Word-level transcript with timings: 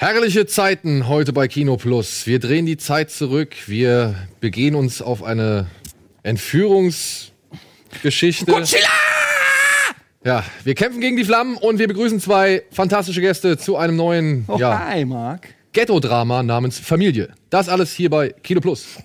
Herrliche 0.00 0.46
Zeiten 0.46 1.08
heute 1.08 1.32
bei 1.32 1.48
Kino 1.48 1.76
Plus. 1.76 2.24
Wir 2.28 2.38
drehen 2.38 2.66
die 2.66 2.76
Zeit 2.76 3.10
zurück. 3.10 3.56
Wir 3.66 4.14
begehen 4.38 4.76
uns 4.76 5.02
auf 5.02 5.24
eine 5.24 5.66
Entführungsgeschichte. 6.22 8.46
Godzilla! 8.46 8.86
Ja, 10.24 10.44
wir 10.62 10.76
kämpfen 10.76 11.00
gegen 11.00 11.16
die 11.16 11.24
Flammen 11.24 11.56
und 11.56 11.80
wir 11.80 11.88
begrüßen 11.88 12.20
zwei 12.20 12.62
fantastische 12.70 13.20
Gäste 13.20 13.58
zu 13.58 13.76
einem 13.76 13.96
neuen 13.96 14.44
Oh, 14.46 14.56
ja. 14.56 14.88
Ghetto-Drama 15.72 16.44
namens 16.44 16.78
Familie. 16.78 17.30
Das 17.50 17.68
alles 17.68 17.92
hier 17.92 18.08
bei 18.08 18.28
Kino 18.44 18.60
Plus. 18.60 19.00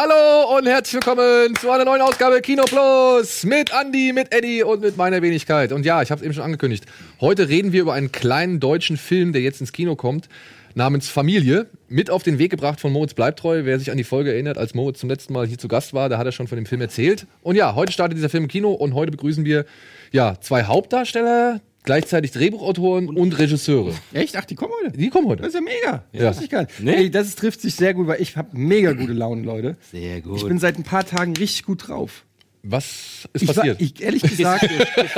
Hallo 0.00 0.56
und 0.56 0.66
herzlich 0.66 0.94
willkommen 0.94 1.54
zu 1.56 1.70
einer 1.70 1.84
neuen 1.84 2.00
Ausgabe 2.00 2.40
Kino 2.40 2.62
Plus 2.64 3.44
mit 3.44 3.70
Andy, 3.70 4.14
mit 4.14 4.34
Eddie 4.34 4.62
und 4.62 4.80
mit 4.80 4.96
meiner 4.96 5.20
Wenigkeit. 5.20 5.72
Und 5.72 5.84
ja, 5.84 6.00
ich 6.00 6.10
habe 6.10 6.20
es 6.20 6.24
eben 6.24 6.32
schon 6.32 6.42
angekündigt. 6.42 6.86
Heute 7.20 7.50
reden 7.50 7.72
wir 7.72 7.82
über 7.82 7.92
einen 7.92 8.10
kleinen 8.10 8.60
deutschen 8.60 8.96
Film, 8.96 9.34
der 9.34 9.42
jetzt 9.42 9.60
ins 9.60 9.72
Kino 9.72 9.96
kommt, 9.96 10.30
namens 10.74 11.10
Familie. 11.10 11.66
Mit 11.88 12.08
auf 12.08 12.22
den 12.22 12.38
Weg 12.38 12.50
gebracht 12.50 12.80
von 12.80 12.92
Moritz 12.92 13.12
Bleibtreu. 13.12 13.66
Wer 13.66 13.78
sich 13.78 13.90
an 13.90 13.98
die 13.98 14.04
Folge 14.04 14.32
erinnert, 14.32 14.56
als 14.56 14.72
Moritz 14.72 15.00
zum 15.00 15.10
letzten 15.10 15.34
Mal 15.34 15.46
hier 15.46 15.58
zu 15.58 15.68
Gast 15.68 15.92
war, 15.92 16.08
da 16.08 16.16
hat 16.16 16.24
er 16.24 16.32
schon 16.32 16.48
von 16.48 16.56
dem 16.56 16.64
Film 16.64 16.80
erzählt. 16.80 17.26
Und 17.42 17.56
ja, 17.56 17.74
heute 17.74 17.92
startet 17.92 18.16
dieser 18.16 18.30
Film 18.30 18.44
im 18.44 18.48
Kino 18.48 18.72
und 18.72 18.94
heute 18.94 19.10
begrüßen 19.10 19.44
wir 19.44 19.66
ja 20.12 20.40
zwei 20.40 20.64
Hauptdarsteller, 20.64 21.60
gleichzeitig 21.84 22.30
Drehbuchautoren 22.32 23.08
und 23.08 23.38
Regisseure. 23.38 23.94
Echt? 24.12 24.36
Ach, 24.36 24.44
die 24.44 24.54
kommen 24.54 24.72
heute? 24.84 24.96
Die 24.96 25.08
kommen 25.10 25.26
heute. 25.28 25.42
Das 25.42 25.54
ist 25.54 25.54
ja 25.54 25.60
mega. 25.60 26.04
Ja. 26.12 26.20
Das, 26.22 26.40
ich 26.40 26.50
gar 26.50 26.62
nicht. 26.62 26.80
Nee. 26.80 26.94
Ey, 26.94 27.10
das 27.10 27.26
ist, 27.28 27.38
trifft 27.38 27.60
sich 27.60 27.74
sehr 27.74 27.94
gut, 27.94 28.06
weil 28.06 28.20
ich 28.20 28.36
habe 28.36 28.56
mega 28.56 28.92
gute 28.92 29.12
Laune, 29.12 29.42
Leute. 29.42 29.76
Sehr 29.90 30.20
gut. 30.20 30.36
Ich 30.38 30.44
bin 30.46 30.58
seit 30.58 30.76
ein 30.78 30.84
paar 30.84 31.04
Tagen 31.06 31.36
richtig 31.36 31.64
gut 31.64 31.88
drauf. 31.88 32.24
Was 32.62 33.28
ist 33.32 33.42
Ich, 33.42 33.48
passiert? 33.48 33.80
ich 33.80 34.02
ehrlich 34.02 34.22
gesagt, 34.22 34.68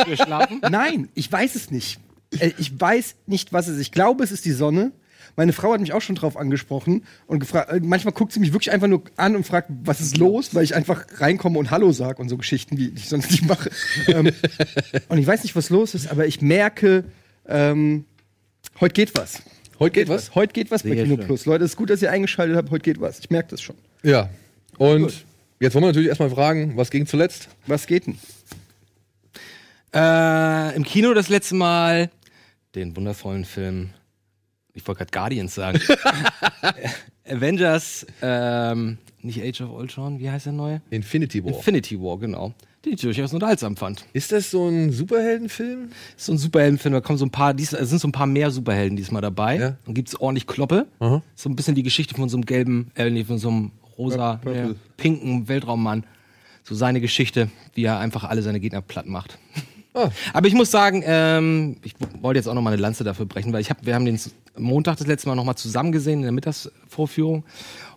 geschlafen? 0.06 0.60
nein, 0.70 1.08
ich 1.14 1.30
weiß 1.30 1.54
es 1.56 1.70
nicht. 1.70 1.98
Äh, 2.38 2.52
Ich 2.58 2.78
weiß 2.80 3.16
nicht, 3.26 3.52
was 3.52 3.66
es 3.68 3.74
ist. 3.76 3.80
Ich 3.82 3.92
glaube, 3.92 4.22
es 4.24 4.30
ist 4.32 4.44
die 4.44 4.52
Sonne. 4.52 4.92
Meine 5.36 5.52
Frau 5.52 5.72
hat 5.72 5.80
mich 5.80 5.92
auch 5.92 6.02
schon 6.02 6.16
drauf 6.16 6.36
angesprochen 6.36 7.04
und 7.26 7.38
gefragt, 7.40 7.70
äh, 7.70 7.80
manchmal 7.80 8.12
guckt 8.12 8.32
sie 8.32 8.40
mich 8.40 8.52
wirklich 8.52 8.70
einfach 8.70 8.88
nur 8.88 9.02
an 9.16 9.36
und 9.36 9.44
fragt, 9.46 9.68
was 9.84 10.00
ist 10.00 10.18
los, 10.18 10.54
weil 10.54 10.64
ich 10.64 10.74
einfach 10.74 11.04
reinkomme 11.18 11.58
und 11.58 11.70
Hallo 11.70 11.92
sag 11.92 12.18
und 12.18 12.28
so 12.28 12.36
Geschichten, 12.36 12.76
wie 12.78 12.92
ich 12.94 13.08
sonst 13.08 13.30
nicht 13.30 13.46
mache. 13.46 13.70
ähm, 14.08 14.30
und 15.08 15.18
ich 15.18 15.26
weiß 15.26 15.42
nicht, 15.42 15.56
was 15.56 15.70
los 15.70 15.94
ist, 15.94 16.10
aber 16.10 16.26
ich 16.26 16.42
merke, 16.42 17.04
ähm, 17.46 18.04
heute 18.80 18.92
geht 18.92 19.14
was. 19.16 19.42
heute 19.78 19.92
geht 19.92 20.08
was? 20.08 20.34
Heute 20.34 20.52
geht 20.52 20.70
was 20.70 20.82
bei 20.82 20.90
Sehr 20.90 21.04
Kino 21.04 21.16
schön. 21.16 21.26
Plus. 21.26 21.46
Leute, 21.46 21.64
es 21.64 21.72
ist 21.72 21.76
gut, 21.76 21.90
dass 21.90 22.02
ihr 22.02 22.10
eingeschaltet 22.10 22.56
habt. 22.56 22.70
Heute 22.70 22.82
geht 22.82 23.00
was. 23.00 23.18
Ich 23.20 23.30
merke 23.30 23.50
das 23.50 23.62
schon. 23.62 23.76
Ja. 24.02 24.28
Und 24.78 25.24
jetzt 25.60 25.74
wollen 25.74 25.84
wir 25.84 25.88
natürlich 25.88 26.08
erstmal 26.08 26.30
fragen, 26.30 26.76
was 26.76 26.90
ging 26.90 27.06
zuletzt? 27.06 27.48
Was 27.66 27.86
geht 27.86 28.06
denn? 28.06 28.18
Äh, 29.94 30.76
Im 30.76 30.84
Kino 30.84 31.12
das 31.14 31.28
letzte 31.28 31.54
Mal 31.54 32.10
den 32.74 32.96
wundervollen 32.96 33.44
Film, 33.44 33.90
ich 34.74 34.86
wollte 34.86 34.98
gerade 34.98 35.10
Guardians 35.10 35.54
sagen. 35.54 35.80
Avengers, 37.28 38.06
ähm, 38.20 38.98
nicht 39.20 39.42
Age 39.42 39.60
of 39.62 39.70
Ultron, 39.70 40.18
wie 40.18 40.30
heißt 40.30 40.46
der 40.46 40.52
neue? 40.52 40.82
Infinity 40.90 41.44
War. 41.44 41.52
Infinity 41.52 42.00
War, 42.00 42.18
genau. 42.18 42.54
Den 42.84 42.94
ich 42.94 43.00
durchaus 43.00 43.32
unterhaltsam 43.32 43.76
fand. 43.76 44.04
Ist 44.12 44.32
das 44.32 44.50
so 44.50 44.68
ein 44.68 44.90
Superheldenfilm? 44.90 45.90
Ist 46.16 46.26
so 46.26 46.32
ein 46.32 46.38
Superheldenfilm, 46.38 46.94
da 46.94 47.00
kommen 47.00 47.18
so 47.18 47.24
ein 47.24 47.30
paar, 47.30 47.54
dies, 47.54 47.72
es 47.72 47.90
sind 47.90 48.00
so 48.00 48.08
ein 48.08 48.12
paar 48.12 48.26
mehr 48.26 48.50
Superhelden 48.50 48.96
diesmal 48.96 49.22
dabei. 49.22 49.58
Ja. 49.58 49.76
Dann 49.84 49.94
gibt's 49.94 50.16
ordentlich 50.16 50.48
Kloppe. 50.48 50.88
Aha. 50.98 51.22
So 51.36 51.48
ein 51.48 51.54
bisschen 51.54 51.76
die 51.76 51.84
Geschichte 51.84 52.14
von 52.16 52.28
so 52.28 52.36
einem 52.36 52.44
gelben, 52.44 52.90
äh, 52.96 53.08
nee, 53.08 53.24
von 53.24 53.38
so 53.38 53.50
einem 53.50 53.72
rosa, 53.96 54.40
nee, 54.44 54.74
pinken 54.96 55.48
Weltraummann. 55.48 56.04
So 56.64 56.74
seine 56.74 57.00
Geschichte, 57.00 57.50
wie 57.74 57.84
er 57.84 57.98
einfach 57.98 58.24
alle 58.24 58.42
seine 58.42 58.58
Gegner 58.58 58.82
platt 58.82 59.06
macht. 59.06 59.38
Ah. 59.94 60.10
Aber 60.32 60.48
ich 60.48 60.54
muss 60.54 60.70
sagen, 60.70 61.02
ähm, 61.04 61.76
ich 61.82 61.94
wollte 62.20 62.38
jetzt 62.38 62.46
auch 62.46 62.54
noch 62.54 62.62
mal 62.62 62.72
eine 62.72 62.80
Lanze 62.80 63.04
dafür 63.04 63.26
brechen, 63.26 63.52
weil 63.52 63.60
ich 63.60 63.70
hab, 63.70 63.84
wir 63.84 63.94
haben 63.94 64.04
den 64.06 64.18
Montag 64.56 64.96
das 64.96 65.06
letzte 65.06 65.28
Mal 65.28 65.34
noch 65.34 65.44
mal 65.44 65.56
zusammen 65.56 65.92
gesehen 65.92 66.20
in 66.20 66.22
der 66.22 66.32
Mittagsvorführung 66.32 67.44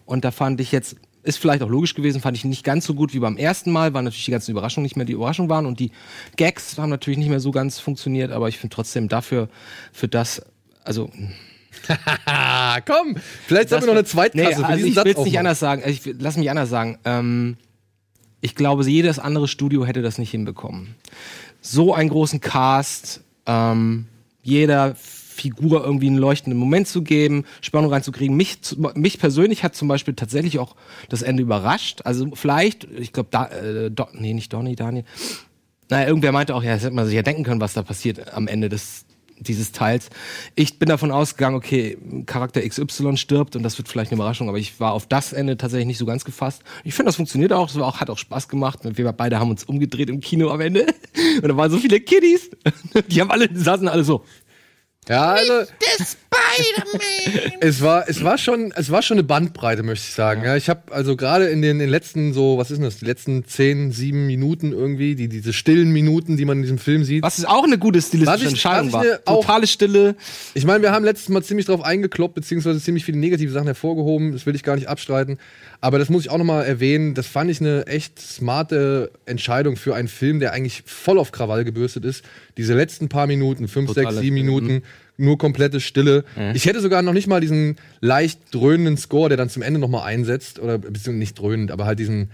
und 0.06 0.26
da 0.26 0.32
fand 0.32 0.60
ich 0.60 0.72
jetzt 0.72 0.98
ist 1.24 1.40
vielleicht 1.40 1.64
auch 1.64 1.70
logisch 1.70 1.96
gewesen, 1.96 2.22
fand 2.22 2.38
ich 2.38 2.46
nicht 2.46 2.64
ganz 2.64 2.86
so 2.86 2.94
gut 2.94 3.16
wie 3.16 3.20
beim 3.20 3.36
ersten 3.36 3.72
Mal, 3.72 3.96
weil 3.96 4.04
natürlich 4.04 4.26
die 4.26 4.32
ganzen 4.32 4.52
Überraschungen 4.52 4.84
nicht 4.84 4.96
mehr 4.96 5.08
die 5.08 5.14
Überraschung 5.14 5.50
waren 5.50 5.66
und 5.66 5.80
die 5.80 5.92
Gags 6.36 6.78
haben 6.78 6.92
natürlich 6.92 7.18
nicht 7.18 7.30
mehr 7.30 7.40
so 7.40 7.50
ganz 7.50 7.80
funktioniert, 7.80 8.32
aber 8.32 8.48
ich 8.48 8.60
finde 8.60 8.76
trotzdem 8.76 9.08
dafür 9.08 9.50
für 9.92 10.08
das 10.08 10.44
also 10.84 11.10
komm! 12.86 13.18
Vielleicht 13.48 13.70
sollen 13.70 13.82
wir 13.82 13.88
noch 13.88 13.94
eine 13.94 14.06
Zweitklasse 14.06 14.50
Nee, 14.50 14.56
für 14.56 14.66
also 14.66 14.76
diesen 14.76 14.90
ich 14.90 14.96
Satz 14.96 15.06
will 15.06 15.16
es 15.18 15.26
nicht 15.26 15.40
anders 15.40 15.60
sagen. 15.60 15.84
Ich, 15.86 16.06
will- 16.06 16.16
lass 16.20 16.38
mich 16.38 16.50
anders 16.50 16.70
sagen. 16.70 17.00
Ähm, 17.06 17.58
ich 18.42 18.56
glaube, 18.56 18.88
jedes 18.88 19.18
andere 19.20 19.48
Studio 19.48 19.86
hätte 19.86 20.02
das 20.02 20.18
nicht 20.18 20.32
hinbekommen. 20.32 20.96
So 21.68 21.96
einen 21.96 22.10
großen 22.10 22.42
Cast, 22.42 23.22
ähm, 23.48 24.06
jeder 24.44 24.94
Figur 24.96 25.84
irgendwie 25.84 26.08
einen 26.08 26.18
leuchtenden 26.18 26.60
Moment 26.60 26.88
zu 26.88 27.02
geben, 27.02 27.44
Spannung 27.60 27.92
reinzukriegen. 27.92 28.38
Mich, 28.38 28.60
mich 28.94 29.18
persönlich 29.18 29.64
hat 29.64 29.76
zum 29.76 29.88
Beispiel 29.88 30.14
tatsächlich 30.14 30.60
auch 30.60 30.76
das 31.10 31.24
Ende 31.24 31.42
überrascht. 31.42 32.02
Also 32.04 32.30
vielleicht, 32.36 32.84
ich 32.84 33.14
glaube, 33.14 33.30
da, 33.32 33.48
äh, 33.48 33.90
Do, 33.90 34.08
nee, 34.14 34.34
nicht 34.34 34.54
Donny, 34.54 34.76
Daniel. 34.76 35.06
Naja, 35.90 36.08
irgendwer 36.08 36.32
meinte 36.32 36.54
auch, 36.54 36.62
ja, 36.62 36.76
das 36.76 36.84
hätte 36.84 36.94
man 36.94 37.08
sich 37.08 37.16
ja 37.16 37.24
denken 37.24 37.44
können, 37.44 37.62
was 37.62 37.74
da 37.74 37.82
passiert 37.82 38.34
am 38.34 38.48
Ende 38.48 38.70
des 38.70 39.06
dieses 39.40 39.72
Teils. 39.72 40.10
Ich 40.56 40.80
bin 40.80 40.90
davon 40.90 41.12
ausgegangen, 41.12 41.56
okay, 41.56 41.98
Charakter 42.26 42.62
XY 42.68 43.18
stirbt 43.18 43.56
und 43.56 43.64
das 43.64 43.78
wird 43.78 43.88
vielleicht 43.88 44.12
eine 44.12 44.18
Überraschung, 44.18 44.50
aber 44.50 44.58
ich 44.58 44.80
war 44.80 44.94
auf 44.94 45.08
das 45.08 45.34
Ende 45.34 45.58
tatsächlich 45.58 45.88
nicht 45.88 45.98
so 45.98 46.06
ganz 46.06 46.26
gefasst. 46.26 46.64
Ich 46.84 46.94
finde, 46.94 47.10
das 47.10 47.18
funktioniert 47.18 47.54
auch, 47.54 47.68
das 47.68 47.78
war 47.80 47.88
auch, 47.88 48.00
hat 48.00 48.10
auch 48.10 48.18
Spaß 48.18 48.48
gemacht. 48.48 48.80
Wir 48.84 49.12
beide 49.12 49.40
haben 49.40 49.50
uns 49.50 49.64
umgedreht 49.64 50.10
im 50.10 50.20
Kino 50.20 50.50
am 50.50 50.62
Ende 50.62 50.86
und 51.42 51.48
da 51.48 51.58
waren 51.58 51.72
so 51.72 51.78
viele 51.78 52.00
Kiddies, 52.00 52.50
die 53.08 53.22
haben 53.22 53.32
alle, 53.32 53.48
die 53.48 53.60
saßen 53.60 53.88
alle 53.88 54.04
so. 54.04 54.24
Ja, 55.08 55.34
also. 55.34 55.72
Es 57.60 57.82
war, 57.82 58.08
es 58.08 58.24
war 58.24 58.38
schon, 58.38 58.72
es 58.76 58.90
war 58.92 59.02
schon 59.02 59.16
eine 59.16 59.24
Bandbreite, 59.24 59.84
möchte 59.84 60.06
ich 60.08 60.14
sagen. 60.14 60.44
Ja, 60.44 60.56
ich 60.56 60.70
habe 60.70 60.94
also 60.94 61.16
gerade 61.16 61.46
in 61.48 61.62
den, 61.62 61.72
in 61.72 61.80
den 61.80 61.90
letzten 61.90 62.34
so, 62.34 62.58
was 62.58 62.72
ist 62.72 62.78
denn 62.78 62.86
das, 62.86 62.98
die 63.00 63.06
letzten 63.06 63.46
zehn, 63.46 63.92
sieben 63.92 64.28
Minuten 64.28 64.72
irgendwie, 64.72 65.16
die 65.16 65.28
diese 65.28 65.54
stillen 65.54 65.92
Minuten, 65.92 66.38
die 66.38 66.46
man 66.46 66.58
in 66.58 66.64
diesem 66.64 66.78
Film 66.78 67.04
sieht. 67.04 67.24
Was 67.24 67.38
ist 67.40 67.48
auch 67.48 67.64
eine 67.64 67.78
gute 67.78 68.02
stilistische 68.02 68.46
ich- 68.46 68.50
Entscheidung 68.52 68.92
war. 68.94 69.04
auch- 69.26 69.42
Totale 69.42 69.68
Stille. 69.68 70.16
Ich 70.54 70.66
meine, 70.66 70.82
wir 70.84 70.92
haben 70.92 71.04
letztes 71.06 71.30
Mal 71.30 71.44
ziemlich 71.44 71.66
drauf 71.66 71.82
eingekloppt, 71.82 72.36
beziehungsweise 72.36 72.80
ziemlich 72.82 73.06
viele 73.06 73.18
negative 73.18 73.52
Sachen 73.52 73.68
hervorgehoben. 73.68 74.32
Das 74.32 74.46
will 74.46 74.56
ich 74.56 74.64
gar 74.64 74.76
nicht 74.76 74.88
abstreiten. 74.88 75.38
Aber 75.82 76.00
das 76.00 76.10
muss 76.10 76.24
ich 76.24 76.30
auch 76.32 76.38
nochmal 76.38 76.66
erwähnen. 76.66 77.14
Das 77.16 77.28
fand 77.28 77.50
ich 77.52 77.60
eine 77.62 77.86
echt 77.88 78.20
smarte 78.20 79.12
Entscheidung 79.26 79.76
für 79.76 79.96
einen 79.96 80.08
Film, 80.08 80.40
der 80.40 80.54
eigentlich 80.54 80.84
voll 80.86 81.20
auf 81.20 81.32
Krawall 81.32 81.64
gebürstet 81.66 82.06
ist. 82.06 82.24
Diese 82.58 82.74
letzten 82.74 83.10
paar 83.10 83.28
Minuten, 83.28 83.68
fünf, 83.68 83.90
Totale 83.90 84.12
sechs, 84.12 84.22
sieben 84.22 84.36
Minuten, 84.36 84.84
nur 85.18 85.38
komplette 85.38 85.80
Stille. 85.80 86.24
Ich 86.54 86.66
hätte 86.66 86.82
sogar 86.82 87.02
noch 87.02 87.14
nicht 87.14 87.28
mal 87.28 87.40
diesen 87.42 87.78
leicht 88.02 88.40
dröhnenden 88.54 88.98
Score, 88.98 89.30
der 89.30 89.38
dann 89.38 89.50
zum 89.50 89.62
Ende 89.62 89.80
nochmal 89.80 90.04
einsetzt. 90.06 90.60
Oder 90.60 90.78
beziehungsweise 90.78 91.14
nicht 91.18 91.40
dröhnend, 91.40 91.72
aber 91.72 91.86
halt 91.86 92.00
diesen 92.00 92.32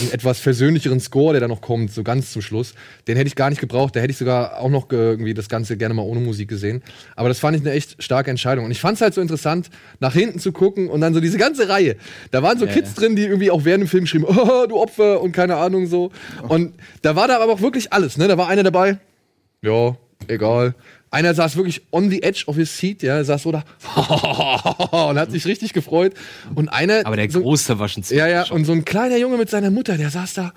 einen 0.00 0.12
etwas 0.12 0.40
versöhnlicheren 0.40 0.98
Score, 0.98 1.34
der 1.34 1.40
da 1.42 1.46
noch 1.48 1.60
kommt, 1.60 1.92
so 1.92 2.02
ganz 2.02 2.32
zum 2.32 2.40
Schluss. 2.40 2.74
Den 3.06 3.16
hätte 3.18 3.28
ich 3.28 3.36
gar 3.36 3.50
nicht 3.50 3.60
gebraucht. 3.60 3.94
Da 3.94 4.00
hätte 4.00 4.12
ich 4.12 4.16
sogar 4.16 4.58
auch 4.58 4.70
noch 4.70 4.88
ge- 4.88 4.98
irgendwie 5.10 5.34
das 5.34 5.50
Ganze 5.50 5.76
gerne 5.76 5.92
mal 5.92 6.02
ohne 6.02 6.20
Musik 6.20 6.48
gesehen. 6.48 6.82
Aber 7.16 7.28
das 7.28 7.38
fand 7.38 7.54
ich 7.56 7.62
eine 7.62 7.72
echt 7.72 8.02
starke 8.02 8.30
Entscheidung. 8.30 8.64
Und 8.64 8.70
ich 8.70 8.80
fand 8.80 8.96
es 8.96 9.02
halt 9.02 9.12
so 9.12 9.20
interessant, 9.20 9.68
nach 10.00 10.14
hinten 10.14 10.38
zu 10.38 10.52
gucken 10.52 10.88
und 10.88 11.02
dann 11.02 11.12
so 11.12 11.20
diese 11.20 11.36
ganze 11.36 11.68
Reihe. 11.68 11.96
Da 12.30 12.42
waren 12.42 12.58
so 12.58 12.66
Kids 12.66 12.94
drin, 12.94 13.14
die 13.14 13.22
irgendwie 13.24 13.50
auch 13.50 13.64
während 13.66 13.82
dem 13.84 13.88
Film 13.88 14.06
schrieben, 14.06 14.26
oh, 14.28 14.66
du 14.66 14.76
Opfer 14.80 15.20
und 15.20 15.32
keine 15.32 15.56
Ahnung 15.56 15.86
so. 15.86 16.10
Und 16.48 16.72
da 17.02 17.14
war 17.14 17.28
da 17.28 17.38
aber 17.40 17.52
auch 17.52 17.60
wirklich 17.60 17.92
alles, 17.92 18.16
ne? 18.16 18.26
Da 18.26 18.38
war 18.38 18.48
einer 18.48 18.62
dabei, 18.62 18.96
ja, 19.60 19.96
egal. 20.28 20.74
Einer 21.14 21.32
saß 21.32 21.54
wirklich 21.54 21.82
on 21.92 22.10
the 22.10 22.24
edge 22.24 22.42
of 22.48 22.56
his 22.56 22.76
seat, 22.76 23.04
ja, 23.04 23.22
saß 23.22 23.44
so 23.44 23.52
da 23.52 23.62
und 25.08 25.16
hat 25.16 25.30
sich 25.30 25.46
richtig 25.46 25.72
gefreut. 25.72 26.12
Und 26.56 26.70
einer. 26.70 27.06
Aber 27.06 27.14
der 27.14 27.30
so, 27.30 27.40
Große 27.40 27.78
war 27.78 27.88
schon 27.88 28.02
ja, 28.08 28.26
ja, 28.26 28.50
und 28.50 28.64
so 28.64 28.72
ein 28.72 28.84
kleiner 28.84 29.16
Junge 29.16 29.36
mit 29.36 29.48
seiner 29.48 29.70
Mutter, 29.70 29.96
der 29.96 30.10
saß 30.10 30.34
da 30.34 30.52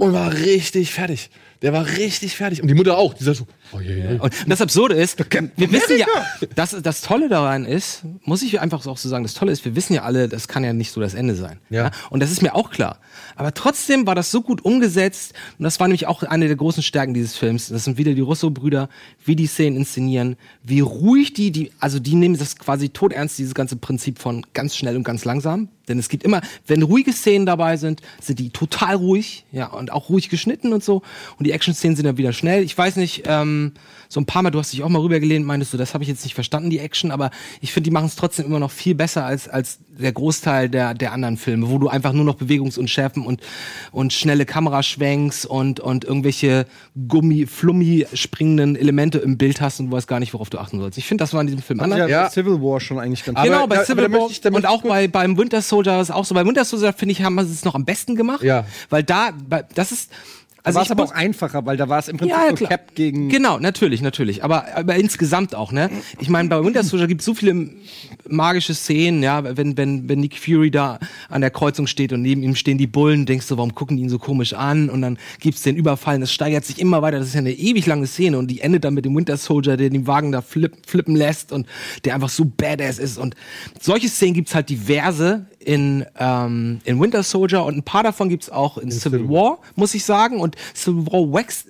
und 0.00 0.12
war 0.12 0.34
richtig 0.34 0.92
fertig. 0.92 1.30
Der 1.64 1.72
war 1.72 1.86
richtig 1.86 2.36
fertig. 2.36 2.60
Und 2.60 2.68
die 2.68 2.74
Mutter 2.74 2.98
auch. 2.98 3.14
Die 3.14 3.24
sagt 3.24 3.38
so, 3.38 3.46
oh 3.72 3.80
je, 3.80 3.94
je. 3.94 4.18
Und 4.18 4.34
das 4.46 4.60
Absurde 4.60 4.96
ist, 4.96 5.18
wir 5.18 5.72
wissen 5.72 5.96
ja, 5.98 6.06
das, 6.54 6.76
das 6.82 7.00
Tolle 7.00 7.30
daran 7.30 7.64
ist, 7.64 8.02
muss 8.22 8.42
ich 8.42 8.60
einfach 8.60 8.86
auch 8.86 8.98
so 8.98 9.08
sagen, 9.08 9.24
das 9.24 9.32
Tolle 9.32 9.50
ist, 9.50 9.64
wir 9.64 9.74
wissen 9.74 9.94
ja 9.94 10.02
alle, 10.02 10.28
das 10.28 10.46
kann 10.46 10.62
ja 10.62 10.74
nicht 10.74 10.92
so 10.92 11.00
das 11.00 11.14
Ende 11.14 11.34
sein. 11.34 11.58
Ja. 11.70 11.90
Und 12.10 12.20
das 12.22 12.30
ist 12.30 12.42
mir 12.42 12.54
auch 12.54 12.68
klar. 12.68 12.98
Aber 13.34 13.54
trotzdem 13.54 14.06
war 14.06 14.14
das 14.14 14.30
so 14.30 14.42
gut 14.42 14.62
umgesetzt, 14.62 15.32
und 15.58 15.64
das 15.64 15.80
war 15.80 15.88
nämlich 15.88 16.06
auch 16.06 16.22
eine 16.22 16.48
der 16.48 16.56
großen 16.56 16.82
Stärken 16.82 17.14
dieses 17.14 17.34
Films. 17.34 17.68
Das 17.68 17.84
sind 17.84 17.96
wieder 17.96 18.12
die 18.12 18.20
Russo-Brüder, 18.20 18.90
wie 19.24 19.34
die 19.34 19.46
Szenen 19.46 19.78
inszenieren, 19.78 20.36
wie 20.62 20.80
ruhig 20.80 21.32
die, 21.32 21.50
die, 21.50 21.72
also 21.80 21.98
die 21.98 22.14
nehmen 22.14 22.36
das 22.36 22.56
quasi 22.56 22.90
todernst, 22.90 23.38
dieses 23.38 23.54
ganze 23.54 23.76
Prinzip 23.76 24.18
von 24.18 24.44
ganz 24.52 24.76
schnell 24.76 24.96
und 24.96 25.04
ganz 25.04 25.24
langsam. 25.24 25.70
Denn 25.88 25.98
es 25.98 26.08
gibt 26.08 26.24
immer, 26.24 26.40
wenn 26.66 26.82
ruhige 26.82 27.12
Szenen 27.12 27.46
dabei 27.46 27.76
sind, 27.76 28.00
sind 28.20 28.38
die 28.38 28.50
total 28.50 28.96
ruhig, 28.96 29.44
ja, 29.52 29.66
und 29.66 29.92
auch 29.92 30.08
ruhig 30.08 30.30
geschnitten 30.30 30.72
und 30.72 30.82
so. 30.82 31.02
Und 31.38 31.46
die 31.46 31.52
Action-Szenen 31.54 31.96
sind 31.96 32.04
dann 32.06 32.18
wieder 32.18 32.32
schnell. 32.32 32.62
Ich 32.62 32.76
weiß 32.76 32.96
nicht, 32.96 33.22
ähm, 33.26 33.72
so 34.08 34.20
ein 34.20 34.26
paar 34.26 34.42
Mal, 34.42 34.50
du 34.50 34.58
hast 34.58 34.72
dich 34.72 34.82
auch 34.82 34.88
mal 34.88 35.00
rübergelehnt, 35.00 35.44
meintest 35.46 35.72
du, 35.72 35.76
das 35.78 35.94
habe 35.94 36.04
ich 36.04 36.08
jetzt 36.08 36.24
nicht 36.24 36.34
verstanden, 36.34 36.70
die 36.70 36.78
Action, 36.78 37.10
aber 37.10 37.30
ich 37.60 37.72
finde, 37.72 37.88
die 37.88 37.90
machen 37.92 38.06
es 38.06 38.16
trotzdem 38.16 38.46
immer 38.46 38.58
noch 38.60 38.70
viel 38.70 38.94
besser 38.94 39.24
als, 39.24 39.48
als 39.48 39.78
der 39.98 40.12
Großteil 40.12 40.68
der, 40.68 40.94
der 40.94 41.12
anderen 41.12 41.36
Filme, 41.36 41.70
wo 41.70 41.78
du 41.78 41.88
einfach 41.88 42.12
nur 42.12 42.24
noch 42.24 42.34
Bewegungsunschärfen 42.34 43.24
und, 43.24 43.40
und 43.92 44.12
schnelle 44.12 44.44
Kameraschwenks 44.44 45.46
und, 45.46 45.80
und 45.80 46.04
irgendwelche 46.04 46.66
Gummi, 47.08 47.46
Flummi 47.46 48.06
springenden 48.12 48.76
Elemente 48.76 49.18
im 49.18 49.38
Bild 49.38 49.60
hast 49.60 49.80
und 49.80 49.86
du 49.90 49.92
weißt 49.96 50.06
gar 50.08 50.20
nicht, 50.20 50.34
worauf 50.34 50.50
du 50.50 50.58
achten 50.58 50.78
sollst. 50.80 50.98
Ich 50.98 51.06
finde, 51.06 51.22
das 51.22 51.32
war 51.32 51.40
in 51.40 51.46
diesem 51.46 51.62
Film 51.62 51.80
anders. 51.80 51.98
Ja, 51.98 52.06
Ja. 52.08 52.30
Civil 52.30 52.60
War 52.60 52.80
schon 52.80 52.98
eigentlich 52.98 53.24
ganz 53.24 53.40
Genau, 53.42 53.66
bei 53.66 53.76
da- 53.76 53.84
Civil 53.84 54.02
War 54.04 54.08
möchte 54.28 54.48
ich- 54.48 54.54
und 54.54 54.66
auch 54.66 54.82
bei, 54.82 55.08
beim 55.08 55.36
Winter 55.38 55.62
Soldier 55.62 56.00
ist 56.00 56.10
auch 56.10 56.24
so. 56.24 56.34
Bei 56.34 56.44
Winter 56.44 56.64
Soldier, 56.64 56.92
finde 56.92 57.12
ich, 57.12 57.22
haben 57.22 57.38
sie 57.44 57.52
es 57.52 57.64
noch 57.64 57.74
am 57.74 57.84
besten 57.84 58.16
gemacht. 58.16 58.42
Ja. 58.42 58.66
Weil 58.90 59.02
da, 59.02 59.30
bei, 59.48 59.64
das 59.74 59.92
ist, 59.92 60.10
also 60.64 60.76
war 60.76 60.84
es 60.84 60.90
aber 60.90 61.04
auch 61.04 61.12
einfacher, 61.12 61.66
weil 61.66 61.76
da 61.76 61.90
war 61.90 61.98
es 61.98 62.08
im 62.08 62.16
Prinzip 62.16 62.36
ja, 62.36 62.48
nur. 62.48 62.68
Cap 62.68 62.94
gegen. 62.94 63.28
Genau, 63.28 63.58
natürlich, 63.58 64.00
natürlich. 64.00 64.42
Aber, 64.42 64.64
aber 64.74 64.96
insgesamt 64.96 65.54
auch, 65.54 65.72
ne? 65.72 65.90
Ich 66.20 66.30
meine, 66.30 66.48
bei 66.48 66.64
Winter 66.64 66.82
Soldier 66.82 67.06
gibt 67.06 67.20
es 67.20 67.26
so 67.26 67.34
viele 67.34 67.68
magische 68.26 68.72
Szenen, 68.72 69.22
ja, 69.22 69.56
wenn, 69.58 69.76
wenn, 69.76 70.08
wenn 70.08 70.20
Nick 70.20 70.38
Fury 70.38 70.70
da 70.70 70.98
an 71.28 71.42
der 71.42 71.50
Kreuzung 71.50 71.86
steht 71.86 72.14
und 72.14 72.22
neben 72.22 72.42
ihm 72.42 72.54
stehen 72.54 72.78
die 72.78 72.86
Bullen, 72.86 73.26
denkst 73.26 73.46
du, 73.48 73.58
warum 73.58 73.74
gucken 73.74 73.98
die 73.98 74.04
ihn 74.04 74.08
so 74.08 74.18
komisch 74.18 74.54
an? 74.54 74.88
Und 74.88 75.02
dann 75.02 75.18
gibt's 75.38 75.60
den 75.60 75.76
Überfall 75.76 76.16
und 76.16 76.22
es 76.22 76.32
steigert 76.32 76.64
sich 76.64 76.78
immer 76.78 77.02
weiter. 77.02 77.18
Das 77.18 77.28
ist 77.28 77.34
ja 77.34 77.40
eine 77.40 77.52
ewig 77.52 77.84
lange 77.84 78.06
Szene 78.06 78.38
und 78.38 78.50
die 78.50 78.62
endet 78.62 78.84
dann 78.84 78.94
mit 78.94 79.04
dem 79.04 79.14
Winter 79.14 79.36
Soldier, 79.36 79.76
der 79.76 79.90
den 79.90 80.06
Wagen 80.06 80.32
da 80.32 80.40
flip, 80.40 80.74
flippen 80.86 81.14
lässt 81.14 81.52
und 81.52 81.66
der 82.06 82.14
einfach 82.14 82.30
so 82.30 82.46
badass 82.46 82.98
ist. 82.98 83.18
Und 83.18 83.34
solche 83.80 84.08
Szenen 84.08 84.32
gibt's 84.32 84.54
halt 84.54 84.70
diverse 84.70 85.44
in, 85.64 86.04
ähm, 86.18 86.80
in 86.84 87.00
Winter 87.00 87.22
Soldier 87.22 87.64
und 87.64 87.76
ein 87.76 87.82
paar 87.82 88.02
davon 88.02 88.28
gibt's 88.28 88.50
auch 88.50 88.78
in, 88.78 88.90
Civil 88.90 89.28
War, 89.28 89.58
muss 89.74 89.94
ich 89.94 90.04
sagen. 90.04 90.40
Und 90.40 90.56
Civil 90.74 91.06
War 91.06 91.32
wächst 91.32 91.68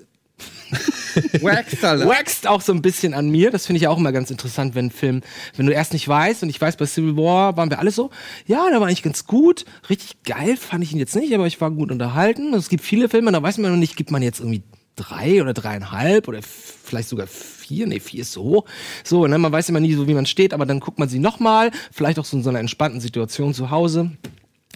Wax, 1.42 1.84
Alter. 1.84 2.08
wächst 2.08 2.46
auch 2.46 2.60
so 2.60 2.72
ein 2.72 2.82
bisschen 2.82 3.14
an 3.14 3.30
mir. 3.30 3.50
Das 3.50 3.66
finde 3.66 3.78
ich 3.78 3.86
auch 3.86 3.98
immer 3.98 4.12
ganz 4.12 4.30
interessant, 4.30 4.74
wenn 4.74 4.86
ein 4.86 4.90
Film, 4.90 5.22
wenn 5.56 5.66
du 5.66 5.72
erst 5.72 5.92
nicht 5.92 6.08
weißt, 6.08 6.42
und 6.42 6.48
ich 6.48 6.60
weiß, 6.60 6.76
bei 6.76 6.86
Civil 6.86 7.16
War 7.16 7.56
waren 7.56 7.70
wir 7.70 7.78
alle 7.78 7.90
so, 7.90 8.10
ja, 8.46 8.68
der 8.70 8.80
war 8.80 8.88
eigentlich 8.88 9.02
ganz 9.02 9.26
gut, 9.26 9.64
richtig 9.88 10.22
geil 10.24 10.56
fand 10.56 10.82
ich 10.82 10.92
ihn 10.92 10.98
jetzt 10.98 11.14
nicht, 11.14 11.32
aber 11.34 11.46
ich 11.46 11.60
war 11.60 11.70
gut 11.70 11.92
unterhalten. 11.92 12.52
Und 12.52 12.58
es 12.58 12.68
gibt 12.68 12.82
viele 12.84 13.08
Filme, 13.08 13.30
da 13.32 13.42
weiß 13.42 13.58
man 13.58 13.70
noch 13.70 13.78
nicht, 13.78 13.96
gibt 13.96 14.10
man 14.10 14.22
jetzt 14.22 14.40
irgendwie 14.40 14.62
drei 14.96 15.40
oder 15.42 15.54
dreieinhalb 15.54 16.28
oder 16.28 16.40
vielleicht 16.42 17.08
sogar 17.08 17.26
vier, 17.26 17.53
nee, 17.70 18.00
vier 18.00 18.22
ist 18.22 18.32
so 18.32 18.42
hoch. 18.42 18.64
So, 19.02 19.26
ne, 19.26 19.38
man 19.38 19.52
weiß 19.52 19.68
immer 19.68 19.80
nie 19.80 19.94
so, 19.94 20.08
wie 20.08 20.14
man 20.14 20.26
steht, 20.26 20.54
aber 20.54 20.66
dann 20.66 20.80
guckt 20.80 20.98
man 20.98 21.08
sie 21.08 21.18
nochmal, 21.18 21.70
vielleicht 21.92 22.18
auch 22.18 22.24
so 22.24 22.36
in 22.36 22.42
so 22.42 22.50
einer 22.50 22.60
entspannten 22.60 23.00
Situation 23.00 23.54
zu 23.54 23.70
Hause 23.70 24.12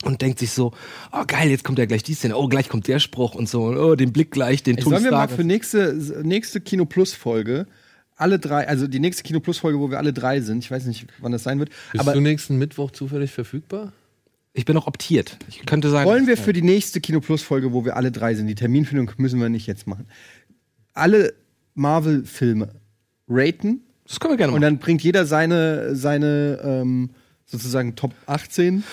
und 0.04 0.22
denkt 0.22 0.38
sich 0.38 0.52
so, 0.52 0.72
oh 1.12 1.24
geil, 1.26 1.50
jetzt 1.50 1.64
kommt 1.64 1.78
ja 1.78 1.86
gleich 1.86 2.02
die 2.02 2.14
Szene, 2.14 2.36
oh 2.36 2.48
gleich 2.48 2.68
kommt 2.68 2.88
der 2.88 2.98
Spruch 2.98 3.34
und 3.34 3.48
so, 3.48 3.64
oh, 3.64 3.94
den 3.94 4.12
Blick 4.12 4.30
gleich, 4.30 4.62
den 4.62 4.76
Tony 4.76 4.96
Sollen 4.96 5.04
wir 5.04 5.12
mal 5.12 5.28
für 5.28 5.44
nächste, 5.44 6.22
nächste 6.22 6.60
Kino 6.60 6.84
Plus 6.84 7.14
Folge 7.14 7.66
alle 8.18 8.38
drei, 8.38 8.66
also 8.68 8.86
die 8.86 8.98
nächste 8.98 9.22
Kino 9.22 9.40
Plus 9.40 9.58
Folge, 9.58 9.78
wo 9.78 9.90
wir 9.90 9.98
alle 9.98 10.12
drei 10.12 10.40
sind, 10.40 10.64
ich 10.64 10.70
weiß 10.70 10.84
nicht, 10.86 11.06
wann 11.20 11.32
das 11.32 11.44
sein 11.44 11.58
wird, 11.58 11.70
Bist 11.92 12.00
aber 12.00 12.12
du 12.12 12.20
nächsten 12.20 12.58
Mittwoch 12.58 12.90
zufällig 12.90 13.30
verfügbar? 13.30 13.92
Ich 14.54 14.64
bin 14.64 14.74
noch 14.74 14.88
optiert. 14.88 15.38
Ich 15.48 15.64
könnte 15.66 15.88
sein. 15.88 16.06
wollen 16.06 16.26
wir 16.26 16.36
für 16.36 16.52
die 16.52 16.62
nächste 16.62 17.00
Kino 17.00 17.20
Plus 17.20 17.42
Folge, 17.42 17.72
wo 17.72 17.84
wir 17.84 17.96
alle 17.96 18.10
drei 18.10 18.34
sind, 18.34 18.48
die 18.48 18.56
Terminfindung 18.56 19.10
müssen 19.16 19.40
wir 19.40 19.48
nicht 19.48 19.66
jetzt 19.66 19.86
machen, 19.86 20.06
alle 20.94 21.32
Marvel 21.78 22.24
Filme 22.24 22.70
raten 23.28 23.82
Das 24.06 24.18
können 24.20 24.32
wir 24.32 24.36
gerne 24.36 24.52
und 24.52 24.60
machen. 24.60 24.74
dann 24.74 24.78
bringt 24.78 25.02
jeder 25.02 25.24
seine, 25.24 25.94
seine 25.94 26.58
ähm, 26.62 27.10
sozusagen 27.50 27.96
Top 27.96 28.12
18 28.26 28.84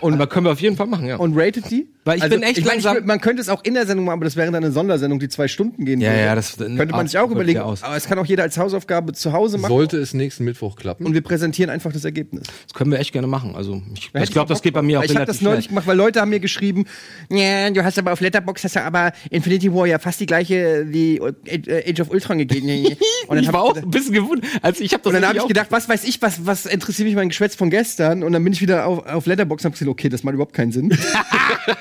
Und, 0.00 0.14
aber 0.14 0.26
können 0.26 0.46
wir 0.46 0.52
auf 0.52 0.60
jeden 0.60 0.76
Fall 0.76 0.86
machen, 0.86 1.06
ja. 1.06 1.16
und 1.16 1.36
ratet 1.36 1.70
die. 1.70 1.86
Weil 2.04 2.16
ich 2.18 2.28
bin 2.28 2.42
echt 2.42 2.56
ich 2.58 2.64
mein, 2.64 2.76
langsam- 2.80 2.96
Ich, 2.98 3.04
man 3.04 3.20
könnte 3.20 3.42
es 3.42 3.48
auch 3.50 3.62
in 3.62 3.74
der 3.74 3.86
Sendung 3.86 4.06
machen, 4.06 4.14
aber 4.14 4.24
das 4.24 4.36
wäre 4.36 4.50
dann 4.50 4.64
eine 4.64 4.72
Sondersendung, 4.72 5.20
die 5.20 5.28
zwei 5.28 5.48
Stunden 5.48 5.84
gehen 5.84 6.00
Ja, 6.00 6.10
würde. 6.10 6.22
ja, 6.22 6.34
das- 6.34 6.56
könnte 6.56 6.86
man 6.86 7.06
sich 7.06 7.18
auch 7.18 7.30
überlegen. 7.30 7.60
aus. 7.60 7.82
Aber 7.82 7.94
es 7.96 8.06
kann 8.06 8.18
auch 8.18 8.24
jeder 8.24 8.42
als 8.42 8.56
Hausaufgabe 8.56 9.12
zu 9.12 9.32
Hause 9.34 9.58
machen. 9.58 9.70
Sollte 9.70 9.98
es 9.98 10.14
nächsten 10.14 10.44
Mittwoch 10.44 10.76
klappen? 10.76 11.04
Und 11.04 11.12
wir 11.12 11.20
präsentieren 11.20 11.68
einfach 11.70 11.92
das 11.92 12.04
Ergebnis. 12.06 12.44
das 12.64 12.72
können 12.74 12.90
wir 12.90 12.98
echt 13.00 13.12
gerne 13.12 13.26
machen. 13.28 13.54
Also 13.54 13.82
ich, 13.94 14.10
ich 14.14 14.30
glaube, 14.30 14.48
das 14.48 14.62
geht 14.62 14.72
bei 14.72 14.80
mir 14.82 15.00
auch 15.00 15.04
Ich 15.04 15.10
habe 15.10 15.20
relativ 15.20 15.34
das 15.40 15.42
neulich 15.42 15.68
gemacht, 15.68 15.86
weil 15.86 15.96
Leute 15.96 16.20
haben 16.22 16.30
mir 16.30 16.40
geschrieben, 16.40 16.86
ja, 17.28 17.68
du 17.70 17.84
hast 17.84 17.98
aber 17.98 18.12
auf 18.14 18.20
Letterbox 18.20 18.64
hast 18.64 18.76
du 18.76 18.82
aber 18.82 19.12
Infinity 19.30 19.72
War 19.74 19.86
ja 19.86 19.98
fast 19.98 20.20
die 20.20 20.26
gleiche 20.26 20.86
wie 20.88 21.20
Age 21.20 22.00
of 22.00 22.10
Ultron 22.10 22.38
gegeben. 22.38 22.62
Und 23.28 23.36
dann 23.36 23.40
ich 23.40 23.46
hab 23.48 23.54
war 23.54 23.62
auch 23.62 23.76
ein 23.76 23.90
bisschen 23.90 24.14
gewundert. 24.14 24.50
Also 24.62 24.82
ich 24.82 24.92
habe 24.94 25.02
das 25.02 25.12
und 25.12 25.20
dann 25.20 25.28
habe 25.28 25.38
ich 25.38 25.46
gedacht, 25.46 25.66
was 25.70 25.88
weiß 25.88 26.04
ich, 26.04 26.20
was, 26.22 26.44
was 26.46 26.61
interessiert 26.66 27.06
mich 27.06 27.16
mein 27.16 27.28
Geschwätz 27.28 27.54
von 27.54 27.70
gestern? 27.70 28.22
Und 28.22 28.32
dann 28.32 28.42
bin 28.44 28.52
ich 28.52 28.60
wieder 28.60 28.86
auf, 28.86 29.06
auf 29.06 29.26
Letterbox 29.26 29.62
und 29.64 29.70
habe 29.70 29.72
gesagt, 29.78 29.90
okay, 29.90 30.08
das 30.08 30.22
macht 30.22 30.34
überhaupt 30.34 30.54
keinen 30.54 30.72
Sinn. 30.72 30.96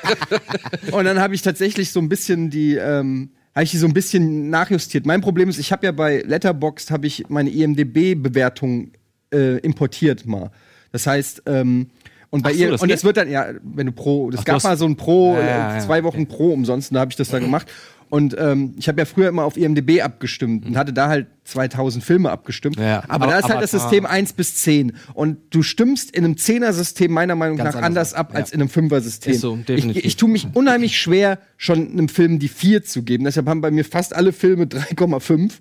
und 0.91 1.05
dann 1.05 1.19
habe 1.19 1.35
ich 1.35 1.41
tatsächlich 1.41 1.91
so 1.91 1.99
ein 1.99 2.09
bisschen 2.09 2.49
die, 2.49 2.75
ähm, 2.75 3.31
habe 3.55 3.63
ich 3.63 3.71
die 3.71 3.77
so 3.77 3.87
ein 3.87 3.93
bisschen 3.93 4.49
nachjustiert. 4.49 5.05
Mein 5.05 5.21
Problem 5.21 5.49
ist, 5.49 5.59
ich 5.59 5.71
habe 5.71 5.85
ja 5.85 5.91
bei 5.91 6.23
Letterboxd 6.25 6.91
habe 6.91 7.07
ich 7.07 7.29
meine 7.29 7.49
IMDb-Bewertung 7.49 8.91
äh, 9.33 9.57
importiert 9.59 10.25
mal. 10.25 10.51
Das 10.91 11.07
heißt, 11.07 11.43
ähm, 11.45 11.87
und 12.29 12.43
bei 12.43 12.53
so, 12.53 12.59
ihr 12.59 12.81
und 12.81 12.87
geht? 12.87 13.03
wird 13.03 13.17
dann 13.17 13.29
ja, 13.29 13.47
wenn 13.61 13.87
du 13.87 13.91
pro, 13.91 14.31
das 14.31 14.41
Ach, 14.41 14.45
gab 14.45 14.63
mal 14.63 14.77
so 14.77 14.85
ein 14.85 14.95
Pro, 14.95 15.35
Ja, 15.35 15.41
ja, 15.41 15.75
ja. 15.75 15.79
zwei 15.79 16.03
Wochen 16.03 16.27
Pro 16.27 16.53
umsonst, 16.53 16.91
und 16.91 16.95
da 16.95 17.01
habe 17.01 17.11
ich 17.11 17.17
das 17.17 17.29
da 17.29 17.39
gemacht. 17.39 17.69
Und 18.11 18.35
ähm, 18.37 18.75
ich 18.77 18.89
habe 18.89 18.99
ja 18.99 19.05
früher 19.05 19.29
immer 19.29 19.45
auf 19.45 19.55
IMDb 19.55 20.01
abgestimmt 20.03 20.65
und 20.65 20.75
hatte 20.75 20.91
da 20.91 21.07
halt 21.07 21.27
2000 21.45 22.03
Filme 22.03 22.29
abgestimmt. 22.29 22.77
Ja, 22.77 23.03
aber, 23.07 23.27
da 23.27 23.39
ist 23.39 23.47
halt 23.49 23.63
das. 23.63 23.71
System 23.71 24.05
1 24.05 24.33
bis 24.33 24.55
10. 24.57 24.91
Und 25.13 25.37
du 25.51 25.63
stimmst 25.63 26.11
in 26.11 26.25
einem 26.25 26.35
Zehner-System 26.35 27.09
meiner 27.09 27.35
Meinung 27.35 27.55
Ganz 27.57 27.73
nach 27.73 27.81
anders 27.81 28.13
anders 28.13 28.13
ab 28.13 28.31
ab, 28.31 28.35
als 28.35 28.49
ja. 28.49 28.55
in 28.55 28.61
einem 28.61 28.69
Fünfer-System. 28.69 29.31
Ist 29.33 29.39
so, 29.39 29.55
definitiv. 29.55 29.95
ich, 30.03 30.05
ich 30.05 30.17
tue 30.17 30.27
mich 30.29 30.45
unheimlich 30.53 30.99
schwer, 30.99 31.39
schon 31.55 31.89
einem 31.89 32.09
Film 32.09 32.37
die 32.39 32.49
4 32.49 32.83
zu 32.83 33.03
geben. 33.03 33.23
Deshalb 33.23 33.47
haben 33.47 33.61
bei 33.61 33.71
mir 33.71 33.85
fast 33.85 34.13
alle 34.13 34.33
Filme 34.33 34.65
3,5. 34.65 35.53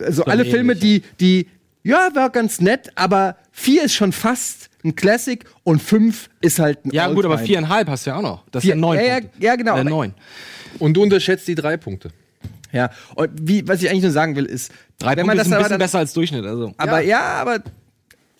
Also 0.00 0.24
alle 0.24 0.40
ähnlich, 0.42 0.52
Filme, 0.52 0.74
die, 0.74 1.02
die, 1.20 1.46
ja, 1.84 2.08
war 2.14 2.30
ganz 2.30 2.60
nett, 2.60 2.90
aber 2.96 3.36
4 3.52 3.84
ist 3.84 3.94
schon 3.94 4.10
fast 4.10 4.68
ein 4.84 4.96
Classic 4.96 5.44
und 5.62 5.80
5 5.80 6.28
ist 6.40 6.58
halt 6.58 6.84
ein 6.84 6.90
Ja, 6.90 7.06
gut, 7.08 7.24
aber 7.24 7.34
Alltime. 7.34 7.46
viereinhalb 7.46 7.88
hast 7.88 8.04
du 8.04 8.10
ja 8.10 8.16
auch 8.16 8.22
noch. 8.22 8.44
Das 8.50 8.64
Vier- 8.64 8.74
neun. 8.74 8.98
ja, 8.98 9.04
ja, 9.04 9.20
Punkte. 9.20 9.38
ja, 9.44 9.56
genau, 9.56 9.76
Äh, 9.76 9.80
aber- 9.80 9.90
neun. 9.90 10.14
Und 10.78 10.94
du 10.94 11.02
unterschätzt 11.02 11.46
die 11.48 11.54
drei 11.54 11.76
Punkte. 11.76 12.10
Ja, 12.72 12.90
und 13.14 13.30
wie, 13.40 13.66
was 13.68 13.82
ich 13.82 13.88
eigentlich 13.88 14.02
nur 14.02 14.10
sagen 14.10 14.34
will, 14.34 14.46
ist, 14.46 14.72
Drei 14.98 15.16
wenn 15.16 15.26
man 15.26 15.36
Punkte 15.36 15.38
das 15.38 15.44
sind 15.46 15.54
ein 15.54 15.58
bisschen 15.58 15.70
dann, 15.70 15.78
besser 15.78 15.98
als 15.98 16.12
Durchschnitt. 16.12 16.44
Also. 16.44 16.74
Aber 16.76 17.00
ja, 17.00 17.20
aber 17.20 17.62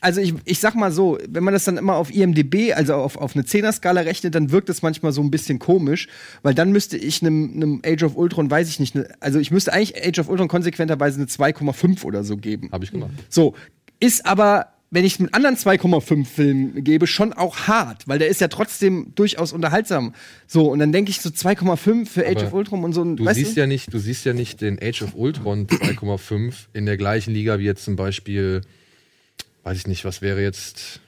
also 0.05 0.21
ich, 0.21 0.35
ich 0.45 0.59
sag 0.59 0.75
mal 0.75 0.93
so, 0.93 1.19
wenn 1.27 1.43
man 1.43 1.55
das 1.55 1.65
dann 1.65 1.79
immer 1.79 1.95
auf 1.95 2.15
IMDB, 2.15 2.75
also 2.75 2.95
auf, 2.95 3.17
auf 3.17 3.35
eine 3.35 3.47
Zehner-Skala 3.47 4.03
rechnet, 4.03 4.35
dann 4.35 4.51
wirkt 4.51 4.69
das 4.69 4.83
manchmal 4.83 5.13
so 5.13 5.23
ein 5.23 5.31
bisschen 5.31 5.59
komisch, 5.59 6.09
weil 6.43 6.53
dann 6.53 6.73
müsste 6.73 6.99
ich 6.99 7.23
einem, 7.23 7.53
einem 7.55 7.83
Age 7.87 8.03
of 8.03 8.17
Ultron, 8.17 8.51
weiß 8.51 8.69
ich 8.69 8.81
nicht, 8.81 8.95
ne, 8.95 9.09
also 9.21 9.39
ich 9.39 9.51
müsste 9.51 9.73
eigentlich 9.73 9.97
Age 10.07 10.19
of 10.19 10.29
Ultron 10.29 10.49
konsequenterweise 10.49 11.17
eine 11.17 11.27
2,5 11.27 12.05
oder 12.05 12.23
so 12.23 12.37
geben. 12.37 12.69
Habe 12.71 12.85
ich 12.85 12.91
gemacht. 12.91 13.13
So, 13.31 13.55
ist 13.99 14.27
aber, 14.27 14.67
wenn 14.95 15.05
ich 15.05 15.19
mit 15.19 15.35
anderen 15.35 15.57
2,5 15.57 16.25
Filmen 16.25 16.85
gebe, 16.85 17.09
schon 17.09 17.33
auch 17.33 17.67
hart, 17.67 18.07
weil 18.07 18.21
der 18.21 18.29
ist 18.29 18.41
ja 18.41 18.47
trotzdem 18.47 19.13
durchaus 19.17 19.53
unterhaltsam. 19.53 20.15
So, 20.47 20.71
und 20.71 20.79
dann 20.79 20.93
denke 20.93 21.11
ich 21.11 21.21
so 21.21 21.31
2,5 21.31 22.07
für 22.07 22.25
Age 22.25 22.37
Aber 22.37 22.47
of 22.47 22.53
Ultron 22.53 22.85
und 22.85 22.93
so 22.93 23.03
ein, 23.03 23.17
Du 23.17 23.29
siehst 23.33 23.57
ja 23.57 23.67
nicht, 23.67 23.93
du 23.93 23.99
siehst 23.99 24.25
ja 24.25 24.33
nicht 24.33 24.61
den 24.61 24.79
Age 24.81 25.03
of 25.03 25.17
Ultron 25.17 25.67
2,5 25.69 26.55
in 26.75 26.87
der 26.87 26.97
gleichen 26.97 27.35
Liga 27.35 27.59
wie 27.59 27.65
jetzt 27.65 27.85
zum 27.85 27.97
Beispiel, 27.97 28.61
weiß 29.65 29.79
ich 29.79 29.89
nicht, 29.89 30.05
was 30.05 30.23
wäre 30.23 30.41
jetzt 30.41 31.01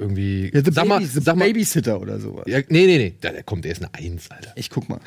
irgendwie. 0.00 0.50
ja, 0.52 0.64
The, 0.64 0.70
sag 0.72 0.86
mal, 0.88 0.98
Baby, 0.98 1.10
The 1.10 1.20
sag 1.20 1.36
mal, 1.36 1.46
Babysitter 1.46 2.00
oder 2.00 2.18
sowas. 2.18 2.44
ja, 2.46 2.58
nee, 2.68 2.86
nee, 2.86 2.98
nee, 2.98 3.14
da, 3.20 3.30
der 3.30 3.42
kommt, 3.42 3.64
der 3.64 3.72
ist 3.72 3.82
eine 3.82 3.92
Eins, 3.94 4.30
Alter. 4.30 4.52
Ich 4.56 4.70
guck 4.70 4.88
mal. 4.88 5.00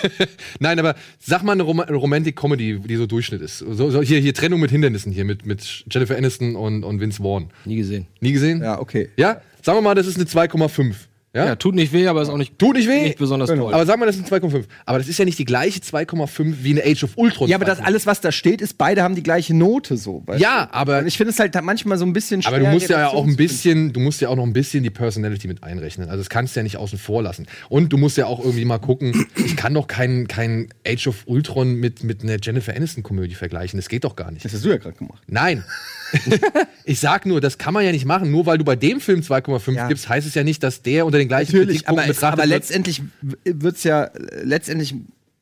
Nein, 0.60 0.78
aber 0.78 0.94
sag 1.18 1.42
mal 1.42 1.52
eine 1.52 1.62
Rom 1.62 1.80
Romantic 1.80 2.36
Comedy, 2.36 2.78
die 2.78 2.96
so 2.96 3.06
Durchschnitt 3.06 3.40
ist. 3.40 3.58
So, 3.58 3.90
so 3.90 4.02
hier, 4.02 4.20
hier 4.20 4.34
Trennung 4.34 4.60
mit 4.60 4.70
Hindernissen 4.70 5.12
hier 5.12 5.24
mit, 5.24 5.46
mit 5.46 5.84
Jennifer 5.90 6.16
Aniston 6.16 6.56
und, 6.56 6.84
und 6.84 7.00
Vince 7.00 7.22
Vaughn. 7.22 7.50
Nie 7.64 7.76
gesehen. 7.76 8.06
Nie 8.20 8.32
gesehen? 8.32 8.62
Ja, 8.62 8.78
okay. 8.80 9.08
Ja? 9.16 9.40
Sagen 9.62 9.78
wir 9.78 9.82
mal, 9.82 9.94
das 9.94 10.06
ist 10.06 10.16
eine 10.16 10.26
2,5. 10.26 10.94
Ja? 11.34 11.46
Ja, 11.46 11.56
tut 11.56 11.74
nicht 11.74 11.92
weh, 11.92 12.06
aber 12.06 12.22
ist 12.22 12.28
auch 12.28 12.36
nicht, 12.38 12.58
Tut 12.58 12.76
nicht 12.76 12.88
weh. 12.88 13.02
nicht 13.02 13.18
besonders 13.18 13.50
Genau. 13.50 13.64
toll. 13.64 13.74
Aber 13.74 13.84
sagen 13.86 14.00
wir, 14.00 14.06
das 14.06 14.14
sind 14.14 14.28
2,5. 14.28 14.66
Aber 14.86 14.98
das 14.98 15.08
ist 15.08 15.18
ja 15.18 15.24
nicht 15.24 15.38
die 15.38 15.44
gleiche 15.44 15.80
2,5 15.80 16.62
wie 16.62 16.70
eine 16.70 16.84
Age 16.84 17.02
of 17.04 17.10
Ultron. 17.16 17.48
Ja, 17.48 17.56
aber 17.56 17.64
das 17.64 17.80
alles, 17.80 18.06
was 18.06 18.20
da 18.20 18.30
steht, 18.30 18.60
ist, 18.60 18.78
beide 18.78 19.02
haben 19.02 19.16
die 19.16 19.22
gleiche 19.24 19.52
Note 19.54 19.96
so. 19.96 20.22
weißt 20.26 20.40
Ja, 20.40 20.66
du? 20.66 20.74
aber- 20.74 20.98
Und 21.00 21.06
ich 21.08 21.16
finde 21.16 21.32
es 21.32 21.38
halt 21.40 21.54
manchmal 21.62 21.98
so 21.98 22.04
ein 22.06 22.12
bisschen 22.12 22.40
schwer. 22.42 22.52
Aber 22.54 22.60
du 22.64 22.70
musst 22.70 22.88
ja 22.88 23.08
auch 23.08 23.26
ein 23.26 23.34
bisschen, 23.36 23.92
du 23.92 23.98
musst 24.00 24.20
ja 24.20 24.28
auch 24.28 24.36
noch 24.36 24.44
ein 24.44 24.52
bisschen 24.52 24.84
die 24.84 24.90
Personality 24.90 25.48
mit 25.48 25.64
einrechnen. 25.64 26.08
Also 26.08 26.18
das 26.20 26.30
kannst 26.30 26.54
du 26.54 26.60
ja 26.60 26.64
nicht 26.64 26.76
außen 26.76 26.98
vor 26.98 27.22
lassen. 27.22 27.46
Und 27.68 27.92
du 27.92 27.96
musst 27.98 28.16
ja 28.16 28.26
auch 28.26 28.38
irgendwie 28.38 28.64
mal 28.64 28.78
gucken, 28.78 29.26
ich 29.34 29.56
kann 29.56 29.74
doch 29.74 29.88
keinen 29.88 30.28
kein 30.28 30.68
Age 30.86 31.08
of 31.08 31.22
Ultron 31.26 31.74
mit, 31.74 32.04
mit 32.04 32.22
einer 32.22 32.36
Jennifer 32.40 32.76
Aniston-Komödie 32.76 33.34
vergleichen. 33.34 33.76
Das 33.76 33.88
geht 33.88 34.04
doch 34.04 34.14
gar 34.14 34.30
nicht. 34.30 34.44
Das 34.44 34.52
hast 34.52 34.64
du 34.64 34.68
ja 34.68 34.76
gerade 34.76 34.96
gemacht. 34.96 35.20
Nein. 35.26 35.64
ich 36.84 37.00
sag 37.00 37.26
nur, 37.26 37.40
das 37.40 37.58
kann 37.58 37.74
man 37.74 37.84
ja 37.84 37.92
nicht 37.92 38.04
machen. 38.04 38.30
Nur 38.30 38.46
weil 38.46 38.58
du 38.58 38.64
bei 38.64 38.76
dem 38.76 39.00
Film 39.00 39.20
2,5 39.20 39.72
Ja. 39.72 39.88
gibst, 39.88 40.08
heißt 40.08 40.26
es 40.26 40.34
ja 40.34 40.44
nicht, 40.44 40.62
dass 40.62 40.82
der 40.82 41.06
unter 41.06 41.18
den 41.18 41.28
gleichen 41.28 41.52
Natürlich, 41.56 41.88
aber, 41.88 42.02
Kritikpunkten 42.02 42.10
es, 42.10 42.16
betrachtet 42.16 42.40
aber 42.40 42.50
wird. 42.50 42.60
letztendlich 42.60 43.02
wird's 43.44 43.84
ja, 43.84 44.10
letztendlich 44.42 44.94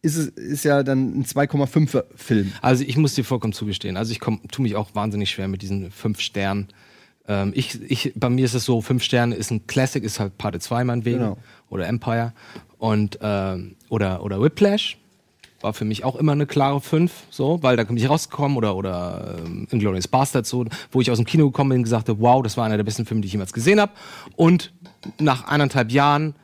ist 0.02 0.16
es 0.16 0.26
ist 0.30 0.64
ja 0.64 0.82
dann 0.82 1.20
ein 1.20 1.24
2,5er 1.24 2.04
Film. 2.16 2.52
Also 2.60 2.82
ich 2.84 2.96
muss 2.96 3.14
dir 3.14 3.24
vollkommen 3.24 3.52
zugestehen. 3.52 3.96
Also 3.96 4.12
ich 4.12 4.18
komm, 4.20 4.40
tu 4.50 4.62
mich 4.62 4.74
auch 4.74 4.94
wahnsinnig 4.94 5.30
schwer 5.30 5.46
mit 5.48 5.62
diesen 5.62 5.90
fünf 5.92 6.20
Sternen. 6.20 6.68
Ähm, 7.28 7.52
ich, 7.54 7.80
ich, 7.88 8.12
bei 8.16 8.28
mir 8.28 8.44
ist 8.44 8.54
es 8.54 8.64
so, 8.64 8.80
fünf 8.80 9.04
Sterne 9.04 9.36
ist 9.36 9.50
ein 9.52 9.66
Classic, 9.68 10.02
ist 10.02 10.18
halt 10.18 10.38
Parte 10.38 10.58
2 10.58 10.82
meinetwegen. 10.84 11.18
Genau. 11.18 11.38
Oder 11.70 11.86
Empire. 11.86 12.32
Und, 12.78 13.18
ähm, 13.22 13.76
oder, 13.90 14.24
oder 14.24 14.42
Whiplash. 14.42 14.98
War 15.62 15.72
für 15.72 15.84
mich 15.84 16.04
auch 16.04 16.16
immer 16.16 16.32
eine 16.32 16.46
klare 16.46 16.80
5, 16.80 17.12
so, 17.30 17.62
weil 17.62 17.76
da 17.76 17.84
bin 17.84 17.96
ich 17.96 18.08
rausgekommen 18.08 18.56
oder, 18.56 18.76
oder 18.76 19.36
ähm, 19.38 19.66
Inglourious 19.70 20.08
Bastards, 20.08 20.48
so, 20.48 20.64
wo 20.90 21.00
ich 21.00 21.10
aus 21.10 21.18
dem 21.18 21.24
Kino 21.24 21.46
gekommen 21.46 21.70
bin 21.70 21.78
und 21.78 21.84
gesagt 21.84 22.08
habe, 22.08 22.20
wow, 22.20 22.42
das 22.42 22.56
war 22.56 22.64
einer 22.64 22.76
der 22.76 22.84
besten 22.84 23.06
Filme, 23.06 23.20
die 23.20 23.26
ich 23.26 23.32
jemals 23.32 23.52
gesehen 23.52 23.80
habe. 23.80 23.92
Und 24.36 24.72
nach 25.18 25.44
eineinhalb 25.44 25.90
Jahren 25.92 26.34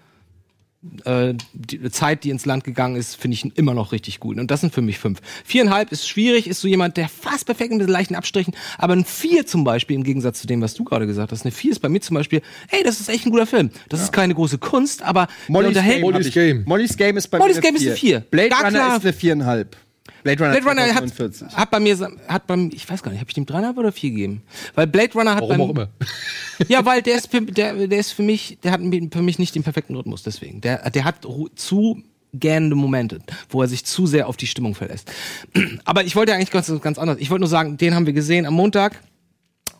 äh, 1.05 1.35
die 1.53 1.91
Zeit, 1.91 2.25
die 2.25 2.31
ins 2.31 2.47
Land 2.47 2.63
gegangen 2.65 2.97
ist, 2.97 3.17
finde 3.17 3.35
ich 3.35 3.57
immer 3.57 3.75
noch 3.75 3.93
richtig 3.93 4.21
gut. 4.21 4.39
Und 4.39 4.51
das 4.51 4.61
sind 4.61 4.73
für 4.73 4.81
mich 4.81 4.99
fünf. 4.99 5.21
Viereinhalb 5.45 5.91
ist 5.91 6.09
schwierig, 6.09 6.47
ist 6.47 6.61
so 6.61 6.69
jemand, 6.69 6.97
der 6.97 7.09
fast 7.09 7.47
perfekt 7.47 7.73
mit 7.73 7.89
leichten 7.89 8.15
Abstrichen, 8.15 8.55
aber 8.79 8.95
ein 8.95 9.05
Vier 9.05 9.47
zum 9.47 9.65
Beispiel, 9.65 9.97
im 9.97 10.05
Gegensatz 10.05 10.41
zu 10.41 10.47
dem, 10.47 10.61
was 10.61 10.75
du 10.75 10.85
gerade 10.85 11.07
gesagt 11.07 11.33
hast, 11.33 11.43
eine 11.45 11.53
Vier 11.53 11.73
ist 11.73 11.81
bei 11.81 11.89
mir 11.89 12.01
zum 12.01 12.15
Beispiel, 12.15 12.43
hey, 12.69 12.83
das 12.85 13.01
ist 13.01 13.09
echt 13.09 13.27
ein 13.27 13.31
guter 13.31 13.47
Film. 13.47 13.71
Das 13.89 14.01
ist 14.01 14.13
keine 14.13 14.35
große 14.35 14.59
Kunst, 14.59 15.03
aber 15.03 15.27
Molly's 15.49 15.75
Game, 15.75 16.01
Molly's 16.01 16.33
Game. 16.33 16.63
Molly's 16.65 16.97
Game 16.97 17.17
ist 17.17 17.29
bei 17.29 17.39
Molly's 17.39 17.57
mir 17.57 17.63
Game 17.63 17.77
ist 17.77 17.87
eine 17.87 17.97
Vier. 17.97 18.21
Blade 18.21 18.49
Gar 18.51 18.59
Runner 18.67 18.71
klar. 18.71 18.97
ist 18.97 19.03
eine 19.03 19.13
viereinhalb. 19.13 19.77
Blade 20.23 20.43
Runner, 20.43 20.61
Blade 20.61 20.67
Runner 20.67 20.95
hat, 20.95 21.09
2049. 21.09 21.57
hat 21.57 21.71
bei 21.71 21.81
mir, 21.81 22.11
hat 22.29 22.47
beim, 22.47 22.71
ich 22.73 22.89
weiß 22.89 23.03
gar 23.03 23.11
nicht, 23.11 23.21
habe 23.21 23.31
ich 23.31 23.35
dem 23.35 23.47
dreieinhalb 23.47 23.77
oder 23.77 23.93
vier 23.93 24.11
gegeben? 24.11 24.43
Weil 24.75 24.87
Blade 24.87 25.13
Runner 25.15 25.35
hat 25.35 25.43
Warum 25.43 25.57
beim, 25.57 25.61
auch 25.61 25.71
immer. 25.71 25.89
Ja, 26.69 26.85
weil 26.85 27.03
der 27.03 27.15
ist 27.19 27.31
für, 27.31 27.41
der, 27.43 27.87
der 27.87 27.99
ist 27.99 28.13
für 28.13 28.23
mich, 28.23 28.59
der 28.63 28.73
hat 28.73 28.81
für 28.81 29.23
mich 29.23 29.39
nicht 29.39 29.55
den 29.55 29.63
perfekten 29.63 29.95
Rhythmus, 29.95 30.23
deswegen. 30.23 30.61
Der, 30.61 30.91
der 30.91 31.05
hat 31.05 31.27
zu 31.55 32.03
gähnende 32.35 32.77
Momente, 32.77 33.21
wo 33.49 33.63
er 33.63 33.69
sich 33.69 33.85
zu 33.85 34.07
sehr 34.07 34.29
auf 34.29 34.37
die 34.37 34.47
Stimmung 34.47 34.75
verlässt. 34.75 35.11
Aber 35.85 36.05
ich 36.05 36.17
wollte 36.17 36.35
eigentlich 36.35 36.51
ganz, 36.51 36.71
ganz 36.83 36.99
anders. 36.99 37.19
Ich 37.21 37.31
wollte 37.31 37.41
nur 37.41 37.49
sagen, 37.49 37.77
den 37.77 37.95
haben 37.95 38.07
wir 38.07 38.13
gesehen 38.13 38.47
am 38.47 38.55
Montag. 38.55 39.01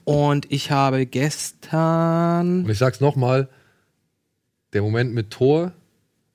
Und 0.05 0.51
ich 0.51 0.71
habe 0.71 1.05
gestern. 1.05 2.65
Und 2.65 2.71
ich 2.71 2.79
sag's 2.79 3.01
nochmal, 3.01 3.49
der 4.73 4.81
Moment 4.81 5.13
mit 5.13 5.31
Thor, 5.31 5.73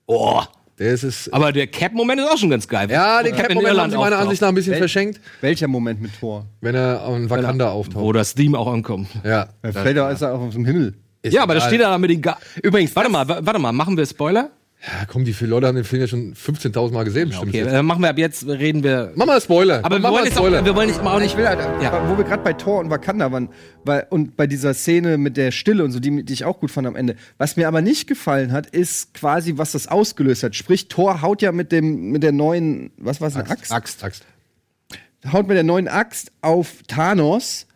Oh, 0.06 0.42
der 0.78 0.92
ist 0.92 1.02
es. 1.04 1.32
aber 1.32 1.52
der 1.52 1.66
Cap-Moment 1.66 2.20
ist 2.20 2.26
auch 2.30 2.36
schon 2.38 2.50
ganz 2.50 2.66
geil. 2.68 2.90
ja, 2.90 3.22
den 3.22 3.32
in 3.34 3.40
Cap-Moment 3.40 3.78
haben 3.78 3.90
sie 3.90 3.96
meiner 3.96 4.06
auftaucht. 4.16 4.22
Ansicht 4.22 4.42
nach 4.42 4.48
ein 4.48 4.54
bisschen 4.54 4.74
Wel- 4.74 4.78
verschenkt, 4.78 5.20
Welcher 5.40 5.68
Moment 5.68 6.00
mit 6.02 6.10
Thor? 6.18 6.44
wenn 6.60 6.74
er 6.74 7.02
an 7.02 7.28
Wakanda 7.30 7.70
auftaucht. 7.70 8.02
Wo 8.02 8.12
das 8.12 8.34
Theme 8.34 8.58
auch 8.58 8.72
ankommt. 8.72 9.08
Ja. 9.24 9.48
Bei 9.62 9.72
Felder 9.72 10.10
ist 10.10 10.22
er 10.22 10.34
auch 10.34 10.40
auf 10.40 10.54
dem 10.54 10.64
Himmel. 10.64 10.94
Ist 11.22 11.32
Ja, 11.32 11.42
aber 11.42 11.54
da 11.54 11.60
steht 11.60 11.80
er 11.80 11.88
da 11.88 11.98
mit 11.98 12.10
den 12.10 12.20
Ga 12.20 12.36
Übrigens, 12.62 12.94
Warte 12.94 13.10
mal, 13.10 13.26
wa- 13.28 13.38
warte 13.42 13.58
mal, 13.58 13.72
machen 13.72 13.96
wir 13.96 14.04
Spoiler? 14.04 14.50
Ja, 14.86 15.06
komm, 15.06 15.24
die 15.24 15.32
vielen 15.32 15.50
Leute 15.50 15.66
haben 15.66 15.76
den 15.76 15.84
Film 15.84 16.02
ja 16.02 16.08
schon 16.08 16.34
15.000 16.34 16.92
Mal 16.92 17.04
gesehen, 17.04 17.30
bestimmt. 17.30 17.48
Okay, 17.54 17.64
dann 17.64 17.86
machen 17.86 18.02
wir 18.02 18.10
ab 18.10 18.18
jetzt, 18.18 18.46
reden 18.46 18.82
wir. 18.82 19.12
Mach 19.14 19.24
mal 19.24 19.40
Spoiler. 19.40 19.82
Aber 19.82 19.98
wir 19.98 20.10
wollen, 20.10 20.24
jetzt 20.26 20.34
auch, 20.36 20.42
Spoiler. 20.42 20.62
wir 20.62 20.74
wollen 20.76 20.90
mal 21.02 21.14
auch 21.16 21.20
nicht. 21.20 21.30
Ich 21.32 21.36
will 21.38 21.44
Ja. 21.44 22.06
wo 22.10 22.18
wir 22.18 22.24
gerade 22.24 22.42
bei 22.42 22.52
Thor 22.52 22.80
und 22.80 22.90
Wakanda 22.90 23.32
waren, 23.32 23.48
weil, 23.84 24.06
und 24.10 24.36
bei 24.36 24.46
dieser 24.46 24.74
Szene 24.74 25.16
mit 25.16 25.38
der 25.38 25.52
Stille 25.52 25.84
und 25.84 25.92
so, 25.92 26.00
die, 26.00 26.22
die 26.22 26.32
ich 26.34 26.44
auch 26.44 26.60
gut 26.60 26.70
fand 26.70 26.86
am 26.86 26.96
Ende. 26.96 27.16
Was 27.38 27.56
mir 27.56 27.66
aber 27.66 27.80
nicht 27.80 28.06
gefallen 28.06 28.52
hat, 28.52 28.66
ist 28.66 29.14
quasi, 29.14 29.54
was 29.56 29.72
das 29.72 29.88
ausgelöst 29.88 30.42
hat. 30.42 30.54
Sprich, 30.54 30.88
Thor 30.88 31.22
haut 31.22 31.40
ja 31.40 31.50
mit 31.52 31.72
dem, 31.72 32.10
mit 32.10 32.22
der 32.22 32.32
neuen, 32.32 32.90
was 32.98 33.22
war 33.22 33.28
es, 33.28 33.36
eine 33.36 33.48
Axt? 33.48 33.72
Axt, 33.72 34.04
Axt. 34.04 34.24
Haut 35.32 35.48
mit 35.48 35.56
der 35.56 35.64
neuen 35.64 35.88
Axt 35.88 36.30
auf 36.42 36.82
Thanos 36.88 37.66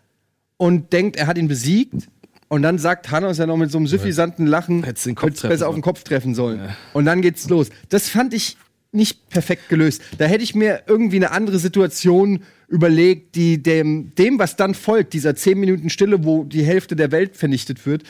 und 0.58 0.92
denkt, 0.92 1.16
er 1.16 1.26
hat 1.26 1.38
ihn 1.38 1.48
besiegt. 1.48 2.08
Und 2.48 2.62
dann 2.62 2.78
sagt 2.78 3.06
Thanos 3.06 3.38
ja 3.38 3.46
noch 3.46 3.56
mit 3.56 3.70
so 3.70 3.78
einem 3.78 3.86
suffisanten 3.86 4.46
Lachen, 4.46 4.82
Hättest 4.82 5.06
den 5.06 5.14
Kopf 5.14 5.34
treffen 5.34 5.48
besser 5.50 5.68
auf 5.68 5.74
den 5.74 5.82
Kopf 5.82 6.02
treffen 6.02 6.34
sollen. 6.34 6.60
Und 6.94 7.04
dann 7.04 7.20
geht's 7.20 7.48
los. 7.48 7.68
Das 7.90 8.08
fand 8.08 8.32
ich 8.32 8.56
nicht 8.90 9.28
perfekt 9.28 9.68
gelöst. 9.68 10.02
Da 10.16 10.24
hätte 10.24 10.42
ich 10.42 10.54
mir 10.54 10.82
irgendwie 10.86 11.16
eine 11.16 11.30
andere 11.30 11.58
Situation 11.58 12.40
überlegt, 12.68 13.34
die 13.34 13.62
dem, 13.62 14.14
dem 14.14 14.38
was 14.38 14.56
dann 14.56 14.74
folgt, 14.74 15.12
dieser 15.12 15.34
10 15.34 15.58
Minuten 15.58 15.90
Stille, 15.90 16.24
wo 16.24 16.44
die 16.44 16.64
Hälfte 16.64 16.96
der 16.96 17.12
Welt 17.12 17.36
vernichtet 17.36 17.84
wird, 17.86 18.04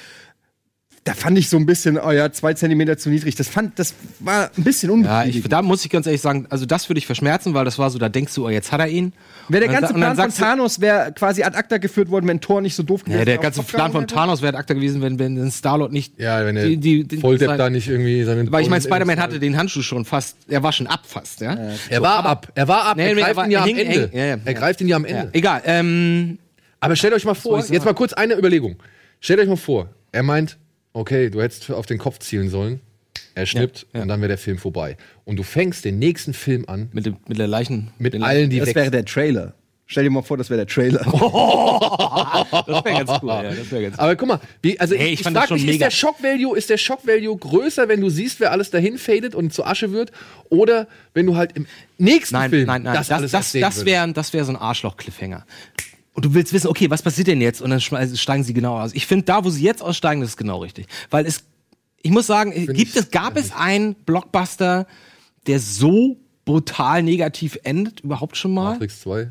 da 1.09 1.15
fand 1.15 1.38
ich 1.38 1.49
so 1.49 1.57
ein 1.57 1.65
bisschen, 1.65 1.99
oh 1.99 2.11
ja, 2.11 2.31
zwei 2.33 2.53
Zentimeter 2.53 2.99
zu 2.99 3.09
niedrig. 3.09 3.35
Das 3.35 3.49
fand, 3.49 3.79
das 3.79 3.95
war 4.21 4.50
ein 4.57 4.62
bisschen 4.62 4.88
Ja, 4.91 4.95
unbefriedigend. 4.95 5.45
ich, 5.47 5.49
da 5.49 5.62
muss 5.62 5.83
ich 5.85 5.91
ganz 5.91 6.07
ehrlich 6.07 6.21
sagen, 6.21 6.47
also 6.50 6.67
das 6.67 6.91
würde 6.91 6.99
ich 6.99 7.07
verschmerzen, 7.07 7.55
weil 7.55 7.65
das 7.65 7.79
war 7.79 7.88
so, 7.88 7.99
da 7.99 8.09
denkst 8.11 8.35
du, 8.35 8.47
oh, 8.47 8.50
jetzt 8.50 8.73
hat 8.73 8.81
er 8.81 8.88
ihn. 8.88 9.15
Wäre 9.49 9.67
der 9.67 9.71
Und 9.71 9.75
dann 9.75 9.81
ganze 9.81 9.88
sa- 9.88 9.95
und 9.95 10.00
dann 10.03 10.17
Plan 10.17 10.31
von 10.31 10.38
Thanos 10.45 10.81
wäre 10.81 11.12
quasi 11.15 11.43
ad 11.43 11.57
acta 11.57 11.79
geführt 11.79 12.11
worden, 12.11 12.27
wenn 12.29 12.41
Thor 12.41 12.61
nicht 12.61 12.75
so 12.75 12.83
doof 12.83 13.05
gewesen 13.05 13.19
Ja, 13.21 13.25
der 13.25 13.35
wäre, 13.37 13.43
ganze 13.43 13.62
Plan 13.62 13.91
von? 13.91 14.07
Thanos 14.07 14.43
wäre 14.43 14.55
akter 14.59 14.75
gewesen, 14.75 15.00
wenn, 15.00 15.19
wenn 15.19 15.50
Starlord 15.50 15.93
nicht. 15.93 16.19
Ja, 16.21 16.45
wenn 16.45 16.55
der 16.57 16.67
die, 16.67 16.77
die, 16.77 17.05
die, 17.05 17.17
Volldepp 17.17 17.57
da 17.57 17.71
nicht 17.71 17.88
irgendwie 17.88 18.23
seinen. 18.25 18.53
Weil 18.53 18.62
ich 18.62 18.69
meine, 18.69 18.83
Spider-Man 18.83 19.19
hatte 19.19 19.41
den 19.41 19.57
Handschuh 19.57 19.81
schon 19.83 20.05
fast, 20.05 20.37
er 20.49 20.62
war 20.62 20.73
schon 20.73 20.87
ab 20.88 21.00
fast, 21.07 21.41
ja? 21.41 21.57
Er 21.88 22.03
war 22.03 22.27
ab. 22.27 22.49
Er 22.55 22.69
war 22.69 22.85
ab. 22.85 22.97
Nee, 22.99 23.09
er 23.09 23.15
greift 23.15 23.29
er 23.31 23.37
war- 23.37 23.45
ihn 23.47 23.50
ja 23.53 23.59
er 23.61 23.62
am 23.62 23.69
hing- 23.69 23.79
Ende. 23.79 24.00
hing- 24.00 24.19
ja, 24.19 24.25
ja. 24.27 24.37
Er 24.45 24.55
greift 24.55 24.81
ihn 24.83 24.88
ja 24.88 24.97
am 24.97 25.07
ja. 25.07 25.11
Ende. 25.21 25.31
Egal, 25.33 25.62
ähm, 25.65 26.38
Aber 26.81 26.95
stellt 26.97 27.15
euch 27.15 27.25
mal 27.25 27.35
vor, 27.35 27.59
jetzt 27.65 27.85
mal 27.87 27.95
kurz 27.95 28.12
eine 28.12 28.35
Überlegung. 28.37 28.77
Stellt 29.21 29.41
euch 29.41 29.49
mal 29.49 29.57
vor, 29.57 29.88
er 30.12 30.23
meint, 30.23 30.59
okay, 30.99 31.31
du 31.31 31.40
hättest 31.40 31.71
auf 31.71 31.87
den 31.87 31.99
Kopf 31.99 32.19
zielen 32.19 32.50
sollen. 32.50 32.81
Er 33.35 33.47
schnippt 33.47 33.87
Ja, 33.93 33.99
ja. 33.99 34.02
und 34.02 34.09
dann 34.09 34.21
wäre 34.21 34.28
der 34.28 34.38
Film 34.38 34.59
vorbei. 34.59 34.97
Und 35.25 35.37
du 35.37 35.43
fängst 35.43 35.85
den 35.85 35.99
nächsten 35.99 36.35
Film 36.35 36.64
an 36.67 36.88
mit, 36.93 37.07
dem, 37.07 37.17
mit 37.28 37.38
der 37.38 37.47
Leichen. 37.47 37.90
mit 37.99 38.14
den 38.14 38.23
allen, 38.23 38.50
die 38.50 38.59
Das 38.59 38.75
wäre 38.75 38.90
der 38.90 39.05
Trailer. 39.05 39.55
Stell 39.90 40.05
dir 40.05 40.11
mal 40.11 40.23
vor, 40.23 40.37
das 40.37 40.50
wäre 40.50 40.59
der 40.59 40.67
Trailer. 40.67 41.00
Das 42.67 42.85
wäre 42.85 43.05
ganz 43.05 43.11
cool, 43.23 43.28
ja, 43.31 43.71
wäre 43.71 43.83
ganz 43.85 43.99
Aber 43.99 44.14
guck 44.17 44.28
mal, 44.28 44.40
wie, 44.62 44.78
also 44.78 44.95
Hey, 44.95 45.09
ich, 45.09 45.12
ich 45.14 45.23
fand 45.23 45.37
das 45.37 45.45
frag 45.47 45.59
schon 45.59 45.67
mich, 45.67 45.76
ist 45.76 45.81
der 45.81 45.90
Shock-Value, 45.90 46.57
ist 46.57 46.71
der 46.71 46.76
Shock-Value 46.76 47.37
größer, 47.37 47.88
wenn 47.88 48.00
du 48.00 48.11
siehst, 48.11 48.40
wer 48.40 48.52
alles 48.52 48.71
dahin 48.71 48.99
fadet 48.99 49.35
und 49.35 49.52
zu 49.55 49.64
Asche 49.64 49.93
wird? 49.93 50.12
Oder 50.50 50.87
wenn 51.14 51.26
du 51.26 51.37
halt 51.37 51.57
im 51.57 51.67
nächsten 51.97 52.35
Nein, 52.35 52.50
Film 52.50 52.67
nein, 52.67 52.83
nein, 52.83 52.95
das, 52.95 53.09
das, 53.09 53.19
alles 53.19 53.31
das, 53.31 53.52
das 53.52 53.85
wäre 53.85 54.12
das 54.12 54.33
wär 54.33 54.45
so 54.45 54.52
ein 54.52 54.57
Arschloch-Cliffhanger. 54.57 55.47
Und 56.19 56.25
du 56.25 56.35
willst 56.35 56.53
wissen, 56.53 56.67
okay, 56.67 56.91
was 56.91 57.01
passiert 57.01 57.29
denn 57.29 57.41
jetzt? 57.41 57.63
Und 57.63 57.71
dann 57.71 57.79
schme- 57.79 58.17
steigen 58.17 58.43
sie 58.43 58.53
genau 58.53 58.81
aus. 58.81 58.93
Ich 58.93 59.07
finde, 59.07 59.25
da, 59.27 59.45
wo 59.45 59.51
sie 59.51 59.63
jetzt 59.63 59.81
aussteigen, 59.83 60.21
das 60.21 60.31
ist 60.31 60.37
genau 60.37 60.59
richtig. 60.59 60.89
Weil 61.11 61.25
es, 61.27 61.45
ich 62.03 62.11
muss 62.11 62.27
sagen, 62.27 62.51
gibt 62.51 62.77
ich- 62.77 62.97
es, 62.97 63.13
gab 63.13 63.37
es 63.37 63.53
einen 63.53 63.95
Blockbuster, 63.95 64.89
der 65.47 65.61
so 65.61 66.17
brutal 66.45 67.05
negativ 67.05 67.57
endet, 67.63 68.01
überhaupt 68.01 68.37
schon 68.37 68.53
mal? 68.53 68.73
Matrix 68.73 69.01
2. 69.03 69.29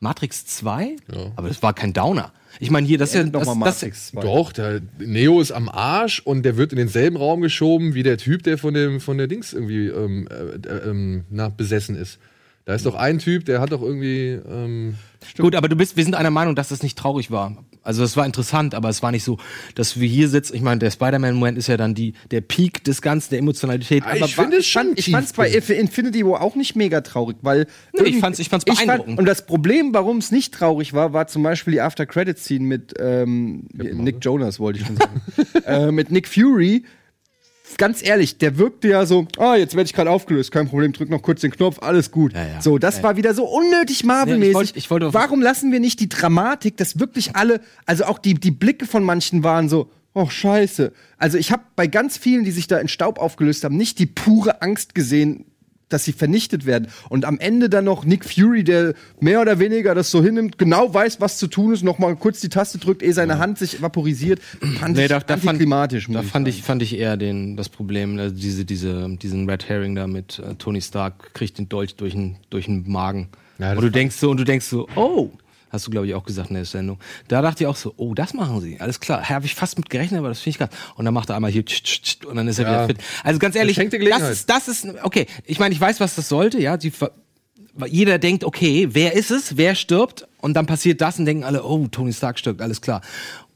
Matrix 0.00 0.46
2? 0.46 0.96
Ja. 1.14 1.30
Aber 1.36 1.46
das 1.46 1.62
war 1.62 1.74
kein 1.74 1.92
Downer. 1.92 2.32
Ich 2.58 2.72
meine, 2.72 2.88
hier, 2.88 2.98
das 2.98 3.10
ist 3.10 3.14
ja, 3.14 3.22
das, 3.22 3.46
Matrix 3.54 4.08
2. 4.08 4.20
Doch, 4.22 4.50
der 4.52 4.80
Neo 4.98 5.40
ist 5.40 5.52
am 5.52 5.68
Arsch 5.68 6.18
und 6.24 6.42
der 6.42 6.56
wird 6.56 6.72
in 6.72 6.78
denselben 6.78 7.18
Raum 7.18 7.40
geschoben 7.40 7.94
wie 7.94 8.02
der 8.02 8.18
Typ, 8.18 8.42
der 8.42 8.58
von 8.58 8.74
dem 8.74 9.00
von 9.00 9.16
der 9.16 9.28
Dings 9.28 9.52
irgendwie 9.52 9.86
ähm, 9.86 10.26
äh, 10.28 10.34
äh, 10.68 10.90
ähm, 10.90 11.24
na, 11.30 11.50
besessen 11.50 11.94
ist. 11.94 12.18
Da 12.64 12.74
ist 12.74 12.84
doch 12.84 12.96
ein 12.96 13.20
Typ, 13.20 13.44
der 13.44 13.60
hat 13.60 13.70
doch 13.70 13.80
irgendwie 13.82 14.30
ähm, 14.50 14.96
Gut, 15.36 15.54
aber 15.54 15.68
du 15.68 15.76
bist, 15.76 15.96
wir 15.96 16.04
sind 16.04 16.14
einer 16.14 16.30
Meinung, 16.30 16.54
dass 16.56 16.68
das 16.70 16.82
nicht 16.82 16.96
traurig 16.98 17.30
war. 17.30 17.64
Also 17.82 18.02
es 18.04 18.16
war 18.16 18.26
interessant, 18.26 18.74
aber 18.74 18.88
es 18.90 19.02
war 19.02 19.10
nicht 19.10 19.24
so, 19.24 19.38
dass 19.74 19.98
wir 19.98 20.06
hier 20.08 20.28
sitzen. 20.28 20.54
Ich 20.54 20.60
meine, 20.62 20.78
der 20.80 20.90
Spider-Man-Moment 20.90 21.56
ist 21.56 21.66
ja 21.68 21.76
dann 21.78 21.94
die, 21.94 22.12
der 22.30 22.40
Peak 22.42 22.84
des 22.84 23.00
Ganzen, 23.00 23.30
der 23.30 23.38
Emotionalität. 23.38 24.02
Ah, 24.06 24.14
ich 24.16 24.22
aber 24.22 24.28
finde 24.30 24.56
es 24.58 24.66
Ich 24.66 24.72
fand, 24.72 24.98
ich 24.98 25.10
fand's 25.10 25.32
bei. 25.32 25.48
Infinity 25.50 26.24
War 26.26 26.42
auch 26.42 26.56
nicht 26.56 26.76
mega 26.76 27.00
traurig, 27.00 27.38
weil 27.42 27.66
Nee, 27.94 28.00
ich 28.02 28.06
irgend- 28.08 28.20
fand's- 28.20 28.38
ich 28.38 28.48
fand's 28.50 28.64
fand- 28.66 28.78
beeindruckend. 28.86 29.18
und 29.18 29.24
das 29.26 29.46
Problem, 29.46 29.94
warum 29.94 30.18
es 30.18 30.30
nicht 30.30 30.52
traurig 30.54 30.92
war, 30.92 31.12
war 31.14 31.26
zum 31.26 31.42
Beispiel 31.42 31.72
die 31.72 31.80
After 31.80 32.04
Credit 32.06 32.38
Scene 32.38 32.64
mit 32.64 32.94
ähm, 32.98 33.66
Nick 33.72 34.16
Jonas 34.22 34.58
wollte 34.60 34.80
ich 34.80 34.86
schon 34.86 34.96
sagen, 34.96 35.20
äh, 35.66 35.90
mit 35.90 36.10
Nick 36.10 36.28
Fury. 36.28 36.84
Ganz 37.78 38.02
ehrlich, 38.02 38.38
der 38.38 38.58
wirkte 38.58 38.88
ja 38.88 39.06
so, 39.06 39.26
ah, 39.38 39.56
jetzt 39.56 39.74
werde 39.74 39.86
ich 39.86 39.92
gerade 39.92 40.10
aufgelöst, 40.10 40.52
kein 40.52 40.68
Problem, 40.68 40.92
drück 40.92 41.08
noch 41.10 41.22
kurz 41.22 41.40
den 41.40 41.50
Knopf, 41.50 41.78
alles 41.80 42.10
gut. 42.10 42.32
Ja, 42.34 42.46
ja. 42.46 42.60
So, 42.62 42.78
das 42.78 43.02
war 43.02 43.16
wieder 43.16 43.34
so 43.34 43.44
unnötig 43.44 44.00
Ja, 44.00 44.06
Marvel-mäßig. 44.06 44.50
ich 44.50 44.54
wollte- 44.54 44.78
ich 44.78 44.90
wollte- 44.90 45.14
Warum 45.14 45.40
lassen 45.42 45.72
wir 45.72 45.80
nicht 45.80 46.00
die 46.00 46.08
Dramatik, 46.08 46.76
dass 46.76 46.98
wirklich 47.00 47.36
alle, 47.36 47.60
also 47.86 48.04
auch 48.04 48.18
die, 48.18 48.34
die 48.34 48.50
Blicke 48.50 48.86
von 48.86 49.02
manchen 49.04 49.42
waren 49.44 49.68
so, 49.68 49.90
oh 50.14 50.28
scheiße. 50.28 50.92
Also 51.18 51.38
ich 51.38 51.52
habe 51.52 51.62
bei 51.76 51.86
ganz 51.86 52.16
vielen, 52.18 52.44
die 52.44 52.50
sich 52.50 52.66
da 52.66 52.78
in 52.78 52.88
Staub 52.88 53.18
aufgelöst 53.18 53.64
haben, 53.64 53.76
nicht 53.76 53.98
die 53.98 54.06
pure 54.06 54.60
Angst 54.62 54.94
gesehen, 54.94 55.44
dass 55.92 56.04
sie 56.04 56.12
vernichtet 56.12 56.66
werden. 56.66 56.88
Und 57.08 57.24
am 57.24 57.38
Ende 57.38 57.68
dann 57.68 57.84
noch 57.84 58.04
Nick 58.04 58.24
Fury, 58.24 58.64
der 58.64 58.94
mehr 59.20 59.40
oder 59.40 59.58
weniger 59.58 59.94
das 59.94 60.10
so 60.10 60.22
hinnimmt, 60.22 60.58
genau 60.58 60.92
weiß, 60.92 61.20
was 61.20 61.38
zu 61.38 61.46
tun 61.46 61.72
ist, 61.74 61.82
noch 61.82 61.98
mal 61.98 62.16
kurz 62.16 62.40
die 62.40 62.48
Taste 62.48 62.78
drückt, 62.78 63.02
ehe 63.02 63.12
seine 63.12 63.38
Hand 63.38 63.58
sich 63.58 63.82
vaporisiert. 63.82 64.40
Fand 64.78 64.96
Nee, 64.96 65.02
ich 65.02 65.08
da, 65.08 65.20
da 65.20 65.36
fand, 65.36 65.48
antiklimatisch. 65.48 66.06
da 66.08 66.22
muss 66.22 66.30
fand 66.30 66.48
ich, 66.48 66.62
fand 66.62 66.82
ich 66.82 66.96
eher 66.98 67.16
den, 67.16 67.56
das 67.56 67.68
Problem, 67.68 68.18
also 68.18 68.34
diese, 68.34 68.64
diese, 68.64 69.08
diesen 69.20 69.48
Red 69.48 69.68
Herring 69.68 69.94
da 69.94 70.06
mit 70.06 70.38
äh, 70.38 70.54
Tony 70.54 70.80
Stark 70.80 71.34
kriegt 71.34 71.58
den 71.58 71.68
Dolch 71.68 71.96
durch 71.96 72.12
den, 72.14 72.36
durch 72.50 72.66
den 72.66 72.90
Magen. 72.90 73.28
Ja, 73.58 73.72
und 73.72 73.82
du 73.82 73.90
denkst 73.90 74.16
so, 74.16 74.30
und 74.30 74.38
du 74.40 74.44
denkst 74.44 74.64
so, 74.66 74.88
oh, 74.96 75.30
hast 75.70 75.86
du 75.86 75.90
glaube 75.90 76.06
ich 76.06 76.14
auch 76.14 76.24
gesagt 76.24 76.50
in 76.50 76.56
der 76.56 76.64
Sendung. 76.64 76.98
Da 77.28 77.40
dachte 77.42 77.64
ich 77.64 77.68
auch 77.68 77.76
so, 77.76 77.94
oh, 77.96 78.14
das 78.14 78.34
machen 78.34 78.60
sie. 78.60 78.78
Alles 78.80 79.00
klar, 79.00 79.28
habe 79.28 79.46
ich 79.46 79.54
fast 79.54 79.78
mit 79.78 79.88
gerechnet, 79.88 80.18
aber 80.18 80.28
das 80.28 80.40
finde 80.40 80.50
ich 80.50 80.58
krass. 80.58 80.70
Und 80.96 81.04
dann 81.04 81.14
macht 81.14 81.30
er 81.30 81.36
einmal 81.36 81.50
hier 81.50 81.64
tsch, 81.64 81.82
tsch, 81.82 82.02
tsch, 82.02 82.24
und 82.26 82.36
dann 82.36 82.46
ist 82.48 82.58
er 82.58 82.64
Ja. 82.66 82.72
wieder 82.72 82.86
fit. 82.88 82.98
Also 83.24 83.38
ganz 83.38 83.56
ehrlich, 83.56 83.76
das 83.76 83.88
Gelegenheit. 83.90 84.32
ist, 84.32 84.50
das 84.50 84.68
ist, 84.68 84.86
okay, 85.02 85.26
ich 85.46 85.58
meine, 85.58 85.74
ich 85.74 85.80
weiß, 85.80 86.00
was 86.00 86.14
das 86.14 86.28
sollte, 86.28 86.60
ja, 86.60 86.76
ver- 86.92 87.12
jeder 87.86 88.18
denkt, 88.18 88.44
okay, 88.44 88.88
wer 88.92 89.14
ist 89.14 89.30
es, 89.30 89.56
wer 89.56 89.74
stirbt? 89.74 90.26
Und 90.40 90.54
dann 90.54 90.66
passiert 90.66 91.00
das 91.00 91.18
und 91.18 91.24
denken 91.24 91.44
alle, 91.44 91.64
oh, 91.64 91.86
Tony 91.86 92.12
Stark 92.12 92.38
stirbt, 92.38 92.60
alles 92.60 92.80
klar. 92.80 93.00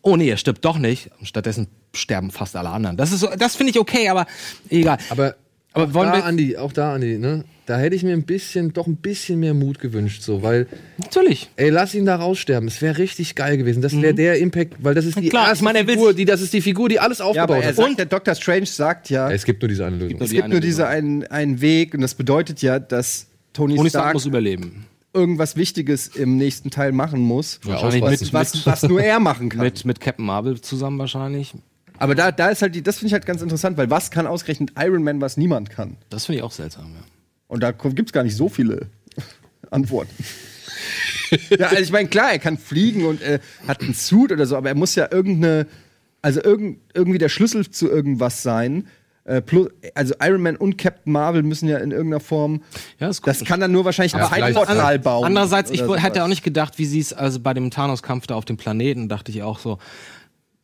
Oh 0.02 0.16
nee, 0.16 0.28
er 0.28 0.36
stirbt 0.36 0.64
doch 0.64 0.78
nicht. 0.78 1.10
Und 1.18 1.26
stattdessen 1.26 1.66
sterben 1.94 2.30
fast 2.30 2.56
alle 2.56 2.68
anderen. 2.70 2.96
Das 2.96 3.10
ist 3.10 3.26
das 3.38 3.56
finde 3.56 3.70
ich 3.72 3.78
okay, 3.80 4.08
aber 4.08 4.26
egal. 4.68 4.98
Aber, 5.08 5.34
Aber 5.74 5.84
auch 5.90 5.94
wollen 5.94 6.08
da, 6.12 6.16
wir- 6.18 6.24
Andi, 6.24 6.56
auch 6.56 6.72
da, 6.72 6.94
Andi, 6.94 7.18
ne? 7.18 7.44
Da 7.66 7.78
hätte 7.78 7.96
ich 7.96 8.02
mir 8.02 8.12
ein 8.12 8.24
bisschen, 8.24 8.72
doch 8.74 8.86
ein 8.86 8.96
bisschen 8.96 9.40
mehr 9.40 9.54
Mut 9.54 9.78
gewünscht, 9.80 10.20
so, 10.22 10.42
weil, 10.42 10.66
Natürlich. 10.98 11.48
ey, 11.56 11.70
lass 11.70 11.94
ihn 11.94 12.04
da 12.04 12.16
raussterben. 12.16 12.68
Es 12.68 12.82
wäre 12.82 12.98
richtig 12.98 13.34
geil 13.36 13.56
gewesen. 13.56 13.80
Das 13.80 13.98
wäre 14.00 14.12
der 14.12 14.38
Impact, 14.38 14.74
weil 14.84 14.94
das 14.94 15.06
ist 15.06 15.16
die 15.18 15.22
Mhm. 15.26 15.28
Klar, 15.30 15.48
erste 15.48 15.64
meine, 15.64 15.84
Figur, 15.86 16.12
die, 16.12 16.26
das 16.26 16.42
ist 16.42 16.52
die 16.52 16.60
Figur, 16.60 16.88
die 16.90 17.00
alles 17.00 17.18
Ja, 17.18 17.24
aufgebaut 17.24 17.50
aber 17.50 17.58
er 17.62 17.68
hat. 17.68 17.76
sagt, 17.76 17.98
der 17.98 18.04
Dr. 18.06 18.34
Strange 18.34 18.66
sagt 18.66 19.08
ja, 19.08 19.30
Es 19.30 19.44
gibt 19.46 19.62
nur 19.62 19.68
diese 19.70 19.86
eine 19.86 19.96
Lösung. 19.96 20.18
nur 20.18 20.22
es 20.26 20.30
gibt 20.30 20.44
eine 20.44 20.52
nur 20.54 20.60
diese 20.60 20.86
einen, 20.86 21.26
einen 21.28 21.60
Weg 21.62 21.94
und 21.94 22.02
das 22.02 22.14
bedeutet 22.14 22.60
ja, 22.60 22.78
dass 22.78 23.28
Tony, 23.54 23.76
Tony 23.76 23.88
Stark 23.88 24.02
Stark 24.02 24.14
muss 24.14 24.26
überleben. 24.26 24.84
irgendwas 25.14 25.56
Wichtiges 25.56 26.08
im 26.08 26.36
nächsten 26.36 26.70
Teil 26.70 26.92
machen 26.92 27.20
muss. 27.20 27.60
Wahrscheinlich 27.62 28.02
ausweisen. 28.02 28.26
mit, 28.26 28.32
Was, 28.34 28.66
was 28.66 28.82
nur 28.82 29.00
er 29.02 29.20
machen 29.20 29.48
kann. 29.48 29.60
mit, 29.64 29.86
mit 29.86 30.00
Captain 30.00 30.26
Marvel 30.26 30.60
zusammen 30.60 30.98
wahrscheinlich. 30.98 31.54
Aber 31.98 32.14
da, 32.14 32.32
da 32.32 32.48
ist 32.48 32.62
halt 32.62 32.74
die, 32.74 32.82
das 32.82 32.96
finde 32.98 33.08
ich 33.08 33.12
halt 33.12 33.26
ganz 33.26 33.40
interessant, 33.42 33.76
weil 33.76 33.90
was 33.90 34.10
kann 34.10 34.26
ausgerechnet 34.26 34.72
Iron 34.78 35.02
Man, 35.04 35.20
was 35.20 35.36
niemand 35.36 35.70
kann? 35.70 35.96
Das 36.10 36.26
finde 36.26 36.38
ich 36.38 36.42
auch 36.42 36.52
seltsam, 36.52 36.86
ja. 36.94 37.00
Und 37.46 37.62
da 37.62 37.70
gibt 37.70 38.08
es 38.08 38.12
gar 38.12 38.24
nicht 38.24 38.36
so 38.36 38.48
viele 38.48 38.88
Antworten. 39.70 40.12
ja, 41.50 41.68
also 41.68 41.82
ich 41.82 41.92
meine, 41.92 42.08
klar, 42.08 42.32
er 42.32 42.38
kann 42.38 42.58
fliegen 42.58 43.04
und 43.06 43.22
äh, 43.22 43.38
hat 43.68 43.80
einen 43.82 43.94
Suit 43.94 44.32
oder 44.32 44.46
so, 44.46 44.56
aber 44.56 44.68
er 44.68 44.74
muss 44.74 44.94
ja 44.94 45.08
irgendeine, 45.10 45.66
also 46.22 46.42
irgend, 46.42 46.78
irgendwie 46.94 47.18
der 47.18 47.28
Schlüssel 47.28 47.70
zu 47.70 47.88
irgendwas 47.88 48.42
sein. 48.42 48.86
Äh, 49.26 49.40
plus, 49.40 49.68
also 49.94 50.14
Iron 50.20 50.42
Man 50.42 50.56
und 50.56 50.76
Captain 50.76 51.10
Marvel 51.12 51.42
müssen 51.42 51.66
ja 51.68 51.78
in 51.78 51.92
irgendeiner 51.92 52.20
Form. 52.20 52.62
Ja, 52.98 53.08
ist 53.08 53.26
das 53.26 53.38
komisch. 53.38 53.48
kann 53.48 53.60
dann 53.60 53.72
nur 53.72 53.84
wahrscheinlich 53.84 54.14
ein 54.14 54.20
Aber 54.20 54.34
vielleicht- 54.34 54.54
Zeitportal 54.56 54.98
bauen. 54.98 55.24
Andererseits, 55.24 55.70
ich 55.70 55.80
hätte 55.80 56.24
auch 56.24 56.28
nicht 56.28 56.42
gedacht, 56.42 56.78
wie 56.78 56.84
sie 56.84 57.00
es, 57.00 57.12
also 57.14 57.40
bei 57.40 57.54
dem 57.54 57.70
Thanos-Kampf 57.70 58.26
da 58.26 58.34
auf 58.34 58.44
dem 58.44 58.56
Planeten, 58.58 59.08
dachte 59.08 59.30
ich 59.32 59.42
auch 59.42 59.58
so, 59.60 59.78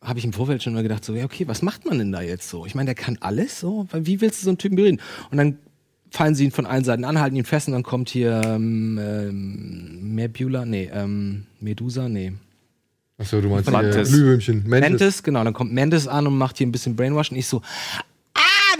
habe 0.01 0.17
ich 0.17 0.25
im 0.25 0.33
Vorfeld 0.33 0.63
schon 0.63 0.73
mal 0.73 0.83
gedacht, 0.83 1.05
so, 1.05 1.13
ja, 1.13 1.25
okay, 1.25 1.47
was 1.47 1.61
macht 1.61 1.85
man 1.85 1.99
denn 1.99 2.11
da 2.11 2.21
jetzt 2.21 2.49
so? 2.49 2.65
Ich 2.65 2.73
meine, 2.73 2.87
der 2.87 2.95
kann 2.95 3.17
alles 3.21 3.59
so, 3.59 3.87
wie 3.93 4.19
willst 4.19 4.41
du 4.41 4.45
so 4.45 4.49
einen 4.49 4.57
Typen 4.57 4.75
bereden? 4.75 4.99
Und 5.29 5.37
dann 5.37 5.57
fallen 6.09 6.35
sie 6.35 6.43
ihn 6.43 6.51
von 6.51 6.65
allen 6.65 6.83
Seiten 6.83 7.05
an, 7.05 7.19
halten 7.19 7.35
ihn 7.35 7.45
fest 7.45 7.67
und 7.67 7.73
dann 7.73 7.83
kommt 7.83 8.09
hier 8.09 8.41
ähm, 8.43 8.99
ähm, 9.01 10.15
Nebula, 10.15 10.65
nee, 10.65 10.89
ähm, 10.91 11.45
Medusa, 11.59 12.09
nee. 12.09 12.33
Achso, 13.17 13.39
du 13.39 13.49
meinst 13.49 13.69
Mantis. 13.69 14.09
Glühwürmchen. 14.09 14.63
Mantis. 14.67 14.89
Mendes, 14.89 15.23
genau, 15.23 15.43
dann 15.43 15.53
kommt 15.53 15.71
Mendes 15.71 16.07
an 16.07 16.25
und 16.25 16.37
macht 16.37 16.57
hier 16.57 16.67
ein 16.67 16.71
bisschen 16.71 16.95
Brainwash 16.95 17.31
und 17.31 17.37
ich 17.37 17.45
so, 17.45 17.61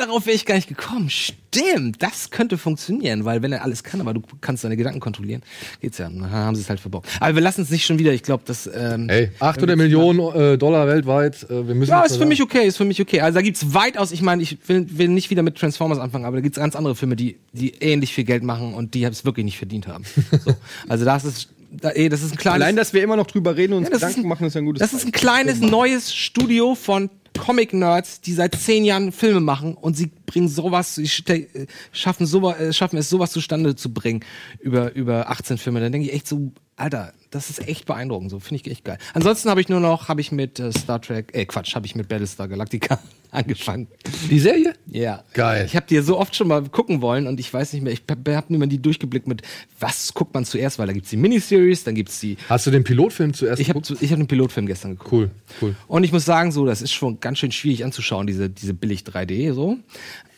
darauf 0.02 0.26
wäre 0.26 0.36
ich 0.36 0.46
gar 0.46 0.56
nicht 0.56 0.68
gekommen. 0.68 1.10
Stimmt, 1.10 2.02
das 2.04 2.30
könnte 2.30 2.58
funktionieren, 2.58 3.26
weil 3.26 3.42
wenn 3.42 3.52
er 3.52 3.64
alles 3.64 3.84
kann, 3.84 4.02
aber 4.02 4.14
du 4.14 4.22
kannst 4.42 4.64
deine 4.64 4.78
Gedanken 4.78 5.00
kontrollieren, 5.00 5.42
geht's 5.82 5.98
ja. 5.98 6.10
Dann 6.10 6.30
haben 6.32 6.56
sie 6.56 6.62
es 6.62 6.70
halt 6.70 6.80
verbaut. 6.80 7.06
Aber 7.20 7.36
wir 7.36 7.42
lassen 7.42 7.62
es 7.62 7.70
nicht 7.70 7.86
schon 7.86 8.00
wieder, 8.00 8.12
ich 8.14 8.24
glaube, 8.24 8.44
das 8.46 8.70
ähm, 8.74 9.08
Ey, 9.10 9.32
800 9.40 9.78
Millionen 9.78 10.20
äh, 10.36 10.58
Dollar 10.58 10.88
weltweit. 10.88 11.44
Äh, 11.50 11.68
wir 11.68 11.76
müssen 11.76 11.92
ja, 11.92 12.04
ist 12.04 12.18
für 12.18 12.26
mich 12.26 12.42
okay, 12.42 12.68
ist 12.68 12.78
für 12.78 12.86
mich 12.86 13.02
okay. 13.02 13.22
Also 13.22 13.36
da 13.38 13.42
gibt's 13.42 13.74
weitaus, 13.74 14.12
ich 14.12 14.22
meine, 14.22 14.42
ich 14.44 14.58
will, 14.68 14.86
will 14.90 15.08
nicht 15.10 15.30
wieder 15.30 15.44
mit 15.44 15.58
Transformers 15.58 16.00
anfangen, 16.00 16.26
aber 16.26 16.38
da 16.38 16.42
gibt's 16.42 16.58
ganz 16.60 16.76
andere 16.76 16.96
Filme, 16.96 17.16
die, 17.16 17.38
die 17.54 17.72
ähnlich 17.80 18.14
viel 18.14 18.24
Geld 18.24 18.44
machen 18.44 18.74
und 18.74 18.94
die 18.94 19.04
es 19.04 19.26
wirklich 19.26 19.46
nicht 19.46 19.58
verdient 19.58 19.88
haben. 19.88 20.04
So. 20.46 20.56
Also 20.88 21.06
das 21.06 21.24
ist, 21.26 21.50
da, 21.72 21.90
ey, 21.90 22.10
das 22.10 22.22
ist 22.22 22.32
ein 22.34 22.38
kleines... 22.38 22.62
Allein, 22.62 22.76
dass 22.76 22.94
wir 22.94 23.02
immer 23.04 23.16
noch 23.16 23.28
drüber 23.28 23.56
reden 23.56 23.74
und 23.74 23.80
uns 23.80 23.90
Ja, 23.90 23.96
Gedanken 23.96 24.22
ein- 24.22 24.28
machen, 24.28 24.48
ist 24.48 24.56
ja 24.56 24.62
ein 24.62 24.66
gutes 24.66 24.80
Das 24.82 24.94
ist 24.94 25.06
ein 25.06 25.12
kleines 25.12 25.60
neues 25.62 26.14
Studio 26.14 26.76
von 26.76 27.10
Comic-Nerds, 27.38 28.22
die 28.22 28.34
seit 28.34 28.56
zehn 28.56 28.86
Jahren 28.86 29.12
Filme 29.12 29.40
machen 29.40 29.76
und 29.76 29.96
sie 29.96 30.12
bringen 30.26 30.48
sowas, 30.48 30.96
sie 30.96 31.10
äh, 31.28 31.68
schaffen, 31.92 32.26
sowas, 32.26 32.60
äh, 32.60 32.74
schaffen 32.74 32.98
es, 32.98 33.10
sowas 33.10 33.32
zustande 33.32 33.76
zu 33.76 33.94
bringen 33.94 34.24
über, 34.60 34.94
über 34.94 35.30
18 35.30 35.58
Filme. 35.58 35.80
Dann 35.80 35.92
denke 35.92 36.08
ich 36.08 36.14
echt 36.14 36.28
so, 36.28 36.52
Alter, 36.78 37.14
das 37.30 37.50
ist 37.50 37.68
echt 37.68 37.86
beeindruckend, 37.86 38.32
so 38.32 38.40
finde 38.40 38.64
ich 38.64 38.72
echt 38.72 38.86
geil. 38.86 38.98
Ansonsten 39.14 39.50
habe 39.50 39.62
ich 39.62 39.70
nur 39.70 39.80
noch, 39.80 40.08
habe 40.08 40.20
ich 40.20 40.32
mit 40.32 40.60
äh, 40.60 40.72
Star 40.72 41.00
Trek, 41.02 41.30
äh 41.34 41.46
Quatsch, 41.46 41.76
habe 41.76 41.86
ich 41.86 41.96
mit 41.96 42.08
Battlestar 42.08 42.48
Galactica 42.48 42.98
angefangen. 43.32 43.88
Die 44.30 44.40
Serie? 44.40 44.74
Ja. 44.88 45.24
Geil. 45.34 45.66
Ich 45.68 45.76
habe 45.76 45.86
die 45.88 46.00
so 46.00 46.18
oft 46.18 46.36
schon 46.36 46.48
mal 46.48 46.64
gucken 46.70 47.02
wollen 47.02 47.28
und 47.28 47.40
ich 47.40 47.54
weiß 47.54 47.74
nicht 47.74 47.84
mehr, 47.84 47.94
ich 47.94 48.02
habe 48.10 48.36
hab 48.36 48.50
nur 48.50 48.60
mal 48.60 48.68
die 48.68 48.82
durchgeblickt 48.82 49.28
mit, 49.28 49.44
was 49.80 50.14
guckt 50.14 50.34
man 50.34 50.44
zuerst, 50.44 50.80
weil 50.80 50.88
da 50.88 50.94
gibt's 50.94 51.12
die 51.12 51.18
Miniseries, 51.18 51.84
dann 51.84 51.94
gibt's 51.94 52.20
die 52.20 52.38
Hast 52.50 52.66
du 52.66 52.72
den 52.72 52.84
Pilotfilm 52.84 53.34
zuerst 53.34 53.62
ich 53.62 53.70
habe 53.70 53.80
geguckt? 53.82 54.02
ich 54.02 54.12
hab 54.12 54.18
den 54.18 54.28
Pilotfilm 54.28 54.66
gestern 54.66 54.92
geguckt. 54.92 55.12
Cool, 55.12 55.32
cool. 55.62 55.76
Und 55.88 56.04
ich 56.04 56.12
muss 56.12 56.26
sagen, 56.26 56.52
so, 56.52 56.66
das 56.66 56.82
ist 56.82 56.94
schon 56.94 57.20
ganz 57.20 57.38
schön 57.38 57.52
schwierig 57.52 57.86
anzuschauen, 57.86 58.26
diese, 58.28 58.50
diese 58.50 58.74
billig 58.74 59.02
3D, 59.02 59.54
so. 59.54 59.78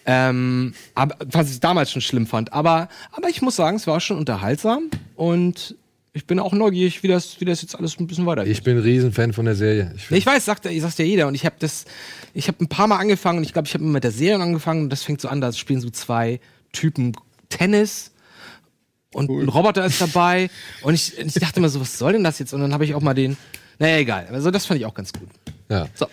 Ähm, 0.06 0.74
aber, 0.96 1.16
was 1.32 1.50
ich 1.50 1.62
damals 1.62 1.90
schon 1.92 2.02
schlimm 2.02 2.28
fand. 2.28 2.52
Aber, 2.52 2.90
aber 3.14 3.30
ich 3.30 3.42
muss 3.42 3.56
sagen, 3.56 3.78
es 3.78 3.88
war 3.88 4.02
schon 4.02 4.18
unterhaltsam 4.18 4.90
und 5.16 5.76
ich 6.14 6.28
bin 6.28 6.40
auch 6.40 6.54
neugierig, 6.54 7.02
wie 7.02 7.08
das, 7.08 7.40
wie 7.42 7.46
das 7.46 7.64
jetzt 7.64 7.76
alles 7.76 8.00
ein 8.00 8.06
bisschen 8.06 8.26
weitergeht. 8.28 8.52
Ich 8.52 8.64
bin 8.64 8.78
ein 8.78 8.84
Riesenfan 8.84 9.34
von 9.34 9.46
der 9.46 9.56
Serie. 9.56 9.94
Ich 9.96 10.12
Ich 10.12 10.26
weiß, 10.26 10.46
sagt, 10.46 10.66
ich 10.68 10.82
sag's 10.82 10.98
ja 11.00 11.06
jeder. 11.06 11.28
Und 11.28 11.34
ich 11.34 11.46
habe 11.46 11.56
das, 11.58 11.86
ich 12.36 12.48
habe 12.48 12.64
ein 12.64 12.68
paar 12.68 12.88
Mal 12.88 12.98
angefangen 12.98 13.40
und 13.40 13.44
ich 13.44 13.54
glaube, 13.54 13.68
ich 13.68 13.74
habe 13.74 13.84
mit 13.84 14.04
der 14.04 14.12
Serie 14.12 14.44
angefangen 14.44 14.84
und 14.84 14.90
das 14.92 15.02
fängt 15.04 15.22
so 15.22 15.28
an, 15.28 15.42
da 15.42 15.52
spielen 15.52 15.82
so 15.82 15.90
zwei 15.90 16.40
Typen 16.72 17.14
Tennis 17.50 18.12
und 19.14 19.30
ein 19.30 19.50
Roboter 19.50 19.86
ist 19.86 20.00
dabei. 20.02 20.50
Und 20.84 20.94
ich, 20.94 21.18
ich 21.18 21.34
dachte 21.34 21.60
immer 21.60 21.70
so, 21.70 21.82
was 21.82 21.98
soll 21.98 22.14
denn 22.14 22.24
das 22.24 22.38
jetzt? 22.38 22.54
Und 22.54 22.62
dann 22.62 22.74
habe 22.74 22.86
ich 22.86 22.94
auch 22.94 23.02
mal 23.02 23.14
den, 23.16 23.36
naja, 23.80 23.98
egal. 23.98 24.28
Also 24.32 24.52
das 24.52 24.68
fand 24.68 24.80
ich 24.80 24.86
auch 24.86 24.94
ganz 24.94 25.14
gut. 25.14 25.30
ja. 25.70 25.88
So, 25.96 26.06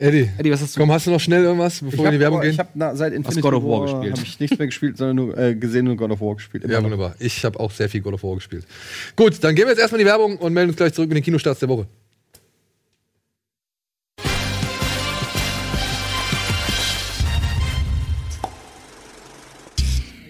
Eddie, 0.00 0.30
Eddie, 0.38 0.52
was 0.52 0.60
hast 0.62 0.76
du? 0.76 0.80
komm, 0.80 0.92
hast 0.92 1.08
du 1.08 1.10
noch 1.10 1.18
schnell 1.18 1.42
irgendwas, 1.42 1.80
bevor 1.80 2.04
wir 2.04 2.06
in 2.06 2.12
die 2.12 2.20
Werbung 2.20 2.40
gehen? 2.40 2.52
Ich 2.52 2.58
habe 2.60 2.96
seit 2.96 3.12
Infinity 3.12 3.40
God 3.40 3.54
of 3.54 3.64
War 3.64 3.80
gespielt. 3.82 4.12
habe 4.16 4.22
ich 4.22 4.38
nichts 4.38 4.56
mehr 4.58 4.66
gespielt, 4.68 4.96
sondern 4.96 5.16
nur 5.16 5.36
äh, 5.36 5.56
gesehen 5.56 5.88
und 5.88 5.96
God 5.96 6.12
of 6.12 6.20
War 6.20 6.36
gespielt. 6.36 6.62
Immer 6.62 6.72
Ja, 6.74 6.84
wunderbar. 6.84 7.16
Ich 7.18 7.44
habe 7.44 7.58
auch 7.58 7.72
sehr 7.72 7.88
viel 7.88 8.00
God 8.00 8.14
of 8.14 8.22
War 8.22 8.36
gespielt. 8.36 8.64
Gut, 9.16 9.42
dann 9.42 9.56
gehen 9.56 9.64
wir 9.64 9.70
jetzt 9.72 9.80
erstmal 9.80 10.00
in 10.00 10.06
die 10.06 10.10
Werbung 10.10 10.36
und 10.36 10.52
melden 10.52 10.70
uns 10.70 10.76
gleich 10.76 10.92
zurück 10.92 11.08
mit 11.08 11.16
den 11.16 11.24
Kinostarts 11.24 11.58
der 11.58 11.68
Woche. 11.68 11.86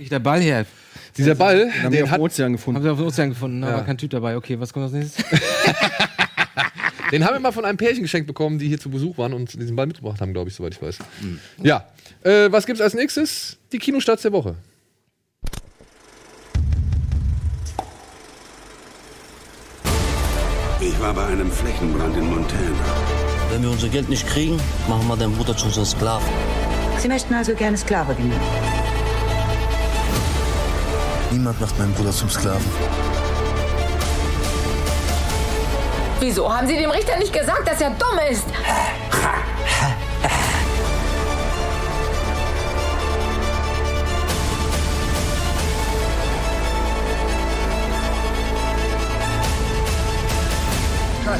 Ich 0.00 0.08
der 0.08 0.18
Ball 0.20 0.40
her. 0.40 0.64
Dieser 1.16 1.34
Ball, 1.34 1.58
Den 1.58 1.82
haben 1.82 1.92
wir 1.92 1.98
den 2.00 2.04
auf 2.04 2.10
hat, 2.12 2.18
dem 2.18 2.22
Ozean 2.22 2.44
Haben 2.46 2.52
gefunden. 2.52 2.82
sie 2.82 2.88
auf 2.90 2.98
dem 2.98 3.06
Ozean 3.06 3.28
gefunden, 3.30 3.60
da 3.62 3.70
Ja. 3.70 3.74
war 3.76 3.84
kein 3.84 3.98
Typ 3.98 4.10
dabei. 4.10 4.36
Okay, 4.36 4.58
was 4.60 4.72
kommt 4.72 4.84
als 4.84 4.92
nächstes? 4.92 5.24
den 7.10 7.24
haben 7.24 7.34
wir 7.34 7.40
mal 7.40 7.52
von 7.52 7.64
einem 7.64 7.78
Pärchen 7.78 8.02
geschenkt 8.02 8.26
bekommen, 8.26 8.58
die 8.58 8.68
hier 8.68 8.78
zu 8.78 8.90
Besuch 8.90 9.18
waren 9.18 9.32
und 9.32 9.52
diesen 9.60 9.76
Ball 9.76 9.86
mitgebracht 9.86 10.20
haben, 10.20 10.32
glaube 10.32 10.50
ich, 10.50 10.56
soweit 10.56 10.74
ich 10.74 10.82
weiß. 10.82 10.98
Ja. 11.62 11.86
Äh, 12.22 12.50
was 12.50 12.66
gibt's 12.66 12.80
als 12.80 12.94
nächstes? 12.94 13.58
Die 13.72 13.78
Kinostarts 13.78 14.22
der 14.22 14.32
Woche. 14.32 14.56
Ich 20.80 21.00
war 21.00 21.12
bei 21.12 21.26
einem 21.26 21.50
Flächenbrand 21.50 22.16
in 22.16 22.26
Montana. 22.26 23.18
Wenn 23.50 23.62
wir 23.62 23.70
unser 23.70 23.88
Geld 23.88 24.08
nicht 24.08 24.26
kriegen, 24.26 24.60
machen 24.88 25.08
wir 25.08 25.16
deinen 25.16 25.34
Bruder 25.34 25.56
zu 25.56 25.66
unserem 25.66 25.86
Sklaven. 25.86 26.28
Sie 26.98 27.08
möchten 27.08 27.34
also 27.34 27.54
gerne 27.54 27.76
Sklave 27.76 28.14
genannt. 28.14 28.40
Niemand 31.32 31.60
macht 31.60 31.78
meinen 31.78 31.94
Bruder 31.94 32.12
zum 32.12 32.28
Sklaven. 32.28 32.64
Wieso? 36.20 36.52
Haben 36.52 36.66
Sie 36.66 36.76
dem 36.76 36.90
Richter 36.90 37.16
nicht 37.18 37.32
gesagt, 37.32 37.68
dass 37.68 37.80
er 37.80 37.90
dumm 37.90 38.18
ist? 38.30 38.44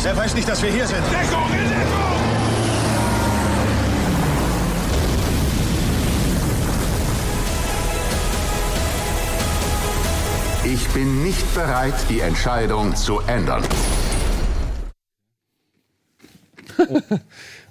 Er 0.04 0.16
weiß 0.16 0.34
nicht, 0.34 0.48
dass 0.48 0.62
wir 0.62 0.70
hier 0.70 0.86
sind. 0.86 1.02
Deckung, 1.10 1.50
in 1.50 1.68
Deckung! 1.68 2.28
Ich 10.64 10.88
bin 10.90 11.22
nicht 11.22 11.54
bereit, 11.54 11.94
die 12.08 12.20
Entscheidung 12.20 12.94
zu 12.94 13.20
ändern. 13.26 13.64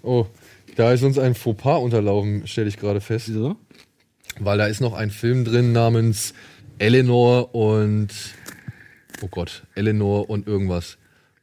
Oh, 0.03 0.27
da 0.75 0.93
ist 0.93 1.03
uns 1.03 1.17
ein 1.17 1.33
Fauxpas 1.35 1.79
unterlaufen, 1.79 2.45
stelle 2.47 2.67
ich 2.67 2.77
gerade 2.77 3.01
fest. 3.01 3.29
Wieso? 3.29 3.57
weil 4.39 4.57
da 4.57 4.67
ist 4.67 4.81
noch 4.81 4.93
ein 4.93 5.09
Film 5.09 5.45
drin 5.45 5.71
namens 5.71 6.33
Eleanor 6.79 7.55
und 7.55 8.09
oh 9.21 9.27
Gott, 9.29 9.63
Eleanor 9.75 10.29
und 10.29 10.47
irgendwas. 10.47 10.97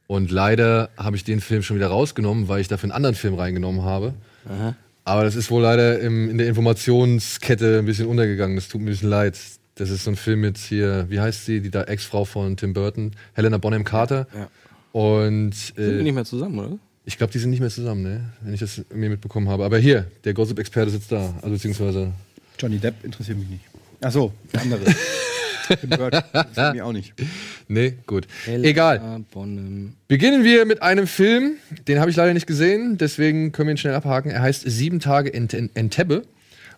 Und 0.07 0.31
leider 0.31 0.89
habe 0.97 1.15
ich 1.15 1.23
den 1.23 1.41
Film 1.41 1.63
schon 1.63 1.77
wieder 1.77 1.87
rausgenommen, 1.87 2.47
weil 2.47 2.61
ich 2.61 2.67
dafür 2.67 2.85
einen 2.85 2.91
anderen 2.95 3.15
Film 3.15 3.33
reingenommen 3.33 3.83
habe. 3.83 4.13
Aber 5.03 5.23
das 5.23 5.35
ist 5.35 5.51
wohl 5.51 5.63
leider 5.63 5.99
im, 5.99 6.29
in 6.29 6.37
der 6.37 6.47
Informationskette 6.47 7.79
ein 7.79 7.85
bisschen 7.85 8.07
untergegangen. 8.07 8.55
Das 8.55 8.67
tut 8.67 8.81
mir 8.81 8.87
ein 8.87 8.91
bisschen 8.91 9.09
leid. 9.09 9.37
Das 9.75 9.89
ist 9.89 10.03
so 10.05 10.11
ein 10.11 10.15
Film 10.15 10.41
mit 10.41 10.57
hier, 10.57 11.07
wie 11.09 11.19
heißt 11.19 11.45
sie, 11.45 11.59
die 11.59 11.69
da 11.69 11.83
Ex-Frau 11.83 12.23
von 12.23 12.55
Tim 12.55 12.73
Burton, 12.73 13.11
Helena 13.33 13.57
Bonham 13.57 13.83
Carter. 13.83 14.27
Ja. 14.33 14.47
Und 14.93 15.53
Sind 15.53 15.77
wir 15.77 15.99
äh, 15.99 16.03
nicht 16.03 16.15
mehr 16.15 16.25
zusammen, 16.25 16.59
oder? 16.59 16.77
Ich 17.05 17.17
glaube, 17.17 17.31
die 17.31 17.39
sind 17.39 17.51
nicht 17.51 17.59
mehr 17.59 17.69
zusammen, 17.69 18.03
ne? 18.03 18.21
wenn 18.41 18.53
ich 18.53 18.59
das 18.59 18.81
mir 18.93 19.09
mitbekommen 19.09 19.47
habe. 19.47 19.63
Aber 19.63 19.77
hier, 19.77 20.09
der 20.23 20.33
Gossip-Experte 20.33 20.91
sitzt 20.91 21.11
da. 21.11 21.33
Also 21.41 21.49
beziehungsweise 21.49 22.11
Johnny 22.59 22.79
Depp 22.79 23.03
interessiert 23.03 23.37
mich 23.37 23.49
nicht. 23.49 23.63
Ach 24.01 24.11
so, 24.11 24.33
der 24.53 24.61
andere. 24.61 24.81
Interessiert 25.81 26.73
mich 26.73 26.81
auch 26.83 26.93
nicht. 26.93 27.13
Nee, 27.67 27.95
gut. 28.05 28.27
Egal. 28.45 29.23
Beginnen 30.07 30.43
wir 30.43 30.65
mit 30.65 30.83
einem 30.83 31.07
Film, 31.07 31.53
den 31.87 31.99
habe 31.99 32.11
ich 32.11 32.15
leider 32.15 32.33
nicht 32.35 32.45
gesehen, 32.45 32.99
deswegen 32.99 33.51
können 33.51 33.69
wir 33.69 33.73
ihn 33.73 33.77
schnell 33.77 33.95
abhaken. 33.95 34.29
Er 34.29 34.43
heißt 34.43 34.63
Sieben 34.69 34.99
Tage 34.99 35.29
in 35.29 35.47
in 35.47 35.71
Entebbe 35.73 36.23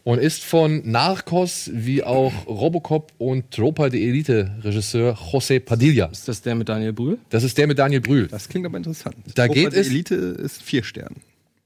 und 0.08 0.20
ist 0.20 0.42
von 0.46 0.90
Narcos 0.90 1.70
wie 1.74 2.02
auch 2.02 2.32
Robocop 2.48 3.12
und 3.18 3.52
Tropa 3.52 3.90
de 3.90 4.02
Elite 4.08 4.52
Regisseur 4.64 5.18
José 5.34 5.60
Padilla. 5.60 6.06
Ist 6.06 6.30
das 6.30 6.42
der 6.42 6.56
mit 6.56 6.70
Daniel 6.70 6.94
Brühl? 6.94 7.18
Das 7.30 7.44
ist 7.44 7.58
der 7.58 7.68
mit 7.68 7.78
Daniel 7.78 8.00
Brühl. 8.00 8.28
Das 8.28 8.48
klingt 8.48 8.66
aber 8.66 8.78
interessant. 8.78 9.18
Da 9.36 9.44
Opa 9.44 9.54
geht 9.54 9.74
der 9.74 9.82
es- 9.82 9.88
Elite 9.90 10.16
ist 10.16 10.64
vier 10.64 10.84
Sterne. 10.86 11.18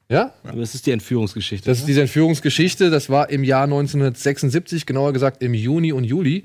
Ja? 0.10 0.34
Aber 0.44 0.60
Das 0.60 0.74
ist 0.74 0.88
die 0.88 0.92
Entführungsgeschichte. 0.92 1.70
Das 1.70 1.78
ist 1.78 1.88
diese 1.88 2.02
Entführungsgeschichte. 2.02 2.90
Das 2.90 3.12
war 3.12 3.30
im 3.30 3.44
Jahr 3.44 3.66
1976, 3.66 4.88
genauer 4.88 5.14
gesagt 5.14 5.44
im 5.44 5.54
Juni 5.54 5.94
und 5.94 6.04
Juli. 6.04 6.44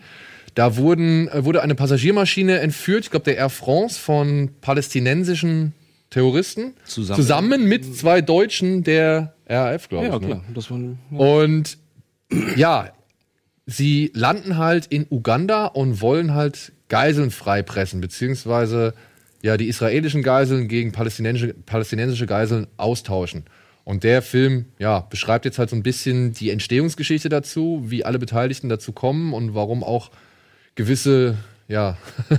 Da 0.54 0.76
wurden, 0.76 1.28
äh, 1.28 1.46
wurde 1.46 1.62
eine 1.62 1.74
Passagiermaschine 1.74 2.58
entführt, 2.60 3.04
ich 3.04 3.10
glaube 3.10 3.24
der 3.24 3.38
Air 3.38 3.48
France, 3.48 3.98
von 3.98 4.50
palästinensischen 4.60 5.72
Terroristen. 6.10 6.74
Zusammen. 6.84 7.64
mit 7.68 7.96
zwei 7.96 8.20
Deutschen 8.20 8.84
der 8.84 9.34
RAF, 9.48 9.88
glaube 9.88 10.06
ich. 10.06 10.12
ja, 10.12 10.18
ne? 10.18 10.26
klar. 10.26 10.44
Das 10.54 10.70
war, 10.70 10.78
ja. 10.78 11.18
Und 11.18 11.78
ja, 12.56 12.92
sie 13.66 14.10
landen 14.14 14.56
halt 14.56 14.86
in 14.86 15.06
Uganda 15.10 15.66
und 15.66 16.00
wollen 16.00 16.34
halt 16.34 16.72
Geiseln 16.88 17.30
freipressen, 17.30 18.00
beziehungsweise 18.00 18.94
ja 19.42 19.56
die 19.56 19.68
israelischen 19.68 20.22
Geiseln 20.22 20.68
gegen 20.68 20.92
palästinensische, 20.92 21.54
palästinensische 21.54 22.26
Geiseln 22.26 22.66
austauschen. 22.76 23.44
Und 23.84 24.02
der 24.02 24.20
Film, 24.20 24.66
ja, 24.78 25.00
beschreibt 25.00 25.44
jetzt 25.44 25.58
halt 25.58 25.70
so 25.70 25.76
ein 25.76 25.84
bisschen 25.84 26.32
die 26.32 26.50
Entstehungsgeschichte 26.50 27.28
dazu, 27.28 27.84
wie 27.86 28.04
alle 28.04 28.18
Beteiligten 28.18 28.68
dazu 28.68 28.92
kommen 28.92 29.32
und 29.32 29.54
warum 29.54 29.84
auch 29.84 30.10
gewisse, 30.74 31.38
ja, 31.68 31.96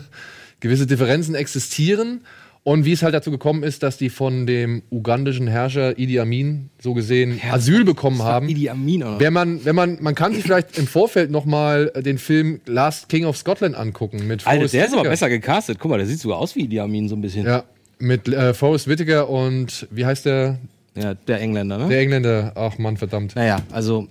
gewisse 0.60 0.88
Differenzen 0.88 1.36
existieren 1.36 2.22
und 2.68 2.84
wie 2.84 2.92
es 2.92 3.02
halt 3.02 3.14
dazu 3.14 3.32
gekommen 3.32 3.64
ist, 3.64 3.82
dass 3.82 3.96
die 3.96 4.10
von 4.10 4.46
dem 4.46 4.84
ugandischen 4.92 5.48
Herrscher 5.48 5.98
Idi 5.98 6.20
Amin 6.20 6.70
so 6.82 6.94
gesehen 6.94 7.40
Asyl 7.50 7.86
bekommen 7.86 8.22
haben. 8.22 8.50
Idi 8.50 8.68
Amin 8.68 9.00
noch. 9.00 9.22
Wenn 9.22 9.32
man, 9.32 9.64
wenn 9.64 9.74
man, 9.74 10.00
man 10.02 10.16
kann 10.16 10.34
sich 10.34 10.44
vielleicht 10.44 10.78
im 10.78 10.86
Vorfeld 10.86 11.32
noch 11.32 11.46
mal 11.46 11.94
den 11.96 12.18
Film 12.18 12.60
Last 12.66 13.08
King 13.08 13.24
of 13.24 13.38
Scotland 13.38 13.74
angucken 13.78 14.28
mit 14.28 14.46
Alter, 14.46 14.58
Forrest 14.58 14.74
der 14.74 14.86
ist 14.86 14.94
aber 14.94 15.04
besser 15.04 15.30
gecastet. 15.30 15.78
Guck 15.80 15.92
mal, 15.92 15.98
der 15.98 16.08
sieht 16.08 16.20
sogar 16.20 16.40
aus 16.40 16.58
wie 16.58 16.66
Idi 16.66 16.82
Amin 16.82 17.08
so 17.08 17.16
ein 17.16 17.22
bisschen. 17.22 17.46
Ja, 17.46 17.64
mit 18.00 18.28
äh, 18.28 18.54
Forrest 18.54 18.90
Whitaker 18.90 19.30
und 19.30 19.88
wie 19.90 20.06
heißt 20.06 20.26
der? 20.26 20.60
Ja, 20.94 21.14
der 21.14 21.40
Engländer, 21.40 21.78
ne? 21.78 21.88
Der 21.88 22.02
Engländer. 22.02 22.52
Ach 22.56 22.78
Mann, 22.78 22.98
verdammt. 22.98 23.34
naja, 23.38 23.62
also 23.72 24.10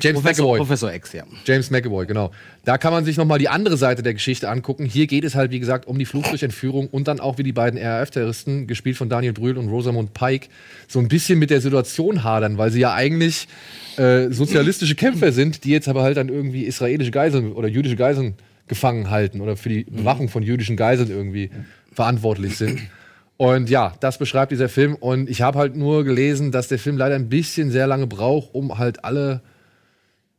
James 0.00 0.20
Professor, 0.20 0.44
McAvoy. 0.46 0.58
Professor 0.58 0.92
X, 0.92 1.12
ja. 1.12 1.24
James 1.44 1.70
McAvoy, 1.70 2.06
genau. 2.06 2.30
Da 2.64 2.78
kann 2.78 2.92
man 2.92 3.04
sich 3.04 3.18
noch 3.18 3.26
mal 3.26 3.38
die 3.38 3.48
andere 3.48 3.76
Seite 3.76 4.02
der 4.02 4.14
Geschichte 4.14 4.48
angucken. 4.48 4.86
Hier 4.86 5.06
geht 5.06 5.22
es 5.24 5.34
halt, 5.34 5.50
wie 5.50 5.60
gesagt, 5.60 5.86
um 5.86 5.98
die 5.98 6.06
Flucht 6.06 6.30
durch 6.30 6.42
Entführung 6.42 6.88
und 6.88 7.08
dann 7.08 7.20
auch 7.20 7.36
wie 7.36 7.42
die 7.42 7.52
beiden 7.52 7.78
RAF-Terroristen, 7.78 8.66
gespielt 8.66 8.96
von 8.96 9.10
Daniel 9.10 9.34
Brühl 9.34 9.58
und 9.58 9.68
Rosamund 9.68 10.14
Pike, 10.14 10.48
so 10.88 10.98
ein 10.98 11.08
bisschen 11.08 11.38
mit 11.38 11.50
der 11.50 11.60
Situation 11.60 12.24
hadern, 12.24 12.56
weil 12.56 12.70
sie 12.70 12.80
ja 12.80 12.94
eigentlich 12.94 13.48
äh, 13.98 14.30
sozialistische 14.30 14.94
Kämpfer 14.94 15.30
sind, 15.30 15.64
die 15.64 15.70
jetzt 15.70 15.88
aber 15.88 16.02
halt 16.02 16.16
dann 16.16 16.30
irgendwie 16.30 16.62
israelische 16.64 17.10
Geiseln 17.10 17.52
oder 17.52 17.68
jüdische 17.68 17.96
Geiseln 17.96 18.34
gefangen 18.68 19.10
halten 19.10 19.42
oder 19.42 19.56
für 19.56 19.68
die 19.68 19.84
Bewachung 19.84 20.28
von 20.30 20.42
jüdischen 20.42 20.76
Geiseln 20.76 21.10
irgendwie 21.10 21.50
verantwortlich 21.92 22.56
sind. 22.56 22.80
Und 23.36 23.68
ja, 23.68 23.94
das 24.00 24.18
beschreibt 24.18 24.52
dieser 24.52 24.68
Film. 24.68 24.94
Und 24.94 25.28
ich 25.28 25.42
habe 25.42 25.58
halt 25.58 25.76
nur 25.76 26.04
gelesen, 26.04 26.52
dass 26.52 26.68
der 26.68 26.78
Film 26.78 26.96
leider 26.96 27.16
ein 27.16 27.28
bisschen 27.28 27.70
sehr 27.70 27.86
lange 27.86 28.06
braucht, 28.06 28.54
um 28.54 28.78
halt 28.78 29.04
alle 29.04 29.42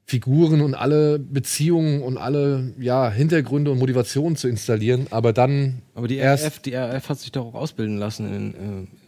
Figuren 0.05 0.61
und 0.61 0.75
alle 0.75 1.17
Beziehungen 1.17 2.01
und 2.01 2.17
alle 2.17 2.73
ja, 2.77 3.09
Hintergründe 3.09 3.71
und 3.71 3.79
Motivationen 3.79 4.35
zu 4.35 4.49
installieren. 4.49 5.07
Aber 5.11 5.31
dann 5.31 5.81
Aber 5.95 6.07
die 6.07 6.19
RAF, 6.19 6.59
die 6.59 6.73
RAF 6.73 7.07
hat 7.07 7.19
sich 7.19 7.31
doch 7.31 7.45
auch 7.45 7.53
ausbilden 7.55 7.97
lassen 7.97 8.33
in, 8.33 8.53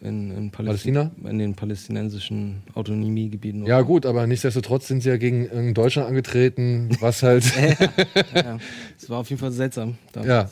äh, 0.03 0.08
in, 0.08 0.31
in 0.31 0.51
Palästina? 0.51 1.12
In 1.23 1.38
den 1.38 1.55
palästinensischen 1.55 2.63
Autonomiegebieten. 2.73 3.65
Ja, 3.65 3.81
gut, 3.81 4.05
aber 4.05 4.25
nichtsdestotrotz 4.25 4.88
sind 4.88 5.03
sie 5.03 5.10
ja 5.10 5.17
gegen 5.17 5.73
Deutschland 5.73 6.08
angetreten, 6.08 6.89
was 7.01 7.23
halt. 7.23 7.43
ja. 8.34 8.58
Das 8.97 9.10
war 9.10 9.19
auf 9.19 9.29
jeden 9.29 9.39
Fall 9.39 9.51
seltsam. 9.51 9.97
Da. 10.13 10.23
ja. 10.23 10.49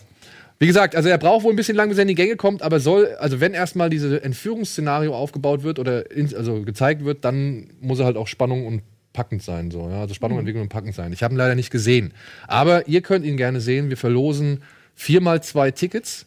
Wie 0.59 0.67
gesagt, 0.67 0.95
also 0.95 1.09
er 1.09 1.17
braucht 1.17 1.43
wohl 1.43 1.51
ein 1.51 1.55
bisschen 1.55 1.75
lang, 1.75 1.89
bis 1.89 1.97
er 1.97 2.03
in 2.03 2.07
die 2.09 2.15
Gänge 2.15 2.35
kommt, 2.35 2.61
aber 2.61 2.79
soll, 2.79 3.15
also 3.19 3.39
wenn 3.39 3.53
erstmal 3.53 3.89
dieses 3.89 4.21
Entführungsszenario 4.21 5.13
aufgebaut 5.13 5.63
wird 5.63 5.79
oder 5.79 6.09
in, 6.11 6.33
also 6.35 6.61
gezeigt 6.61 7.03
wird, 7.03 7.25
dann 7.25 7.69
muss 7.81 7.99
er 7.99 8.05
halt 8.05 8.17
auch 8.17 8.27
Spannung 8.27 8.65
und 8.67 8.81
packend 9.13 9.43
sein. 9.43 9.71
So, 9.71 9.89
ja? 9.89 10.01
Also 10.01 10.13
Spannung, 10.13 10.39
Entwicklung 10.39 10.63
und 10.63 10.69
packend 10.69 10.95
sein. 10.95 11.13
Ich 11.13 11.23
habe 11.23 11.33
ihn 11.33 11.37
leider 11.37 11.55
nicht 11.55 11.69
gesehen. 11.69 12.13
Aber 12.47 12.87
ihr 12.87 13.01
könnt 13.01 13.25
ihn 13.25 13.37
gerne 13.37 13.61
sehen. 13.61 13.89
Wir 13.89 13.97
verlosen 13.97 14.63
viermal 14.95 15.41
zwei 15.41 15.71
Tickets 15.71 16.25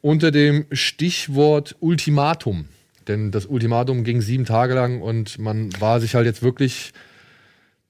unter 0.00 0.30
dem 0.30 0.66
Stichwort 0.72 1.76
Ultimatum. 1.80 2.66
Denn 3.06 3.30
das 3.30 3.46
Ultimatum 3.46 4.04
ging 4.04 4.20
sieben 4.20 4.44
Tage 4.44 4.74
lang 4.74 5.00
und 5.00 5.38
man 5.38 5.70
war 5.80 6.00
sich 6.00 6.14
halt 6.14 6.26
jetzt 6.26 6.42
wirklich. 6.42 6.92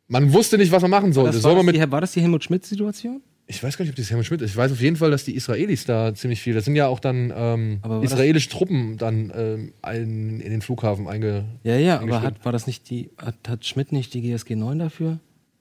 Man 0.07 0.33
wusste 0.33 0.57
nicht, 0.57 0.73
was 0.73 0.81
man 0.81 0.91
machen 0.91 1.13
sollte. 1.13 1.33
Das 1.33 1.43
Soll 1.43 1.57
war, 1.57 1.63
man 1.63 1.75
das 1.75 1.85
die, 1.85 1.91
war 1.91 2.01
das 2.01 2.13
die 2.13 2.23
Helmut 2.23 2.45
Schmidt-Situation? 2.45 3.21
Ich 3.51 3.63
weiß 3.63 3.79
gar 3.79 3.85
nicht, 3.85 3.93
ob 3.93 3.97
das 3.97 4.11
Helmut 4.11 4.27
Schmidt 4.27 4.43
ist. 4.43 4.51
Ich 4.51 4.57
weiß 4.57 4.71
auf 4.73 4.81
jeden 4.81 4.97
Fall, 4.97 5.11
dass 5.11 5.25
die 5.25 5.35
Israelis 5.35 5.87
da 5.87 6.15
ziemlich 6.15 6.43
viel. 6.43 6.53
Das 6.53 6.67
sind 6.67 6.77
ja 6.77 6.87
auch 6.87 7.01
dann 7.01 7.33
ähm, 7.35 7.81
israelische 8.03 8.51
Truppen 8.51 8.99
dann 8.99 9.33
ähm, 9.35 9.73
ein, 9.81 10.41
in 10.41 10.51
den 10.51 10.61
Flughafen 10.61 11.09
einge. 11.09 11.47
Ja, 11.65 11.77
ja, 11.77 11.99
aber 11.99 12.21
hat, 12.21 12.45
war 12.45 12.53
das 12.53 12.67
nicht 12.67 12.91
die, 12.91 13.09
hat, 13.17 13.37
hat 13.49 13.65
Schmidt 13.65 13.91
nicht 13.91 14.13
die 14.13 14.21
GSG 14.21 14.55
9 14.55 14.79
dafür 14.79 15.19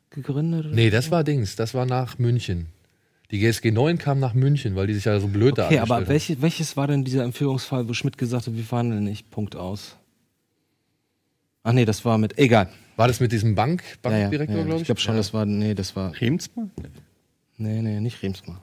gegründet? 0.09 0.65
Oder? 0.65 0.75
Nee, 0.75 0.89
das 0.89 1.11
war 1.11 1.23
Dings. 1.23 1.55
Das 1.55 1.73
war 1.73 1.85
nach 1.85 2.19
München. 2.19 2.67
Die 3.31 3.39
GSG 3.39 3.71
9 3.71 3.97
kam 3.97 4.19
nach 4.19 4.33
München, 4.33 4.75
weil 4.75 4.87
die 4.87 4.93
sich 4.93 5.05
ja 5.05 5.17
so 5.21 5.27
blöd 5.27 5.57
da 5.57 5.67
Okay, 5.67 5.79
aber 5.79 6.09
welche, 6.09 6.41
welches 6.41 6.75
war 6.75 6.87
denn 6.87 7.05
dieser 7.05 7.23
Entführungsfall, 7.23 7.87
wo 7.87 7.93
Schmidt 7.93 8.17
gesagt 8.17 8.47
hat, 8.47 8.55
wir 8.55 8.63
verhandeln 8.63 9.05
nicht, 9.05 9.31
Punkt 9.31 9.55
aus? 9.55 9.95
Ach 11.63 11.71
nee, 11.71 11.85
das 11.85 12.03
war 12.03 12.17
mit, 12.17 12.37
egal. 12.37 12.69
War 12.97 13.07
das 13.07 13.21
mit 13.21 13.31
diesem 13.31 13.55
Bank, 13.55 13.83
Ja, 14.03 14.11
ja, 14.11 14.17
Bankdirektor, 14.17 14.57
ja, 14.57 14.63
glaube 14.63 14.75
ich? 14.75 14.81
Ich 14.81 14.85
glaube 14.87 15.01
schon, 15.01 15.15
das 15.15 15.33
war, 15.33 15.45
nee, 15.45 15.73
das 15.73 15.95
war, 15.95 16.19
Remsmar? 16.19 16.69
Nee, 17.57 17.81
nee, 17.81 17.99
nicht 17.99 18.21
Remsmar. 18.23 18.61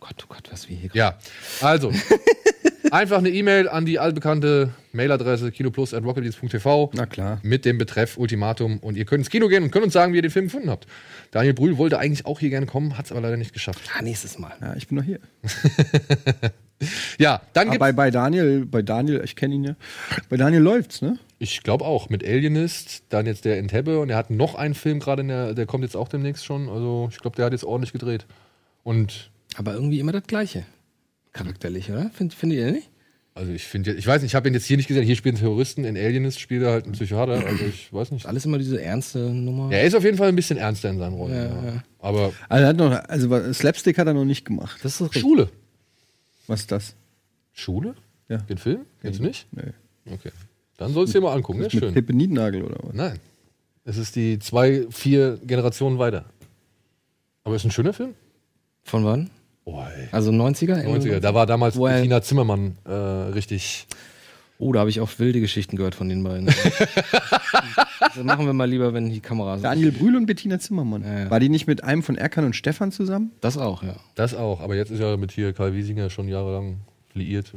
Gott, 0.00 0.16
oh 0.24 0.26
Gott, 0.28 0.48
was 0.50 0.68
wir 0.68 0.76
hier 0.76 0.90
Ja, 0.94 1.18
also. 1.60 1.92
einfach 2.90 3.18
eine 3.18 3.30
E-Mail 3.30 3.68
an 3.68 3.86
die 3.86 3.98
allbekannte 3.98 4.74
Mailadresse 4.92 5.50
kinoplus.rocketbeats.tv 5.52 6.90
Na 6.94 7.06
klar. 7.06 7.38
mit 7.42 7.64
dem 7.64 7.78
Betreff 7.78 8.18
Ultimatum 8.18 8.78
und 8.78 8.96
ihr 8.96 9.04
könnt 9.04 9.20
ins 9.20 9.30
Kino 9.30 9.48
gehen 9.48 9.62
und 9.62 9.70
könnt 9.70 9.84
uns 9.84 9.94
sagen, 9.94 10.12
wie 10.12 10.16
ihr 10.16 10.22
den 10.22 10.30
Film 10.30 10.46
gefunden 10.46 10.68
habt. 10.70 10.86
Daniel 11.30 11.54
Brühl 11.54 11.78
wollte 11.78 11.98
eigentlich 11.98 12.26
auch 12.26 12.40
hier 12.40 12.50
gerne 12.50 12.66
kommen, 12.66 12.98
hat 12.98 13.06
es 13.06 13.12
aber 13.12 13.20
leider 13.20 13.36
nicht 13.36 13.52
geschafft. 13.52 13.80
Ah, 13.96 14.02
nächstes 14.02 14.38
Mal. 14.38 14.52
Ja, 14.60 14.74
ich 14.76 14.88
bin 14.88 14.98
noch 14.98 15.04
hier. 15.04 15.20
Ja, 17.18 17.42
dann 17.52 17.68
Aber 17.68 17.72
gibt's, 17.72 17.80
bei, 17.80 17.92
bei 17.92 18.10
Daniel, 18.10 18.66
bei 18.66 18.82
Daniel, 18.82 19.22
ich 19.24 19.36
kenne 19.36 19.54
ihn 19.54 19.64
ja. 19.64 19.76
Bei 20.28 20.36
Daniel 20.36 20.62
läuft's, 20.62 21.02
ne? 21.02 21.18
ich 21.42 21.64
glaube 21.64 21.84
auch, 21.84 22.08
mit 22.08 22.24
Alienist, 22.24 23.02
dann 23.08 23.26
jetzt 23.26 23.44
der 23.44 23.58
Entebbe 23.58 23.98
und 23.98 24.10
er 24.10 24.16
hat 24.16 24.30
noch 24.30 24.54
einen 24.54 24.74
Film 24.74 25.00
gerade, 25.00 25.22
in 25.22 25.28
der, 25.28 25.54
der 25.54 25.66
kommt 25.66 25.82
jetzt 25.82 25.96
auch 25.96 26.06
demnächst 26.06 26.44
schon. 26.44 26.68
Also 26.68 27.08
ich 27.10 27.18
glaube, 27.18 27.34
der 27.34 27.46
hat 27.46 27.52
jetzt 27.52 27.64
ordentlich 27.64 27.92
gedreht. 27.92 28.26
Und 28.84 29.32
Aber 29.56 29.74
irgendwie 29.74 29.98
immer 29.98 30.12
das 30.12 30.22
Gleiche. 30.28 30.64
Charakterlich, 31.32 31.90
oder? 31.90 32.10
Find, 32.10 32.32
findet 32.32 32.58
ihr 32.60 32.70
nicht? 32.70 32.88
also 33.34 33.50
ich 33.52 33.64
finde, 33.64 33.94
ich 33.94 34.06
weiß 34.06 34.20
nicht, 34.20 34.32
ich 34.32 34.34
habe 34.34 34.48
ihn 34.48 34.54
jetzt 34.54 34.66
hier 34.66 34.76
nicht 34.76 34.88
gesehen, 34.88 35.04
hier 35.04 35.16
spielen 35.16 35.36
Terroristen, 35.36 35.84
in 35.84 35.96
Alienist 35.96 36.38
spielt 36.38 36.62
er 36.62 36.72
halt 36.72 36.84
einen 36.84 36.92
Psychiater, 36.92 37.44
also 37.46 37.64
ich 37.64 37.92
weiß 37.92 38.10
nicht. 38.10 38.26
Alles 38.26 38.44
immer 38.44 38.58
diese 38.58 38.80
ernste 38.80 39.18
Nummer. 39.18 39.72
Ja, 39.72 39.78
er 39.78 39.84
ist 39.84 39.94
auf 39.94 40.04
jeden 40.04 40.18
Fall 40.18 40.28
ein 40.28 40.36
bisschen 40.36 40.58
ernster 40.58 40.90
in 40.90 40.98
seinen 40.98 41.14
Rollen. 41.14 41.34
Ja, 41.34 41.44
Ja, 41.44 41.64
ja. 41.64 41.84
Aber 41.98 42.32
Also, 42.48 42.64
er 42.64 42.68
hat 42.68 42.76
noch, 42.76 42.92
also 43.08 43.52
Slapstick 43.52 43.96
hat 43.98 44.06
er 44.06 44.14
noch 44.14 44.24
nicht 44.26 44.44
gemacht. 44.44 44.78
Das 44.82 45.00
ist 45.00 45.14
richtig. 45.14 45.22
Was 46.52 46.60
ist 46.60 46.70
das? 46.72 46.94
Schule? 47.54 47.94
Ja. 48.28 48.36
Den 48.36 48.58
Film? 48.58 48.80
Kennst 49.00 49.20
du 49.20 49.24
nicht? 49.24 49.46
Nee. 49.52 49.72
Okay. 50.12 50.30
Dann 50.76 50.92
sollst 50.92 51.14
du 51.14 51.18
dir 51.20 51.24
mal 51.26 51.32
angucken, 51.34 51.60
Mit 51.60 51.72
schön. 51.72 51.94
Pippe 51.94 52.12
Niednagel 52.12 52.62
oder 52.62 52.76
was? 52.82 52.92
Nein. 52.92 53.18
Es 53.86 53.96
ist 53.96 54.16
die 54.16 54.38
zwei, 54.38 54.86
vier 54.90 55.38
Generationen 55.46 55.98
weiter. 55.98 56.26
Aber 57.44 57.56
ist 57.56 57.64
ein 57.64 57.70
schöner 57.70 57.94
Film? 57.94 58.14
Von 58.84 59.02
wann? 59.06 59.30
Oh, 59.64 59.80
ey. 59.80 60.08
Also 60.12 60.30
90er? 60.30 60.74
Ende 60.74 61.08
90er. 61.08 61.20
Da 61.20 61.32
war 61.32 61.46
damals 61.46 61.76
Wo 61.76 61.86
er- 61.86 61.94
Bettina 61.94 62.20
Zimmermann 62.20 62.76
äh, 62.84 62.90
richtig. 62.92 63.86
Oh, 64.58 64.74
da 64.74 64.80
habe 64.80 64.90
ich 64.90 65.00
auch 65.00 65.08
wilde 65.18 65.40
Geschichten 65.40 65.76
gehört 65.76 65.94
von 65.94 66.10
den 66.10 66.22
beiden. 66.22 66.48
Das 68.00 68.16
machen 68.24 68.46
wir 68.46 68.52
mal 68.52 68.68
lieber, 68.68 68.94
wenn 68.94 69.10
die 69.10 69.20
Kamera 69.20 69.56
so. 69.56 69.62
Daniel 69.62 69.92
Brühl 69.92 70.16
und 70.16 70.26
Bettina 70.26 70.58
Zimmermann. 70.58 71.02
Ja, 71.02 71.18
ja. 71.20 71.30
War 71.30 71.40
die 71.40 71.48
nicht 71.48 71.66
mit 71.66 71.84
einem 71.84 72.02
von 72.02 72.16
Erkan 72.16 72.44
und 72.44 72.56
Stefan 72.56 72.92
zusammen? 72.92 73.32
Das 73.40 73.56
auch, 73.58 73.82
ja. 73.82 73.96
Das 74.14 74.34
auch, 74.34 74.60
aber 74.60 74.74
jetzt 74.74 74.90
ist 74.90 75.00
er 75.00 75.16
mit 75.16 75.32
hier 75.32 75.52
Karl 75.52 75.74
Wiesinger 75.74 76.10
schon 76.10 76.28
jahrelang 76.28 76.80
liiert. 77.14 77.52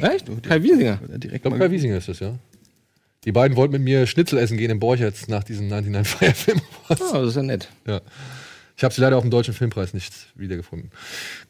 Echt? 0.00 0.28
Kai 0.42 0.62
Wiesinger. 0.62 0.96
Direkt 1.08 1.34
Ich 1.34 1.42
glaube, 1.42 1.58
Karl 1.58 1.70
Wiesinger 1.70 1.96
ist 1.96 2.08
das, 2.08 2.20
ja. 2.20 2.34
Die 3.24 3.32
beiden 3.32 3.56
wollten 3.56 3.72
mit 3.72 3.82
mir 3.82 4.06
Schnitzel 4.06 4.38
essen 4.38 4.56
gehen 4.56 4.70
in 4.70 4.80
Borchertz 4.80 5.28
nach 5.28 5.44
diesem 5.44 5.68
99 5.68 6.16
Fire 6.16 6.34
Film. 6.34 6.60
Oh, 6.88 6.94
das 6.94 7.28
ist 7.28 7.36
ja 7.36 7.42
nett. 7.42 7.68
Ja. 7.86 8.00
Ich 8.76 8.84
habe 8.84 8.94
sie 8.94 9.02
leider 9.02 9.18
auf 9.18 9.22
dem 9.22 9.30
Deutschen 9.30 9.52
Filmpreis 9.52 9.92
nicht 9.92 10.14
wiedergefunden. 10.36 10.90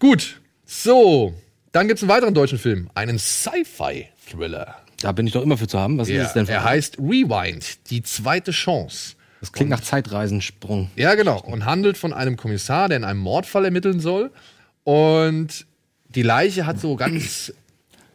Gut, 0.01 0.41
so. 0.67 1.33
Dann 1.71 1.87
gibt 1.87 1.99
es 1.99 2.03
einen 2.03 2.11
weiteren 2.11 2.35
deutschen 2.35 2.59
Film. 2.59 2.91
Einen 2.95 3.21
Sci-Fi-Thriller. 3.21 4.75
Da 5.01 5.13
bin 5.13 5.27
ich 5.27 5.33
doch 5.33 5.43
immer 5.43 5.57
für 5.57 5.67
zu 5.67 5.79
haben. 5.79 5.99
Was 5.99 6.09
ist 6.09 6.15
Ja, 6.15 6.25
es 6.25 6.33
denn 6.35 6.47
für 6.47 6.53
er 6.53 6.65
heißt 6.65 6.99
Rewind, 6.99 7.91
die 7.91 8.03
zweite 8.03 8.51
Chance. 8.51 9.15
Das 9.41 9.53
klingt 9.53 9.71
nach 9.71 9.81
Zeitreisensprung. 9.81 10.91
Ja, 10.97 11.15
genau. 11.15 11.41
Und 11.41 11.65
handelt 11.65 11.97
von 11.97 12.13
einem 12.13 12.37
Kommissar, 12.37 12.89
der 12.89 12.99
in 12.99 13.05
einem 13.05 13.21
Mordfall 13.21 13.65
ermitteln 13.65 14.01
soll. 14.01 14.31
Und 14.85 15.67
die 16.09 16.23
Leiche 16.23 16.67
hat 16.67 16.79
so 16.79 16.97
ganz, 16.97 17.53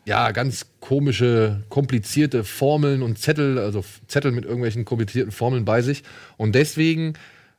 ja, 0.05 0.29
ganz 0.31 0.67
komische, 0.79 1.63
komplizierte 1.69 2.43
Formeln 2.43 3.01
und 3.01 3.17
Zettel, 3.17 3.57
also 3.57 3.83
Zettel 4.07 4.31
mit 4.31 4.45
irgendwelchen 4.45 4.85
komplizierten 4.85 5.31
Formeln 5.31 5.65
bei 5.65 5.81
sich. 5.81 6.03
Und 6.37 6.53
deswegen 6.53 7.13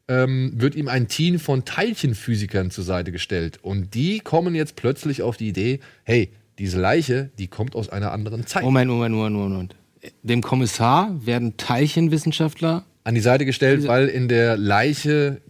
ähm, 0.07 0.53
wird 0.55 0.77
ihm 0.77 0.87
ein 0.87 1.09
Team 1.09 1.41
von 1.41 1.65
Teilchenphysikern 1.65 2.71
zur 2.71 2.85
Seite 2.85 3.11
gestellt. 3.11 3.59
Und 3.63 3.95
die 3.95 4.21
kommen 4.21 4.55
jetzt 4.55 4.77
plötzlich 4.77 5.23
auf 5.23 5.37
die 5.37 5.49
Idee, 5.49 5.81
hey, 6.05 6.31
diese 6.59 6.81
Leiche, 6.81 7.31
die 7.39 7.49
kommt 7.49 7.75
aus 7.75 7.89
einer 7.89 8.13
anderen 8.13 8.47
Zeit. 8.47 8.63
Moment, 8.63 8.91
Moment, 8.91 9.15
Moment, 9.15 9.37
Moment. 9.37 9.77
Dem 10.23 10.43
Kommissar 10.43 11.15
werden 11.25 11.57
Teilchenwissenschaftler. 11.57 12.85
an 13.05 13.15
die 13.15 13.21
Seite 13.21 13.45
gestellt, 13.45 13.87
weil 13.87 14.09
in 14.09 14.29
der 14.29 14.57
Leiche 14.57 15.41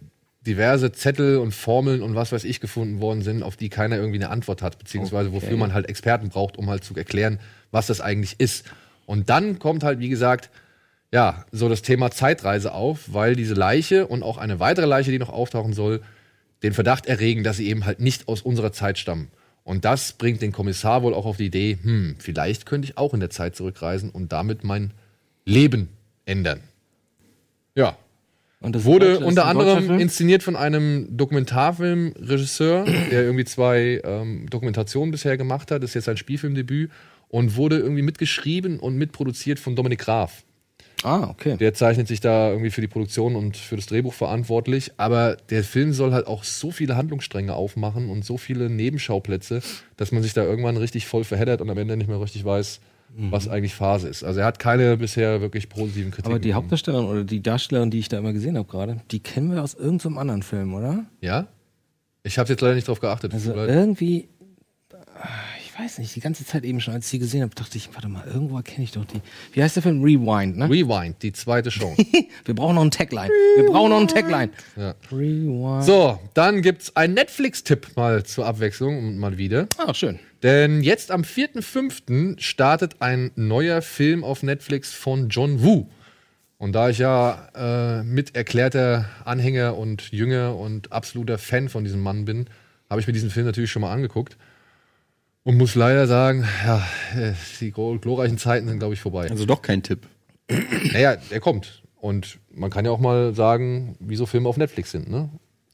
diverse 0.45 0.91
Zettel 0.93 1.37
und 1.37 1.53
Formeln 1.53 2.01
und 2.01 2.15
was 2.15 2.31
weiß 2.31 2.45
ich 2.45 2.59
gefunden 2.61 3.01
worden 3.01 3.21
sind, 3.21 3.43
auf 3.43 3.57
die 3.57 3.69
keiner 3.69 3.97
irgendwie 3.97 4.17
eine 4.17 4.29
Antwort 4.29 4.61
hat, 4.61 4.79
beziehungsweise 4.79 5.33
wofür 5.33 5.57
man 5.57 5.73
halt 5.73 5.89
Experten 5.89 6.29
braucht, 6.29 6.57
um 6.57 6.69
halt 6.69 6.83
zu 6.83 6.95
erklären, 6.95 7.39
was 7.71 7.87
das 7.87 7.99
eigentlich 7.99 8.39
ist. 8.39 8.65
Und 9.05 9.29
dann 9.29 9.59
kommt 9.59 9.83
halt, 9.83 9.99
wie 9.99 10.09
gesagt, 10.09 10.49
ja, 11.11 11.45
so 11.51 11.67
das 11.67 11.81
Thema 11.81 12.11
Zeitreise 12.11 12.73
auf, 12.73 13.13
weil 13.13 13.35
diese 13.35 13.53
Leiche 13.53 14.07
und 14.07 14.23
auch 14.23 14.37
eine 14.37 14.59
weitere 14.59 14.85
Leiche, 14.85 15.11
die 15.11 15.19
noch 15.19 15.29
auftauchen 15.29 15.73
soll, 15.73 16.01
den 16.63 16.73
Verdacht 16.73 17.05
erregen, 17.05 17.43
dass 17.43 17.57
sie 17.57 17.67
eben 17.67 17.85
halt 17.85 17.99
nicht 17.99 18.27
aus 18.27 18.41
unserer 18.41 18.71
Zeit 18.71 18.97
stammen. 18.97 19.29
Und 19.67 19.83
das 19.83 20.13
bringt 20.13 20.41
den 20.41 20.53
Kommissar 20.53 21.03
wohl 21.03 21.13
auch 21.13 21.25
auf 21.25 21.35
die 21.35 21.47
Idee, 21.47 21.77
hm, 21.81 22.15
vielleicht 22.19 22.65
könnte 22.65 22.85
ich 22.87 22.97
auch 22.97 23.13
in 23.13 23.19
der 23.19 23.29
Zeit 23.29 23.57
zurückreisen 23.57 24.09
und 24.09 24.31
damit 24.31 24.63
mein 24.63 24.91
Leben 25.43 25.89
ändern. 26.25 26.61
Ja, 27.75 27.97
Wurde 28.61 29.19
unter 29.19 29.45
anderem 29.45 29.99
inszeniert 29.99 30.41
von 30.41 30.55
einem 30.55 31.17
Dokumentarfilmregisseur, 31.17 32.85
der 32.85 33.23
irgendwie 33.23 33.43
zwei 33.43 34.01
ähm, 34.05 34.49
Dokumentationen 34.49 35.11
bisher 35.11 35.35
gemacht 35.35 35.69
hat. 35.69 35.83
Das 35.83 35.89
ist 35.89 35.95
jetzt 35.95 36.05
sein 36.05 36.17
Spielfilmdebüt 36.17 36.89
und 37.27 37.57
wurde 37.57 37.77
irgendwie 37.77 38.03
mitgeschrieben 38.03 38.79
und 38.79 38.95
mitproduziert 38.95 39.59
von 39.59 39.75
Dominik 39.75 39.99
Graf. 39.99 40.43
Ah, 41.03 41.27
okay. 41.29 41.57
Der 41.57 41.73
zeichnet 41.73 42.07
sich 42.07 42.19
da 42.19 42.49
irgendwie 42.49 42.71
für 42.71 42.81
die 42.81 42.87
Produktion 42.87 43.35
und 43.35 43.55
für 43.55 43.75
das 43.75 43.85
Drehbuch 43.85 44.13
verantwortlich. 44.13 44.91
Aber 44.97 45.37
der 45.49 45.63
Film 45.63 45.93
soll 45.93 46.11
halt 46.11 46.27
auch 46.27 46.43
so 46.43 46.71
viele 46.71 46.97
Handlungsstränge 46.97 47.53
aufmachen 47.53 48.09
und 48.09 48.25
so 48.25 48.37
viele 48.37 48.69
Nebenschauplätze, 48.69 49.61
dass 49.95 50.11
man 50.11 50.23
sich 50.23 50.33
da 50.33 50.43
irgendwann 50.43 50.77
richtig 50.77 51.05
voll 51.05 51.23
verheddert 51.23 51.61
und 51.61 51.69
am 51.69 51.77
Ende 51.77 51.97
nicht 51.97 52.07
mehr 52.07 52.19
richtig 52.19 52.43
weiß, 52.43 52.79
was 53.15 53.47
eigentlich 53.47 53.73
Phase 53.73 54.07
ist. 54.07 54.23
Also 54.23 54.41
er 54.41 54.45
hat 54.45 54.59
keine 54.59 54.97
bisher 54.97 55.41
wirklich 55.41 55.69
positiven 55.69 56.11
Kritiken. 56.11 56.31
Aber 56.31 56.39
die. 56.39 56.53
Hauptdarstellerin 56.53 57.05
oder 57.07 57.23
die 57.23 57.41
Darstellerin, 57.41 57.89
die 57.89 57.99
ich 57.99 58.09
da 58.09 58.17
immer 58.17 58.33
gesehen 58.33 58.57
habe 58.57 58.67
gerade, 58.67 59.01
die 59.11 59.19
kennen 59.19 59.51
wir 59.51 59.63
aus 59.63 59.73
irgendeinem 59.73 60.17
anderen 60.17 60.43
Film, 60.43 60.73
oder? 60.73 61.05
Ja? 61.21 61.47
Ich 62.23 62.37
habe 62.37 62.49
jetzt 62.49 62.61
leider 62.61 62.75
nicht 62.75 62.87
drauf 62.87 62.99
geachtet. 62.99 63.33
Also 63.33 63.53
irgendwie, 63.53 64.27
ich 65.77 65.83
weiß 65.83 65.99
nicht, 65.99 66.15
die 66.15 66.21
ganze 66.21 66.43
Zeit 66.43 66.63
eben 66.63 66.81
schon, 66.81 66.95
als 66.95 67.05
ich 67.05 67.11
sie 67.11 67.19
gesehen 67.19 67.43
habe, 67.43 67.53
dachte 67.53 67.77
ich, 67.77 67.93
warte 67.93 68.07
mal, 68.07 68.25
irgendwo 68.25 68.57
erkenne 68.57 68.83
ich 68.83 68.91
doch 68.93 69.05
die. 69.05 69.21
Wie 69.53 69.61
heißt 69.61 69.75
der 69.75 69.83
Film? 69.83 70.01
Rewind, 70.01 70.57
ne? 70.57 70.67
Rewind, 70.67 71.21
die 71.21 71.31
zweite 71.31 71.69
Chance. 71.69 72.03
Wir 72.45 72.55
brauchen 72.55 72.75
noch 72.75 72.81
einen 72.81 72.91
Tagline. 72.91 73.29
Wir 73.29 73.65
brauchen 73.69 73.91
noch 73.91 73.99
einen 73.99 74.07
Tagline. 74.07 74.51
Ja. 74.75 74.95
Rewind. 75.11 75.83
so, 75.83 76.19
dann 76.33 76.63
gibt's 76.63 76.95
einen 76.95 77.13
Netflix-Tipp 77.13 77.95
mal 77.95 78.23
zur 78.23 78.47
Abwechslung 78.47 78.97
und 78.97 79.19
mal 79.19 79.37
wieder. 79.37 79.67
Ah, 79.77 79.93
schön. 79.93 80.17
Denn 80.41 80.81
jetzt 80.81 81.11
am 81.11 81.21
4.5. 81.21 82.39
startet 82.39 82.95
ein 82.99 83.29
neuer 83.35 83.83
Film 83.83 84.23
auf 84.23 84.41
Netflix 84.41 84.93
von 84.93 85.29
John 85.29 85.63
Woo. 85.63 85.87
Und 86.57 86.73
da 86.73 86.89
ich 86.89 86.97
ja 86.97 87.49
äh, 87.55 88.03
mit 88.03 88.35
erklärter 88.35 89.05
Anhänger 89.25 89.77
und 89.77 90.11
Jünger 90.11 90.55
und 90.55 90.91
absoluter 90.91 91.37
Fan 91.37 91.69
von 91.69 91.83
diesem 91.83 92.01
Mann 92.01 92.25
bin, 92.25 92.47
habe 92.89 92.99
ich 92.99 93.05
mir 93.05 93.13
diesen 93.13 93.29
Film 93.29 93.45
natürlich 93.45 93.69
schon 93.69 93.83
mal 93.83 93.93
angeguckt. 93.93 94.37
Und 95.47 95.55
muss 95.57 95.75
leider 95.75 96.07
sagen, 96.07 96.45
ja, 96.65 96.85
äh, 97.15 97.31
die 97.61 97.71
glo- 97.71 97.97
glorreichen 97.99 98.37
Zeiten 98.37 98.67
sind, 98.67 98.79
glaube 98.79 98.95
ich, 98.95 98.99
vorbei. 98.99 99.29
Also 99.29 99.45
doch 99.45 99.61
kein 99.61 99.81
Tipp. 99.81 100.01
Naja, 100.91 101.15
der 101.15 101.39
kommt. 101.39 101.83
Und 102.01 102.39
man 102.53 102.69
kann 102.69 102.83
ja 102.83 102.91
auch 102.91 102.99
mal 102.99 103.33
sagen, 103.33 103.95
wieso 104.01 104.25
Filme 104.25 104.49
auf 104.49 104.57
Netflix 104.57 104.91
sind, 104.91 105.09
ne? 105.09 105.29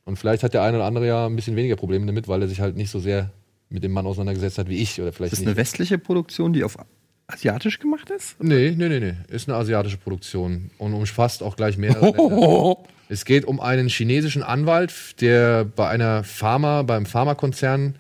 Und 0.06 0.18
vielleicht 0.18 0.44
hat 0.44 0.54
der 0.54 0.62
eine 0.62 0.78
oder 0.78 0.86
andere 0.86 1.08
ja 1.08 1.26
ein 1.26 1.36
bisschen 1.36 1.56
weniger 1.56 1.76
Probleme 1.76 2.06
damit, 2.06 2.28
weil 2.28 2.44
er 2.44 2.48
sich 2.48 2.62
halt 2.62 2.76
nicht 2.78 2.92
so 2.92 3.00
sehr 3.00 3.32
mit 3.70 3.84
dem 3.84 3.94
Mann 3.94 4.06
auseinandergesetzt 4.06 4.60
hat 4.60 4.70
wie 4.70 4.78
ich. 4.78 5.02
Oder 5.02 5.12
vielleicht 5.12 5.34
Ist 5.34 5.40
das 5.40 5.46
nicht. 5.46 5.48
eine 5.48 5.58
westliche 5.58 5.98
Produktion, 5.98 6.54
die 6.54 6.64
auf 6.64 6.78
asiatisch 7.26 7.80
gemacht 7.80 8.12
ist? 8.12 8.36
Nee, 8.44 8.76
nee, 8.78 8.90
nee, 8.90 9.00
nee. 9.00 9.14
Ist 9.30 9.50
eine 9.50 9.58
asiatische 9.58 9.98
Produktion 9.98 10.70
und 10.78 10.94
umfasst 10.94 11.42
auch 11.42 11.56
gleich 11.56 11.78
mehrere 11.80 12.12
Länder. 12.12 12.78
Es 13.10 13.26
geht 13.26 13.46
um 13.46 13.60
einen 13.60 13.90
chinesischen 13.90 14.44
Anwalt, 14.44 15.20
der 15.20 15.66
bei 15.66 15.88
einer 15.90 16.24
Pharma, 16.24 16.84
beim 16.84 17.06
Pharmakonzern 17.08 17.96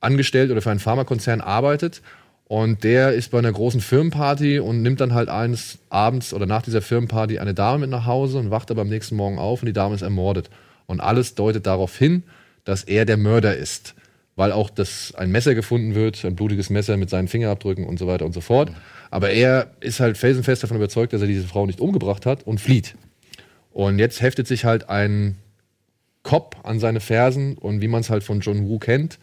angestellt 0.00 0.50
oder 0.50 0.62
für 0.62 0.70
einen 0.70 0.80
Pharmakonzern 0.80 1.40
arbeitet. 1.40 2.02
Und 2.48 2.84
der 2.84 3.12
ist 3.12 3.32
bei 3.32 3.38
einer 3.38 3.50
großen 3.50 3.80
Firmenparty 3.80 4.60
und 4.60 4.82
nimmt 4.82 5.00
dann 5.00 5.14
halt 5.14 5.28
eines 5.28 5.78
Abends 5.88 6.32
oder 6.32 6.46
nach 6.46 6.62
dieser 6.62 6.80
Firmenparty 6.80 7.40
eine 7.40 7.54
Dame 7.54 7.80
mit 7.80 7.90
nach 7.90 8.06
Hause 8.06 8.38
und 8.38 8.50
wacht 8.50 8.70
aber 8.70 8.82
am 8.82 8.88
nächsten 8.88 9.16
Morgen 9.16 9.38
auf 9.38 9.62
und 9.62 9.66
die 9.66 9.72
Dame 9.72 9.96
ist 9.96 10.02
ermordet. 10.02 10.48
Und 10.86 11.00
alles 11.00 11.34
deutet 11.34 11.66
darauf 11.66 11.96
hin, 11.96 12.22
dass 12.64 12.84
er 12.84 13.04
der 13.04 13.16
Mörder 13.16 13.56
ist. 13.56 13.94
Weil 14.36 14.52
auch 14.52 14.70
das 14.70 15.14
ein 15.16 15.32
Messer 15.32 15.54
gefunden 15.54 15.94
wird, 15.94 16.24
ein 16.24 16.36
blutiges 16.36 16.70
Messer 16.70 16.96
mit 16.96 17.10
seinen 17.10 17.26
Fingerabdrücken 17.26 17.84
und 17.84 17.98
so 17.98 18.06
weiter 18.06 18.26
und 18.26 18.32
so 18.32 18.40
fort. 18.40 18.70
Aber 19.10 19.30
er 19.30 19.72
ist 19.80 19.98
halt 19.98 20.16
felsenfest 20.16 20.62
davon 20.62 20.76
überzeugt, 20.76 21.14
dass 21.14 21.22
er 21.22 21.26
diese 21.26 21.48
Frau 21.48 21.66
nicht 21.66 21.80
umgebracht 21.80 22.26
hat 22.26 22.46
und 22.46 22.60
flieht. 22.60 22.94
Und 23.72 23.98
jetzt 23.98 24.20
heftet 24.20 24.46
sich 24.46 24.64
halt 24.64 24.88
ein 24.88 25.36
Cop 26.22 26.56
an 26.64 26.78
seine 26.80 27.00
Fersen 27.00 27.56
und 27.56 27.80
wie 27.80 27.88
man 27.88 28.02
es 28.02 28.10
halt 28.10 28.24
von 28.24 28.40
John 28.40 28.68
Woo 28.68 28.78
kennt. 28.78 29.18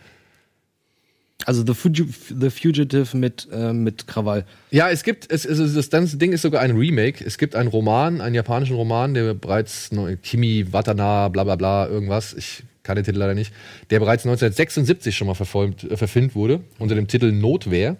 Also 1.45 1.63
The, 1.65 1.73
Fugi 1.73 2.05
The 2.39 2.49
Fugitive 2.49 3.17
mit, 3.17 3.47
äh, 3.51 3.73
mit 3.73 4.07
Krawall. 4.07 4.45
Ja, 4.71 4.89
es 4.89 5.03
gibt, 5.03 5.31
es, 5.31 5.43
es, 5.45 5.73
das 5.73 5.89
ganze 5.89 6.17
Ding 6.17 6.31
ist 6.31 6.41
sogar 6.43 6.61
ein 6.61 6.71
Remake. 6.77 7.23
Es 7.25 7.37
gibt 7.37 7.55
einen 7.55 7.67
Roman, 7.69 8.21
einen 8.21 8.35
japanischen 8.35 8.75
Roman, 8.75 9.13
der 9.13 9.33
bereits, 9.33 9.89
Kimi 10.21 10.71
Watana, 10.71 11.27
bla 11.29 11.43
bla 11.43 11.55
bla, 11.55 11.87
irgendwas, 11.87 12.33
ich 12.33 12.63
kann 12.83 12.95
den 12.95 13.05
Titel 13.05 13.17
leider 13.19 13.33
nicht, 13.33 13.53
der 13.89 13.99
bereits 13.99 14.25
1976 14.25 15.15
schon 15.15 15.27
mal 15.27 15.33
verfolgt, 15.33 15.83
äh, 15.83 15.97
verfilmt 15.97 16.35
wurde, 16.35 16.61
unter 16.79 16.95
dem 16.95 17.07
Titel 17.07 17.31
Notwehr. 17.31 17.97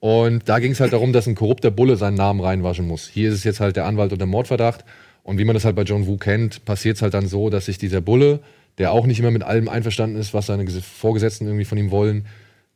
Und 0.00 0.48
da 0.48 0.58
ging 0.58 0.72
es 0.72 0.80
halt 0.80 0.92
darum, 0.92 1.12
dass 1.12 1.26
ein 1.26 1.34
korrupter 1.34 1.70
Bulle 1.70 1.96
seinen 1.96 2.14
Namen 2.16 2.40
reinwaschen 2.40 2.86
muss. 2.86 3.08
Hier 3.08 3.30
ist 3.30 3.36
es 3.36 3.44
jetzt 3.44 3.60
halt 3.60 3.76
der 3.76 3.86
Anwalt 3.86 4.12
unter 4.12 4.26
Mordverdacht. 4.26 4.84
Und 5.22 5.38
wie 5.38 5.44
man 5.44 5.54
das 5.54 5.64
halt 5.64 5.76
bei 5.76 5.82
John 5.82 6.06
Woo 6.06 6.18
kennt, 6.18 6.64
passiert 6.66 6.96
es 6.96 7.02
halt 7.02 7.14
dann 7.14 7.26
so, 7.26 7.48
dass 7.48 7.64
sich 7.66 7.78
dieser 7.78 8.02
Bulle, 8.02 8.40
der 8.76 8.92
auch 8.92 9.06
nicht 9.06 9.18
immer 9.18 9.30
mit 9.30 9.42
allem 9.42 9.68
einverstanden 9.70 10.16
ist, 10.18 10.34
was 10.34 10.46
seine 10.46 10.64
Ges- 10.64 10.82
Vorgesetzten 10.82 11.46
irgendwie 11.46 11.64
von 11.64 11.78
ihm 11.78 11.90
wollen, 11.90 12.26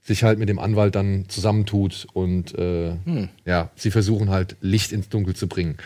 sich 0.08 0.24
halt 0.24 0.38
mit 0.38 0.48
dem 0.48 0.58
Anwalt 0.58 0.94
dann 0.96 1.26
zusammentut 1.28 2.06
und 2.14 2.58
äh, 2.58 2.92
ja, 3.44 3.70
sie 3.76 3.90
versuchen 3.90 4.30
halt 4.30 4.56
Licht 4.60 4.90
ins 4.90 5.08
Dunkel 5.08 5.36
zu 5.36 5.46
bringen. 5.46 5.76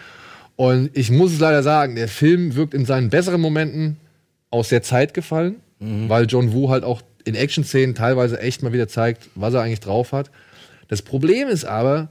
Und 0.56 0.90
ich 0.96 1.10
muss 1.10 1.32
es 1.32 1.40
leider 1.40 1.62
sagen, 1.62 1.96
der 1.96 2.08
Film 2.08 2.54
wirkt 2.54 2.72
in 2.72 2.86
seinen 2.86 3.10
besseren 3.10 3.40
Momenten 3.40 3.96
aus 4.50 4.68
der 4.68 4.82
Zeit 4.82 5.12
gefallen, 5.12 5.56
weil 6.08 6.26
John 6.26 6.52
Woo 6.52 6.70
halt 6.70 6.84
auch 6.84 7.02
in 7.24 7.34
Action-Szenen 7.34 7.94
teilweise 7.96 8.40
echt 8.40 8.62
mal 8.62 8.72
wieder 8.72 8.86
zeigt, 8.86 9.28
was 9.34 9.54
er 9.54 9.62
eigentlich 9.62 9.80
drauf 9.80 10.12
hat. 10.12 10.30
Das 10.86 11.02
Problem 11.02 11.48
ist 11.48 11.64
aber, 11.64 12.08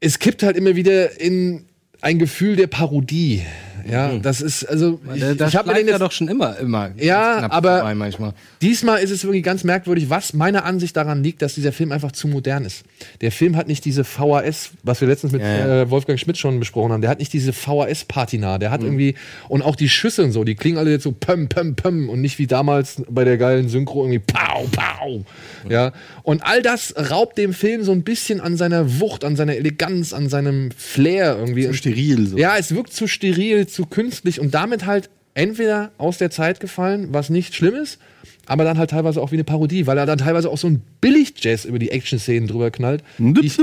es 0.00 0.18
kippt 0.18 0.42
halt 0.42 0.56
immer 0.56 0.76
wieder 0.76 1.20
in 1.20 1.66
ein 2.00 2.18
Gefühl 2.18 2.56
der 2.56 2.68
Parodie, 2.68 3.42
Ja, 3.88 4.16
das 4.18 4.40
ist 4.40 4.64
also 4.64 5.00
ich, 5.14 5.20
Da, 5.20 5.34
da 5.34 5.48
ich 5.48 5.56
habe 5.56 5.72
den 5.74 5.86
ja 5.86 5.92
jetzt 5.92 6.00
doch 6.00 6.12
schon 6.12 6.28
immer, 6.28 6.58
immer. 6.58 6.90
Ja, 6.96 7.50
aber- 7.50 7.94
manchmal. 7.94 8.32
Diesmal 8.62 9.00
ist 9.00 9.10
es 9.10 9.24
wirklich 9.24 9.42
ganz 9.42 9.64
merkwürdig, 9.64 10.10
was 10.10 10.32
meiner 10.34 10.64
Ansicht 10.64 10.96
daran 10.96 11.22
liegt, 11.22 11.42
dass 11.42 11.54
dieser 11.54 11.72
Film 11.72 11.92
einfach 11.92 12.12
zu 12.12 12.28
modern 12.28 12.64
ist. 12.64 12.82
Der 13.20 13.32
Film 13.32 13.56
hat 13.56 13.68
nicht 13.68 13.84
diese 13.84 14.04
VHS, 14.04 14.70
was 14.82 15.00
wir 15.00 15.08
letztens 15.08 15.32
mit 15.32 15.42
Ja, 15.42 15.48
ja. 15.58 15.82
Äh, 15.82 15.90
Wolfgang 15.90 16.18
Schmidt 16.18 16.38
schon 16.38 16.58
besprochen 16.58 16.92
haben, 16.92 17.00
der 17.00 17.10
hat 17.10 17.18
nicht 17.18 17.32
diese 17.32 17.52
VHS-Patina, 17.52 18.58
der 18.58 18.68
Mhm. 18.68 18.72
hat 18.72 18.82
irgendwie, 18.82 19.14
und 19.48 19.62
auch 19.62 19.76
die 19.76 19.88
Schüsse 19.88 20.22
und 20.24 20.32
so, 20.32 20.44
die 20.44 20.54
klingen 20.54 20.78
alle 20.78 20.90
jetzt 20.90 21.04
so 21.04 21.12
pöm, 21.12 21.48
pöm, 21.48 21.74
pöm 21.76 22.08
und 22.08 22.20
nicht 22.20 22.38
wie 22.38 22.46
damals 22.46 23.02
bei 23.08 23.24
der 23.24 23.38
geilen 23.38 23.68
Synchro 23.68 24.02
irgendwie 24.04 24.18
pow, 24.20 24.70
pow. 24.70 25.22
Ja, 25.68 25.92
und 26.22 26.44
all 26.44 26.62
das 26.62 26.94
raubt 27.10 27.38
dem 27.38 27.52
Film 27.54 27.82
so 27.84 27.92
ein 27.92 28.02
bisschen 28.02 28.40
an 28.40 28.56
seiner 28.56 29.00
Wucht, 29.00 29.24
an 29.24 29.36
seiner 29.36 29.56
Eleganz, 29.56 30.12
an 30.12 30.28
seinem 30.28 30.70
Flair 30.76 31.36
irgendwie. 31.38 31.66
Zu 31.66 31.74
steril 31.74 32.26
so. 32.26 32.38
Ja, 32.38 32.56
es 32.56 32.74
wirkt 32.74 32.92
zu 32.92 33.06
steril, 33.06 33.66
zu 33.72 33.86
künstlich 33.86 34.40
und 34.40 34.54
damit 34.54 34.86
halt 34.86 35.10
entweder 35.34 35.92
aus 35.98 36.18
der 36.18 36.30
Zeit 36.30 36.60
gefallen, 36.60 37.08
was 37.12 37.30
nicht 37.30 37.54
schlimm 37.54 37.74
ist, 37.74 37.98
aber 38.46 38.64
dann 38.64 38.78
halt 38.78 38.90
teilweise 38.90 39.22
auch 39.22 39.30
wie 39.30 39.36
eine 39.36 39.44
Parodie, 39.44 39.86
weil 39.86 39.96
er 39.96 40.06
dann 40.06 40.18
teilweise 40.18 40.50
auch 40.50 40.58
so 40.58 40.66
ein 40.66 40.82
Billig-Jazz 41.00 41.64
über 41.64 41.78
die 41.78 41.90
Action-Szenen 41.90 42.48
drüber 42.48 42.72
knallt. 42.72 43.04
Die 43.18 43.46
ich, 43.46 43.56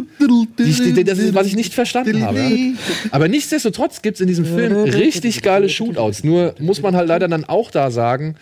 das 1.05 1.17
ist, 1.17 1.33
was 1.33 1.45
ich 1.45 1.57
nicht 1.57 1.73
verstanden 1.73 2.23
habe. 2.23 2.39
Ja. 2.39 2.73
Aber 3.11 3.27
nichtsdestotrotz 3.27 4.01
gibt 4.01 4.15
es 4.15 4.21
in 4.21 4.27
diesem 4.27 4.45
Film 4.45 4.73
richtig 4.73 5.41
geile 5.41 5.67
Shootouts. 5.67 6.23
Nur 6.23 6.55
muss 6.59 6.81
man 6.81 6.95
halt 6.95 7.09
leider 7.09 7.27
dann 7.27 7.43
auch 7.43 7.69
da 7.69 7.91
sagen, 7.91 8.35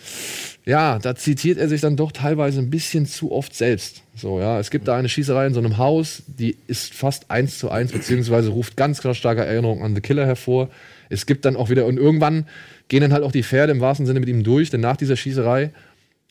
ja, 0.65 0.99
da 0.99 1.15
zitiert 1.15 1.57
er 1.57 1.67
sich 1.67 1.81
dann 1.81 1.95
doch 1.95 2.11
teilweise 2.11 2.59
ein 2.59 2.69
bisschen 2.69 3.07
zu 3.07 3.31
oft 3.31 3.55
selbst. 3.55 4.03
So, 4.15 4.39
ja, 4.39 4.59
es 4.59 4.71
gibt 4.71 4.87
da 4.87 4.95
eine 4.95 5.09
Schießerei 5.09 5.47
in 5.47 5.53
so 5.53 5.59
einem 5.59 5.77
Haus, 5.77 6.23
die 6.27 6.57
ist 6.67 6.93
fast 6.93 7.31
eins 7.31 7.59
zu 7.59 7.69
eins, 7.69 7.91
beziehungsweise 7.91 8.49
ruft 8.49 8.77
ganz, 8.77 9.01
ganz 9.01 9.17
starke 9.17 9.43
Erinnerungen 9.45 9.83
an 9.83 9.95
The 9.95 10.01
Killer 10.01 10.25
hervor. 10.25 10.69
Es 11.09 11.25
gibt 11.25 11.45
dann 11.45 11.55
auch 11.55 11.69
wieder, 11.69 11.85
und 11.85 11.97
irgendwann 11.97 12.47
gehen 12.87 13.01
dann 13.01 13.13
halt 13.13 13.23
auch 13.23 13.31
die 13.31 13.43
Pferde 13.43 13.71
im 13.71 13.81
wahrsten 13.81 14.05
Sinne 14.05 14.19
mit 14.19 14.29
ihm 14.29 14.43
durch, 14.43 14.69
denn 14.69 14.81
nach 14.81 14.97
dieser 14.97 15.15
Schießerei, 15.15 15.71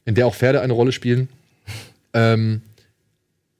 in 0.04 0.14
der 0.14 0.26
auch 0.26 0.34
Pferde 0.34 0.60
eine 0.60 0.72
Rolle 0.72 0.92
spielen, 0.92 1.28
ähm, 2.14 2.62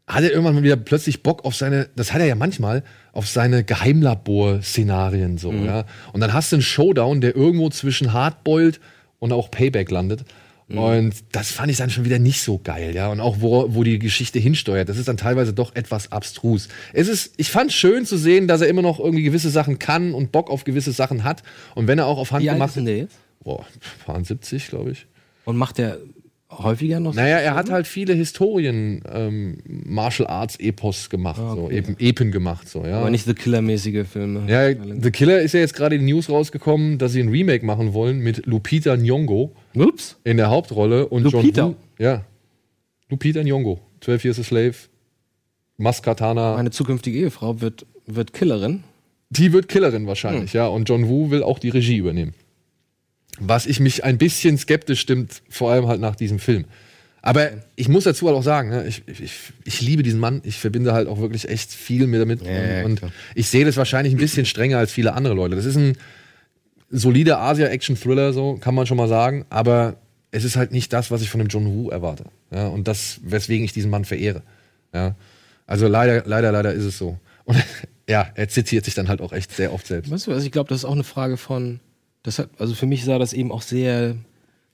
hat 0.07 0.23
er 0.23 0.31
irgendwann 0.31 0.55
mal 0.55 0.63
wieder 0.63 0.77
plötzlich 0.77 1.23
Bock 1.23 1.45
auf 1.45 1.55
seine, 1.55 1.89
das 1.97 2.13
hat 2.13 2.21
er 2.21 2.27
ja 2.27 2.35
manchmal, 2.35 2.83
auf 3.13 3.27
seine 3.27 3.65
Geheimlabor-Szenarien 3.65 5.39
so, 5.39 5.53
ja. 5.53 5.85
Und 6.13 6.21
dann 6.21 6.33
hast 6.33 6.53
du 6.53 6.57
einen 6.57 6.63
Showdown, 6.63 7.21
der 7.21 7.35
irgendwo 7.35 7.71
zwischen 7.71 8.13
Hardboiled 8.13 8.81
und 9.19 9.33
auch 9.33 9.51
Payback 9.51 9.91
landet. 9.91 10.25
Und 10.69 11.15
das 11.33 11.51
fand 11.51 11.71
ich 11.71 11.77
dann 11.77 11.91
schon 11.91 12.05
wieder 12.05 12.19
nicht 12.19 12.41
so 12.41 12.59
geil, 12.59 12.95
ja. 12.95 13.09
Und 13.09 13.21
auch 13.21 13.37
wo, 13.41 13.75
wo 13.75 13.83
die 13.83 13.99
Geschichte 13.99 14.39
hinsteuert, 14.39 14.89
das 14.89 14.97
ist 14.97 15.09
dann 15.09 15.19
teilweise 15.19 15.53
doch 15.53 15.75
etwas 15.75 16.11
abstrus. 16.11 16.69
Es 16.93 17.09
ist, 17.09 17.35
ich 17.37 17.51
fand 17.51 17.73
schön 17.73 18.07
zu 18.07 18.17
sehen, 18.17 18.49
dass 18.49 18.63
er 18.63 18.69
immer 18.69 18.83
noch 18.83 18.99
irgendwie 18.99 19.25
gewisse 19.25 19.51
Sachen 19.51 19.79
kann 19.79 20.15
und 20.15 20.33
Bock 20.33 20.51
auf 20.51 20.65
gewisse 20.65 20.93
Sachen 20.93 21.23
hat. 21.23 21.43
Und 21.75 21.87
wenn 21.87 21.99
er 21.99 22.07
auch 22.07 22.19
auf 22.19 22.33
Wie 22.33 22.49
alt 22.49 22.65
ist 22.65 22.77
denn 22.77 22.87
der 22.87 22.97
jetzt? 22.97 23.17
boah, 23.45 23.65
waren 24.07 24.25
70, 24.25 24.69
glaube 24.69 24.93
ich. 24.93 25.07
Und 25.45 25.57
macht 25.57 25.79
der 25.79 25.99
häufiger 26.63 27.01
noch 27.01 27.15
so 27.15 27.21
Naja, 27.21 27.39
er 27.39 27.55
hat 27.55 27.71
halt 27.71 27.87
viele 27.87 28.15
Historien, 28.15 29.03
ähm, 29.13 29.59
Martial 29.67 30.29
Arts 30.29 30.57
Epos 30.61 31.11
gemacht, 31.11 31.41
so 31.41 31.71
eben 31.71 31.97
Epen 31.99 32.31
gemacht, 32.31 32.69
so 32.69 32.85
ja. 32.85 33.01
Aber 33.01 33.11
nicht 33.11 33.25
The 33.25 33.35
Killer-mäßige 33.35 34.07
Filme. 34.07 34.43
ja, 34.49 34.73
The 35.01 35.11
Killer 35.11 35.41
ist 35.41 35.53
ja 35.55 35.61
jetzt 35.61 35.75
gerade 35.75 35.97
in 35.97 36.07
die 36.07 36.13
News 36.13 36.29
rausgekommen, 36.31 36.99
dass 36.99 37.13
sie 37.13 37.21
ein 37.21 37.29
Remake 37.29 37.65
machen 37.65 37.93
wollen 37.95 38.19
mit 38.21 38.47
Lupita 38.47 38.93
Nyong'o 38.95 39.51
Ups. 39.75 40.17
in 40.25 40.37
der 40.37 40.51
Hauptrolle 40.51 41.07
und 41.09 41.23
Lupita? 41.25 41.63
John 41.63 41.71
Woo. 41.73 41.77
Ja, 42.03 42.25
Lupita 43.09 43.41
Nyong'o, 43.41 43.79
12 44.01 44.25
Years 44.25 44.39
a 44.41 44.45
Slave, 44.45 44.75
Maskatana. 45.77 46.55
Meine 46.55 46.71
zukünftige 46.71 47.19
Ehefrau 47.19 47.61
wird, 47.61 47.87
wird 48.07 48.33
Killerin. 48.33 48.85
Die 49.31 49.53
wird 49.53 49.69
Killerin 49.69 50.07
wahrscheinlich, 50.07 50.53
ja. 50.53 50.67
Und 50.69 50.89
John 50.89 51.09
Woo 51.09 51.31
will 51.31 51.43
auch 51.43 51.59
die 51.59 51.71
Regie 51.71 51.97
übernehmen. 51.97 52.35
Was 53.41 53.67
ich 53.67 53.81
mich 53.81 54.05
ein 54.05 54.19
bisschen 54.19 54.59
skeptisch 54.59 55.01
stimmt, 55.01 55.43
vor 55.49 55.73
allem 55.73 55.89
halt 55.89 56.01
nach 56.01 56.17
diesem 56.17 56.39
Film. 56.39 56.67
Aber 57.21 57.51
ich 57.75 57.89
muss 57.89 58.05
dazu 58.05 58.27
halt 58.27 58.37
auch 58.37 58.43
sagen, 58.43 58.69
ne, 58.69 58.87
ich, 58.87 59.03
ich, 59.07 59.33
ich 59.65 59.81
liebe 59.81 60.03
diesen 60.03 60.21
Mann. 60.21 60.43
Ich 60.45 60.59
verbinde 60.59 60.93
halt 60.93 61.09
auch 61.09 61.19
wirklich 61.19 61.49
echt 61.49 61.73
viel 61.73 62.07
mit 62.07 62.21
damit. 62.21 62.43
Ja, 62.43 62.85
und 62.85 63.03
und 63.03 63.13
ich 63.35 63.49
sehe 63.49 63.65
das 63.65 63.79
wahrscheinlich 63.79 64.15
ein 64.15 64.19
bisschen 64.19 64.45
strenger 64.45 64.79
als 64.79 64.93
viele 64.93 65.15
andere 65.15 65.35
Leute. 65.35 65.57
Das 65.57 65.65
ist 65.65 65.77
ein 65.77 65.97
solider 66.91 67.41
Asia-Action-Thriller, 67.41 68.35
so 68.35 68.59
kann 68.61 68.75
man 68.75 68.87
schon 68.87 68.99
mal 68.99 69.09
sagen. 69.09 69.47
Aber 69.49 69.97
es 70.33 70.45
ist 70.45 70.57
halt 70.57 70.73
nicht 70.73 70.93
das, 70.93 71.11
was 71.11 71.23
ich 71.23 71.31
von 71.31 71.39
dem 71.39 71.49
John 71.49 71.67
Woo 71.67 71.89
erwarte. 71.89 72.25
Ja, 72.51 72.69
und 72.69 72.89
das, 72.89 73.21
weswegen 73.23 73.65
ich 73.65 73.73
diesen 73.73 73.91
Mann 73.91 74.05
verehre. 74.05 74.43
Ja. 74.93 75.15
Also 75.67 75.89
leider, 75.89 76.25
leider, 76.27 76.53
leider 76.53 76.73
ist 76.73 76.85
es 76.85 76.99
so. 76.99 77.19
Und 77.45 77.57
ja, 78.09 78.29
er 78.35 78.49
zitiert 78.49 78.85
sich 78.85 78.95
dann 78.95 79.09
halt 79.09 79.21
auch 79.21 79.33
echt 79.33 79.51
sehr 79.53 79.73
oft 79.73 79.87
selbst. 79.87 80.11
Weißt 80.11 80.27
du, 80.27 80.33
also 80.33 80.45
ich 80.45 80.53
glaube, 80.53 80.69
das 80.69 80.79
ist 80.79 80.85
auch 80.85 80.93
eine 80.93 81.05
Frage 81.05 81.37
von. 81.37 81.81
Deshalb, 82.25 82.51
also 82.59 82.75
für 82.75 82.87
mich 82.87 83.05
sah 83.05 83.19
das 83.19 83.33
eben 83.33 83.53
auch 83.53 83.63
sehr. 83.63 84.17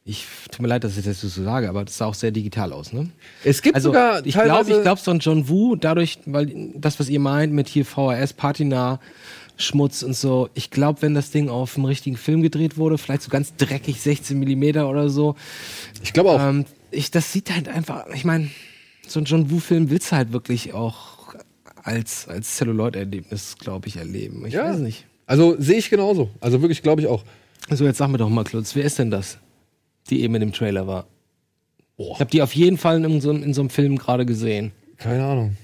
Ich 0.05 0.27
tut 0.51 0.61
mir 0.61 0.69
leid, 0.69 0.83
dass 0.83 0.97
ich 0.97 1.05
das 1.05 1.21
so 1.21 1.29
sage, 1.29 1.69
aber 1.69 1.85
das 1.85 1.99
sah 1.99 2.07
auch 2.07 2.15
sehr 2.15 2.31
digital 2.31 2.73
aus, 2.73 2.93
ne? 2.93 3.11
Es 3.45 3.61
gibt 3.61 3.77
Also 3.77 3.91
sogar 3.91 4.25
ich 4.25 4.35
glaube, 4.35 4.71
ich 4.71 4.83
glaube, 4.83 5.01
so 5.01 5.11
ein 5.11 5.19
John 5.19 5.49
Woo, 5.49 5.77
dadurch, 5.77 6.19
weil 6.25 6.73
das, 6.75 6.99
was 6.99 7.09
ihr 7.11 7.21
meint 7.21 7.53
mit 7.53 7.69
hier 7.69 7.85
VHS, 7.85 8.33
Patina, 8.33 8.99
Schmutz 9.59 10.03
und 10.03 10.17
so, 10.17 10.49
ich 10.55 10.71
glaube, 10.71 11.03
wenn 11.03 11.15
das 11.15 11.31
Ding 11.31 11.51
auf 11.51 11.77
einem 11.77 11.85
richtigen 11.85 12.17
Film 12.17 12.41
gedreht 12.41 12.79
wurde, 12.79 12.97
vielleicht 12.97 13.23
so 13.23 13.31
ganz 13.31 13.55
dreckig 13.57 14.01
16 14.01 14.39
Millimeter 14.39 14.89
oder 14.89 15.11
so, 15.11 15.37
ich 16.03 16.15
glaube 16.15 16.31
auch. 16.31 16.41
ähm, 16.41 16.65
ich, 16.91 17.11
das 17.11 17.33
sieht 17.33 17.55
halt 17.55 17.69
einfach, 17.69 18.07
ich 18.15 18.25
meine, 18.25 18.51
so 19.07 19.21
ein 19.21 19.27
John 19.27 19.51
Woo-Film 19.51 19.91
willst 19.91 20.13
du 20.13 20.17
halt 20.17 20.33
wirklich 20.33 20.73
auch 20.73 21.35
als, 21.83 22.27
als 22.27 22.57
Celluloid-Erlebnis, 22.57 23.57
glaube 23.59 23.89
ich, 23.89 23.97
erleben. 23.97 24.47
Ich 24.47 24.55
ja. 24.55 24.65
weiß 24.65 24.79
nicht. 24.79 25.07
Also 25.31 25.55
sehe 25.61 25.77
ich 25.79 25.89
genauso. 25.91 26.29
Also 26.41 26.61
wirklich 26.61 26.83
glaube 26.83 27.03
ich 27.03 27.07
auch. 27.07 27.23
So, 27.71 27.85
jetzt 27.85 27.99
sag 27.99 28.09
mir 28.09 28.19
doch 28.19 28.29
mal, 28.29 28.43
Klutz, 28.43 28.75
wer 28.75 28.83
ist 28.85 28.99
denn 28.99 29.13
das, 29.13 29.39
die 30.09 30.23
eben 30.23 30.35
in 30.35 30.41
dem 30.41 30.53
Trailer 30.53 30.89
war? 30.89 31.07
Boah. 31.97 32.15
Ich 32.15 32.21
habe 32.21 32.31
die 32.31 32.43
auf 32.43 32.53
jeden 32.55 32.79
Fall 32.79 33.05
in 33.05 33.21
so, 33.21 33.31
einem- 33.31 33.45
in 33.45 33.55
so 33.55 33.61
einem 33.63 33.71
Film 33.71 33.97
gerade 33.97 34.27
gesehen. 34.27 34.73
Keine 34.97 35.25
Ahnung. 35.25 35.57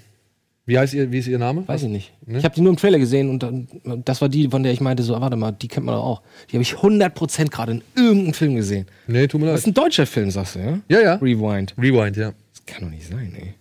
Wie 0.67 0.79
heißt 0.79 0.95
ihr, 0.95 1.11
wie 1.11 1.19
ist 1.19 1.27
ihr 1.27 1.39
Name? 1.39 1.67
Weiß 1.67 1.83
ich 1.83 1.89
nicht. 1.89 2.13
Ne? 2.27 2.39
Ich 2.39 2.45
habe 2.45 2.55
die 2.55 2.61
nur 2.61 2.71
im 2.71 2.77
Trailer 2.77 2.99
gesehen 3.01 3.29
und 3.29 3.43
dann, 3.43 3.67
das 4.05 4.21
war 4.21 4.29
die, 4.29 4.49
von 4.49 4.63
der 4.63 4.73
ich 4.73 4.81
meinte, 4.81 5.03
so, 5.03 5.17
ah, 5.17 5.21
warte 5.21 5.37
mal, 5.37 5.51
die 5.53 5.67
kennt 5.69 5.87
man 5.87 5.97
doch 5.97 6.05
auch. 6.05 6.23
Die 6.51 6.53
habe 6.57 6.63
ich 6.63 6.75
100% 6.75 7.51
gerade 7.51 7.73
in 7.73 7.83
irgendeinem 7.97 8.35
Film 8.35 8.55
gesehen. 8.55 8.87
Nee, 9.09 9.27
tut 9.27 9.41
mir 9.41 9.49
Das 9.49 9.61
ist 9.61 9.67
leid. 9.67 9.73
ein 9.77 9.83
deutscher 9.83 10.07
Film, 10.07 10.31
sagst 10.31 10.55
du, 10.57 10.59
ja? 10.61 10.79
Ja, 10.89 11.01
ja. 11.03 11.15
Rewind. 11.17 11.75
Rewind, 11.77 12.17
ja. 12.17 12.33
Das 12.53 12.67
kann 12.67 12.85
doch 12.85 12.91
nicht 12.91 13.07
sein, 13.09 13.33
ey. 13.37 13.55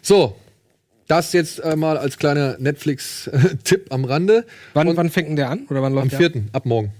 So, 0.00 0.34
das 1.08 1.32
jetzt 1.32 1.58
äh, 1.60 1.76
mal 1.76 1.98
als 1.98 2.18
kleiner 2.18 2.56
Netflix-Tipp 2.58 3.86
am 3.90 4.04
Rande. 4.04 4.44
Wann, 4.74 4.96
wann 4.96 5.10
fängt 5.10 5.28
denn 5.28 5.36
der 5.36 5.50
an? 5.50 5.66
Oder 5.68 5.82
wann 5.82 5.92
Am 5.92 5.98
läuft 5.98 6.12
der? 6.12 6.18
vierten, 6.18 6.48
ab 6.52 6.66
morgen. 6.66 6.92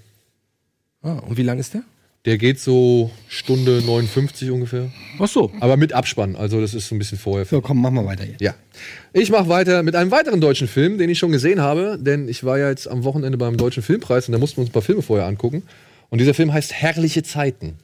Ah, 1.03 1.15
und 1.15 1.37
wie 1.37 1.43
lang 1.43 1.59
ist 1.59 1.75
der? 1.75 1.83
Der 2.25 2.39
geht 2.39 2.61
so 2.61 3.11
Stunde 3.27 3.83
59 3.85 4.51
ungefähr. 4.53 4.91
Ach 5.19 5.27
so. 5.27 5.51
Aber 5.59 5.77
mit 5.77 5.93
Abspann. 5.93 6.37
Also 6.37 6.61
das 6.61 6.73
ist 6.73 6.89
so 6.89 6.95
ein 6.95 6.99
bisschen 6.99 7.19
vorher. 7.19 7.45
So, 7.47 7.61
komm, 7.61 7.83
machen 7.83 7.97
wir 7.97 8.05
weiter 8.07 8.25
jetzt. 8.25 8.41
Ja. 8.41 8.55
Ich 9.13 9.31
mache 9.31 9.49
weiter 9.49 9.83
mit 9.83 9.97
einem 9.97 10.13
weiteren 10.13 10.41
deutschen 10.41 10.69
Film, 10.69 10.99
den 10.99 11.11
ich 11.11 11.19
schon 11.19 11.33
gesehen 11.33 11.61
habe, 11.61 11.99
denn 12.01 12.29
ich 12.29 12.45
war 12.45 12.59
ja 12.59 12.69
jetzt 12.69 12.87
am 12.87 13.03
Wochenende 13.03 13.39
beim 13.39 13.57
Deutschen 13.57 13.83
Filmpreis 13.83 14.29
und 14.29 14.33
da 14.33 14.39
mussten 14.39 14.59
wir 14.59 14.61
uns 14.63 14.71
ein 14.71 14.73
paar 14.73 14.83
Filme 14.83 15.03
vorher 15.03 15.27
angucken. 15.27 15.65
Und 16.11 16.21
dieser 16.21 16.35
Film 16.35 16.53
heißt 16.53 16.73
Herrliche 16.73 17.25
Zeiten 17.25 17.75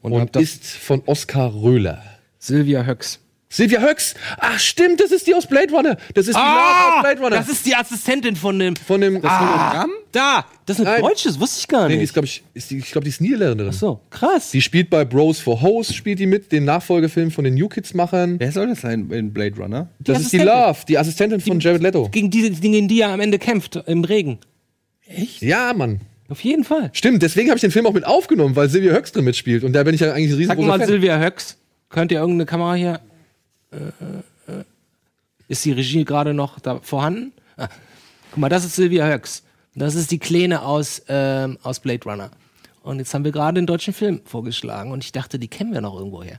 Und, 0.00 0.12
und, 0.12 0.36
ist 0.36 0.64
von 0.68 1.02
Oskar 1.04 1.52
Röhler. 1.52 2.02
Sylvia 2.38 2.86
Höcks. 2.86 3.18
Silvia 3.52 3.82
Höcks! 3.82 4.14
Ach 4.38 4.58
stimmt, 4.58 4.98
das 4.98 5.12
ist 5.12 5.26
die 5.26 5.34
aus 5.34 5.46
Blade 5.46 5.70
Runner. 5.70 5.98
Das 6.14 6.26
ist 6.26 6.34
die 6.34 6.40
Lara 6.40 6.96
aus 6.96 7.02
Blade 7.02 7.20
Runner. 7.20 7.36
Ah, 7.36 7.38
das 7.40 7.50
ist 7.50 7.66
die 7.66 7.74
Assistentin 7.74 8.34
von 8.34 8.58
dem. 8.58 8.74
von 8.76 8.98
dem. 8.98 9.22
Ah, 9.22 9.84
da! 10.10 10.46
Das 10.64 10.78
ist 10.78 10.86
ein 10.86 10.92
Nein. 10.92 11.02
deutsches, 11.02 11.38
wusste 11.38 11.60
ich 11.60 11.68
gar 11.68 11.82
nee, 11.82 11.94
die 11.94 11.98
nicht. 11.98 12.04
ist, 12.04 12.12
glaube 12.14 12.24
ich, 12.24 12.42
ist 12.54 12.70
die, 12.70 12.78
ich 12.78 12.90
glaube, 12.90 13.04
die 13.04 13.10
ist 13.10 13.20
Niederländerin. 13.20 13.70
Ach 13.74 13.78
so, 13.78 14.00
krass. 14.08 14.52
Die 14.52 14.62
spielt 14.62 14.88
bei 14.88 15.04
Bros 15.04 15.38
for 15.38 15.60
Hoes, 15.60 15.94
spielt 15.94 16.18
die 16.18 16.24
mit, 16.24 16.50
den 16.50 16.64
Nachfolgefilm 16.64 17.30
von 17.30 17.44
den 17.44 17.52
New 17.52 17.68
Kids-Machern. 17.68 18.40
Wer 18.40 18.52
soll 18.52 18.68
das 18.68 18.80
sein 18.80 19.10
in 19.10 19.34
Blade 19.34 19.56
Runner? 19.58 19.90
Das 19.98 20.20
ist 20.20 20.32
die. 20.32 20.38
Love, 20.38 20.78
die 20.88 20.96
Assistentin 20.96 21.40
von 21.42 21.60
Jared 21.60 21.82
Leto. 21.82 22.08
Gegen 22.10 22.30
die, 22.30 22.50
gegen 22.52 22.88
die 22.88 23.02
er 23.02 23.10
am 23.10 23.20
Ende 23.20 23.38
kämpft, 23.38 23.76
im 23.86 24.04
Regen. 24.04 24.38
Ja, 25.40 25.74
Mann. 25.74 26.00
Auf 26.30 26.40
jeden 26.40 26.64
Fall. 26.64 26.88
Stimmt, 26.94 27.22
deswegen 27.22 27.50
habe 27.50 27.58
ich 27.58 27.62
den 27.62 27.70
Film 27.70 27.84
auch 27.84 27.92
mit 27.92 28.06
aufgenommen, 28.06 28.56
weil 28.56 28.70
Silvia 28.70 28.94
Höcks 28.94 29.12
drin 29.12 29.26
mitspielt. 29.26 29.62
Und 29.62 29.74
da 29.74 29.82
bin 29.82 29.94
ich 29.94 30.00
ja 30.00 30.14
eigentlich 30.14 30.30
ein 30.30 30.30
Sag 30.30 30.38
riesengroßer 30.38 30.68
mal, 30.68 30.78
Fan. 30.78 30.88
Sylvia 30.88 31.20
Höcks, 31.20 31.58
könnt 31.90 32.10
ihr 32.12 32.18
irgendeine 32.18 32.46
Kamera 32.46 32.72
hier. 32.72 33.00
Äh, 33.72 34.52
äh, 34.52 34.60
äh, 34.60 34.64
ist 35.48 35.64
die 35.64 35.72
Regie 35.72 36.04
gerade 36.04 36.34
noch 36.34 36.60
da 36.60 36.80
vorhanden? 36.80 37.32
Ah, 37.56 37.68
guck 38.30 38.38
mal, 38.38 38.48
das 38.48 38.64
ist 38.64 38.76
Sylvia 38.76 39.06
Höcks. 39.06 39.42
Das 39.74 39.94
ist 39.94 40.10
die 40.10 40.18
Kleine 40.18 40.62
aus, 40.62 41.02
ähm, 41.08 41.58
aus 41.62 41.80
Blade 41.80 42.04
Runner. 42.04 42.30
Und 42.82 42.98
jetzt 42.98 43.14
haben 43.14 43.24
wir 43.24 43.32
gerade 43.32 43.54
den 43.54 43.66
deutschen 43.66 43.94
Film 43.94 44.20
vorgeschlagen 44.24 44.90
und 44.90 45.04
ich 45.04 45.12
dachte, 45.12 45.38
die 45.38 45.48
kennen 45.48 45.72
wir 45.72 45.80
noch 45.80 45.96
irgendwo 45.96 46.22
her. 46.22 46.38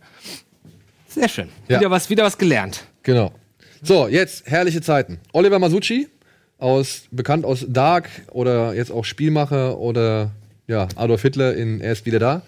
Sehr 1.08 1.30
schön. 1.30 1.50
Ja. 1.68 1.80
Wieder, 1.80 1.92
was, 1.92 2.10
wieder 2.10 2.24
was 2.24 2.38
gelernt. 2.38 2.86
Genau. 3.04 3.32
So, 3.82 4.08
jetzt 4.08 4.46
herrliche 4.48 4.82
Zeiten. 4.82 5.20
Oliver 5.32 5.60
Masucci, 5.60 6.08
aus, 6.58 7.04
bekannt 7.12 7.46
aus 7.46 7.66
Dark 7.68 8.10
oder 8.32 8.74
jetzt 8.74 8.92
auch 8.92 9.06
Spielmacher 9.06 9.78
oder 9.78 10.32
ja, 10.68 10.88
Adolf 10.96 11.22
Hitler 11.22 11.56
in 11.56 11.82
Er 11.82 11.92
ist 11.92 12.06
wieder 12.06 12.20
da. 12.20 12.42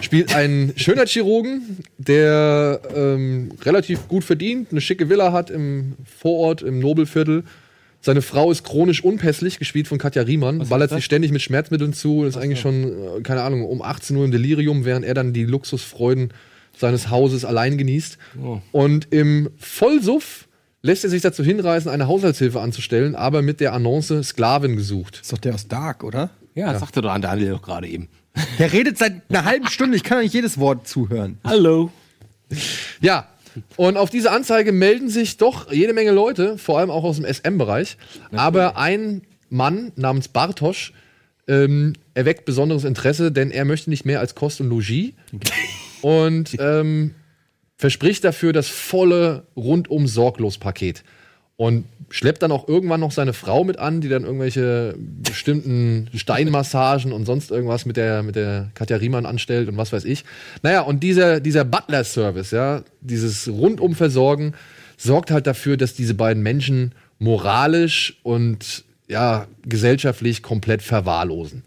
Spielt 0.00 0.34
einen 0.34 0.76
Schönheitschirurgen, 0.76 1.78
der 1.98 2.80
ähm, 2.94 3.52
relativ 3.62 4.08
gut 4.08 4.24
verdient, 4.24 4.72
eine 4.72 4.80
schicke 4.80 5.08
Villa 5.08 5.32
hat 5.32 5.50
im 5.50 5.94
Vorort, 6.04 6.62
im 6.62 6.80
Nobelviertel, 6.80 7.44
Seine 8.04 8.20
Frau 8.20 8.50
ist 8.50 8.64
chronisch 8.64 9.02
unpässlich, 9.02 9.58
gespielt 9.58 9.88
von 9.88 9.96
Katja 9.96 10.20
Riemann, 10.24 10.60
Was 10.60 10.68
ballert 10.68 10.90
sich 10.90 11.06
ständig 11.06 11.32
mit 11.32 11.40
Schmerzmitteln 11.40 11.94
zu 11.94 12.18
und 12.18 12.26
ist 12.26 12.36
eigentlich 12.36 12.60
schon, 12.60 12.84
äh, 12.84 13.22
keine 13.22 13.40
Ahnung, 13.40 13.64
um 13.64 13.80
18 13.80 14.14
Uhr 14.14 14.26
im 14.26 14.30
Delirium, 14.30 14.84
während 14.84 15.06
er 15.06 15.14
dann 15.14 15.32
die 15.32 15.46
Luxusfreuden 15.46 16.28
seines 16.76 17.08
Hauses 17.08 17.46
allein 17.46 17.78
genießt. 17.78 18.18
Oh. 18.42 18.60
Und 18.72 19.10
im 19.10 19.48
Vollsuff 19.56 20.48
lässt 20.82 21.04
er 21.04 21.08
sich 21.08 21.22
dazu 21.22 21.42
hinreißen, 21.42 21.90
eine 21.90 22.06
Haushaltshilfe 22.06 22.60
anzustellen, 22.60 23.14
aber 23.14 23.40
mit 23.40 23.60
der 23.60 23.72
Annonce 23.72 24.22
Sklavin 24.22 24.76
gesucht. 24.76 25.20
ist 25.22 25.32
doch 25.32 25.38
der 25.38 25.54
aus 25.54 25.66
Dark, 25.68 26.04
oder? 26.04 26.28
Ja, 26.54 26.72
das 26.72 26.80
sagte 26.80 27.00
doch 27.00 27.10
an 27.10 27.22
Daniel 27.22 27.52
doch 27.52 27.62
gerade 27.62 27.88
eben. 27.88 28.10
Der 28.58 28.72
redet 28.72 28.98
seit 28.98 29.22
einer 29.28 29.44
halben 29.44 29.68
Stunde. 29.68 29.96
Ich 29.96 30.04
kann 30.04 30.20
nicht 30.20 30.34
jedes 30.34 30.58
Wort 30.58 30.86
zuhören. 30.86 31.38
Hallo. 31.44 31.90
Ja, 33.00 33.28
und 33.76 33.96
auf 33.96 34.10
diese 34.10 34.30
Anzeige 34.30 34.72
melden 34.72 35.08
sich 35.08 35.36
doch 35.36 35.72
jede 35.72 35.92
Menge 35.92 36.10
Leute, 36.10 36.58
vor 36.58 36.78
allem 36.78 36.90
auch 36.90 37.04
aus 37.04 37.16
dem 37.16 37.24
SM-Bereich. 37.24 37.96
Aber 38.32 38.76
ein 38.76 39.22
Mann 39.48 39.92
namens 39.96 40.28
Bartosch 40.28 40.92
ähm, 41.46 41.94
erweckt 42.14 42.44
besonderes 42.44 42.84
Interesse, 42.84 43.30
denn 43.30 43.50
er 43.50 43.64
möchte 43.64 43.90
nicht 43.90 44.04
mehr 44.04 44.20
als 44.20 44.34
Kost 44.34 44.60
und 44.60 44.68
Logis 44.68 45.12
und 46.02 46.56
ähm, 46.58 47.14
verspricht 47.76 48.24
dafür 48.24 48.52
das 48.52 48.68
volle 48.68 49.46
rundum 49.56 50.06
sorglos 50.06 50.58
Paket. 50.58 51.04
Und 51.56 51.84
schleppt 52.10 52.42
dann 52.42 52.50
auch 52.50 52.66
irgendwann 52.68 53.00
noch 53.00 53.12
seine 53.12 53.32
Frau 53.32 53.62
mit 53.62 53.78
an, 53.78 54.00
die 54.00 54.08
dann 54.08 54.24
irgendwelche 54.24 54.94
bestimmten 54.98 56.08
Steinmassagen 56.14 57.12
und 57.12 57.26
sonst 57.26 57.50
irgendwas 57.50 57.86
mit 57.86 57.96
der, 57.96 58.22
mit 58.24 58.34
der 58.34 58.70
Katja 58.74 58.96
Riemann 58.96 59.24
anstellt 59.24 59.68
und 59.68 59.76
was 59.76 59.92
weiß 59.92 60.04
ich. 60.04 60.24
Naja, 60.62 60.80
und 60.80 61.02
dieser, 61.02 61.38
dieser 61.40 61.64
Butler-Service, 61.64 62.50
ja, 62.50 62.82
dieses 63.00 63.48
rundum 63.48 63.94
Versorgen, 63.94 64.54
sorgt 64.96 65.30
halt 65.30 65.46
dafür, 65.46 65.76
dass 65.76 65.94
diese 65.94 66.14
beiden 66.14 66.42
Menschen 66.42 66.92
moralisch 67.18 68.18
und 68.22 68.84
ja, 69.06 69.46
gesellschaftlich 69.64 70.42
komplett 70.42 70.82
verwahrlosen. 70.82 71.62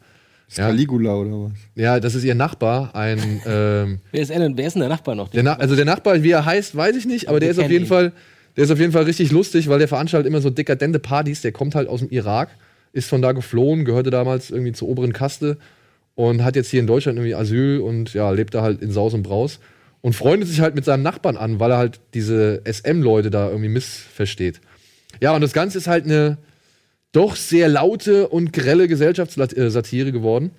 Ja. 0.55 0.67
Caligula 0.67 1.15
oder 1.15 1.31
was? 1.31 1.51
Ja, 1.75 1.99
das 1.99 2.15
ist 2.15 2.23
ihr 2.23 2.35
Nachbar, 2.35 2.95
ein 2.95 3.41
ähm, 3.45 3.99
Wer 4.11 4.21
ist, 4.21 4.31
denn, 4.31 4.57
wer 4.57 4.67
ist 4.67 4.73
denn 4.73 4.79
der 4.81 4.89
Nachbar 4.89 5.15
noch? 5.15 5.29
der 5.29 5.43
Na 5.43 5.53
also 5.53 5.75
der 5.75 5.85
Nachbar, 5.85 6.23
wie 6.23 6.31
er 6.31 6.45
heißt, 6.45 6.75
weiß 6.75 6.95
ich 6.95 7.05
nicht, 7.05 7.27
aber 7.27 7.39
der 7.39 7.49
Wir 7.49 7.51
ist 7.51 7.59
auf 7.59 7.71
jeden 7.71 7.83
ihn. 7.83 7.89
Fall, 7.89 8.13
der 8.57 8.65
ist 8.65 8.71
auf 8.71 8.79
jeden 8.79 8.91
Fall 8.91 9.03
richtig 9.03 9.31
lustig, 9.31 9.69
weil 9.69 9.79
der 9.79 9.87
veranstaltet 9.87 10.27
immer 10.27 10.41
so 10.41 10.49
dekadente 10.49 10.99
Partys. 10.99 11.41
Der 11.41 11.53
kommt 11.53 11.75
halt 11.75 11.87
aus 11.87 11.99
dem 11.99 12.09
Irak, 12.09 12.49
ist 12.91 13.07
von 13.07 13.21
da 13.21 13.31
geflohen, 13.31 13.85
gehörte 13.85 14.09
damals 14.09 14.49
irgendwie 14.51 14.73
zur 14.73 14.89
oberen 14.89 15.13
Kaste 15.13 15.57
und 16.15 16.43
hat 16.43 16.55
jetzt 16.55 16.69
hier 16.69 16.81
in 16.81 16.87
Deutschland 16.87 17.17
irgendwie 17.17 17.35
Asyl 17.35 17.79
und 17.79 18.13
ja, 18.13 18.29
lebt 18.31 18.53
da 18.53 18.63
halt 18.63 18.81
in 18.81 18.91
Saus 18.91 19.13
und 19.13 19.23
Braus 19.23 19.59
und 20.01 20.13
freundet 20.13 20.49
sich 20.49 20.59
halt 20.59 20.75
mit 20.75 20.83
seinem 20.83 21.03
Nachbarn 21.03 21.37
an, 21.37 21.59
weil 21.59 21.71
er 21.71 21.77
halt 21.77 22.01
diese 22.13 22.61
SM-Leute 22.65 23.29
da 23.29 23.47
irgendwie 23.47 23.69
missversteht. 23.69 24.59
Ja, 25.21 25.33
und 25.33 25.41
das 25.41 25.53
Ganze 25.53 25.77
ist 25.77 25.87
halt 25.87 26.05
eine 26.05 26.37
doch 27.11 27.35
sehr 27.35 27.69
laute 27.69 28.27
und 28.27 28.51
grelle 28.51 28.87
Gesellschaftssatire 28.87 30.11
geworden 30.11 30.51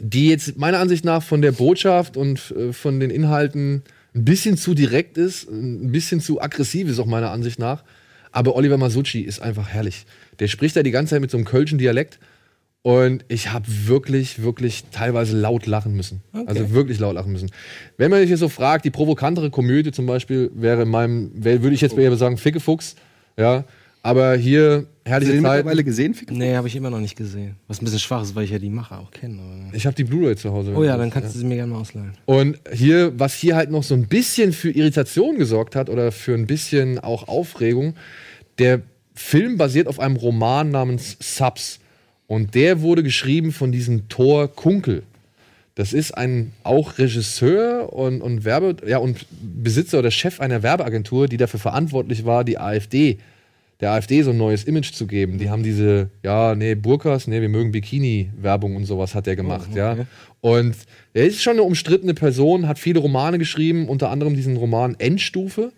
die 0.00 0.28
jetzt 0.28 0.58
meiner 0.58 0.78
Ansicht 0.78 1.04
nach 1.04 1.22
von 1.22 1.42
der 1.42 1.52
Botschaft 1.52 2.16
und 2.16 2.52
äh, 2.56 2.72
von 2.72 3.00
den 3.00 3.10
Inhalten 3.10 3.82
ein 4.14 4.24
bisschen 4.24 4.56
zu 4.56 4.74
direkt 4.74 5.18
ist, 5.18 5.50
ein 5.50 5.90
bisschen 5.92 6.20
zu 6.20 6.40
aggressiv 6.40 6.88
ist 6.88 6.98
auch 6.98 7.06
meiner 7.06 7.30
Ansicht 7.30 7.58
nach. 7.58 7.84
Aber 8.32 8.56
Oliver 8.56 8.78
Masucci 8.78 9.20
ist 9.20 9.40
einfach 9.40 9.68
herrlich. 9.68 10.06
Der 10.38 10.48
spricht 10.48 10.76
da 10.76 10.82
die 10.82 10.90
ganze 10.90 11.10
Zeit 11.10 11.20
mit 11.20 11.30
so 11.30 11.36
einem 11.36 11.46
kölschen 11.46 11.78
Dialekt 11.78 12.18
und 12.82 13.24
ich 13.28 13.52
habe 13.52 13.64
wirklich, 13.68 14.42
wirklich 14.42 14.84
teilweise 14.90 15.38
laut 15.38 15.66
lachen 15.66 15.94
müssen. 15.94 16.20
Also 16.46 16.70
wirklich 16.72 16.98
laut 16.98 17.14
lachen 17.14 17.32
müssen. 17.32 17.50
Wenn 17.96 18.10
man 18.10 18.20
sich 18.20 18.30
jetzt 18.30 18.40
so 18.40 18.48
fragt, 18.48 18.84
die 18.84 18.90
provokantere 18.90 19.50
Komödie 19.50 19.90
zum 19.90 20.06
Beispiel 20.06 20.50
wäre 20.54 20.82
in 20.82 20.90
meinem, 20.90 21.30
würde 21.34 21.72
ich 21.72 21.80
jetzt 21.80 21.96
eher 21.96 22.14
sagen, 22.16 22.36
Fickefuchs, 22.36 22.96
ja. 23.38 23.64
Aber 24.02 24.36
hier 24.36 24.86
Hast 25.04 25.06
du 25.06 25.10
herrliche 25.10 25.32
den 25.32 25.42
Zeit. 25.42 25.56
mittlerweile 25.58 25.84
gesehen? 25.84 26.14
Fick? 26.14 26.30
Nee, 26.30 26.54
habe 26.56 26.66
ich 26.66 26.76
immer 26.76 26.88
noch 26.90 27.00
nicht 27.00 27.14
gesehen. 27.16 27.56
Was 27.68 27.80
ein 27.80 27.84
bisschen 27.84 28.00
schwach 28.00 28.22
ist, 28.22 28.34
weil 28.34 28.44
ich 28.44 28.50
ja 28.50 28.58
die 28.58 28.70
Macher 28.70 29.00
auch 29.00 29.10
kenne. 29.10 29.38
aber- 29.40 29.76
Ich 29.76 29.84
habe 29.84 29.94
die 29.94 30.04
Blu-ray 30.04 30.34
zu 30.36 30.50
Hause. 30.50 30.72
Oh 30.74 30.82
ja, 30.82 30.96
dann 30.96 31.10
kannst 31.10 31.34
du 31.34 31.38
sie 31.38 31.44
mir 31.44 31.56
gerne 31.56 31.72
mal 31.72 31.80
ausleihen. 31.80 32.12
Und 32.24 32.58
hier, 32.72 33.12
was 33.18 33.34
hier 33.34 33.54
halt 33.56 33.70
noch 33.70 33.82
so 33.82 33.94
ein 33.94 34.06
bisschen 34.08 34.52
für 34.54 34.70
Irritation 34.70 35.36
gesorgt 35.36 35.76
hat 35.76 35.90
oder 35.90 36.10
für 36.10 36.32
ein 36.34 36.46
bisschen 36.46 36.98
auch 36.98 37.28
Aufregung, 37.28 37.94
der 38.58 38.80
Film 39.14 39.58
basiert 39.58 39.88
auf 39.88 40.00
einem 40.00 40.16
Roman 40.16 40.70
namens 40.70 41.16
Subs. 41.20 41.80
Und 42.26 42.54
der 42.54 42.80
wurde 42.80 43.02
geschrieben 43.02 43.52
von 43.52 43.70
diesem 43.72 44.08
Thor 44.08 44.48
Kunkel. 44.48 45.02
Das 45.74 45.92
ist 45.92 46.12
ein 46.16 46.52
auch 46.62 46.96
Regisseur 46.98 47.92
und, 47.92 48.22
und 48.22 48.44
Werbe, 48.44 48.76
ja, 48.86 48.98
und 48.98 49.26
Besitzer 49.42 49.98
oder 49.98 50.10
Chef 50.10 50.40
einer 50.40 50.62
Werbeagentur, 50.62 51.26
die 51.28 51.36
dafür 51.36 51.60
verantwortlich 51.60 52.24
war, 52.24 52.44
die 52.44 52.58
AfD, 52.58 53.18
der 53.84 53.92
AfD 53.92 54.22
so 54.22 54.30
ein 54.30 54.38
neues 54.38 54.64
Image 54.64 54.92
zu 54.92 55.06
geben. 55.06 55.36
Die 55.36 55.50
haben 55.50 55.62
diese, 55.62 56.08
ja, 56.22 56.54
nee, 56.54 56.74
Burkas, 56.74 57.26
nee, 57.26 57.42
wir 57.42 57.50
mögen 57.50 57.70
Bikini-Werbung 57.70 58.76
und 58.76 58.86
sowas 58.86 59.14
hat 59.14 59.26
er 59.26 59.36
gemacht, 59.36 59.68
ja. 59.74 59.98
Und 60.40 60.74
er 61.12 61.26
ist 61.26 61.42
schon 61.42 61.52
eine 61.52 61.64
umstrittene 61.64 62.14
Person, 62.14 62.66
hat 62.66 62.78
viele 62.78 63.00
Romane 63.00 63.38
geschrieben, 63.38 63.90
unter 63.90 64.08
anderem 64.08 64.34
diesen 64.36 64.56
Roman 64.56 64.96
Endstufe, 64.98 65.70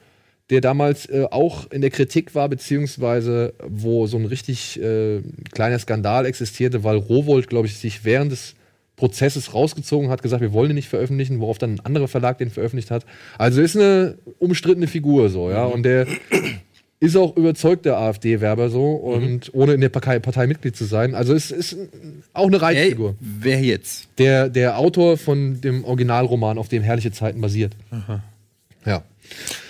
der 0.50 0.60
damals 0.60 1.06
äh, 1.06 1.26
auch 1.32 1.68
in 1.72 1.80
der 1.80 1.90
Kritik 1.90 2.36
war, 2.36 2.48
beziehungsweise 2.48 3.54
wo 3.66 4.06
so 4.06 4.18
ein 4.18 4.26
richtig 4.26 4.80
äh, 4.80 5.22
kleiner 5.52 5.80
Skandal 5.80 6.26
existierte, 6.26 6.84
weil 6.84 6.98
Rowold, 6.98 7.48
glaube 7.48 7.66
ich, 7.66 7.76
sich 7.76 8.04
während 8.04 8.30
des 8.30 8.54
Prozesses 8.94 9.52
rausgezogen 9.52 10.10
hat, 10.10 10.22
gesagt, 10.22 10.42
wir 10.42 10.52
wollen 10.52 10.68
den 10.68 10.76
nicht 10.76 10.88
veröffentlichen, 10.88 11.40
worauf 11.40 11.58
dann 11.58 11.74
ein 11.74 11.80
anderer 11.80 12.06
Verlag 12.06 12.38
den 12.38 12.50
veröffentlicht 12.50 12.92
hat. 12.92 13.04
Also 13.36 13.60
ist 13.60 13.76
eine 13.76 14.16
umstrittene 14.38 14.86
Figur 14.86 15.28
so, 15.28 15.50
ja. 15.50 15.64
Und 15.64 15.82
der 15.82 16.06
ist 16.98 17.16
auch 17.16 17.36
überzeugter 17.36 17.98
AfD-Werber 17.98 18.70
so 18.70 18.94
und 18.94 19.52
ohne 19.52 19.74
in 19.74 19.80
der 19.80 19.90
Partei, 19.90 20.18
Partei 20.18 20.46
Mitglied 20.46 20.76
zu 20.76 20.84
sein. 20.84 21.14
Also 21.14 21.34
es 21.34 21.50
ist 21.50 21.76
auch 22.32 22.46
eine 22.46 22.60
Reizfigur. 22.60 23.16
wer 23.20 23.60
jetzt? 23.60 24.08
Der, 24.18 24.48
der 24.48 24.78
Autor 24.78 25.18
von 25.18 25.60
dem 25.60 25.84
Originalroman, 25.84 26.56
auf 26.58 26.68
dem 26.68 26.82
Herrliche 26.82 27.12
Zeiten 27.12 27.40
basiert. 27.40 27.76
Ja. 28.86 29.02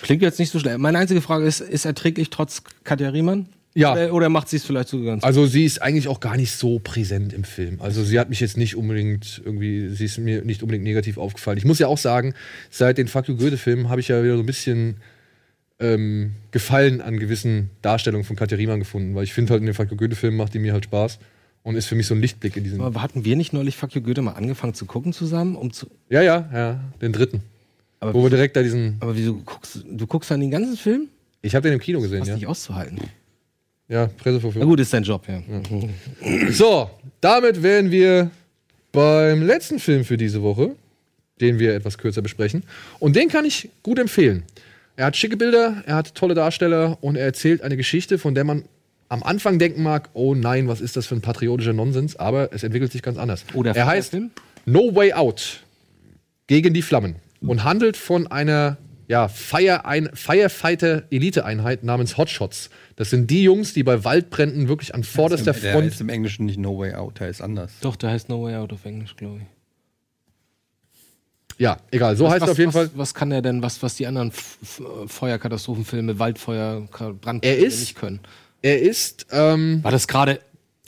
Klingt 0.03 0.21
jetzt 0.21 0.39
nicht 0.39 0.51
so 0.51 0.59
schlecht. 0.59 0.77
Meine 0.77 0.99
einzige 0.99 1.21
Frage 1.21 1.45
ist, 1.45 1.59
ist 1.59 1.85
er 1.85 1.95
träglich 1.95 2.29
trotz 2.29 2.63
Katja 2.83 3.09
Riemann? 3.09 3.47
Ja. 3.73 3.91
Oder, 3.91 4.13
oder 4.13 4.29
macht 4.29 4.49
sie 4.49 4.57
es 4.57 4.65
vielleicht 4.65 4.87
so 4.87 5.03
ganz 5.03 5.23
Also 5.23 5.45
sie 5.45 5.65
ist 5.65 5.81
eigentlich 5.81 6.07
auch 6.07 6.19
gar 6.19 6.35
nicht 6.37 6.51
so 6.53 6.79
präsent 6.79 7.33
im 7.33 7.43
Film. 7.43 7.79
Also 7.79 8.03
sie 8.03 8.19
hat 8.19 8.29
mich 8.29 8.39
jetzt 8.39 8.57
nicht 8.57 8.75
unbedingt 8.75 9.41
irgendwie, 9.45 9.89
sie 9.89 10.05
ist 10.05 10.17
mir 10.17 10.43
nicht 10.43 10.63
unbedingt 10.63 10.83
negativ 10.83 11.17
aufgefallen. 11.17 11.57
Ich 11.57 11.65
muss 11.65 11.77
ja 11.77 11.87
auch 11.87 11.97
sagen, 11.97 12.33
seit 12.71 12.97
den 12.97 13.07
Fuck 13.07 13.27
You 13.27 13.35
Goethe-Filmen 13.35 13.89
habe 13.89 14.01
ich 14.01 14.07
ja 14.07 14.23
wieder 14.23 14.35
so 14.35 14.43
ein 14.43 14.47
bisschen 14.47 14.97
ähm, 15.79 16.31
Gefallen 16.51 17.01
an 17.01 17.19
gewissen 17.19 17.69
Darstellungen 17.81 18.25
von 18.25 18.35
Katja 18.35 18.57
Riemann 18.57 18.79
gefunden, 18.79 19.13
weil 19.15 19.23
ich 19.23 19.33
finde 19.33 19.51
halt 19.51 19.61
in 19.61 19.65
den 19.67 19.75
Fuck 19.75 19.91
You 19.91 19.97
Goethe-Filmen 19.97 20.37
macht 20.37 20.53
die 20.53 20.59
mir 20.59 20.73
halt 20.73 20.85
Spaß 20.85 21.19
und 21.63 21.75
ist 21.75 21.85
für 21.85 21.95
mich 21.95 22.07
so 22.07 22.15
ein 22.15 22.21
Lichtblick 22.21 22.55
in 22.57 22.63
diesem. 22.63 22.81
Aber 22.81 23.01
hatten 23.01 23.25
wir 23.25 23.35
nicht 23.35 23.53
neulich 23.53 23.75
Fuck 23.77 23.93
You 23.95 24.01
Goethe 24.01 24.21
mal 24.21 24.31
angefangen 24.33 24.73
zu 24.73 24.85
gucken 24.85 25.13
zusammen? 25.13 25.55
Um 25.55 25.71
zu, 25.71 25.87
Ja, 26.09 26.21
ja, 26.21 26.49
ja, 26.53 26.79
den 27.01 27.13
dritten. 27.13 27.41
aber, 27.99 28.13
Wo 28.13 28.23
wir 28.23 28.29
direkt 28.29 28.55
da 28.55 28.63
diesen. 28.63 28.97
aber 28.99 29.15
wieso 29.15 29.35
guckst 29.35 29.83
du 29.87 30.07
guckst 30.07 30.31
dann 30.31 30.39
den 30.39 30.51
ganzen 30.51 30.77
Film? 30.77 31.07
Ich 31.41 31.53
habe 31.55 31.63
den 31.67 31.73
im 31.73 31.79
Kino 31.79 32.01
gesehen, 32.01 32.21
Was 32.21 32.29
ja. 32.29 32.35
nicht 32.35 32.47
auszuhalten. 32.47 32.97
Ja, 33.89 34.07
Na 34.07 34.11
Pressevorführung. 34.21 34.67
gut, 34.67 34.79
ist 34.79 34.91
dein 34.91 35.03
Job, 35.03 35.25
ja. 35.29 35.41
So, 36.51 36.89
damit 37.21 37.61
wären 37.63 37.89
wir 37.91 38.31
beim 38.91 39.43
letzten 39.43 39.79
Film 39.79 40.03
für 40.03 40.17
diese 40.17 40.41
Woche, 40.41 40.75
den 41.39 41.59
wir 41.59 41.73
etwas 41.75 41.97
kürzer 41.97 42.21
besprechen. 42.21 42.63
Und 42.99 43.15
den 43.15 43.29
kann 43.29 43.45
ich 43.45 43.69
gut 43.83 43.99
empfehlen. 43.99 44.43
Er 44.97 45.05
hat 45.05 45.15
schicke 45.15 45.37
Bilder, 45.37 45.83
er 45.85 45.93
hat 45.93 46.15
tolle 46.15 46.33
Darsteller 46.33 46.97
und 47.01 47.17
er 47.17 47.25
erzählt 47.25 47.61
eine 47.61 47.77
Geschichte, 47.77 48.17
von 48.17 48.33
der 48.33 48.43
man 48.43 48.65
am 49.09 49.21
Anfang 49.21 49.59
denken 49.59 49.83
mag, 49.83 50.09
oh 50.13 50.33
nein, 50.33 50.67
was 50.67 50.81
ist 50.81 50.97
das 50.97 51.05
für 51.05 51.13
ein 51.13 51.21
patriotischer 51.21 51.71
Nonsens, 51.71 52.15
aber 52.15 52.51
es 52.51 52.63
entwickelt 52.63 52.91
sich 52.91 53.03
ganz 53.03 53.19
anders. 53.19 53.45
Oh, 53.53 53.61
der 53.61 53.75
er 53.75 53.85
heißt 53.85 54.09
Film? 54.09 54.31
No 54.65 54.95
Way 54.95 55.13
Out 55.13 55.63
gegen 56.47 56.73
die 56.73 56.81
Flammen 56.81 57.17
und 57.41 57.63
handelt 57.63 57.95
von 57.95 58.25
einer 58.25 58.77
ja, 59.07 59.27
Fire 59.27 59.85
ein 59.85 60.09
Firefighter-Elite-Einheit 60.13 61.83
namens 61.83 62.17
Hotshots. 62.17 62.71
Das 62.95 63.11
sind 63.11 63.29
die 63.29 63.43
Jungs, 63.43 63.73
die 63.73 63.83
bei 63.83 64.03
Waldbränden 64.03 64.67
wirklich 64.67 64.95
an 64.95 65.03
vorderster 65.03 65.53
Der 65.53 65.73
Front 65.73 65.85
ist 65.85 66.01
im 66.01 66.09
Englischen 66.09 66.47
nicht 66.47 66.57
No 66.57 66.75
Way 66.79 66.95
Out, 66.95 67.19
der 67.19 67.29
ist 67.29 67.41
anders. 67.41 67.71
Doch, 67.81 67.95
der 67.95 68.09
heißt 68.09 68.29
No 68.29 68.43
Way 68.43 68.55
Out 68.55 68.73
auf 68.73 68.83
Englisch, 68.83 69.15
glaube 69.15 69.41
ich. 69.41 69.56
Ja, 71.57 71.77
egal. 71.91 72.15
So 72.15 72.29
heißt 72.29 72.41
was, 72.41 72.49
er 72.49 72.51
auf 72.51 72.57
jeden 72.59 72.73
was, 72.73 72.89
Fall. 72.89 72.89
Was 72.95 73.13
kann 73.13 73.31
er 73.31 73.41
denn, 73.41 73.61
was, 73.63 73.81
was 73.81 73.95
die 73.95 74.05
anderen 74.07 74.29
F 74.29 74.57
F 74.61 74.81
Feuerkatastrophenfilme, 75.07 76.19
Waldfeuer, 76.19 76.87
Brand 77.21 77.43
Er 77.43 77.57
ist- 77.57 77.79
nicht 77.79 77.95
können? 77.95 78.19
Er 78.61 78.81
ist, 78.81 79.27
ähm, 79.31 79.83
War 79.83 79.91
das 79.91 80.07
gerade, 80.07 80.39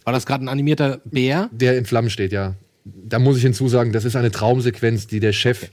war 0.03 0.13
das 0.13 0.25
gerade 0.25 0.43
ein 0.43 0.49
animierter 0.49 1.01
Bär? 1.05 1.49
der 1.51 1.77
in 1.77 1.85
Flammen 1.85 2.09
steht, 2.09 2.31
ja. 2.31 2.55
Da 2.85 3.19
muss 3.19 3.37
ich 3.37 3.43
hinzusagen, 3.43 3.93
das 3.93 4.05
ist 4.05 4.15
eine 4.15 4.31
Traumsequenz, 4.31 5.05
die 5.07 5.19
der 5.19 5.33
Chef 5.33 5.69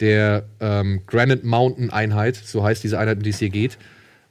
der 0.00 0.44
ähm, 0.60 1.02
Granite 1.06 1.46
Mountain 1.46 1.90
Einheit, 1.90 2.36
so 2.36 2.64
heißt 2.64 2.82
diese 2.82 2.98
Einheit, 2.98 3.18
um 3.18 3.22
die 3.22 3.30
es 3.30 3.38
hier 3.38 3.50
geht, 3.50 3.78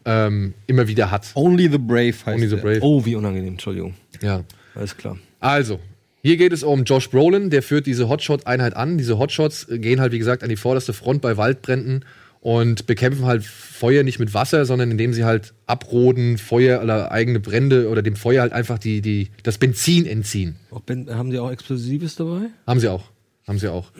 ähm, 0.05 0.53
immer 0.67 0.87
wieder 0.87 1.11
hat. 1.11 1.27
Only 1.35 1.69
the 1.71 1.77
Brave 1.77 2.13
heißt 2.13 2.27
Only 2.27 2.47
the 2.47 2.55
der. 2.55 2.61
Brave. 2.63 2.79
Oh, 2.81 3.05
wie 3.05 3.15
unangenehm, 3.15 3.53
Entschuldigung. 3.53 3.93
Ja. 4.21 4.43
Alles 4.75 4.97
klar. 4.97 5.17
Also, 5.39 5.79
hier 6.23 6.37
geht 6.37 6.53
es 6.53 6.63
um 6.63 6.85
Josh 6.85 7.09
Brolin, 7.09 7.49
der 7.49 7.61
führt 7.61 7.85
diese 7.85 8.07
Hotshot-Einheit 8.07 8.77
an. 8.77 8.97
Diese 8.97 9.19
Hotshots 9.19 9.67
gehen 9.69 9.99
halt, 9.99 10.13
wie 10.13 10.19
gesagt, 10.19 10.41
an 10.41 10.47
die 10.47 10.55
vorderste 10.55 10.93
Front 10.93 11.21
bei 11.21 11.35
Waldbränden 11.35 12.05
und 12.39 12.87
bekämpfen 12.87 13.25
halt 13.25 13.43
Feuer 13.43 14.03
nicht 14.03 14.19
mit 14.19 14.33
Wasser, 14.33 14.65
sondern 14.65 14.89
indem 14.89 15.13
sie 15.13 15.25
halt 15.25 15.53
abroden, 15.65 16.37
Feuer 16.37 16.81
oder 16.81 17.11
eigene 17.11 17.41
Brände 17.41 17.89
oder 17.89 18.01
dem 18.01 18.15
Feuer 18.15 18.41
halt 18.41 18.53
einfach 18.53 18.79
die, 18.79 19.01
die, 19.01 19.31
das 19.43 19.57
Benzin 19.57 20.05
entziehen. 20.05 20.55
Haben 20.71 21.29
die 21.29 21.39
auch 21.39 21.51
Explosives 21.51 22.15
dabei? 22.15 22.49
Haben 22.65 22.79
sie 22.79 22.87
auch. 22.87 23.03
Haben 23.45 23.59
sie 23.59 23.69
auch. 23.69 23.91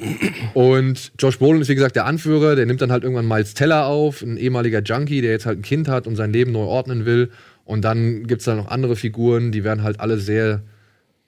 Und 0.54 1.12
Josh 1.20 1.38
Brolin 1.38 1.62
ist, 1.62 1.68
wie 1.68 1.76
gesagt, 1.76 1.98
der 1.98 2.06
Anführer. 2.06 2.56
Der 2.56 2.66
nimmt 2.66 2.80
dann 2.80 2.94
halt 2.94 3.04
irgendwann 3.04 3.28
Miles 3.28 3.54
Teller 3.54 3.88
auf, 3.88 4.22
ein 4.22 4.38
ehemaliger 4.38 4.82
Junkie, 4.82 5.22
der 5.22 5.32
jetzt 5.32 5.46
halt 5.46 5.60
ein 5.60 5.64
Kind 5.64 5.90
hat 5.90 6.08
und 6.08 6.16
sein 6.16 6.32
Leben 6.32 6.54
neu 6.54 6.64
ordnen 6.64 7.06
will. 7.06 7.32
Und 7.66 7.84
dann 7.84 8.28
gibt's 8.28 8.46
da 8.46 8.56
noch 8.56 8.68
andere 8.68 8.96
Figuren, 8.96 9.52
die 9.52 9.66
werden 9.66 9.84
halt 9.84 10.00
alle 10.00 10.18
sehr, 10.18 10.64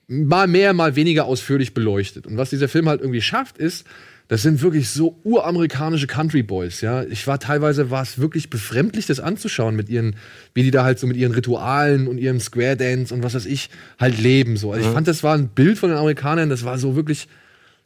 mal 0.08 0.46
mehr, 0.46 0.72
mal 0.72 0.96
weniger 0.96 1.24
ausführlich 1.24 1.74
beleuchtet. 1.74 2.26
Und 2.26 2.36
was 2.36 2.50
dieser 2.50 2.68
Film 2.68 2.88
halt 2.88 3.00
irgendwie 3.00 3.22
schafft, 3.22 3.58
ist, 3.58 3.86
das 4.28 4.42
sind 4.42 4.60
wirklich 4.60 4.90
so 4.90 5.20
uramerikanische 5.22 6.08
Country 6.08 6.42
Boys, 6.42 6.80
ja. 6.80 7.04
Ich 7.04 7.26
war 7.28 7.38
teilweise, 7.38 7.90
war 7.90 8.02
es 8.02 8.18
wirklich 8.18 8.50
befremdlich, 8.50 9.06
das 9.06 9.20
anzuschauen 9.20 9.76
mit 9.76 9.88
ihren, 9.88 10.16
wie 10.52 10.64
die 10.64 10.72
da 10.72 10.82
halt 10.82 10.98
so 10.98 11.06
mit 11.06 11.16
ihren 11.16 11.32
Ritualen 11.32 12.08
und 12.08 12.18
ihrem 12.18 12.40
Square 12.40 12.76
Dance 12.76 13.14
und 13.14 13.22
was 13.22 13.34
weiß 13.34 13.46
ich, 13.46 13.70
halt 14.00 14.18
leben 14.20 14.56
so. 14.56 14.72
Also 14.72 14.88
ich 14.88 14.92
fand, 14.92 15.06
das 15.06 15.22
war 15.22 15.34
ein 15.36 15.48
Bild 15.48 15.78
von 15.78 15.90
den 15.90 15.98
Amerikanern, 15.98 16.48
das 16.50 16.64
war 16.64 16.76
so 16.78 16.96
wirklich, 16.96 17.28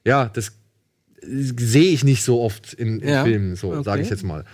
ja, 0.07 0.31
das 0.33 0.53
sehe 1.23 1.93
ich 1.93 2.05
nicht 2.05 2.23
so 2.23 2.41
oft 2.41 2.73
in, 2.73 3.01
in 3.01 3.09
Ja. 3.11 3.25
Filmen, 3.25 3.55
so 3.55 3.73
Okay. 3.73 3.83
sage 3.85 4.03
ich 4.03 4.09
jetzt 4.09 4.25
mal. 4.25 4.45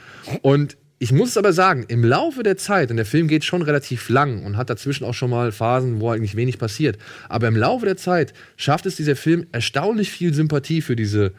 Und 0.42 0.76
ich 0.99 1.12
muss 1.12 1.30
es 1.30 1.36
aber 1.36 1.53
sagen, 1.53 1.84
im 1.88 2.05
Laufe 2.05 2.42
der 2.42 2.57
Zeit, 2.57 2.90
und 2.90 2.97
der 2.97 3.07
Film 3.07 3.28
geht 3.28 3.44
schon 3.44 3.62
relativ 3.62 4.09
lang 4.09 4.44
und 4.44 4.57
hat 4.57 4.70
dazwischen 4.70 5.05
auch 5.05 5.14
schon 5.14 5.30
mal 5.30 5.53
Phasen, 5.53 6.01
wo 6.01 6.11
eigentlich 6.11 6.36
wenig 6.36 6.59
passiert, 6.59 6.99
aber 7.28 7.49
im 7.49 7.57
Laufe 7.57 7.84
der 7.84 7.97
Zeit 7.97 8.32
schafft 8.57 8.86
es 8.86 8.97
dieser 8.97 9.16
Film 9.16 9.47
erstaunlich 9.53 10.11
viel 10.11 10.32
Sympathie 10.32 10.80
für 10.80 10.97
diese 10.97 11.32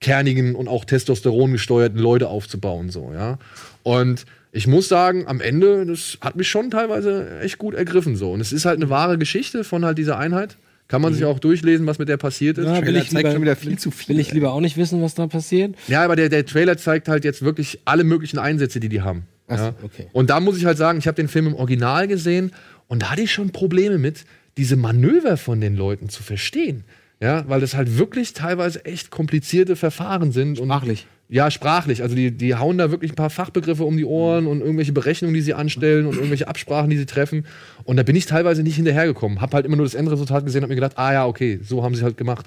kernigen 0.00 0.54
und 0.54 0.68
auch 0.68 0.84
Testosteron 0.84 1.52
gesteuerten 1.52 1.98
Leute 1.98 2.28
aufzubauen, 2.28 2.90
so, 2.90 3.12
ja. 3.14 3.38
Und 3.82 4.26
ich 4.52 4.66
muss 4.66 4.88
sagen, 4.88 5.26
am 5.26 5.40
Ende, 5.40 5.86
das 5.86 6.18
hat 6.20 6.36
mich 6.36 6.48
schon 6.48 6.70
teilweise 6.70 7.40
echt 7.40 7.58
gut 7.58 7.74
ergriffen, 7.74 8.16
so. 8.16 8.32
Und 8.32 8.40
es 8.40 8.52
ist 8.52 8.64
halt 8.64 8.76
eine 8.76 8.90
wahre 8.90 9.16
Geschichte 9.16 9.62
von 9.62 9.84
halt 9.84 9.98
dieser 9.98 10.18
Einheit. 10.18 10.56
Kann 10.90 11.02
man 11.02 11.14
sich 11.14 11.24
auch 11.24 11.38
durchlesen, 11.38 11.86
was 11.86 12.00
mit 12.00 12.08
der 12.08 12.16
passiert 12.16 12.58
ist. 12.58 12.64
Ja, 12.64 12.74
will 12.74 12.80
Trailer 12.82 12.98
ich, 12.98 13.10
zeigt 13.10 13.18
lieber, 13.18 13.30
schon 13.30 13.42
wieder 13.42 13.54
viel 13.54 13.78
zu 13.78 13.92
viel. 13.92 14.16
will 14.16 14.20
ich 14.20 14.32
lieber 14.32 14.52
auch 14.52 14.60
nicht 14.60 14.76
wissen, 14.76 15.00
was 15.00 15.14
da 15.14 15.28
passiert. 15.28 15.76
Ja, 15.86 16.02
aber 16.02 16.16
der, 16.16 16.28
der 16.28 16.44
Trailer 16.44 16.76
zeigt 16.78 17.06
halt 17.06 17.24
jetzt 17.24 17.42
wirklich 17.42 17.78
alle 17.84 18.02
möglichen 18.02 18.40
Einsätze, 18.40 18.80
die 18.80 18.88
die 18.88 19.00
haben. 19.00 19.22
Ach 19.46 19.56
ja. 19.56 19.74
okay. 19.84 20.08
Und 20.12 20.30
da 20.30 20.40
muss 20.40 20.58
ich 20.58 20.64
halt 20.64 20.78
sagen, 20.78 20.98
ich 20.98 21.06
habe 21.06 21.14
den 21.14 21.28
Film 21.28 21.46
im 21.46 21.54
Original 21.54 22.08
gesehen 22.08 22.50
und 22.88 23.02
da 23.02 23.10
hatte 23.12 23.22
ich 23.22 23.30
schon 23.30 23.50
Probleme 23.50 23.98
mit, 23.98 24.24
diese 24.56 24.74
Manöver 24.74 25.36
von 25.36 25.60
den 25.60 25.76
Leuten 25.76 26.08
zu 26.08 26.24
verstehen. 26.24 26.82
Ja, 27.20 27.44
weil 27.48 27.60
das 27.60 27.76
halt 27.76 27.96
wirklich 27.96 28.32
teilweise 28.32 28.84
echt 28.84 29.10
komplizierte 29.10 29.76
Verfahren 29.76 30.32
sind. 30.32 30.58
Und 30.58 30.66
Sprachlich. 30.66 31.06
Ja, 31.32 31.50
sprachlich. 31.50 32.02
Also 32.02 32.16
die, 32.16 32.32
die 32.32 32.56
hauen 32.56 32.76
da 32.76 32.90
wirklich 32.90 33.12
ein 33.12 33.16
paar 33.16 33.30
Fachbegriffe 33.30 33.84
um 33.84 33.96
die 33.96 34.04
Ohren 34.04 34.46
und 34.46 34.60
irgendwelche 34.60 34.92
Berechnungen, 34.92 35.32
die 35.34 35.40
sie 35.40 35.54
anstellen 35.54 36.06
und 36.06 36.16
irgendwelche 36.16 36.48
Absprachen, 36.48 36.90
die 36.90 36.96
sie 36.96 37.06
treffen. 37.06 37.46
Und 37.84 37.96
da 37.96 38.02
bin 38.02 38.16
ich 38.16 38.26
teilweise 38.26 38.64
nicht 38.64 38.76
hinterhergekommen. 38.76 39.40
Hab 39.40 39.54
halt 39.54 39.64
immer 39.64 39.76
nur 39.76 39.86
das 39.86 39.94
Endresultat 39.94 40.44
gesehen 40.44 40.60
und 40.60 40.64
hab 40.64 40.68
mir 40.70 40.74
gedacht, 40.74 40.98
ah 40.98 41.12
ja, 41.12 41.26
okay, 41.26 41.60
so 41.62 41.84
haben 41.84 41.94
sie 41.94 42.02
halt 42.02 42.16
gemacht. 42.16 42.46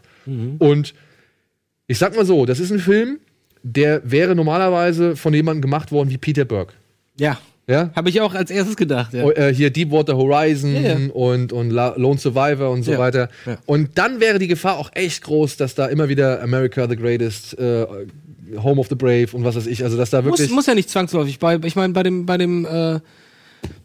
Und 0.59 0.93
ich 1.87 1.97
sag 1.97 2.15
mal 2.15 2.25
so, 2.25 2.45
das 2.45 2.59
ist 2.59 2.71
ein 2.71 2.79
Film, 2.79 3.19
der 3.63 4.01
wäre 4.03 4.35
normalerweise 4.35 5.15
von 5.15 5.33
jemandem 5.33 5.61
gemacht 5.61 5.91
worden 5.91 6.09
wie 6.09 6.17
Peter 6.17 6.43
Burke. 6.45 6.73
Ja. 7.17 7.37
Ja? 7.67 7.91
Habe 7.95 8.09
ich 8.09 8.19
auch 8.19 8.33
als 8.33 8.51
erstes 8.51 8.75
gedacht. 8.75 9.13
Ja. 9.13 9.23
Oh, 9.23 9.31
äh, 9.31 9.53
hier 9.53 9.69
Deepwater 9.69 10.17
Horizon 10.17 10.75
Ja, 10.75 10.81
ja. 10.81 11.11
und, 11.13 11.53
und 11.53 11.69
La 11.69 11.93
Lone 11.95 12.19
Survivor 12.19 12.69
und 12.69 12.83
so 12.83 12.97
weiter. 12.97 13.29
Und 13.65 13.97
dann 13.97 14.19
wäre 14.19 14.37
die 14.37 14.47
Gefahr 14.47 14.77
auch 14.77 14.89
echt 14.93 15.23
groß, 15.23 15.55
dass 15.55 15.73
da 15.73 15.85
immer 15.85 16.09
wieder 16.09 16.41
America 16.41 16.89
the 16.89 16.97
Greatest, 16.97 17.57
äh, 17.57 17.85
Home 18.57 18.79
of 18.79 18.87
the 18.89 18.95
Brave 18.95 19.27
und 19.33 19.43
was 19.43 19.55
weiß 19.55 19.67
ich, 19.67 19.83
also 19.83 19.97
dass 19.97 20.09
da 20.09 20.21
muss, 20.21 20.39
wirklich. 20.39 20.51
muss 20.51 20.65
ja 20.65 20.75
nicht 20.75 20.89
zwangsläufig. 20.89 21.39
Bei, 21.39 21.57
ich 21.63 21.75
meine, 21.75 21.93
bei 21.93 22.03
dem, 22.03 22.25
bei 22.25 22.37
dem, 22.37 22.65
äh, 22.65 22.99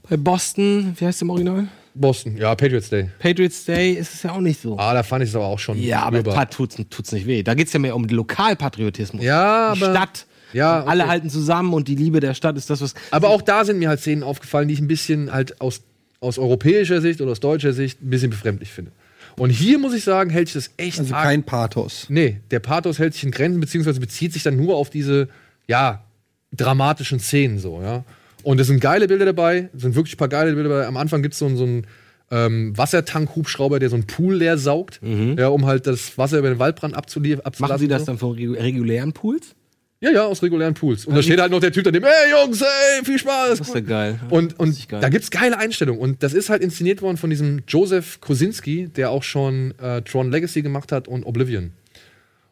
bei 0.09 0.17
Boston, 0.17 0.95
wie 0.99 1.07
heißt 1.07 1.21
der 1.21 1.27
im 1.27 1.31
Original? 1.31 1.69
Boston, 1.95 2.37
ja, 2.37 2.55
Patriots 2.55 2.89
Day. 2.91 3.11
Patriots 3.19 3.65
Day 3.65 3.93
ist 3.93 4.15
es 4.15 4.23
ja 4.23 4.33
auch 4.33 4.41
nicht 4.41 4.61
so. 4.61 4.79
Ah, 4.79 4.95
da 4.95 5.03
fand 5.03 5.25
ich 5.25 5.31
es 5.31 5.37
aber 5.37 5.47
auch 5.47 5.59
schon. 5.59 5.81
ja, 5.83 6.03
aber. 6.03 6.23
Pat 6.23 6.53
tut's, 6.53 6.77
tut's 6.91 7.13
nicht 7.13 7.27
weh. 7.27 7.43
Da 7.43 7.55
geht's 7.55 7.73
ja 7.73 7.79
mehr 7.81 7.97
um 7.97 8.05
Lokalpatriotismus. 8.05 9.23
Ja, 9.25 9.75
Die 9.75 9.83
aber- 9.83 9.93
Stadt. 9.95 10.27
Ja, 10.55 10.83
Alle 10.85 11.03
okay. 11.03 11.11
halten 11.11 11.29
zusammen 11.31 11.75
und 11.75 11.89
die 11.89 11.95
Liebe 11.95 12.21
der 12.21 12.33
Stadt 12.33 12.57
ist 12.57 12.71
das, 12.71 12.81
was. 12.81 12.95
Aber 13.11 13.29
auch 13.29 13.43
da 13.43 13.67
sind 13.67 13.79
mir 13.81 13.91
halt 13.91 14.01
Szenen 14.01 14.23
aufgefallen, 14.23 14.67
die 14.67 14.73
ich 14.75 14.81
ein 14.81 14.89
bisschen 14.89 15.31
halt 15.31 15.61
aus, 15.61 15.83
aus 16.21 16.39
europäischer 16.39 17.03
Sicht 17.03 17.21
oder 17.21 17.33
aus 17.33 17.41
deutscher 17.41 17.75
Sicht 17.75 18.01
ein 18.03 18.09
bisschen 18.09 18.31
befremdlich 18.31 18.71
finde. 18.71 18.91
Und 19.39 19.51
hier 19.51 19.79
muss 19.79 19.95
ich 19.95 20.05
sagen, 20.05 20.31
hält 20.31 20.49
sich 20.49 20.55
das 20.55 20.71
echt 20.77 20.99
Also 20.99 21.15
arg 21.15 21.25
kein 21.25 21.43
Pathos. 21.45 22.07
Nee, 22.09 22.41
der 22.51 22.61
Pathos 22.61 22.99
hält 22.99 23.15
sich 23.15 23.25
in 23.25 23.31
Grenzen, 23.31 23.61
beziehungsweise 23.61 24.01
bezieht 24.01 24.33
sich 24.33 24.43
dann 24.43 24.57
nur 24.57 24.77
auf 24.77 24.91
diese, 24.91 25.29
ja, 25.67 26.05
dramatischen 26.53 27.21
Szenen 27.21 27.59
so, 27.59 27.81
ja. 27.83 28.05
Und 28.43 28.61
es 28.61 28.67
sind 28.69 28.81
geile 28.81 29.07
Bilder 29.09 29.27
dabei, 29.27 29.69
es 29.75 29.83
sind 29.83 29.95
wirklich 29.95 30.15
ein 30.15 30.19
paar 30.19 30.29
geile 30.29 30.55
Bilder 30.55 30.69
dabei. 30.71 30.87
Am 30.87 30.97
Anfang 30.97 31.23
gibt 31.23 31.35
es 31.35 31.39
so, 31.41 31.47
einen- 31.47 31.57
so 31.57 31.65
einen 31.65 31.87
ähm, 32.31 32.77
Wassertank-Hubschrauber, 32.77 33.79
der 33.79 33.89
so 33.89 33.97
einen 33.97 34.07
Pool 34.07 34.35
leer 34.37 34.59
saugt, 34.59 35.01
ja, 35.39 35.49
um 35.49 35.65
halt 35.67 35.87
das 35.87 36.19
Wasser 36.19 36.39
über 36.39 36.49
den 36.51 36.59
Waldbrand 36.59 36.95
abzuliefern. 36.95 37.43
Machen 37.59 37.79
Sie 37.79 37.89
das 37.89 38.05
dann 38.05 38.19
von 38.19 38.37
regu- 38.37 38.59
regulären 38.59 39.13
Pools? 39.15 39.55
Ja, 40.01 40.13
ja, 40.13 40.25
aus 40.25 40.43
regulären 40.43 40.75
Pools. 40.75 41.07
Und 41.07 41.17
da 41.17 41.23
steht 41.23 41.41
halt 41.41 41.51
noch 41.51 41.59
der 41.59 41.73
Typ 41.73 41.83
daneben, 41.83 42.05
ey 42.05 42.31
Jungs, 42.31 42.63
ey, 42.63 43.05
viel 43.05 43.19
Spaß. 43.19 43.59
Das 43.59 43.69
ist 43.69 43.75
ja 43.75 43.81
geil. 43.81 44.21
Und, 44.31 44.59
und 44.59 44.89
geil. 44.89 45.01
da 45.01 45.09
gibt's 45.09 45.31
geile 45.31 45.59
Einstellungen. 45.59 46.01
Und 46.01 46.23
das 46.23 46.35
ist 46.35 46.51
halt 46.51 46.63
inszeniert 46.63 47.03
worden 47.03 47.17
von 47.17 47.31
diesem 47.31 47.63
Joseph 47.67 48.21
Kosinski, 48.21 48.89
der 48.89 49.11
auch 49.11 49.25
schon 49.25 49.75
äh, 49.81 50.03
Tron 50.03 50.31
Legacy 50.31 50.63
gemacht 50.63 50.93
hat 50.93 51.09
und 51.09 51.25
Oblivion. 51.25 51.73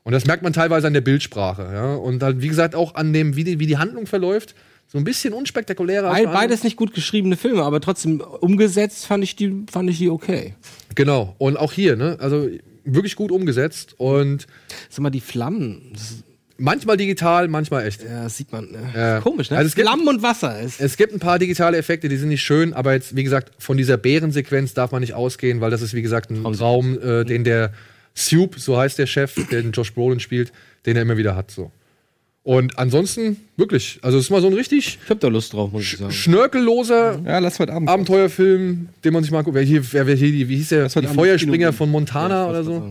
Und 0.02 0.12
das 0.12 0.26
merkt 0.26 0.42
man 0.42 0.52
teilweise 0.52 0.88
an 0.88 0.92
der 0.92 1.02
Bildsprache. 1.02 1.70
Ja? 1.72 1.94
Und 1.94 2.22
halt, 2.22 2.42
wie 2.42 2.48
gesagt, 2.48 2.74
auch 2.74 2.96
an 2.96 3.12
dem, 3.12 3.36
wie 3.36 3.44
die, 3.44 3.60
wie 3.60 3.66
die 3.66 3.78
Handlung 3.78 4.06
verläuft. 4.06 4.56
So 4.88 4.98
ein 4.98 5.04
bisschen 5.04 5.32
unspektakulärer. 5.32 6.14
Be 6.14 6.24
beides 6.24 6.64
nicht 6.64 6.76
gut 6.76 6.94
geschriebene 6.94 7.36
Filme, 7.36 7.62
aber 7.62 7.80
trotzdem 7.80 8.20
umgesetzt 8.20 9.06
fand 9.06 9.24
ich 9.24 9.34
die, 9.34 9.64
fand 9.70 9.90
ich 9.90 9.98
die 9.98 10.10
okay. 10.10 10.54
Genau. 10.94 11.34
Und 11.38 11.56
auch 11.56 11.72
hier, 11.72 11.96
ne? 11.96 12.16
Also 12.20 12.48
wirklich 12.84 13.16
gut 13.16 13.32
umgesetzt. 13.32 13.94
Und 13.98 14.46
Sag 14.88 15.00
mal, 15.00 15.10
die 15.10 15.20
Flammen, 15.20 15.90
das, 15.92 16.22
manchmal 16.58 16.96
digital, 16.96 17.48
manchmal 17.48 17.86
echt. 17.86 18.02
ja, 18.02 18.24
das 18.24 18.36
sieht 18.36 18.50
man. 18.52 18.70
Ne? 18.70 18.78
Ja. 18.94 19.20
Komisch, 19.20 19.50
ne? 19.50 19.56
Also 19.58 19.68
es 19.68 19.74
gibt- 19.74 19.86
Flammen 19.88 20.06
und 20.08 20.22
Wasser 20.22 20.60
ist. 20.60 20.80
Es 20.80 20.96
gibt 20.96 21.12
ein 21.12 21.18
paar 21.20 21.38
digitale 21.38 21.76
Effekte, 21.76 22.08
die 22.08 22.16
sind 22.16 22.28
nicht 22.28 22.42
schön, 22.42 22.72
aber 22.72 22.92
jetzt, 22.94 23.14
wie 23.16 23.24
gesagt, 23.24 23.52
von 23.58 23.76
dieser 23.76 23.96
Bärensequenz 23.96 24.74
darf 24.74 24.92
man 24.92 25.00
nicht 25.00 25.14
ausgehen, 25.14 25.60
weil 25.60 25.70
das 25.70 25.82
ist, 25.82 25.94
wie 25.94 26.02
gesagt, 26.02 26.30
ein 26.30 26.44
Raum, 26.44 26.98
äh, 27.00 27.24
den 27.24 27.44
der 27.44 27.72
Soup, 28.14 28.58
so 28.58 28.78
heißt 28.78 28.98
der 28.98 29.06
Chef, 29.06 29.34
der 29.50 29.62
den 29.62 29.72
Josh 29.72 29.92
Brolin 29.92 30.20
spielt, 30.20 30.52
den 30.86 30.96
er 30.96 31.02
immer 31.02 31.16
wieder 31.18 31.36
hat. 31.36 31.50
So. 31.50 31.70
Und 32.42 32.78
ansonsten, 32.78 33.38
wirklich, 33.56 33.98
also 34.02 34.18
es 34.18 34.26
ist 34.26 34.30
mal 34.30 34.40
so 34.40 34.46
ein 34.46 34.52
richtig 34.54 34.98
Ich 35.02 35.10
hab 35.10 35.18
da 35.18 35.26
Lust 35.28 35.52
drauf, 35.52 35.72
muss 35.72 35.82
ich 35.82 35.98
sagen. 35.98 36.12
schnörkelloser 36.12 37.20
Ja, 37.26 37.40
lass 37.40 37.58
heute 37.58 37.72
Abend. 37.72 37.88
Abenteuerfilm, 37.88 38.88
den 39.04 39.12
man 39.12 39.22
sich 39.24 39.32
mal 39.32 39.42
guckt. 39.42 39.56
Wer 39.56 39.64
hier, 39.64 39.82
wer, 39.92 40.06
wer 40.06 40.14
hier 40.14 40.48
wie 40.48 40.56
hieß 40.56 40.68
der, 40.68 40.88
die 40.88 41.06
Feuerspringer 41.08 41.72
von 41.72 41.90
Montana 41.90 42.48
oder 42.48 42.62
so? 42.62 42.88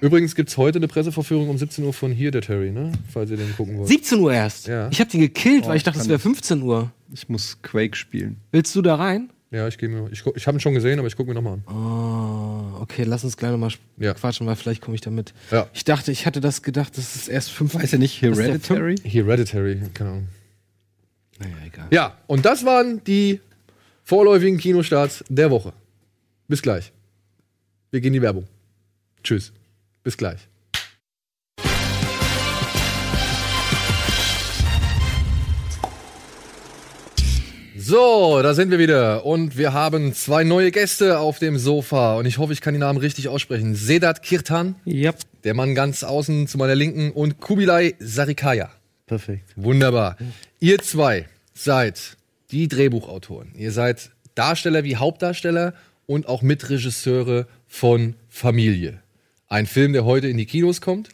Übrigens 0.00 0.34
gibt 0.34 0.50
es 0.50 0.56
heute 0.56 0.78
eine 0.78 0.88
Presseverführung 0.88 1.48
um 1.48 1.56
17 1.58 1.84
Uhr 1.84 1.92
von 1.92 2.12
Hereditary, 2.12 2.70
ne? 2.70 2.92
Falls 3.12 3.30
ihr 3.30 3.36
den 3.36 3.54
gucken 3.56 3.78
wollt. 3.78 3.88
17 3.88 4.18
Uhr 4.20 4.32
erst. 4.34 4.66
Ja. 4.66 4.88
Ich 4.90 5.00
hab 5.00 5.08
den 5.08 5.20
gekillt, 5.20 5.66
weil 5.66 5.76
ich 5.76 5.82
dachte, 5.82 5.98
es 6.00 6.08
wäre 6.08 6.18
15 6.18 6.62
Uhr. 6.62 6.90
Ich 7.12 7.28
muss 7.28 7.58
Quake 7.62 7.96
spielen. 7.96 8.36
Willst 8.52 8.74
du 8.76 8.82
da 8.82 8.96
rein? 8.96 9.30
Ja, 9.50 9.68
ich 9.68 9.78
gehe 9.78 9.88
mir, 9.88 10.08
ich, 10.10 10.24
ich 10.34 10.46
habe 10.48 10.56
ihn 10.56 10.60
schon 10.60 10.74
gesehen, 10.74 10.98
aber 10.98 11.06
ich 11.06 11.16
gucke 11.16 11.28
mir 11.28 11.34
nochmal 11.34 11.54
an. 11.54 11.64
Oh, 11.72 12.80
okay, 12.82 13.04
lass 13.04 13.22
uns 13.22 13.36
gleich 13.36 13.52
nochmal 13.52 13.70
Ja. 13.98 14.12
quatschen, 14.12 14.46
weil 14.48 14.56
vielleicht 14.56 14.80
komme 14.82 14.96
ich 14.96 15.00
damit. 15.00 15.32
Ja. 15.52 15.68
Ich 15.72 15.84
dachte, 15.84 16.10
ich 16.10 16.26
hatte 16.26 16.40
das 16.40 16.62
gedacht, 16.62 16.98
das 16.98 17.14
ist 17.14 17.28
erst 17.28 17.50
fünf. 17.52 17.74
Weiß 17.74 17.92
ja 17.92 17.98
nicht, 17.98 18.20
der 18.20 18.34
Hereditary? 18.34 18.96
Hereditary, 19.04 19.80
keine 19.94 20.10
Ahnung. 20.10 20.28
Naja, 21.38 21.54
egal. 21.66 21.86
Ja, 21.92 22.18
und 22.26 22.44
das 22.44 22.64
waren 22.64 23.02
die 23.04 23.40
vorläufigen 24.02 24.58
Kinostarts 24.58 25.24
der 25.28 25.50
Woche. 25.50 25.72
Bis 26.48 26.60
gleich. 26.60 26.92
Wir 27.92 28.00
gehen 28.00 28.08
in 28.08 28.14
die 28.14 28.22
Werbung. 28.22 28.46
Tschüss. 29.22 29.52
Bis 30.04 30.16
gleich. 30.16 30.48
So, 37.76 38.40
da 38.42 38.54
sind 38.54 38.70
wir 38.70 38.78
wieder 38.78 39.26
und 39.26 39.58
wir 39.58 39.72
haben 39.72 40.14
zwei 40.14 40.44
neue 40.44 40.70
Gäste 40.70 41.18
auf 41.18 41.38
dem 41.38 41.58
Sofa 41.58 42.16
und 42.16 42.24
ich 42.24 42.38
hoffe, 42.38 42.52
ich 42.52 42.60
kann 42.60 42.72
die 42.72 42.80
Namen 42.80 42.98
richtig 42.98 43.28
aussprechen. 43.28 43.74
Sedat 43.74 44.22
Kirtan, 44.22 44.76
Yep. 44.86 45.16
der 45.42 45.54
Mann 45.54 45.74
ganz 45.74 46.04
außen 46.04 46.46
zu 46.46 46.56
meiner 46.56 46.76
Linken 46.76 47.10
und 47.10 47.40
Kubilai 47.40 47.94
Sarikaya. 47.98 48.70
Perfekt. 49.06 49.52
Wunderbar. 49.56 50.16
Ihr 50.60 50.78
zwei 50.78 51.26
seid 51.52 52.16
die 52.52 52.68
Drehbuchautoren. 52.68 53.52
Ihr 53.56 53.72
seid 53.72 54.10
Darsteller 54.34 54.84
wie 54.84 54.96
Hauptdarsteller 54.96 55.74
und 56.06 56.28
auch 56.28 56.42
Mitregisseure 56.42 57.46
von 57.66 58.14
Familie. 58.28 59.00
Ein 59.54 59.66
Film, 59.66 59.92
der 59.92 60.04
heute 60.04 60.26
in 60.26 60.36
die 60.36 60.46
Kinos 60.46 60.80
kommt 60.80 61.10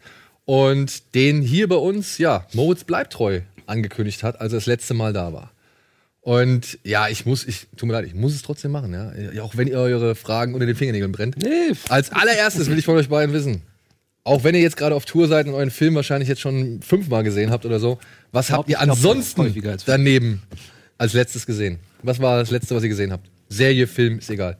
und 0.46 1.14
den 1.14 1.42
hier 1.42 1.68
bei 1.68 1.76
uns, 1.76 2.16
ja, 2.16 2.46
Moritz 2.54 2.84
bleibt 2.84 3.12
treu 3.12 3.42
angekündigt 3.66 4.22
hat, 4.22 4.40
als 4.40 4.54
er 4.54 4.56
das 4.56 4.64
letzte 4.64 4.94
Mal 4.94 5.12
da 5.12 5.34
war. 5.34 5.52
Und 6.22 6.78
ja, 6.82 7.08
ich 7.08 7.26
muss, 7.26 7.46
ich, 7.46 7.66
tut 7.76 7.86
mir 7.86 7.92
leid, 7.92 8.06
ich 8.06 8.14
muss 8.14 8.34
es 8.34 8.40
trotzdem 8.40 8.70
machen, 8.70 8.94
ja. 8.94 9.42
Auch 9.42 9.58
wenn 9.58 9.68
ihr 9.68 9.78
eure 9.78 10.14
Fragen 10.14 10.54
unter 10.54 10.64
den 10.64 10.74
Fingernägeln 10.74 11.12
brennt. 11.12 11.36
Nee, 11.36 11.74
Als 11.90 12.12
allererstes 12.12 12.70
will 12.70 12.78
ich 12.78 12.86
von 12.86 12.96
euch 12.96 13.10
beiden 13.10 13.34
wissen, 13.34 13.60
auch 14.24 14.42
wenn 14.42 14.54
ihr 14.54 14.62
jetzt 14.62 14.78
gerade 14.78 14.94
auf 14.94 15.04
Tour 15.04 15.28
seid 15.28 15.46
und 15.46 15.52
euren 15.52 15.70
Film 15.70 15.94
wahrscheinlich 15.94 16.30
jetzt 16.30 16.40
schon 16.40 16.80
fünfmal 16.80 17.22
gesehen 17.24 17.50
habt 17.50 17.66
oder 17.66 17.78
so, 17.78 17.98
was 18.32 18.50
habt 18.50 18.70
ihr 18.70 18.76
glaub, 18.76 18.88
ansonsten 18.88 19.52
daneben 19.84 20.40
als 20.96 21.12
letztes 21.12 21.44
gesehen? 21.44 21.78
Was 22.02 22.18
war 22.20 22.38
das 22.38 22.50
letzte, 22.50 22.74
was 22.74 22.82
ihr 22.84 22.88
gesehen 22.88 23.12
habt? 23.12 23.28
Serie, 23.50 23.86
Film, 23.86 24.18
ist 24.18 24.30
egal. 24.30 24.56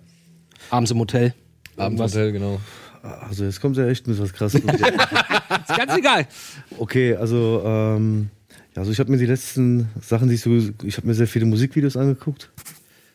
Abends 0.69 0.91
im 0.91 0.99
Hotel. 0.99 1.33
Abendhotel, 1.79 2.33
genau. 2.33 2.61
Also 3.03 3.45
jetzt 3.45 3.61
kommt 3.61 3.77
ja 3.77 3.87
echt 3.87 4.07
mit 4.07 4.21
was 4.21 4.33
krasses. 4.33 4.61
Ist 4.65 5.77
ganz 5.77 5.97
egal. 5.97 6.27
okay, 6.79 7.17
also, 7.17 7.63
ähm, 7.65 8.31
ja, 8.75 8.81
also 8.81 8.93
ich 8.93 8.99
habe 8.99 9.11
mir 9.11 9.19
die 9.19 9.27
letzten 9.27 9.89
Sachen, 10.01 10.29
die 10.29 10.35
ich 10.35 10.43
so, 10.43 10.51
ich 10.85 10.97
habe 10.97 11.07
mir 11.07 11.15
sehr 11.15 11.27
viele 11.27 11.47
Musikvideos 11.47 11.97
angeguckt. 11.97 12.51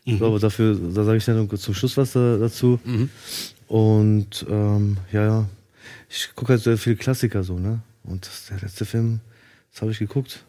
Ich 0.07 0.17
glaube, 0.17 0.39
dafür, 0.39 0.75
da 0.75 1.03
sage 1.03 1.17
ich 1.17 1.25
dann 1.25 1.49
zum 1.49 1.73
Schluss 1.73 1.97
was 1.97 2.13
da, 2.13 2.37
dazu. 2.37 2.79
Und 3.67 4.45
ähm, 4.47 4.97
ja, 5.11 5.23
ja, 5.25 5.45
ich 6.09 6.29
gucke 6.35 6.53
halt 6.53 6.61
sehr 6.61 6.77
viele 6.77 6.95
Klassiker 6.95 7.43
so, 7.43 7.57
ne? 7.57 7.79
Und 8.03 8.27
das, 8.27 8.45
der 8.47 8.59
letzte 8.59 8.85
Film, 8.85 9.19
das 9.71 9.81
habe 9.81 9.91
ich 9.91 9.99
geguckt. 9.99 10.45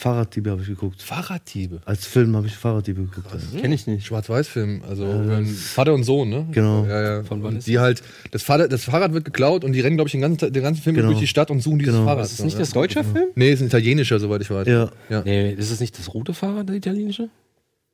Fahrraddiebe 0.00 0.50
habe 0.50 0.62
ich 0.62 0.68
geguckt. 0.68 1.02
Fahrraddiebe. 1.02 1.82
Als 1.84 2.06
Film 2.06 2.34
habe 2.34 2.46
ich 2.46 2.56
Fahrraddiebe 2.56 3.02
geguckt. 3.02 3.26
Also. 3.30 3.58
Kenn 3.58 3.70
ich 3.70 3.86
nicht. 3.86 4.06
Schwarz-Weiß-Film, 4.06 4.80
also 4.88 5.04
ähm, 5.04 5.44
Vater 5.46 5.92
und 5.92 6.04
Sohn, 6.04 6.30
ne? 6.30 6.46
Genau. 6.52 6.86
Ja, 6.86 7.02
ja. 7.18 7.22
Von 7.24 7.42
wann 7.42 7.56
ist 7.56 7.66
die 7.66 7.78
halt, 7.78 8.02
das, 8.30 8.42
Vater, 8.42 8.66
das 8.66 8.84
Fahrrad 8.84 9.12
wird 9.12 9.26
geklaut 9.26 9.62
und 9.62 9.72
die 9.74 9.80
rennen, 9.80 9.96
glaube 9.98 10.08
ich, 10.08 10.12
den 10.12 10.22
ganzen, 10.22 10.50
den 10.54 10.62
ganzen 10.62 10.82
Film 10.82 10.96
Genau. 10.96 11.08
durch 11.08 11.20
die 11.20 11.26
Stadt 11.26 11.50
und 11.50 11.60
suchen 11.60 11.80
dieses 11.80 11.94
Genau. 11.94 12.06
Fahrrad. 12.06 12.24
Ist 12.24 12.38
das 12.38 12.44
nicht 12.46 12.54
so, 12.54 12.58
das 12.60 12.70
ja. 12.70 12.74
Deutscher 12.80 13.04
Film? 13.04 13.26
Nee, 13.34 13.52
ist 13.52 13.60
ein 13.60 13.66
italienischer, 13.66 14.18
soweit 14.18 14.40
ich 14.40 14.50
weiß. 14.50 14.66
Ja, 14.66 14.90
ja. 15.10 15.20
Nee, 15.22 15.52
ist 15.52 15.70
es 15.70 15.80
nicht 15.80 15.98
das 15.98 16.14
rote 16.14 16.32
Fahrrad, 16.32 16.66
der 16.70 16.76
italienische? 16.76 17.28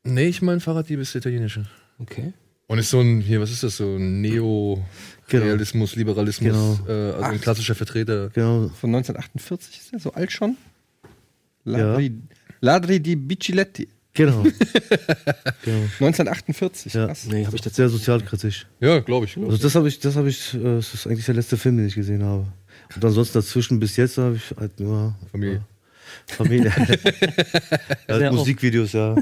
Nee, 0.05 0.27
ich 0.29 0.41
meine, 0.43 0.61
Fahrraddiebe 0.61 1.03
ist 1.03 1.13
der 1.13 1.23
italienische. 1.23 1.67
Okay. 1.99 2.33
Und 2.69 2.79
ist 2.79 2.91
so 2.91 3.01
ein, 3.01 3.21
hier, 3.21 3.41
was 3.41 3.51
ist 3.51 3.65
das, 3.65 3.79
so 3.79 3.97
ein 3.97 4.21
Neo-Realismus, 4.21 5.97
Liberalismus, 5.97 6.53
Genau. 6.53 6.79
äh, 6.89 7.13
also 7.15 7.25
ein 7.33 7.41
klassischer 7.41 7.75
Vertreter. 7.75 8.29
genau. 8.31 8.69
Von 8.81 8.91
1948 8.95 9.79
ist 9.79 9.93
der 9.93 9.99
so 9.99 10.13
alt 10.13 10.31
schon? 10.31 10.57
Ladri, 11.67 12.13
Ladri 12.61 13.01
di 13.01 13.17
Bicicletti. 13.17 13.89
Genau. 14.15 14.43
genau. 15.65 15.83
1948, 16.01 16.95
Ja. 16.95 17.07
krass. 17.07 17.27
Nee, 17.31 17.45
habe 17.45 17.55
ich 17.57 17.61
das 17.63 17.77
Sehr 17.77 17.89
sozialkritisch. 17.91 18.67
Ja, 18.81 19.01
glaube 19.01 19.27
ich. 19.27 19.37
Also 19.37 19.59
das 19.59 19.75
habe 19.75 19.89
ich, 19.89 19.99
das 20.01 20.17
habe 20.17 20.31
ich, 20.31 20.55
äh, 20.55 20.59
das 20.77 20.95
ist 20.95 21.07
eigentlich 21.07 21.27
der 21.27 21.35
letzte 21.35 21.57
Film, 21.59 21.77
den 21.77 21.87
ich 21.87 21.95
gesehen 21.95 22.23
habe. 22.25 22.47
Und 22.95 23.05
ansonsten 23.05 23.39
dazwischen 23.39 23.79
bis 23.79 23.97
jetzt 23.97 24.17
habe 24.17 24.37
ich 24.37 24.55
halt 24.59 24.81
nur 24.81 25.15
Familie. 25.31 25.57
äh, 25.57 26.33
Familie. 26.33 26.75
halt 26.77 28.19
Sehr 28.21 28.33
Musikvideos, 28.33 28.93
ja. 28.93 29.17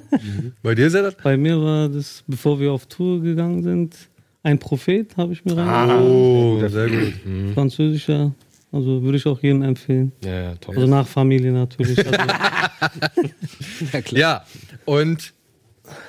Bei 0.63 0.75
dir, 0.77 0.89
Sedat? 0.91 1.21
Bei 1.25 1.37
mir 1.37 1.61
war 1.61 1.89
das, 1.89 2.23
bevor 2.29 2.61
wir 2.61 2.71
auf 2.73 2.87
Tour 2.87 3.21
gegangen 3.21 3.63
sind, 3.65 3.97
ein 4.45 4.59
Prophet, 4.59 5.17
habe 5.17 5.33
ich 5.33 5.45
mir 5.45 5.57
Ah. 5.57 5.87
rein. 5.87 6.03
Oh, 6.03 6.61
sehr 6.69 6.89
gut. 6.89 7.15
Französischer. 7.55 8.33
Also 8.75 9.03
würde 9.03 9.17
ich 9.19 9.27
auch 9.27 9.41
jedem 9.43 9.63
empfehlen. 9.63 10.11
Ja, 10.25 10.41
ja, 10.43 10.55
toll. 10.57 10.75
Also 10.77 10.89
nach 10.89 11.07
Familie 11.07 11.53
natürlich. 11.53 11.97
Also, 11.99 12.11
ja, 13.93 14.03
klar. 14.03 14.21
Ja, 14.21 14.45
und 14.85 15.33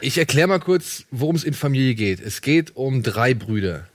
ich 0.01 0.18
erkläre 0.18 0.47
mal 0.47 0.59
kurz, 0.59 1.03
worum 1.11 1.36
es 1.36 1.43
in 1.43 1.53
Familie 1.53 1.95
geht. 1.95 2.20
Es 2.22 2.41
geht 2.41 2.76
um 2.76 3.03
drei 3.03 3.34
Brüder. 3.34 3.86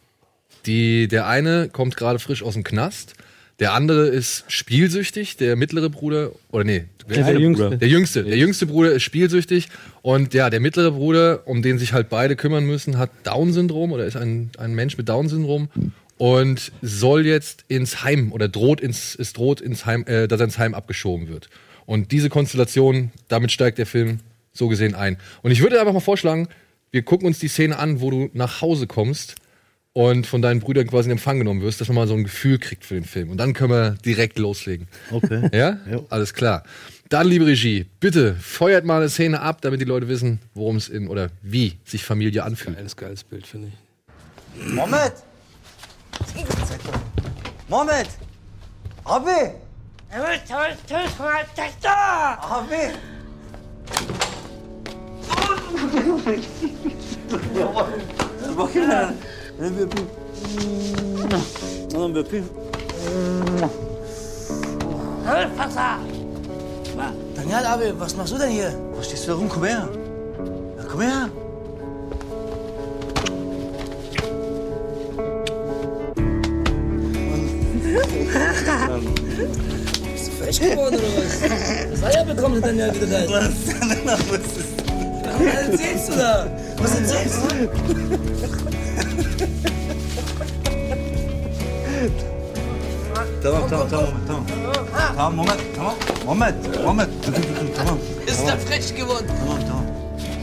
Die, 0.67 1.09
der 1.09 1.27
eine 1.27 1.69
kommt 1.71 1.97
gerade 1.97 2.19
frisch 2.19 2.43
aus 2.43 2.55
dem 2.55 2.65
Knast, 2.65 3.15
der 3.61 3.73
andere 3.73 4.07
ist 4.09 4.45
spielsüchtig, 4.49 5.37
der 5.37 5.57
mittlere 5.57 5.91
Bruder, 5.91 6.31
oder 6.51 6.65
nee, 6.65 6.85
wer- 7.07 7.25
der 7.25 7.39
Jüngste. 7.41 7.77
Der 7.79 7.89
jüngste. 7.89 8.25
Der 8.25 8.37
jüngste 8.37 8.67
Bruder 8.67 8.93
ist 8.93 9.03
spielsüchtig 9.03 9.69
und 10.03 10.33
ja, 10.33 10.49
der 10.49 10.61
mittlere 10.61 10.93
Bruder, 10.93 11.47
um 11.47 11.61
den 11.63 11.79
sich 11.79 11.93
halt 11.93 12.09
beide 12.09 12.37
kümmern 12.37 12.65
müssen, 12.65 12.99
hat 12.99 13.11
Down-Syndrom 13.25 13.93
oder 13.93 14.05
ist 14.05 14.17
ein, 14.17 14.51
ein 14.59 14.75
Mensch 14.75 14.97
mit 14.97 15.09
Down-Syndrom 15.09 15.69
und 16.21 16.71
soll 16.83 17.25
jetzt 17.25 17.65
ins 17.69 18.05
Heim 18.05 18.31
oder 18.33 18.47
droht 18.47 18.83
ins, 18.83 19.15
es 19.19 19.33
droht 19.33 19.63
ins 19.63 19.87
Heim, 19.87 20.05
äh, 20.07 20.29
dass 20.29 20.39
er 20.39 20.45
ins 20.45 20.59
Heim 20.59 20.75
abgeschoben 20.75 21.29
wird. 21.29 21.49
Und 21.87 22.13
diese 22.13 22.29
Konstellation, 22.29 23.11
damit 23.29 23.53
steigt 23.53 23.79
der 23.79 23.87
Film 23.87 24.21
so 24.53 24.69
gesehen 24.69 24.95
ein. 24.95 25.17
Und 25.41 25.51
ich 25.51 25.63
würde 25.63 25.81
einfach 25.81 25.95
mal 25.95 26.01
vorschlagen, 26.01 26.49
wir 26.91 27.01
gucken 27.05 27.27
uns 27.27 27.39
die 27.39 27.49
Szene 27.49 27.79
an, 27.79 28.03
wo 28.03 28.11
du 28.11 28.29
nach 28.35 28.61
Hause 28.61 28.87
kommst 28.87 29.37
und 29.95 30.27
von 30.27 30.43
deinen 30.43 30.61
Brüdern 30.61 30.87
quasi 30.89 31.09
in 31.09 31.13
Empfang 31.13 31.39
genommen 31.39 31.63
wirst, 31.63 31.81
dass 31.81 31.89
man 31.89 31.95
mal 31.95 32.07
so 32.07 32.13
ein 32.13 32.25
Gefühl 32.25 32.59
kriegt 32.59 32.85
für 32.85 32.95
den 32.95 33.05
Film. 33.05 33.31
Und 33.31 33.39
dann 33.39 33.55
können 33.55 33.71
wir 33.71 33.93
direkt 34.05 34.39
loslegen. 34.39 34.89
Okay. 35.11 35.49
Ja? 35.55 35.79
Ja. 35.91 36.01
Alles 36.11 36.35
klar. 36.35 36.65
Dann, 37.09 37.29
liebe 37.29 37.47
Regie, 37.47 37.87
bitte 37.99 38.35
feuert 38.35 38.85
mal 38.85 38.99
eine 38.99 39.09
Szene 39.09 39.41
ab, 39.41 39.63
damit 39.63 39.81
die 39.81 39.87
Leute 39.87 40.07
wissen, 40.07 40.39
worum 40.53 40.77
es 40.77 40.91
in 40.91 41.09
oder 41.09 41.31
wie 41.41 41.79
sich 41.87 42.05
Familie 42.05 42.45
anfühlt. 42.45 42.77
Geiles, 42.77 42.95
geiles 42.95 43.25
Bild, 43.25 43.47
finde 43.47 43.69
ich. 43.69 44.75
Mohammed! 46.21 46.81
Mohammed! 47.69 48.07
Abi! 49.07 49.53
Abi! 52.43 52.91
Bakayım 58.59 58.91
ben 59.61 59.77
bir 59.77 59.83
öpeyim. 59.83 60.09
Oğlum 61.95 62.15
bir 62.15 62.21
öpeyim. 62.21 62.47
Daniel 67.37 67.73
abi, 67.73 67.85
was 67.85 68.17
machst 68.17 68.35
du 68.35 68.41
denn 68.41 68.51
hier? 68.51 68.73
Was 68.95 69.07
stehst 69.07 69.29
du 69.29 69.33
da 69.33 69.37
rum? 69.37 69.49
Komm 69.49 69.65
her. 69.65 69.71
Ja, 69.71 70.89
komm 70.93 71.01
her. 71.01 71.29
Bist 80.13 80.29
du 80.29 80.33
frech 80.33 80.61
geworden 80.61 80.95
oder 80.95 81.11
was? 81.17 81.43
Was 81.93 82.03
Eier 82.15 82.25
bekommen 82.25 82.57
sie 82.57 82.63
denn 82.63 82.79
ja 82.79 82.95
wieder 82.95 83.07
da? 83.07 83.19
Was 83.31 83.53
Was 85.39 85.55
erzählst 85.69 86.09
du 86.09 86.13
da? 86.17 86.47
Was 86.79 86.95
erzählst 86.99 87.37
du? 87.37 87.49
Tamam. 93.43 93.69
Tamam 95.17 95.37
Moment, 95.37 95.61
tamam. 95.75 95.95
Moment, 96.25 96.85
Moment. 96.85 97.27
Dur 97.27 97.33
dur 97.33 97.43
dur 97.43 97.75
tamam. 97.75 97.99
Ist 98.27 98.47
der 98.47 98.59
frech 98.59 98.95
geworden? 98.95 99.27
Tamam. 99.27 99.87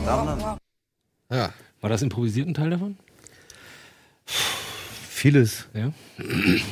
Tamam 0.05 0.39
lan. 0.39 0.57
Ja. 1.31 1.49
War 1.81 1.89
das 1.89 2.01
improvisiert 2.01 2.47
ein 2.47 2.53
Teil 2.53 2.71
davon? 2.71 2.97
Vieles. 5.27 5.67
Ja. 5.73 5.91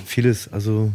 Vieles. 0.05 0.47
Also 0.53 0.93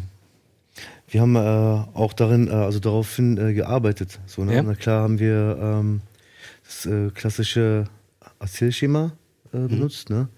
wir 1.09 1.21
haben 1.21 1.37
äh, 1.37 1.39
auch 1.39 2.15
darin, 2.15 2.49
äh, 2.49 2.53
also 2.53 2.79
daraufhin 2.81 3.37
äh, 3.37 3.53
gearbeitet. 3.53 4.19
So, 4.25 4.45
ne? 4.45 4.55
Ja. 4.55 4.63
Na 4.63 4.75
klar 4.75 5.03
haben 5.03 5.19
wir 5.19 5.59
ähm, 5.61 6.01
das 6.65 6.87
äh, 6.87 7.11
klassische 7.11 7.85
Erzählschema 8.39 9.13
äh, 9.53 9.59
Mhm. 9.59 9.69
benutzt, 9.69 10.09
ne? 10.09 10.29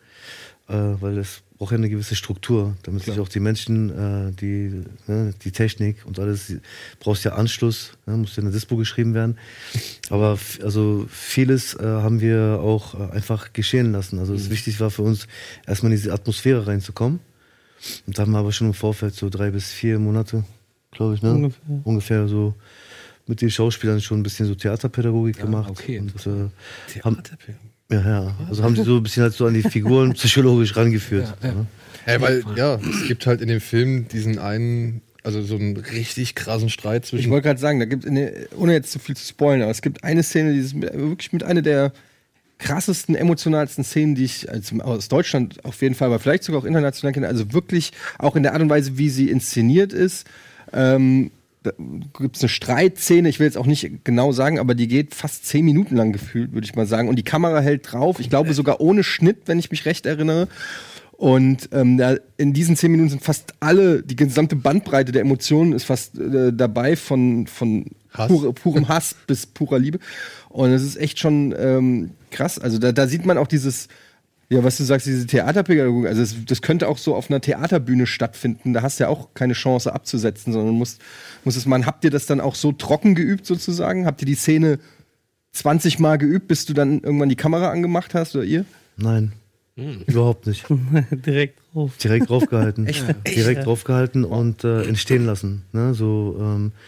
Äh, 0.69 0.73
weil 1.01 1.19
es 1.19 1.42
braucht 1.63 1.71
ja 1.71 1.79
eine 1.79 1.89
gewisse 1.91 2.17
Struktur, 2.17 2.75
damit 2.83 3.05
sich 3.05 3.21
auch 3.21 3.29
die 3.29 3.39
Menschen, 3.39 3.91
äh, 3.91 4.33
die, 4.33 4.83
ne, 5.07 5.33
die 5.45 5.53
Technik 5.53 6.05
und 6.05 6.19
alles, 6.19 6.53
brauchst 6.99 7.23
ja 7.25 7.35
Anschluss, 7.35 7.93
ne? 8.05 8.17
muss 8.17 8.35
ja 8.35 8.43
eine 8.43 8.51
Dispo 8.51 8.77
geschrieben 8.77 9.15
werden. 9.15 9.39
Aber 10.11 10.37
also 10.65 11.07
vieles 11.09 11.75
äh, 11.75 11.85
haben 11.85 12.21
wir 12.21 12.59
auch 12.61 12.99
äh, 12.99 13.13
einfach 13.13 13.53
geschehen 13.53 13.93
lassen. 13.93 14.19
Also 14.19 14.33
Mhm. 14.33 14.39
es 14.41 14.51
wichtig 14.51 14.81
war 14.81 14.91
für 14.91 15.03
uns, 15.03 15.29
erstmal 15.65 15.93
in 15.93 15.99
diese 15.99 16.13
Atmosphäre 16.13 16.67
reinzukommen. 16.67 17.21
Und 18.09 18.19
da 18.19 18.23
haben 18.23 18.33
wir 18.33 18.39
aber 18.39 18.51
schon 18.51 18.67
im 18.67 18.75
Vorfeld 18.75 19.15
so 19.15 19.29
drei 19.29 19.53
bis 19.53 19.71
vier 19.71 20.01
Monate, 20.01 20.43
glaube 20.91 21.15
ich, 21.15 21.23
ne? 21.23 21.31
Ungefähr. 21.33 21.81
Ungefähr 21.85 22.27
so 22.27 22.57
mit 23.29 23.41
den 23.41 23.53
Schauspielern 23.53 24.01
schon 24.01 24.19
ein 24.19 24.25
bisschen 24.25 24.47
so 24.47 24.57
Theaterpädagogik 24.57 25.39
gemacht. 25.39 25.71
okay, 25.71 26.01
und, 26.01 26.11
äh, 26.27 26.49
Theaterpädagogik. 26.89 27.72
Ja, 27.93 28.01
ja. 28.01 28.35
Also 28.49 28.63
haben 28.63 28.75
sie 28.77 28.83
so 28.85 28.97
ein 28.97 29.03
bisschen 29.03 29.23
halt 29.23 29.35
so 29.35 29.47
an 29.47 29.55
die 29.55 29.63
Figuren 29.63 30.13
psychologisch 30.15 30.77
rangeführt. 30.77 31.35
Ne? 31.43 31.67
Ja, 32.07 32.21
weil, 32.21 32.43
ja, 32.57 32.77
es 32.77 33.07
gibt 33.07 33.27
halt 33.27 33.41
in 33.41 33.49
dem 33.49 33.61
Film 33.61 34.09
diesen 34.09 34.39
einen, 34.39 35.03
also 35.23 35.43
so 35.43 35.55
einen 35.55 35.77
richtig 35.77 36.35
krassen 36.35 36.69
Streit 36.69 37.05
Ich 37.05 37.11
zwischen. 37.11 37.31
wollte 37.31 37.47
gerade 37.49 37.61
sagen, 37.61 37.79
da 37.79 37.85
gibt 37.85 38.07
ohne 38.57 38.73
jetzt 38.73 38.91
zu 38.91 38.99
viel 38.99 39.17
zu 39.17 39.25
spoilern, 39.27 39.63
aber 39.63 39.71
es 39.71 39.83
gibt 39.83 40.03
eine 40.03 40.23
Szene, 40.23 40.53
die 40.53 40.59
ist 40.59 40.75
mit, 40.75 40.93
wirklich 40.93 41.33
mit 41.33 41.45
einer 41.45 41.63
der 41.63 41.93
krassesten, 42.59 43.15
emotionalsten 43.15 43.85
Szenen, 43.85 44.15
die 44.15 44.25
ich 44.25 44.47
aus 44.83 45.09
Deutschland 45.09 45.65
auf 45.65 45.83
jeden 45.83 45.95
Fall, 45.95 46.07
aber 46.07 46.19
vielleicht 46.19 46.45
sogar 46.45 46.61
auch 46.61 46.65
international 46.65 47.13
kenne. 47.13 47.29
Also 47.29 47.53
wirklich 47.53 47.93
auch 48.19 48.37
in 48.37 48.43
der 48.43 48.53
Art 48.53 48.63
und 48.63 48.71
Weise, 48.71 48.99
wie 48.99 49.11
sie 49.11 49.31
inszeniert 49.31 49.93
ist. 49.93 50.27
Ähm, 50.73 51.31
gibt 52.19 52.37
es 52.37 52.43
eine 52.43 52.49
Streitszene, 52.49 53.29
ich 53.29 53.39
will 53.39 53.47
jetzt 53.47 53.59
auch 53.59 53.67
nicht 53.67 54.05
genau 54.05 54.33
sagen, 54.33 54.59
aber 54.59 54.75
die 54.75 54.89
geht 54.89 55.15
fast 55.15 55.47
zehn 55.47 55.65
Minuten 55.65 55.97
lang 55.97 56.13
gefühlt, 56.13 56.53
würde 56.53 56.65
ich 56.65 56.75
mal 56.75 56.87
sagen. 56.87 57.09
Und 57.09 57.17
die 57.17 57.25
Kamera 57.25 57.61
hält 57.61 57.93
drauf, 57.93 58.21
ich 58.21 58.31
glaube 58.31 58.55
sogar 58.55 58.81
ohne 58.81 59.05
Schnitt, 59.05 59.43
wenn 59.47 59.59
ich 59.59 59.71
mich 59.71 59.85
recht 59.87 60.07
erinnere. 60.07 60.49
Und 61.13 61.69
ähm, 61.73 61.99
da, 61.99 62.17
in 62.37 62.53
diesen 62.53 62.75
zehn 62.75 62.91
Minuten 62.91 63.11
sind 63.11 63.23
fast 63.23 63.55
alle, 63.61 64.03
die 64.03 64.17
gesamte 64.17 64.57
Bandbreite 64.57 65.13
der 65.13 65.23
Emotionen 65.23 65.73
ist 65.73 65.85
fast 65.85 66.19
äh, 66.19 66.53
dabei, 66.53 66.97
von, 66.97 67.47
von 67.47 67.87
Hass. 68.13 68.29
Pure, 68.29 68.53
purem 68.53 68.89
Hass 68.89 69.15
bis 69.27 69.47
purer 69.47 69.79
Liebe. 69.79 70.01
Und 70.49 70.71
es 70.71 70.83
ist 70.83 70.97
echt 70.97 71.21
schon 71.21 71.55
ähm, 71.57 72.11
krass. 72.31 72.59
Also 72.59 72.79
da, 72.79 72.91
da 72.91 73.07
sieht 73.07 73.25
man 73.25 73.39
auch 73.39 73.47
dieses, 73.47 73.87
Ja, 74.53 74.63
was 74.63 74.77
du 74.77 74.85
sagst, 74.85 75.07
diese 75.07 75.27
Theaterpädagogik, 75.27 76.09
also 76.11 76.21
das, 76.21 76.37
das 76.47 76.61
könnte 76.61 76.89
auch 76.89 76.99
so 76.99 77.15
auf 77.15 77.31
einer 77.31 77.41
Theaterbühne 77.41 78.07
stattfinden. 78.07 78.75
Da 78.75 78.83
hast 78.83 79.01
du 79.01 79.05
ja 79.05 79.09
auch 79.09 79.31
keine 79.33 79.55
Chance 79.55 79.95
abzusetzen, 79.95 80.53
sondern 80.53 80.75
musst, 80.75 81.01
musst 81.45 81.57
es 81.57 81.65
mal. 81.65 81.87
Habt 81.87 82.05
ihr 82.05 82.11
das 82.11 82.27
dann 82.27 82.41
auch 82.41 82.55
so 82.55 82.73
trocken 82.73 83.15
geübt 83.15 83.47
sozusagen? 83.47 84.05
Habt 84.05 84.21
ihr 84.21 84.27
die 84.27 84.35
Szene 84.35 84.79
20 85.53 85.99
Mal 86.01 86.19
geübt, 86.19 86.49
bis 86.49 86.67
du 86.67 86.75
dann 86.75 87.01
irgendwann 87.01 87.31
die 87.31 87.37
Kamera 87.37 87.71
angemacht 87.71 88.15
hast 88.15 88.37
oder 88.37 88.45
ihr? 88.45 88.67
Nein. 88.99 89.33
Überhaupt 89.75 90.47
nicht. 90.47 90.67
Direkt 91.11 91.59
drauf. 91.73 91.97
Direkt 91.97 92.29
draufgehalten. 92.29 92.87
Echt? 92.87 93.07
Direkt 93.27 93.59
Ja. 93.61 93.65
draufgehalten 93.65 94.25
und 94.25 94.65
äh, 94.65 94.83
entstehen 94.85 95.25
lassen. 95.25 95.63
Ne? 95.73 95.95
So, 95.95 96.37
ähm, 96.39 96.73
äh, 96.73 96.79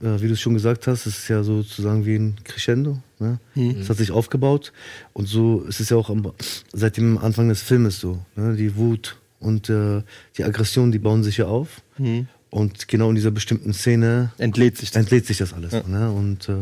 wie 0.00 0.28
du 0.28 0.32
es 0.34 0.40
schon 0.40 0.54
gesagt 0.54 0.86
hast, 0.86 1.06
es 1.06 1.18
ist 1.18 1.28
ja 1.28 1.42
sozusagen 1.42 2.06
wie 2.06 2.16
ein 2.16 2.36
Crescendo. 2.44 2.98
Ne? 3.18 3.40
Es 3.80 3.88
hat 3.90 3.96
sich 3.96 4.12
aufgebaut 4.12 4.72
und 5.12 5.26
so 5.26 5.62
ist 5.62 5.80
es 5.80 5.88
ja 5.88 5.96
auch 5.96 6.08
am, 6.10 6.32
seit 6.72 6.96
dem 6.96 7.18
Anfang 7.18 7.48
des 7.48 7.62
Filmes 7.62 7.98
so. 7.98 8.24
Ne? 8.36 8.54
Die 8.56 8.76
Wut 8.76 9.16
und 9.40 9.68
äh, 9.70 10.02
die 10.36 10.44
Aggression, 10.44 10.92
die 10.92 10.98
bauen 10.98 11.24
sich 11.24 11.38
ja 11.38 11.46
auf. 11.46 11.82
Und 12.50 12.88
genau 12.88 13.10
in 13.10 13.16
dieser 13.16 13.30
bestimmten 13.30 13.72
Szene 13.74 14.32
Entlädt 14.38 14.78
sich 14.78 14.90
das. 14.90 15.00
entlädt 15.00 15.26
sich 15.26 15.38
das 15.38 15.52
alles. 15.52 15.72
Ne? 15.86 16.10
Und 16.10 16.48
äh, 16.48 16.54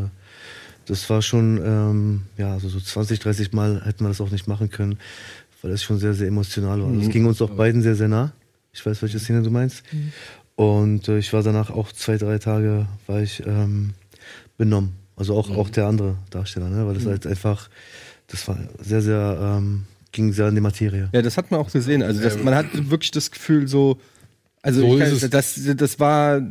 das 0.86 1.08
war 1.10 1.20
schon, 1.20 1.60
ähm, 1.64 2.22
ja, 2.38 2.52
also 2.52 2.68
so 2.68 2.80
20, 2.80 3.18
30 3.20 3.52
Mal 3.52 3.84
hätten 3.84 4.04
wir 4.04 4.08
das 4.08 4.20
auch 4.20 4.30
nicht 4.30 4.46
machen 4.48 4.70
können, 4.70 4.98
weil 5.62 5.70
das 5.70 5.82
schon 5.82 5.98
sehr, 5.98 6.14
sehr 6.14 6.28
emotional 6.28 6.80
war. 6.80 6.90
Es 6.94 7.08
ging 7.10 7.26
uns 7.26 7.42
auch 7.42 7.50
beiden 7.50 7.82
sehr, 7.82 7.96
sehr 7.96 8.08
nah. 8.08 8.32
Ich 8.72 8.84
weiß, 8.84 9.02
welche 9.02 9.18
Szene 9.18 9.42
du 9.42 9.50
meinst. 9.50 9.82
Und 10.56 11.08
äh, 11.08 11.18
ich 11.18 11.32
war 11.32 11.42
danach 11.42 11.70
auch 11.70 11.92
zwei, 11.92 12.16
drei 12.16 12.38
Tage, 12.38 12.86
war 13.06 13.20
ich 13.22 13.42
ähm, 13.46 13.94
benommen. 14.56 14.94
Also 15.16 15.34
auch, 15.36 15.50
auch 15.56 15.70
der 15.70 15.86
andere 15.86 16.16
Darsteller, 16.30 16.68
ne? 16.68 16.86
weil 16.86 16.94
das 16.94 17.06
halt 17.06 17.26
einfach, 17.26 17.70
das 18.26 18.46
war 18.48 18.58
sehr, 18.80 19.00
sehr, 19.00 19.38
ähm, 19.40 19.84
ging 20.12 20.32
sehr 20.32 20.46
an 20.46 20.54
die 20.54 20.60
Materie. 20.60 21.08
Ja, 21.12 21.22
das 21.22 21.38
hat 21.38 21.50
man 21.50 21.60
auch 21.60 21.70
gesehen. 21.70 22.02
Also 22.02 22.22
das, 22.22 22.42
man 22.42 22.54
hat 22.54 22.66
wirklich 22.90 23.12
das 23.12 23.30
Gefühl 23.30 23.66
so, 23.66 23.98
also 24.66 24.80
So 24.80 24.98
kann, 24.98 25.30
das, 25.30 25.60
das 25.76 26.00
war, 26.00 26.42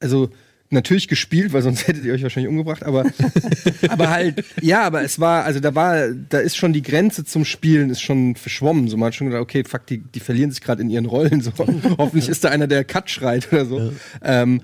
also 0.00 0.30
natürlich 0.70 1.08
gespielt, 1.08 1.52
weil 1.52 1.62
sonst 1.62 1.86
hättet 1.88 2.04
ihr 2.04 2.12
euch 2.12 2.22
wahrscheinlich 2.22 2.50
umgebracht, 2.50 2.84
aber, 2.84 3.04
aber 3.88 4.10
halt, 4.10 4.44
ja, 4.60 4.82
aber 4.82 5.02
es 5.02 5.20
war, 5.20 5.44
also 5.44 5.60
da 5.60 5.74
war, 5.74 6.08
da 6.08 6.38
ist 6.38 6.56
schon 6.56 6.72
die 6.72 6.82
Grenze 6.82 7.24
zum 7.24 7.44
Spielen 7.44 7.90
ist 7.90 8.00
schon 8.00 8.36
verschwommen. 8.36 8.88
So 8.88 8.96
man 8.96 9.08
hat 9.08 9.14
schon 9.14 9.28
gedacht, 9.28 9.42
okay, 9.42 9.64
fuck, 9.64 9.86
die, 9.86 9.98
die 9.98 10.20
verlieren 10.20 10.50
sich 10.50 10.60
gerade 10.60 10.82
in 10.82 10.90
ihren 10.90 11.06
Rollen. 11.06 11.40
So. 11.40 11.52
Hoffentlich 11.98 12.28
ist 12.28 12.44
da 12.44 12.50
einer, 12.50 12.66
der 12.66 12.84
Cut 12.84 13.10
schreit 13.10 13.52
oder 13.52 13.66
so. 13.66 13.92
Ähm, 14.22 14.62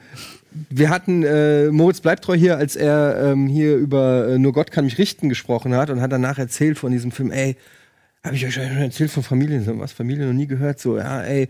wir 0.68 0.90
hatten 0.90 1.22
äh, 1.22 1.70
Moritz 1.70 2.00
Bleibtreu 2.00 2.34
hier, 2.34 2.59
als 2.59 2.76
er 2.76 3.32
ähm, 3.32 3.46
hier 3.46 3.76
über 3.76 4.28
äh, 4.28 4.38
Nur 4.38 4.53
Gott 4.53 4.70
kann 4.70 4.84
mich 4.84 4.98
richten 4.98 5.28
gesprochen 5.28 5.74
hat 5.74 5.88
und 5.88 6.00
hat 6.00 6.12
danach 6.12 6.38
erzählt 6.38 6.78
von 6.78 6.92
diesem 6.92 7.11
Film, 7.11 7.30
ey, 7.30 7.57
habe 8.22 8.36
ich 8.36 8.44
euch 8.44 8.55
schon 8.55 8.64
erzählt 8.64 9.11
von 9.11 9.22
Familien, 9.22 9.64
so 9.64 9.78
was 9.78 9.92
Familie 9.92 10.26
noch 10.26 10.34
nie 10.34 10.46
gehört, 10.46 10.78
so, 10.78 10.98
ja, 10.98 11.22
ey, 11.22 11.48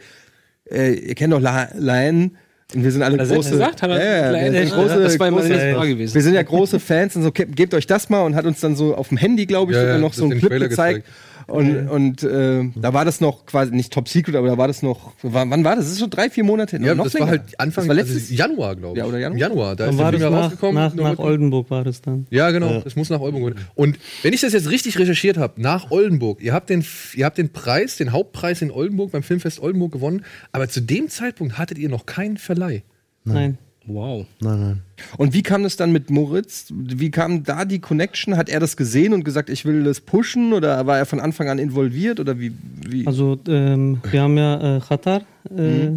äh, 0.70 0.92
ihr 0.92 1.14
kennt 1.14 1.32
doch 1.32 1.40
La 1.40 1.68
Lion 1.74 2.36
und 2.74 2.84
wir 2.84 2.90
sind 2.90 3.02
alle 3.02 3.18
Hat 3.18 3.28
er 3.28 3.34
große, 3.36 3.50
gesagt? 3.50 3.82
Hat 3.82 3.90
er- 3.90 3.96
ja, 3.98 4.32
ja, 4.32 4.42
sind 4.42 4.54
Ja, 4.54 4.60
das 4.98 5.18
war 5.18 5.30
meine 5.30 5.36
große, 5.36 5.48
nächste 5.48 5.74
Frage 5.74 5.88
gewesen. 5.90 6.14
wir 6.14 6.22
sind 6.22 6.34
ja 6.34 6.42
große 6.42 6.80
Fans 6.80 7.16
und 7.16 7.22
so, 7.22 7.32
ge- 7.32 7.46
gebt 7.46 7.74
euch 7.74 7.86
das 7.86 8.08
mal 8.08 8.22
und 8.22 8.34
hat 8.34 8.44
uns 8.44 8.60
dann 8.60 8.76
so 8.76 8.94
auf 8.94 9.08
dem 9.08 9.16
Handy, 9.18 9.46
glaube 9.46 9.72
ich, 9.72 9.76
Ja, 9.76 9.82
sogar 9.82 9.96
ja, 9.96 10.00
noch 10.00 10.12
so 10.12 10.24
einen 10.24 10.38
Clip 10.38 10.50
gezeigt. 10.50 10.70
gezeigt. 10.70 11.06
Und, 11.53 11.88
und 11.88 12.22
äh, 12.22 12.68
da 12.74 12.94
war 12.94 13.05
das 13.05 13.20
noch 13.20 13.46
quasi 13.46 13.72
nicht 13.74 13.92
Top 13.92 14.09
Secret, 14.09 14.34
aber 14.36 14.48
da 14.48 14.57
war 14.59 14.68
das 14.68 14.82
noch. 14.82 15.12
Wann, 15.22 15.50
wann 15.50 15.64
war 15.64 15.76
das? 15.76 15.84
Das 15.84 15.92
ist 15.94 16.00
schon 16.00 16.11
drei, 16.11 16.30
vier 16.30 16.44
Monate 16.44 16.76
hin. 16.76 16.84
Ja, 16.86 16.94
noch 16.94 17.05
das 17.05 17.14
war 17.14 17.20
länger. 17.20 17.30
halt 17.30 17.61
Anfang 17.61 17.86
Das 17.86 17.96
war 17.96 18.03
also 18.03 18.12
letztes 18.14 18.36
Januar, 18.36 18.76
glaube 18.76 18.94
ich. 18.96 18.98
Ja, 19.03 19.07
oder 19.09 19.18
Januar? 19.18 19.38
Januar, 19.38 19.76
da 19.76 19.84
Dann 19.86 19.94
ist 19.94 20.00
war 20.00 20.11
der 20.12 20.20
das 20.20 20.20
Film 20.20 20.32
ja 20.32 20.38
nach, 20.38 20.44
rausgekommen. 20.46 20.74
nach, 20.82 20.94
nach 20.94 21.18
Oldenburg 21.18 21.70
war 21.70 21.84
das 21.84 22.00
dann. 22.00 22.26
Ja, 22.30 22.50
genau. 22.50 22.80
Das 22.80 22.96
muss 22.96 23.11
nach 23.11 23.20
Oldenburg 23.20 23.57
gehen. 23.57 23.64
Und 23.74 23.98
wenn 24.22 24.32
ich 24.32 24.40
das 24.40 24.53
jetzt 24.53 24.70
richtig 24.70 24.98
recherchiert 24.98 25.36
habe, 25.36 25.61
nach 25.61 25.90
Oldenburg, 25.90 26.42
ihr 26.42 26.53
habt 26.55 26.70
den, 26.70 26.84
ihr 27.14 27.24
habt 27.26 27.38
den 27.38 27.53
Preis, 27.53 27.96
den 27.96 28.12
Hauptpreis 28.12 28.62
in 28.62 28.70
Oldenburg 28.70 29.12
beim 29.12 29.22
Filmfest 29.22 29.61
Oldenburg 29.61 29.92
gewonnen, 29.92 30.24
aber 30.53 30.68
zu 30.68 30.80
dem 30.80 31.09
Zeitpunkt 31.09 31.59
hattet 31.59 31.78
ihr 31.78 31.88
noch 31.88 32.07
keinen 32.07 32.38
Verleih. 32.38 32.82
Nein. 33.24 33.59
Wow. 33.87 34.26
Nein, 34.41 34.61
nein. 34.61 34.83
Und 35.18 35.35
wie 35.35 35.43
kam 35.43 35.64
das 35.64 35.76
dann 35.76 35.91
mit 35.93 36.09
Moritz? 36.11 36.66
Wie 36.70 37.11
kam 37.11 37.43
da 37.43 37.64
die 37.64 37.80
Connection? 37.80 38.37
Hat 38.37 38.49
er 38.49 38.61
das 38.61 38.76
gesehen 38.76 39.12
und 39.12 39.24
gesagt, 39.24 39.51
ich 39.51 39.64
will 39.64 39.83
das 39.85 40.01
pushen? 40.01 40.53
Oder 40.53 40.87
war 40.87 40.99
er 40.99 41.07
von 41.07 41.18
Anfang 41.20 41.49
an 41.49 41.59
involviert? 41.59 42.20
Oder 42.20 42.39
wie? 42.39 42.53
wie? 42.89 43.07
Also 43.07 43.39
ähm, 43.49 44.01
wir 44.11 44.22
haben 44.22 44.37
ja 44.39 44.76
äh, 44.76 44.80
Qatar 44.80 45.22
äh, 45.57 45.91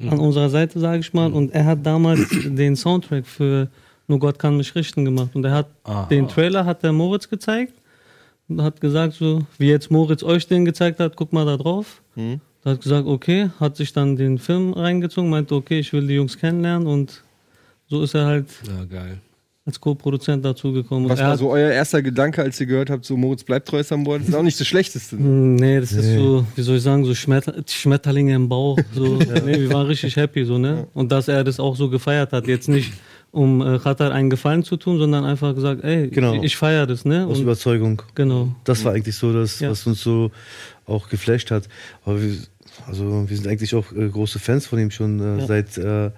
Mhm. 0.00 0.10
an 0.10 0.20
unserer 0.20 0.48
Seite, 0.48 0.78
sage 0.78 1.00
ich 1.00 1.12
mal, 1.12 1.32
und 1.32 1.52
er 1.52 1.64
hat 1.64 1.84
damals 1.84 2.20
den 2.44 2.76
Soundtrack 2.76 3.26
für 3.26 3.68
Nur 4.06 4.20
Gott 4.20 4.38
kann 4.38 4.56
mich 4.56 4.72
richten 4.76 5.04
gemacht. 5.04 5.30
Und 5.34 5.44
er 5.44 5.50
hat 5.52 5.66
den 6.10 6.28
Trailer 6.28 6.64
hat 6.64 6.84
der 6.84 6.92
Moritz 6.92 7.28
gezeigt 7.28 7.72
und 8.48 8.62
hat 8.62 8.80
gesagt, 8.80 9.14
so 9.14 9.44
wie 9.58 9.68
jetzt 9.68 9.90
Moritz 9.90 10.22
euch 10.22 10.46
den 10.46 10.64
gezeigt 10.64 11.00
hat, 11.00 11.16
guck 11.16 11.32
mal 11.32 11.44
da 11.44 11.56
drauf. 11.56 12.00
Mhm. 12.14 12.40
Er 12.68 12.72
hat 12.74 12.82
gesagt, 12.82 13.06
okay, 13.06 13.48
hat 13.58 13.76
sich 13.76 13.92
dann 13.94 14.14
den 14.16 14.36
Film 14.38 14.74
reingezogen, 14.74 15.30
meinte, 15.30 15.54
okay, 15.54 15.78
ich 15.78 15.92
will 15.94 16.06
die 16.06 16.14
Jungs 16.14 16.36
kennenlernen 16.36 16.86
und 16.86 17.22
so 17.88 18.02
ist 18.02 18.14
er 18.14 18.26
halt 18.26 18.46
Ja, 18.66 18.84
geil. 18.84 19.18
als 19.64 19.80
Co-Produzent 19.80 20.44
dazugekommen. 20.44 21.08
Was 21.08 21.18
er 21.18 21.28
war 21.28 21.38
so 21.38 21.50
euer 21.50 21.70
erster 21.70 22.02
Gedanke, 22.02 22.42
als 22.42 22.60
ihr 22.60 22.66
gehört 22.66 22.90
habt, 22.90 23.06
so 23.06 23.16
Moritz 23.16 23.42
bleibt 23.42 23.68
treu 23.68 23.82
am 23.90 24.04
Bord? 24.04 24.20
Das 24.20 24.28
ist 24.28 24.34
auch 24.34 24.42
nicht 24.42 24.60
das 24.60 24.66
Schlechteste. 24.66 25.16
Hm, 25.16 25.54
Nee, 25.56 25.80
das 25.80 25.92
ist 25.92 26.14
so, 26.14 26.44
wie 26.56 26.60
soll 26.62 26.76
ich 26.76 26.82
sagen, 26.82 27.04
so 27.06 27.14
Schmetter 27.14 27.54
Schmetterlinge 27.66 28.34
im 28.34 28.48
Bauch. 28.50 28.78
So. 28.94 29.16
nee, 29.46 29.60
wir 29.60 29.72
waren 29.72 29.86
richtig 29.86 30.14
happy, 30.16 30.44
so, 30.44 30.58
ne? 30.58 30.86
Und 30.92 31.10
dass 31.10 31.28
er 31.28 31.44
das 31.44 31.58
auch 31.58 31.74
so 31.74 31.88
gefeiert 31.88 32.32
hat. 32.32 32.46
Jetzt 32.46 32.68
nicht, 32.68 32.92
um 33.30 33.62
äh, 33.62 33.78
einen 34.10 34.28
Gefallen 34.30 34.62
zu 34.62 34.76
tun, 34.76 34.98
sondern 34.98 35.24
einfach 35.24 35.54
gesagt, 35.54 35.84
ey, 35.84 36.08
Genau. 36.08 36.34
ich, 36.34 36.42
ich 36.42 36.56
feiere 36.56 36.86
das, 36.86 37.04
ne? 37.06 37.26
Aus 37.26 37.38
Und, 37.38 37.44
Überzeugung. 37.44 38.02
genau. 38.14 38.48
Das 38.64 38.84
war 38.84 38.92
eigentlich 38.92 39.16
so 39.16 39.32
das, 39.32 39.60
Ja. 39.60 39.70
was 39.70 39.86
uns 39.86 40.02
so 40.02 40.30
auch 40.86 41.10
geflasht 41.10 41.50
hat. 41.50 41.68
Aber 42.06 42.22
wir, 42.22 42.34
also 42.86 43.28
wir 43.28 43.36
sind 43.36 43.46
eigentlich 43.46 43.74
auch 43.74 43.92
äh, 43.92 44.08
große 44.08 44.38
Fans 44.38 44.66
von 44.66 44.78
ihm 44.78 44.90
schon 44.90 45.20
äh, 45.20 45.38
Ja. 45.40 45.46
seit 45.46 45.76
äh, 45.78 46.06
äh, 46.06 46.10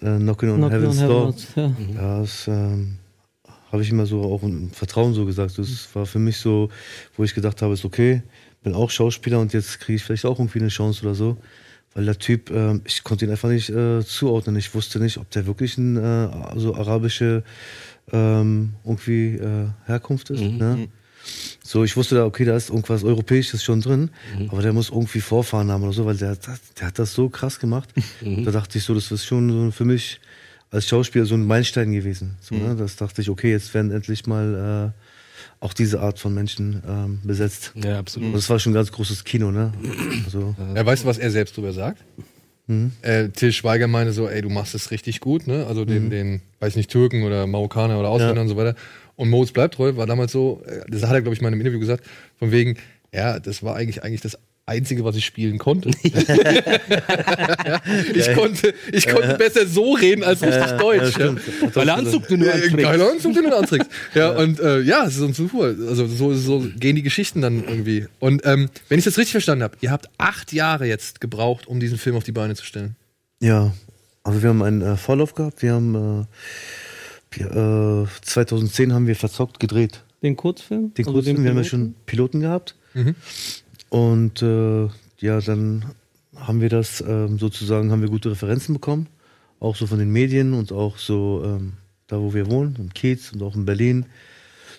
Knockin' 0.00 0.50
on 0.50 0.56
Knock 0.56 0.72
Heaven's 0.72 0.98
Door. 0.98 1.26
Heaven's, 1.26 1.48
ja. 1.54 1.72
Ja, 1.94 2.20
das 2.20 2.48
ähm, 2.48 2.98
habe 3.70 3.82
ich 3.82 3.90
immer 3.90 4.06
so 4.06 4.22
auch 4.22 4.42
im 4.42 4.70
Vertrauen 4.70 5.14
so 5.14 5.24
gesagt. 5.24 5.58
Das 5.58 5.88
war 5.94 6.06
für 6.06 6.18
mich 6.18 6.36
so, 6.38 6.68
wo 7.16 7.24
ich 7.24 7.34
gedacht 7.34 7.62
habe, 7.62 7.74
ist 7.74 7.84
okay, 7.84 8.22
bin 8.62 8.74
auch 8.74 8.90
Schauspieler 8.90 9.40
und 9.40 9.52
jetzt 9.52 9.80
kriege 9.80 9.96
ich 9.96 10.04
vielleicht 10.04 10.24
auch 10.26 10.38
irgendwie 10.38 10.60
eine 10.60 10.68
Chance 10.68 11.02
oder 11.04 11.14
so. 11.14 11.36
Weil 11.94 12.06
der 12.06 12.18
Typ, 12.18 12.50
ähm, 12.50 12.80
ich 12.84 13.04
konnte 13.04 13.26
ihn 13.26 13.30
einfach 13.30 13.50
nicht 13.50 13.68
äh, 13.68 14.02
zuordnen. 14.02 14.56
Ich 14.56 14.74
wusste 14.74 14.98
nicht, 14.98 15.18
ob 15.18 15.28
der 15.30 15.46
wirklich 15.46 15.76
ein 15.76 15.96
äh, 15.98 16.00
also 16.00 16.74
arabische 16.74 17.42
ähm, 18.12 18.74
irgendwie 18.84 19.34
äh, 19.36 19.66
Herkunft 19.86 20.30
ist. 20.30 20.40
Ne? 20.40 20.88
So, 21.72 21.84
ich 21.84 21.96
wusste 21.96 22.16
da, 22.16 22.26
okay, 22.26 22.44
da 22.44 22.54
ist 22.54 22.68
irgendwas 22.68 23.02
Europäisches 23.02 23.64
schon 23.64 23.80
drin, 23.80 24.10
aber 24.48 24.60
der 24.60 24.74
muss 24.74 24.90
irgendwie 24.90 25.22
Vorfahren 25.22 25.70
haben 25.70 25.82
oder 25.82 25.94
so, 25.94 26.04
weil 26.04 26.16
der, 26.18 26.28
hat- 26.32 26.46
der 26.78 26.86
hat 26.88 26.98
das 26.98 27.14
so 27.14 27.30
krass 27.30 27.58
gemacht. 27.58 27.88
Da 28.20 28.50
dachte 28.50 28.76
ich 28.76 28.84
so, 28.84 28.92
das 28.94 29.10
ist 29.10 29.24
schon 29.24 29.48
so 29.50 29.70
für 29.70 29.86
mich 29.86 30.20
als 30.70 30.86
Schauspieler 30.86 31.24
so 31.24 31.34
ein 31.34 31.46
Meilenstein 31.46 31.90
gewesen. 31.92 32.36
So, 32.42 32.56
ne? 32.56 32.76
Das 32.76 32.96
dachte 32.96 33.22
ich, 33.22 33.30
okay, 33.30 33.50
jetzt 33.52 33.72
werden 33.72 33.90
endlich 33.90 34.26
mal 34.26 34.92
äh, 34.92 35.64
auch 35.64 35.72
diese 35.72 36.00
Art 36.00 36.18
von 36.18 36.34
Menschen 36.34 36.82
ähm, 36.86 37.20
besetzt. 37.24 37.72
Ja, 37.82 37.98
absolut. 37.98 38.28
Und 38.28 38.34
das 38.34 38.50
war 38.50 38.58
schon 38.58 38.72
ein 38.72 38.74
ganz 38.74 38.92
großes 38.92 39.24
Kino, 39.24 39.50
ne? 39.50 39.72
Also, 40.26 40.54
Ja, 40.76 40.84
weißt 40.84 41.04
du, 41.04 41.08
was 41.08 41.16
er 41.16 41.30
selbst 41.30 41.56
drüber 41.56 41.72
sagt? 41.72 42.04
Äh, 43.02 43.28
Till 43.30 43.52
Schweiger 43.52 43.86
meinte 43.86 44.12
so, 44.12 44.28
ey, 44.28 44.40
du 44.40 44.48
machst 44.48 44.74
es 44.74 44.90
richtig 44.90 45.20
gut, 45.20 45.46
ne? 45.46 45.66
Also 45.66 45.84
den, 45.84 46.08
den, 46.10 46.40
weiß 46.60 46.76
nicht, 46.76 46.90
Türken 46.90 47.22
oder 47.22 47.46
Marokkaner 47.46 47.98
oder 47.98 48.08
Ausländer 48.08 48.36
Ja. 48.36 48.40
und 48.42 48.48
so 48.48 48.56
weiter. 48.56 48.74
Und 49.22 49.30
Moritz 49.30 49.52
bleibt 49.52 49.74
treu, 49.74 49.94
war 49.94 50.06
damals 50.06 50.32
so, 50.32 50.64
äh, 50.66 50.80
das 50.88 51.04
hat 51.04 51.12
er, 51.12 51.22
glaube 51.22 51.36
ich, 51.36 51.40
mal 51.40 51.46
in 51.46 51.54
einem 51.54 51.60
Interview 51.60 51.78
gesagt, 51.78 52.04
von 52.40 52.50
wegen, 52.50 52.76
ja, 53.14 53.38
das 53.38 53.62
war 53.62 53.76
eigentlich 53.76 54.02
eigentlich 54.02 54.20
das 54.20 54.36
Einzige, 54.66 55.04
was 55.04 55.14
ich 55.14 55.24
spielen 55.24 55.58
konnte. 55.58 55.92
ich 56.02 56.12
konnte, 58.34 58.74
ich 58.90 59.08
konnte 59.08 59.36
besser 59.38 59.64
so 59.68 59.92
reden 59.92 60.24
als 60.24 60.42
richtig 60.42 60.72
Deutsch. 60.72 61.16
Ja, 61.18 61.36
Weil 61.72 61.84
der 61.84 61.98
Anzug 61.98 62.26
den 62.26 62.40
du 62.40 62.52
anträgst. 62.52 62.76
geiler 62.76 63.12
Anzug, 63.12 63.34
den 63.34 63.44
du 63.44 63.56
anträgst. 63.56 63.88
Ja, 64.14 64.30
und 64.30 64.58
äh, 64.58 64.80
ja, 64.80 65.04
es 65.06 65.14
ist 65.14 65.20
uns 65.20 65.36
super. 65.36 65.72
Also 65.88 66.08
so, 66.08 66.34
so 66.34 66.66
gehen 66.76 66.96
die 66.96 67.02
Geschichten 67.02 67.42
dann 67.42 67.62
irgendwie. 67.62 68.08
Und 68.18 68.44
ähm, 68.44 68.70
wenn 68.88 68.98
ich 68.98 69.04
das 69.04 69.18
richtig 69.18 69.30
verstanden 69.30 69.62
habe, 69.62 69.76
ihr 69.82 69.92
habt 69.92 70.08
acht 70.18 70.52
Jahre 70.52 70.86
jetzt 70.86 71.20
gebraucht, 71.20 71.68
um 71.68 71.78
diesen 71.78 71.96
Film 71.96 72.16
auf 72.16 72.24
die 72.24 72.32
Beine 72.32 72.56
zu 72.56 72.64
stellen. 72.64 72.96
ja, 73.38 73.72
also 74.24 74.42
wir 74.42 74.48
haben 74.50 74.62
einen 74.62 74.82
äh, 74.82 74.96
Vorlauf 74.96 75.34
gehabt. 75.34 75.62
Wir 75.62 75.74
haben 75.74 75.94
äh, 75.94 76.24
äh, 77.36 78.06
2010 78.22 78.92
haben 78.92 79.06
wir 79.06 79.16
verzockt 79.16 79.60
gedreht. 79.60 80.04
Den 80.22 80.36
Kurzfilm? 80.36 80.94
Den 80.94 81.06
Also 81.06 81.14
kurzen, 81.14 81.36
den 81.36 81.44
wir 81.44 81.50
haben 81.50 81.58
ja 81.58 81.64
schon 81.64 81.94
Piloten 82.06 82.40
gehabt. 82.40 82.76
Mhm. 82.94 83.14
Und 83.88 84.42
äh, 84.42 84.88
ja, 85.18 85.40
dann 85.40 85.84
haben 86.36 86.60
wir 86.60 86.68
das 86.68 87.02
ähm, 87.06 87.38
sozusagen, 87.38 87.90
haben 87.90 88.02
wir 88.02 88.08
gute 88.08 88.30
Referenzen 88.30 88.74
bekommen. 88.74 89.08
Auch 89.60 89.76
so 89.76 89.86
von 89.86 89.98
den 89.98 90.10
Medien 90.10 90.54
und 90.54 90.72
auch 90.72 90.98
so 90.98 91.42
ähm, 91.44 91.74
da, 92.06 92.18
wo 92.18 92.34
wir 92.34 92.50
wohnen, 92.50 92.76
in 92.78 92.92
Kiez 92.92 93.32
und 93.32 93.42
auch 93.42 93.54
in 93.54 93.64
Berlin. 93.64 94.06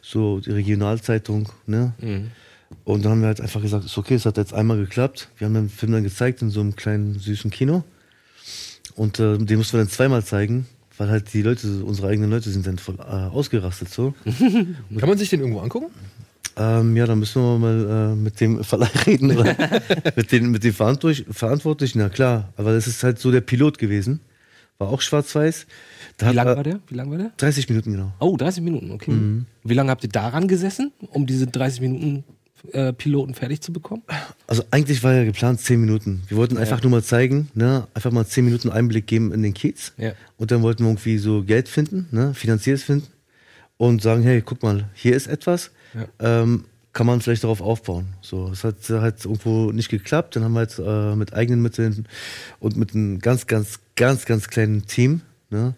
So 0.01 0.39
die 0.39 0.51
Regionalzeitung, 0.51 1.49
ne? 1.65 1.93
Und 2.83 3.05
dann 3.05 3.13
haben 3.13 3.21
wir 3.21 3.27
halt 3.27 3.39
einfach 3.39 3.61
gesagt, 3.61 3.85
ist 3.85 3.97
okay, 3.97 4.15
es 4.15 4.25
hat 4.25 4.37
jetzt 4.37 4.53
einmal 4.53 4.77
geklappt. 4.77 5.29
Wir 5.37 5.45
haben 5.45 5.53
den 5.53 5.69
Film 5.69 5.93
dann 5.93 6.03
gezeigt 6.03 6.41
in 6.41 6.49
so 6.49 6.59
einem 6.59 6.75
kleinen 6.75 7.19
süßen 7.19 7.51
Kino. 7.51 7.83
Und 8.95 9.19
äh, 9.19 9.37
den 9.37 9.57
mussten 9.57 9.77
wir 9.77 9.81
dann 9.81 9.89
zweimal 9.89 10.23
zeigen, 10.23 10.67
weil 10.97 11.09
halt 11.09 11.33
die 11.33 11.41
Leute, 11.41 11.83
unsere 11.83 12.07
eigenen 12.09 12.29
Leute 12.29 12.49
sind 12.49 12.65
dann 12.67 12.77
voll 12.77 12.95
äh, 12.99 13.01
ausgerastet 13.03 13.89
so. 13.89 14.13
Kann 14.25 15.09
man 15.09 15.17
sich 15.17 15.29
den 15.29 15.39
irgendwo 15.39 15.59
angucken? 15.59 15.87
Ähm, 16.55 16.95
ja, 16.95 17.07
dann 17.07 17.17
müssen 17.19 17.41
wir 17.41 17.57
mal 17.57 18.11
äh, 18.11 18.15
mit 18.15 18.39
dem 18.39 18.63
Verleih 18.63 18.89
reden 19.07 19.35
oder 19.35 19.55
mit 20.15 20.31
den, 20.31 20.51
mit 20.51 20.63
den 20.63 20.73
Verantwortlich- 20.73 21.25
Verantwortlichen. 21.31 21.97
Na 21.99 22.09
klar, 22.09 22.53
aber 22.57 22.73
das 22.73 22.85
ist 22.85 23.03
halt 23.03 23.17
so 23.19 23.31
der 23.31 23.41
Pilot 23.41 23.77
gewesen. 23.79 24.19
War 24.77 24.89
auch 24.89 25.01
schwarz-weiß. 25.01 25.65
Da 26.17 26.29
Wie 26.31 26.35
lang 26.35 26.45
war 26.47 26.63
der? 26.63 26.79
Wie 26.87 26.95
lang 26.95 27.09
war 27.09 27.17
der? 27.17 27.31
30 27.37 27.69
Minuten 27.69 27.91
genau. 27.93 28.11
Oh, 28.19 28.37
30 28.37 28.61
Minuten, 28.63 28.91
okay. 28.91 29.11
Mhm. 29.11 29.45
Wie 29.63 29.73
lange 29.73 29.89
habt 29.89 30.03
ihr 30.03 30.09
daran 30.09 30.47
gesessen, 30.47 30.91
um 31.09 31.25
diese 31.25 31.47
30 31.47 31.81
Minuten 31.81 32.23
äh, 32.71 32.93
Piloten 32.93 33.33
fertig 33.33 33.61
zu 33.61 33.73
bekommen? 33.73 34.03
Also 34.47 34.63
eigentlich 34.71 35.03
war 35.03 35.13
ja 35.13 35.23
geplant 35.23 35.59
10 35.59 35.79
Minuten. 35.79 36.23
Wir 36.27 36.37
wollten 36.37 36.57
einfach 36.57 36.81
nur 36.81 36.91
mal 36.91 37.03
zeigen, 37.03 37.49
ne, 37.53 37.87
einfach 37.93 38.11
mal 38.11 38.25
10 38.25 38.45
Minuten 38.45 38.69
Einblick 38.69 39.07
geben 39.07 39.33
in 39.33 39.43
den 39.43 39.53
Kiez. 39.53 39.93
Ja. 39.97 40.13
Und 40.37 40.51
dann 40.51 40.61
wollten 40.61 40.83
wir 40.83 40.89
irgendwie 40.89 41.17
so 41.17 41.43
Geld 41.43 41.67
finden, 41.67 42.07
ne, 42.11 42.33
finanzielles 42.33 42.83
finden 42.83 43.07
und 43.77 44.01
sagen, 44.01 44.23
hey, 44.23 44.41
guck 44.41 44.63
mal, 44.63 44.89
hier 44.93 45.15
ist 45.15 45.27
etwas, 45.27 45.71
ähm, 46.19 46.65
kann 46.93 47.07
man 47.07 47.21
vielleicht 47.21 47.43
darauf 47.43 47.61
aufbauen. 47.61 48.13
So, 48.21 48.49
es 48.49 48.63
hat 48.63 48.77
halt 48.89 49.25
irgendwo 49.25 49.71
nicht 49.71 49.89
geklappt. 49.89 50.35
Dann 50.35 50.43
haben 50.43 50.53
wir 50.53 50.61
jetzt 50.61 50.79
äh, 50.79 51.15
mit 51.15 51.33
eigenen 51.33 51.61
Mitteln 51.61 52.07
und 52.59 52.77
mit 52.77 52.93
einem 52.93 53.19
ganz, 53.19 53.47
ganz, 53.47 53.79
ganz, 53.95 54.25
ganz 54.25 54.47
kleinen 54.47 54.85
Team, 54.85 55.21
ne, 55.49 55.75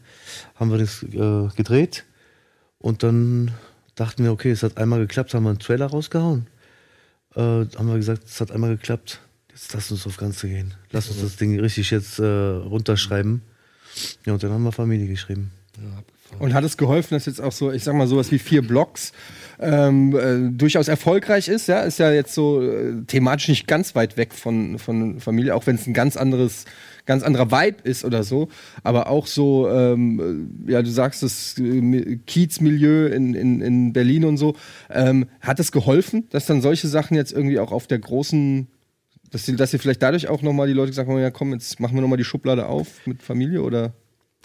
haben 0.56 0.72
wir 0.72 0.78
das 0.78 1.04
äh, 1.04 1.56
gedreht. 1.56 2.06
Und 2.80 3.02
dann 3.02 3.52
dachten 3.96 4.24
wir, 4.24 4.32
okay, 4.32 4.52
es 4.52 4.62
hat 4.62 4.78
einmal 4.78 5.00
geklappt, 5.00 5.34
haben 5.34 5.44
wir 5.44 5.50
einen 5.50 5.60
Trailer 5.60 5.88
rausgehauen. 5.88 6.48
Äh, 7.36 7.40
haben 7.40 7.88
wir 7.88 7.98
gesagt, 7.98 8.24
es 8.26 8.40
hat 8.42 8.52
einmal 8.52 8.76
geklappt. 8.78 9.20
Jetzt 9.52 9.74
lass 9.74 9.92
uns 9.92 10.06
aufs 10.06 10.18
Ganze 10.18 10.48
gehen. 10.48 10.74
Lass 10.92 11.10
uns 11.10 11.22
das 11.22 11.36
Ding 11.38 11.60
richtig 11.60 11.92
jetzt 11.92 12.20
äh, 12.20 12.26
runterschreiben. 12.26 13.42
Ja, 14.26 14.34
und 14.34 14.44
dann 14.44 14.52
haben 14.52 14.64
wir 14.64 14.72
Familie 14.72 15.08
geschrieben. 15.08 15.52
Und 16.40 16.54
hat 16.54 16.64
es 16.64 16.76
geholfen, 16.76 17.14
dass 17.14 17.26
jetzt 17.26 17.42
auch 17.42 17.52
so, 17.52 17.72
ich 17.72 17.84
sag 17.84 17.96
mal, 17.96 18.08
sowas 18.08 18.32
wie 18.32 18.40
vier 18.40 18.62
Blocks 18.62 19.14
ähm, 19.60 20.16
äh, 20.16 20.52
durchaus 20.52 20.88
erfolgreich 20.88 21.48
ist? 21.48 21.68
Ja, 21.68 21.82
ist 21.82 22.00
ja 22.00 22.12
jetzt 22.12 22.34
so 22.34 22.62
äh, 22.62 23.04
thematisch 23.08 23.48
nicht 23.48 23.68
ganz 23.68 23.96
weit 23.96 24.18
weg 24.18 24.34
von, 24.34 24.80
von 24.80 25.20
Familie, 25.20 25.56
auch 25.56 25.66
wenn 25.68 25.76
es 25.76 25.88
ein 25.88 25.94
ganz 25.94 26.18
anderes, 26.18 26.66
ganz 27.06 27.24
anderer 27.24 27.52
Vibe 27.52 27.78
ist 27.84 28.06
oder 28.06 28.24
so. 28.24 28.50
Aber 28.84 29.10
auch 29.10 29.28
so, 29.28 29.70
ähm, 29.70 30.58
äh, 30.68 30.72
ja, 30.72 30.82
du 30.82 30.90
sagst 30.90 31.24
das 31.24 31.58
äh, 31.60 32.18
Kiezmilieu 32.26 33.08
in, 33.08 33.34
in, 33.34 33.62
in 33.62 33.94
Berlin 33.94 34.26
und 34.26 34.38
so. 34.38 34.56
Ähm, 34.90 35.28
hat 35.42 35.60
es 35.60 35.72
geholfen, 35.72 36.28
dass 36.32 36.46
dann 36.46 36.62
solche 36.62 36.88
Sachen 36.88 37.16
jetzt 37.16 37.32
irgendwie 37.32 37.60
auch 37.60 37.72
auf 37.72 37.88
der 37.88 38.00
großen 38.00 38.68
dass 39.32 39.46
sie, 39.46 39.56
dass 39.56 39.72
sie 39.72 39.80
vielleicht 39.80 40.02
dadurch 40.02 40.30
auch 40.30 40.42
nochmal 40.42 40.68
die 40.68 40.74
Leute 40.74 40.92
gesagt 40.92 41.10
haben, 41.10 41.20
ja 41.20 41.32
komm, 41.32 41.52
jetzt 41.52 41.80
machen 41.82 41.96
wir 41.96 42.02
nochmal 42.02 42.18
die 42.18 42.24
Schublade 42.24 42.68
auf 42.68 43.06
mit 43.06 43.22
Familie 43.22 43.64
oder? 43.64 43.94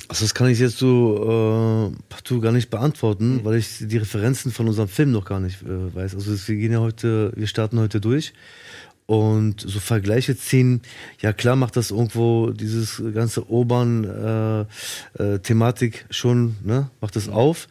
Also 0.08 0.24
das 0.24 0.34
kann 0.34 0.48
ich 0.48 0.58
jetzt 0.58 0.78
so 0.78 1.92
äh, 1.92 1.96
partout 2.08 2.40
gar 2.40 2.50
nicht 2.50 2.70
beantworten, 2.70 3.40
weil 3.44 3.56
ich 3.56 3.78
die 3.80 3.98
Referenzen 3.98 4.50
von 4.50 4.66
unserem 4.66 4.88
Film 4.88 5.12
noch 5.12 5.24
gar 5.24 5.38
nicht 5.38 5.62
äh, 5.62 5.94
weiß. 5.94 6.14
Also 6.14 6.48
wir 6.48 6.56
gehen 6.56 6.72
ja 6.72 6.80
heute, 6.80 7.32
wir 7.36 7.46
starten 7.46 7.78
heute 7.78 8.00
durch 8.00 8.32
und 9.10 9.60
so 9.60 9.80
Vergleiche 9.80 10.36
ziehen. 10.36 10.82
Ja 11.20 11.32
klar 11.32 11.56
macht 11.56 11.76
das 11.76 11.90
irgendwo 11.90 12.50
dieses 12.52 13.02
ganze 13.12 13.42
Urban 13.42 14.04
äh, 15.18 15.34
äh, 15.34 15.96
schon, 16.10 16.54
ne, 16.62 16.90
macht 17.00 17.16
das 17.16 17.28
auf. 17.28 17.66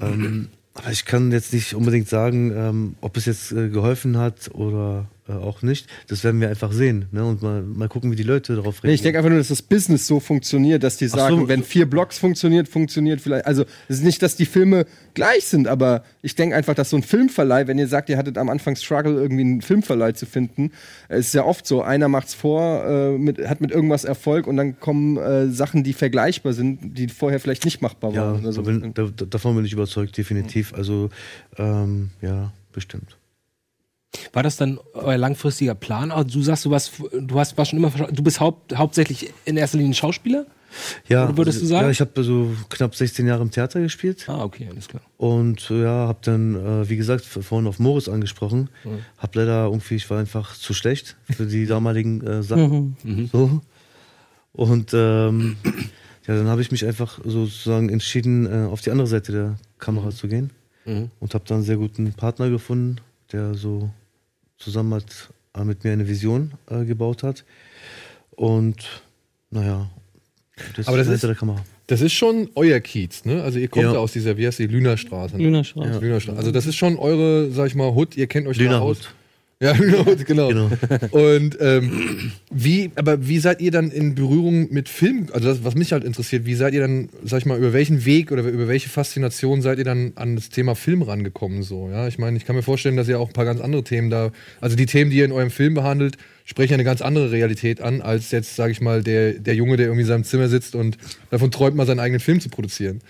Ähm, 0.00 0.48
aber 0.72 0.90
ich 0.90 1.04
kann 1.04 1.30
jetzt 1.30 1.52
nicht 1.52 1.74
unbedingt 1.74 2.08
sagen, 2.08 2.52
ähm, 2.56 2.94
ob 3.02 3.18
es 3.18 3.26
jetzt 3.26 3.52
äh, 3.52 3.68
geholfen 3.68 4.16
hat 4.16 4.50
oder 4.54 5.08
auch 5.38 5.62
nicht. 5.62 5.86
Das 6.08 6.24
werden 6.24 6.40
wir 6.40 6.48
einfach 6.48 6.72
sehen 6.72 7.06
ne? 7.12 7.24
und 7.24 7.42
mal, 7.42 7.62
mal 7.62 7.88
gucken, 7.88 8.10
wie 8.10 8.16
die 8.16 8.22
Leute 8.22 8.54
darauf 8.54 8.76
reagieren. 8.76 8.90
Nee, 8.90 8.94
ich 8.94 9.02
denke 9.02 9.18
einfach 9.18 9.30
nur, 9.30 9.38
dass 9.38 9.48
das 9.48 9.62
Business 9.62 10.06
so 10.06 10.20
funktioniert, 10.20 10.82
dass 10.82 10.96
die 10.96 11.08
sagen, 11.08 11.40
so. 11.40 11.48
wenn 11.48 11.62
vier 11.62 11.88
Blocks 11.88 12.18
funktioniert, 12.18 12.68
funktioniert 12.68 13.20
vielleicht. 13.20 13.46
Also, 13.46 13.62
es 13.88 13.96
ist 13.98 14.04
nicht, 14.04 14.22
dass 14.22 14.36
die 14.36 14.46
Filme 14.46 14.86
gleich 15.14 15.44
sind, 15.44 15.68
aber 15.68 16.04
ich 16.22 16.34
denke 16.34 16.56
einfach, 16.56 16.74
dass 16.74 16.90
so 16.90 16.96
ein 16.96 17.02
Filmverleih, 17.02 17.66
wenn 17.66 17.78
ihr 17.78 17.88
sagt, 17.88 18.08
ihr 18.08 18.16
hattet 18.18 18.38
am 18.38 18.48
Anfang 18.48 18.76
Struggle, 18.76 19.14
irgendwie 19.14 19.42
einen 19.42 19.60
Filmverleih 19.62 20.12
zu 20.12 20.26
finden, 20.26 20.72
äh, 21.08 21.18
ist 21.18 21.34
ja 21.34 21.44
oft 21.44 21.66
so, 21.66 21.82
einer 21.82 22.08
macht's 22.08 22.34
vor, 22.34 22.84
äh, 22.84 23.18
mit, 23.18 23.38
hat 23.48 23.60
mit 23.60 23.70
irgendwas 23.70 24.04
Erfolg 24.04 24.46
und 24.46 24.56
dann 24.56 24.78
kommen 24.80 25.16
äh, 25.16 25.48
Sachen, 25.48 25.84
die 25.84 25.92
vergleichbar 25.92 26.52
sind, 26.52 26.96
die 26.98 27.08
vorher 27.08 27.40
vielleicht 27.40 27.64
nicht 27.64 27.82
machbar 27.82 28.12
Ja, 28.12 28.22
waren. 28.32 28.40
Oder 28.40 28.52
so. 28.52 28.62
da 28.62 28.70
bin, 28.70 28.94
da- 28.94 29.24
davon 29.26 29.56
bin 29.56 29.64
ich 29.64 29.72
überzeugt, 29.72 30.16
definitiv. 30.16 30.74
Also, 30.74 31.10
ähm, 31.58 32.10
ja, 32.20 32.52
bestimmt. 32.72 33.16
War 34.32 34.42
das 34.42 34.56
dann 34.56 34.78
euer 34.92 35.16
langfristiger 35.16 35.74
Plan? 35.74 36.10
Also 36.10 36.38
du 36.38 36.42
sagst, 36.42 36.64
du 36.64 36.70
warst, 36.70 36.92
du 37.12 37.38
hast, 37.38 37.56
warst 37.56 37.70
schon 37.70 37.78
immer, 37.78 37.90
du 37.90 38.22
bist 38.22 38.40
haupt, 38.40 38.76
hauptsächlich 38.76 39.32
in 39.44 39.56
erster 39.56 39.78
Linie 39.78 39.94
Schauspieler? 39.94 40.46
Ja, 41.08 41.24
Oder 41.24 41.36
würdest 41.36 41.62
du 41.62 41.66
sagen? 41.66 41.84
Ja, 41.84 41.90
ich 41.90 42.00
habe 42.00 42.22
so 42.22 42.54
knapp 42.70 42.94
16 42.94 43.26
Jahre 43.26 43.42
im 43.42 43.50
Theater 43.50 43.80
gespielt. 43.80 44.24
Ah, 44.28 44.42
okay, 44.42 44.68
alles 44.70 44.88
klar. 44.88 45.02
Und 45.18 45.68
ja, 45.68 46.08
habe 46.08 46.18
dann, 46.22 46.54
äh, 46.54 46.88
wie 46.88 46.96
gesagt, 46.96 47.24
vorhin 47.24 47.66
auf 47.66 47.78
Moritz 47.78 48.08
angesprochen. 48.08 48.70
Mhm. 48.84 48.98
Hab 49.18 49.34
leider 49.34 49.64
irgendwie, 49.66 49.96
ich 49.96 50.08
war 50.10 50.18
einfach 50.18 50.56
zu 50.56 50.74
schlecht 50.74 51.16
für 51.30 51.46
die 51.46 51.66
damaligen 51.66 52.26
äh, 52.26 52.42
Sachen. 52.42 52.96
So. 53.32 53.60
Und 54.52 54.92
ähm, 54.94 55.56
ja, 56.26 56.36
dann 56.36 56.46
habe 56.46 56.62
ich 56.62 56.70
mich 56.70 56.86
einfach 56.86 57.20
sozusagen 57.24 57.88
entschieden, 57.88 58.46
äh, 58.46 58.66
auf 58.66 58.80
die 58.80 58.90
andere 58.90 59.06
Seite 59.06 59.32
der 59.32 59.56
Kamera 59.78 60.10
zu 60.10 60.28
gehen. 60.28 60.50
Mhm. 60.84 61.10
Und 61.20 61.34
habe 61.34 61.44
dann 61.46 61.58
einen 61.58 61.64
sehr 61.64 61.76
guten 61.76 62.12
Partner 62.12 62.50
gefunden, 62.50 62.96
der 63.30 63.54
so 63.54 63.90
zusammen 64.62 64.94
hat, 64.94 65.30
äh, 65.56 65.64
mit 65.64 65.84
mir 65.84 65.92
eine 65.92 66.08
Vision 66.08 66.52
äh, 66.70 66.84
gebaut 66.84 67.22
hat. 67.22 67.44
Und 68.30 69.02
naja, 69.50 69.90
das 70.76 70.88
Aber 70.88 70.96
das 70.96 71.08
ist 71.08 71.22
der 71.22 71.34
Kamera. 71.34 71.64
Das 71.88 72.00
ist 72.00 72.12
schon 72.12 72.48
euer 72.54 72.80
Kiez, 72.80 73.24
ne? 73.24 73.42
Also 73.42 73.58
ihr 73.58 73.68
kommt 73.68 73.84
Ja. 73.84 73.92
aus 73.92 74.12
dieser, 74.12 74.36
wie 74.38 74.46
heißt 74.46 74.58
die, 74.58 74.66
Lünerstraße. 74.66 75.36
Ne? 75.36 75.42
Lünerstraße. 75.44 75.90
Ja. 75.90 75.98
Lünerstraße. 75.98 76.38
Also 76.38 76.50
das 76.52 76.66
ist 76.66 76.76
schon 76.76 76.96
eure, 76.96 77.50
sag 77.50 77.66
ich 77.66 77.74
mal, 77.74 77.92
Hut, 77.94 78.16
ihr 78.16 78.26
kennt 78.28 78.46
euch 78.46 78.56
da 78.56 78.62
Lünerhut. 78.64 78.98
aus. 78.98 79.08
Ja, 79.62 79.72
Lünerhut, 79.74 80.26
genau. 80.26 80.48
Genau. 80.48 80.70
Und 81.12 81.56
ähm, 81.60 82.32
wie, 82.50 82.90
aber 82.96 83.28
wie 83.28 83.38
seid 83.38 83.60
ihr 83.60 83.70
dann 83.70 83.92
in 83.92 84.16
Berührung 84.16 84.72
mit 84.72 84.88
Film? 84.88 85.28
Also 85.32 85.48
das, 85.48 85.62
was 85.62 85.76
mich 85.76 85.92
halt 85.92 86.02
interessiert, 86.02 86.44
wie 86.46 86.56
seid 86.56 86.74
ihr 86.74 86.80
dann, 86.80 87.08
sag 87.22 87.38
ich 87.38 87.46
mal, 87.46 87.56
über 87.56 87.72
welchen 87.72 88.04
Weg 88.04 88.32
oder 88.32 88.42
über 88.42 88.66
welche 88.66 88.88
Faszination 88.88 89.62
seid 89.62 89.78
ihr 89.78 89.84
dann 89.84 90.12
an 90.16 90.34
das 90.34 90.48
Thema 90.48 90.74
Film 90.74 91.02
rangekommen? 91.02 91.62
So, 91.62 91.88
ja, 91.88 92.08
ich 92.08 92.18
meine, 92.18 92.36
ich 92.36 92.44
kann 92.44 92.56
mir 92.56 92.62
vorstellen, 92.62 92.96
dass 92.96 93.06
ihr 93.06 93.20
auch 93.20 93.28
ein 93.28 93.34
paar 93.34 93.44
ganz 93.44 93.60
andere 93.60 93.84
Themen 93.84 94.10
da, 94.10 94.32
also 94.60 94.74
die 94.74 94.86
Themen, 94.86 95.12
die 95.12 95.18
ihr 95.18 95.26
in 95.26 95.32
eurem 95.32 95.52
Film 95.52 95.74
behandelt, 95.74 96.16
sprechen 96.44 96.74
eine 96.74 96.84
ganz 96.84 97.00
andere 97.00 97.30
Realität 97.30 97.80
an, 97.80 98.00
als 98.02 98.32
jetzt, 98.32 98.56
sag 98.56 98.72
ich 98.72 98.80
mal, 98.80 99.04
der, 99.04 99.34
der 99.34 99.54
Junge, 99.54 99.76
der 99.76 99.86
irgendwie 99.86 100.02
in 100.02 100.08
seinem 100.08 100.24
Zimmer 100.24 100.48
sitzt 100.48 100.74
und 100.74 100.98
davon 101.30 101.52
träumt, 101.52 101.76
mal 101.76 101.86
seinen 101.86 102.00
eigenen 102.00 102.20
Film 102.20 102.40
zu 102.40 102.48
produzieren. 102.48 103.00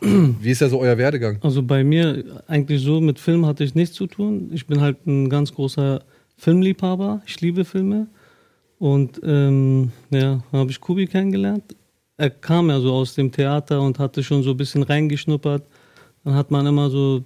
Wie 0.00 0.50
ist 0.50 0.62
da 0.62 0.68
so 0.68 0.80
euer 0.80 0.96
Werdegang? 0.96 1.38
Also 1.42 1.62
bei 1.62 1.84
mir 1.84 2.42
eigentlich 2.46 2.82
so 2.82 3.00
mit 3.00 3.18
Film 3.18 3.44
hatte 3.46 3.64
ich 3.64 3.74
nichts 3.74 3.94
zu 3.94 4.06
tun. 4.06 4.50
Ich 4.52 4.66
bin 4.66 4.80
halt 4.80 5.06
ein 5.06 5.28
ganz 5.28 5.54
großer 5.54 6.02
Filmliebhaber. 6.36 7.22
Ich 7.26 7.40
liebe 7.40 7.64
Filme. 7.64 8.06
Und 8.78 9.20
ähm, 9.24 9.92
ja, 10.10 10.42
habe 10.52 10.70
ich 10.70 10.80
Kubi 10.80 11.06
kennengelernt. 11.06 11.76
Er 12.16 12.30
kam 12.30 12.70
ja 12.70 12.80
so 12.80 12.92
aus 12.92 13.14
dem 13.14 13.30
Theater 13.30 13.80
und 13.82 13.98
hatte 13.98 14.22
schon 14.22 14.42
so 14.42 14.52
ein 14.52 14.56
bisschen 14.56 14.82
reingeschnuppert. 14.82 15.62
Dann 16.24 16.34
hat 16.34 16.50
man 16.50 16.66
immer 16.66 16.88
so 16.88 17.22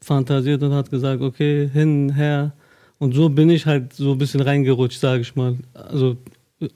fantasiert 0.00 0.62
und 0.62 0.72
hat 0.72 0.90
gesagt, 0.90 1.22
okay, 1.22 1.68
hin, 1.68 2.12
her. 2.14 2.52
Und 2.98 3.14
so 3.14 3.28
bin 3.28 3.50
ich 3.50 3.66
halt 3.66 3.92
so 3.92 4.12
ein 4.12 4.18
bisschen 4.18 4.40
reingerutscht, 4.40 5.00
sage 5.00 5.22
ich 5.22 5.34
mal. 5.36 5.56
Also 5.72 6.16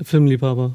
Filmliebhaber. 0.02 0.74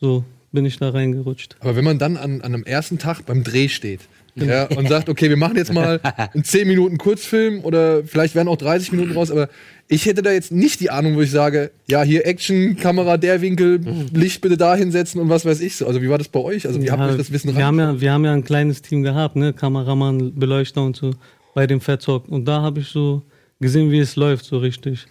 So 0.00 0.24
bin 0.52 0.64
ich 0.64 0.78
da 0.78 0.90
reingerutscht. 0.90 1.56
Aber 1.60 1.76
wenn 1.76 1.84
man 1.84 1.98
dann 1.98 2.16
an, 2.16 2.40
an 2.40 2.54
einem 2.54 2.64
ersten 2.64 2.98
Tag 2.98 3.26
beim 3.26 3.44
Dreh 3.44 3.68
steht 3.68 4.00
ja, 4.46 4.64
und 4.66 4.88
sagt, 4.88 5.08
okay, 5.08 5.28
wir 5.28 5.36
machen 5.36 5.56
jetzt 5.56 5.72
mal 5.72 6.00
einen 6.02 6.44
10 6.44 6.68
Minuten 6.68 6.98
Kurzfilm 6.98 7.64
oder 7.64 8.04
vielleicht 8.04 8.34
werden 8.34 8.48
auch 8.48 8.56
30 8.56 8.92
Minuten 8.92 9.12
raus, 9.12 9.30
aber 9.30 9.48
ich 9.88 10.06
hätte 10.06 10.22
da 10.22 10.30
jetzt 10.30 10.52
nicht 10.52 10.80
die 10.80 10.90
Ahnung, 10.90 11.16
wo 11.16 11.22
ich 11.22 11.30
sage, 11.30 11.70
ja, 11.86 12.02
hier 12.02 12.26
Action, 12.26 12.76
Kamera, 12.76 13.16
der 13.16 13.40
Winkel, 13.40 13.80
Licht 14.12 14.40
bitte 14.40 14.56
da 14.56 14.74
hinsetzen 14.74 15.20
und 15.20 15.28
was 15.28 15.44
weiß 15.44 15.60
ich 15.60 15.76
so. 15.76 15.86
Also 15.86 16.02
wie 16.02 16.08
war 16.08 16.18
das 16.18 16.28
bei 16.28 16.40
euch? 16.40 16.66
Also 16.66 16.82
wie 16.82 16.90
habt 16.90 17.02
ihr 17.02 17.08
euch 17.08 17.16
das 17.16 17.32
Wissen 17.32 17.56
wir 17.56 17.64
haben, 17.64 17.78
ja, 17.78 18.00
wir 18.00 18.12
haben 18.12 18.24
ja 18.24 18.32
ein 18.32 18.44
kleines 18.44 18.82
Team 18.82 19.02
gehabt, 19.02 19.36
ne? 19.36 19.52
Kameramann, 19.52 20.34
Beleuchter 20.34 20.82
und 20.82 20.96
so, 20.96 21.12
bei 21.54 21.66
dem 21.66 21.80
Fettzock. 21.80 22.28
Und 22.28 22.44
da 22.44 22.60
habe 22.60 22.80
ich 22.80 22.88
so 22.88 23.22
gesehen, 23.60 23.90
wie 23.90 23.98
es 23.98 24.16
läuft, 24.16 24.44
so 24.44 24.58
richtig. 24.58 25.06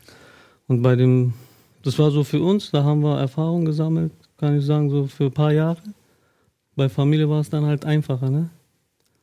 Und 0.68 0.82
bei 0.82 0.96
dem, 0.96 1.34
das 1.84 1.98
war 1.98 2.12
so 2.12 2.24
für 2.24 2.42
uns, 2.42 2.72
da 2.72 2.84
haben 2.84 3.02
wir 3.02 3.20
Erfahrung 3.20 3.66
gesammelt, 3.66 4.12
kann 4.38 4.58
ich 4.58 4.66
sagen, 4.66 4.90
so 4.90 5.08
für 5.08 5.26
ein 5.26 5.32
paar 5.32 5.52
Jahre. 5.52 5.78
Bei 6.76 6.90
Familie 6.90 7.30
war 7.30 7.42
es 7.42 7.50
dann 7.50 7.66
halt 7.66 7.86
einfacher, 7.86 8.30
ne? 8.30 8.50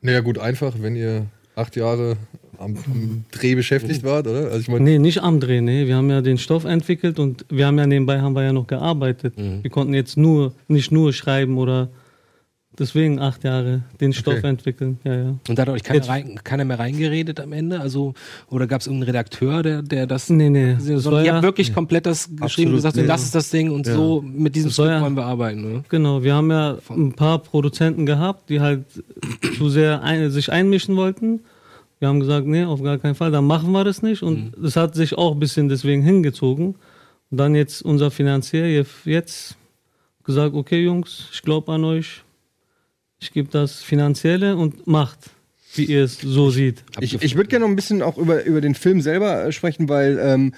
Naja, 0.01 0.19
gut, 0.19 0.37
einfach, 0.37 0.73
wenn 0.79 0.95
ihr 0.95 1.25
acht 1.55 1.75
Jahre 1.75 2.17
am, 2.59 2.75
am 2.85 3.25
Dreh 3.31 3.55
beschäftigt 3.55 4.03
wart, 4.03 4.27
oder? 4.27 4.45
Also 4.45 4.59
ich 4.59 4.67
meine, 4.67 4.83
Nee, 4.83 4.99
nicht 4.99 5.21
am 5.23 5.39
Dreh, 5.39 5.61
nee. 5.61 5.87
Wir 5.87 5.95
haben 5.95 6.09
ja 6.09 6.21
den 6.21 6.37
Stoff 6.37 6.65
entwickelt 6.65 7.17
und 7.17 7.45
wir 7.49 7.65
haben 7.65 7.77
ja 7.77 7.87
nebenbei 7.87 8.19
haben 8.19 8.33
wir 8.35 8.43
ja 8.43 8.53
noch 8.53 8.67
gearbeitet. 8.67 9.33
Wir 9.37 9.69
konnten 9.71 9.93
jetzt 9.93 10.17
nur, 10.17 10.53
nicht 10.67 10.91
nur 10.91 11.13
schreiben 11.13 11.57
oder 11.57 11.89
deswegen 12.79 13.19
acht 13.19 13.43
Jahre 13.43 13.83
den 13.99 14.13
Stoff 14.13 14.35
Okay. 14.39 14.47
entwickeln. 14.47 14.99
Ja, 15.03 15.15
ja. 15.15 15.35
Und 15.47 15.57
da 15.57 15.61
hat 15.63 15.69
euch 15.69 15.83
keiner, 15.83 16.07
rein, 16.07 16.39
keiner 16.43 16.65
mehr 16.65 16.79
reingeredet 16.79 17.39
am 17.39 17.53
Ende? 17.53 17.79
Also, 17.79 18.13
oder 18.49 18.67
gab 18.67 18.81
es 18.81 18.87
irgendeinen 18.87 19.09
Redakteur, 19.09 19.63
der, 19.63 19.81
der 19.81 20.07
das. 20.07 20.29
Nee, 20.29 20.49
nee. 20.49 20.73
Das 20.73 21.03
Sondern 21.03 21.21
ihr 21.23 21.27
ja- 21.27 21.33
habt 21.35 21.43
wirklich 21.43 21.73
komplett 21.73 22.05
das 22.05 22.29
geschrieben 22.35 22.71
und 22.71 22.77
gesagt, 22.77 22.95
nee. 22.95 23.05
das 23.07 23.23
ist 23.23 23.35
das 23.35 23.49
Ding 23.49 23.71
und 23.71 23.85
so 23.85 24.21
mit 24.21 24.55
diesem 24.55 24.69
Das 24.69 24.77
ja- 24.77 25.01
wollen 25.01 25.15
wir 25.15 25.25
arbeiten. 25.25 25.61
Ne? 25.73 25.83
Genau, 25.89 26.23
wir 26.23 26.33
haben 26.35 26.51
ja 26.51 26.77
ein 26.89 27.13
paar 27.13 27.39
Produzenten 27.39 28.05
gehabt, 28.05 28.49
die 28.49 28.59
halt 28.61 28.85
zu 29.57 29.69
sehr 29.69 30.01
ein, 30.03 30.29
sich 30.31 30.51
einmischen 30.51 30.95
wollten. 30.95 31.41
Wir 31.99 32.09
haben 32.09 32.19
gesagt, 32.19 32.45
nee, 32.45 32.65
auf 32.65 32.83
gar 32.83 32.97
keinen 32.97 33.15
Fall, 33.15 33.31
dann 33.31 33.45
machen 33.45 33.71
wir 33.71 33.83
das 33.85 34.01
nicht. 34.01 34.21
Und 34.21 34.53
es 34.61 34.75
hat 34.75 34.95
sich 34.95 35.17
auch 35.17 35.31
ein 35.31 35.39
bisschen 35.39 35.69
deswegen 35.69 36.01
hingezogen. 36.03 36.75
Und 37.31 37.37
dann 37.37 37.55
jetzt 37.55 37.81
unser 37.81 38.11
Finanzier 38.11 38.69
jetzt 39.05 39.55
gesagt, 40.25 40.53
okay 40.55 40.83
Jungs, 40.83 41.29
ich 41.31 41.41
glaube 41.41 41.71
an 41.71 41.83
euch. 41.85 42.21
Ich 43.25 43.33
gebe 43.33 43.49
das 43.49 43.81
Finanzielle 43.81 44.55
und 44.55 44.85
macht, 44.85 45.31
wie 45.73 45.85
ihr 45.85 46.03
es 46.03 46.19
so 46.19 46.51
seht. 46.51 46.83
Ich, 46.99 47.19
ich 47.23 47.35
würde 47.35 47.49
gerne 47.49 47.65
noch 47.65 47.71
ein 47.71 47.75
bisschen 47.75 48.03
auch 48.03 48.19
über, 48.19 48.43
über 48.43 48.61
den 48.61 48.75
Film 48.75 49.01
selber 49.01 49.45
äh, 49.45 49.51
sprechen, 49.51 49.89
weil 49.89 50.19
ähm, 50.21 50.53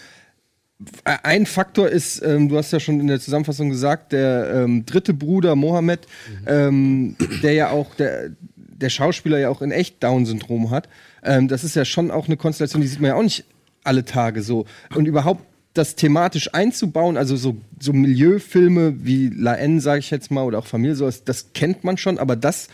ein 1.23 1.45
Faktor 1.45 1.87
ist, 1.87 2.21
ähm, 2.21 2.49
du 2.49 2.57
hast 2.57 2.73
ja 2.73 2.81
schon 2.81 2.99
in 2.99 3.07
der 3.07 3.21
Zusammenfassung 3.21 3.69
gesagt, 3.69 4.11
der 4.11 4.51
ähm, 4.53 4.85
dritte 4.85 5.13
Bruder 5.13 5.55
Mohammed, 5.55 6.07
ähm, 6.45 7.15
der 7.41 7.53
ja 7.53 7.69
auch, 7.69 7.95
der, 7.95 8.31
der 8.57 8.89
Schauspieler 8.89 9.39
ja 9.39 9.47
auch 9.47 9.61
in 9.61 9.71
echt 9.71 10.03
Down-Syndrom 10.03 10.69
hat. 10.69 10.89
Ähm, 11.23 11.47
das 11.47 11.63
ist 11.63 11.77
ja 11.77 11.85
schon 11.85 12.11
auch 12.11 12.27
eine 12.27 12.35
Konstellation, 12.35 12.81
die 12.81 12.89
sieht 12.89 12.99
man 12.99 13.11
ja 13.11 13.15
auch 13.15 13.23
nicht 13.23 13.45
alle 13.85 14.03
Tage 14.03 14.43
so. 14.43 14.65
Und 14.93 15.05
überhaupt 15.05 15.45
das 15.77 15.95
thematisch 15.95 16.53
einzubauen, 16.53 17.17
also 17.17 17.35
so, 17.35 17.57
so 17.79 17.93
Milieufilme 17.93 19.05
wie 19.05 19.29
La 19.29 19.55
N, 19.55 19.79
sage 19.79 19.99
ich 19.99 20.09
jetzt 20.11 20.31
mal, 20.31 20.43
oder 20.43 20.59
auch 20.59 20.67
Familie, 20.67 20.95
sowas, 20.95 21.23
das 21.23 21.53
kennt 21.53 21.83
man 21.83 21.97
schon, 21.97 22.17
aber 22.17 22.35
das 22.35 22.67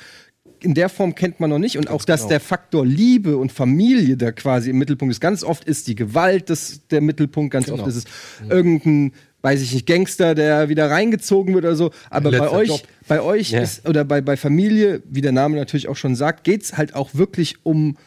in 0.64 0.74
der 0.74 0.90
Form 0.90 1.14
kennt 1.14 1.40
man 1.40 1.50
noch 1.50 1.60
nicht. 1.60 1.78
Und 1.78 1.90
auch, 1.90 2.06
dass 2.06 2.22
genau. 2.22 2.30
der 2.30 2.40
Faktor 2.40 2.86
Liebe 2.86 3.38
und 3.38 3.52
Familie 3.52 4.16
da 4.16 4.32
quasi 4.32 4.70
im 4.70 4.78
Mittelpunkt 4.78 5.12
ist. 5.12 5.20
Ganz 5.20 5.44
oft 5.44 5.66
ist 5.66 5.88
die 5.88 5.96
Gewalt 5.96 6.50
das, 6.50 6.88
der 6.90 7.02
Mittelpunkt, 7.02 7.52
ganz 7.52 7.66
Genau. 7.66 7.80
oft 7.80 7.88
ist 7.88 7.96
es 7.98 8.06
irgendein, 8.50 9.12
weiß 9.42 9.62
ich 9.62 9.74
nicht, 9.74 9.86
Gangster, 9.86 10.36
der 10.36 10.70
wieder 10.70 10.90
reingezogen 10.90 11.54
wird 11.54 11.66
oder 11.66 11.76
so. 11.76 11.92
Aber 12.10 12.32
bei 12.32 12.38
Letzter 12.38 12.52
euch, 12.54 12.68
Job. 12.70 12.82
bei 13.10 13.22
euch 13.22 13.52
Ja. 13.52 13.60
ist, 13.62 13.88
oder 13.88 14.06
bei, 14.06 14.22
bei 14.22 14.38
Familie, 14.38 15.04
wie 15.10 15.20
der 15.20 15.34
Name 15.34 15.58
natürlich 15.58 15.90
auch 15.90 15.98
schon 15.98 16.16
sagt, 16.16 16.46
geht's 16.46 16.78
halt 16.78 16.96
auch 16.96 17.10
wirklich 17.14 17.58
um, 17.66 17.98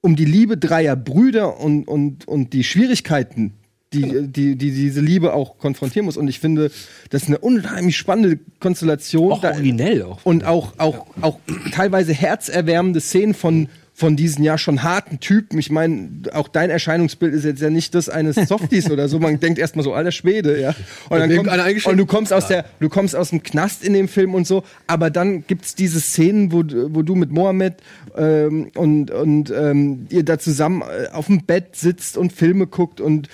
um 0.00 0.16
die 0.16 0.24
Liebe 0.24 0.56
dreier 0.56 0.96
Brüder 0.96 1.60
und, 1.60 1.86
und, 1.86 2.26
und 2.26 2.54
die 2.54 2.64
Schwierigkeiten, 2.64 3.52
die, 3.92 4.26
die, 4.28 4.56
die 4.56 4.70
diese 4.70 5.00
Liebe 5.00 5.32
auch 5.32 5.58
konfrontieren 5.58 6.04
muss. 6.06 6.16
Und 6.16 6.28
ich 6.28 6.40
finde, 6.40 6.70
das 7.10 7.22
ist 7.22 7.28
eine 7.28 7.38
unheimlich 7.38 7.96
spannende 7.96 8.38
Konstellation. 8.60 9.32
Auch 9.32 9.40
Da- 9.40 9.52
originell 9.52 10.02
auch. 10.02 10.20
und 10.24 10.44
auch, 10.44 10.72
auch, 10.78 11.06
auch 11.22 11.38
teilweise 11.72 12.12
herzerwärmende 12.12 13.00
Szenen 13.00 13.32
von, 13.34 13.68
von 13.94 14.14
diesen 14.14 14.44
ja 14.44 14.58
schon 14.58 14.82
harten 14.82 15.20
Typen. 15.20 15.58
Ich 15.58 15.70
meine, 15.70 16.08
auch 16.34 16.48
dein 16.48 16.68
Erscheinungsbild 16.70 17.32
ist 17.34 17.44
jetzt 17.44 17.60
ja 17.62 17.70
nicht 17.70 17.94
das 17.94 18.08
eines 18.08 18.36
Softies 18.36 18.90
oder 18.90 19.08
so. 19.08 19.18
Man 19.18 19.40
denkt 19.40 19.58
erstmal 19.58 19.82
so, 19.84 19.92
alter 19.94 20.12
Schwede, 20.12 20.60
ja. 20.60 20.74
Und, 21.08 21.18
dann 21.18 21.34
kommt, 21.34 21.86
und 21.86 21.96
du 21.96 22.06
kommst 22.06 22.32
aus 22.32 22.46
der, 22.46 22.66
du 22.80 22.88
kommst 22.90 23.16
aus 23.16 23.30
dem 23.30 23.42
Knast 23.42 23.82
in 23.82 23.94
dem 23.94 24.06
Film 24.06 24.34
und 24.34 24.46
so, 24.46 24.62
aber 24.86 25.10
dann 25.10 25.46
gibt's 25.46 25.74
diese 25.74 25.98
Szenen, 26.00 26.52
wo, 26.52 26.62
du- 26.62 26.94
wo 26.94 27.02
du 27.02 27.14
mit 27.16 27.32
Mohammed 27.32 27.74
ähm, 28.16 28.70
und, 28.76 29.10
und 29.10 29.50
ähm, 29.50 30.06
ihr 30.10 30.24
da 30.24 30.38
zusammen 30.38 30.82
äh, 30.82 31.08
auf 31.12 31.26
dem 31.26 31.44
Bett 31.44 31.74
sitzt 31.74 32.16
und 32.18 32.32
Filme 32.32 32.66
guckt 32.66 33.00
und 33.00 33.28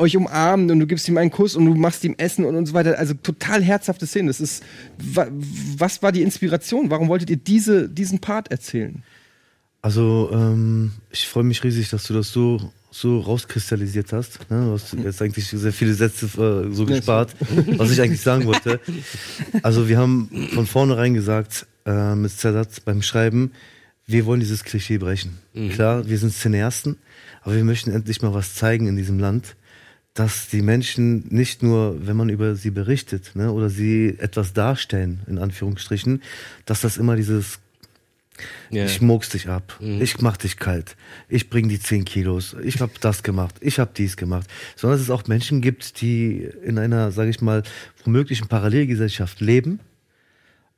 euch 0.00 0.16
umarmt 0.16 0.70
und 0.70 0.80
du 0.80 0.86
gibst 0.86 1.08
ihm 1.08 1.16
einen 1.18 1.30
Kuss 1.30 1.54
und 1.54 1.66
du 1.66 1.74
machst 1.74 2.02
ihm 2.04 2.14
Essen 2.18 2.44
und, 2.44 2.56
und 2.56 2.66
so 2.66 2.74
weiter. 2.74 2.98
Also 2.98 3.14
total 3.14 3.62
herzhafte 3.62 4.06
Szenen. 4.06 4.28
Das 4.28 4.40
ist, 4.40 4.64
wa, 4.98 5.28
was 5.76 6.02
war 6.02 6.10
die 6.12 6.22
Inspiration? 6.22 6.90
Warum 6.90 7.08
wolltet 7.08 7.30
ihr 7.30 7.36
diese, 7.36 7.88
diesen 7.88 8.18
Part 8.18 8.50
erzählen? 8.50 9.02
Also, 9.82 10.30
ähm, 10.32 10.92
ich 11.10 11.26
freue 11.26 11.44
mich 11.44 11.64
riesig, 11.64 11.88
dass 11.88 12.04
du 12.04 12.12
das 12.12 12.32
so, 12.32 12.72
so 12.90 13.20
rauskristallisiert 13.20 14.12
hast. 14.12 14.50
Ne? 14.50 14.66
Du 14.66 14.72
hast 14.72 14.92
jetzt 14.92 15.22
eigentlich 15.22 15.46
sehr 15.46 15.72
viele 15.72 15.94
Sätze 15.94 16.26
äh, 16.26 16.74
so 16.74 16.84
gespart, 16.84 17.34
was 17.78 17.90
ich 17.90 18.00
eigentlich 18.00 18.20
sagen 18.20 18.44
wollte. 18.44 18.80
Also, 19.62 19.88
wir 19.88 19.96
haben 19.96 20.28
von 20.52 20.66
vornherein 20.66 21.14
gesagt, 21.14 21.66
äh, 21.86 22.14
mit 22.14 22.30
Sadat 22.30 22.84
beim 22.84 23.00
Schreiben, 23.00 23.52
wir 24.06 24.26
wollen 24.26 24.40
dieses 24.40 24.64
Klischee 24.64 24.98
brechen. 24.98 25.38
Klar, 25.72 26.08
wir 26.08 26.18
sind 26.18 26.34
Cineasten, 26.34 26.96
aber 27.42 27.54
wir 27.54 27.64
möchten 27.64 27.92
endlich 27.92 28.22
mal 28.22 28.34
was 28.34 28.54
zeigen 28.56 28.88
in 28.88 28.96
diesem 28.96 29.20
Land, 29.20 29.54
dass 30.14 30.48
die 30.48 30.62
Menschen 30.62 31.24
nicht 31.28 31.62
nur, 31.62 32.06
wenn 32.06 32.16
man 32.16 32.28
über 32.28 32.56
sie 32.56 32.70
berichtet 32.70 33.32
ne, 33.34 33.52
oder 33.52 33.70
sie 33.70 34.16
etwas 34.18 34.52
darstellen, 34.52 35.20
in 35.26 35.38
Anführungsstrichen, 35.38 36.22
dass 36.66 36.80
das 36.80 36.96
immer 36.96 37.16
dieses 37.16 37.60
Ja. 38.70 38.86
ich 38.86 39.00
murks 39.00 39.28
dich 39.28 39.48
ab. 39.48 39.78
Ich 40.00 40.20
mach 40.20 40.36
dich 40.36 40.56
kalt. 40.56 40.96
Ich 41.28 41.50
bring 41.50 41.68
die 41.68 41.78
10 41.78 42.04
Kilos. 42.04 42.56
Ich 42.62 42.80
hab 42.80 42.98
das 43.00 43.22
gemacht. 43.22 43.56
Ich 43.60 43.78
hab 43.78 43.94
dies 43.94 44.16
gemacht. 44.16 44.48
Sondern 44.76 44.98
dass 44.98 45.04
es 45.04 45.10
auch 45.10 45.26
Menschen 45.26 45.60
gibt, 45.60 46.00
die 46.00 46.48
in 46.64 46.78
einer, 46.78 47.12
sage 47.12 47.30
ich 47.30 47.40
mal, 47.42 47.62
womöglichen 48.04 48.48
Parallelgesellschaft 48.48 49.40
leben, 49.40 49.80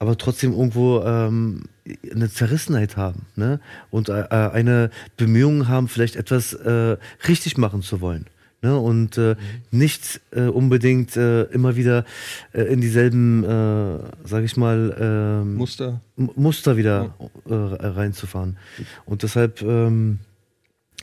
aber 0.01 0.19
trotzdem 0.19 0.53
irgendwo 0.53 1.03
ähm, 1.05 1.67
eine 2.13 2.29
Zerrissenheit 2.29 2.97
haben 2.97 3.27
ne? 3.37 3.61
und 3.91 4.09
äh, 4.09 4.27
eine 4.31 4.91
Bemühung 5.17 5.69
haben, 5.69 5.87
vielleicht 5.87 6.17
etwas 6.17 6.55
äh, 6.55 6.97
richtig 7.29 7.57
machen 7.57 7.83
zu 7.83 8.01
wollen. 8.01 8.27
Ne? 8.63 8.79
Und 8.79 9.19
äh, 9.19 9.35
nicht 9.73 10.21
äh, 10.31 10.43
unbedingt 10.43 11.17
äh, 11.17 11.43
immer 11.45 11.75
wieder 11.77 12.05
äh, 12.53 12.63
in 12.63 12.81
dieselben, 12.81 13.43
äh, 13.45 13.99
sage 14.25 14.45
ich 14.45 14.57
mal, 14.57 14.97
ähm, 14.99 15.57
Muster. 15.57 16.01
M- 16.17 16.31
Muster 16.37 16.77
wieder 16.77 17.15
äh, 17.49 17.55
reinzufahren. 17.55 18.57
Und 19.05 19.25
deshalb 19.25 19.63
ähm, 19.63 20.21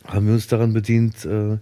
haben 0.05 0.25
wir 0.25 0.33
uns 0.33 0.47
daran 0.47 0.71
bedient, 0.73 1.25
äh, 1.25 1.57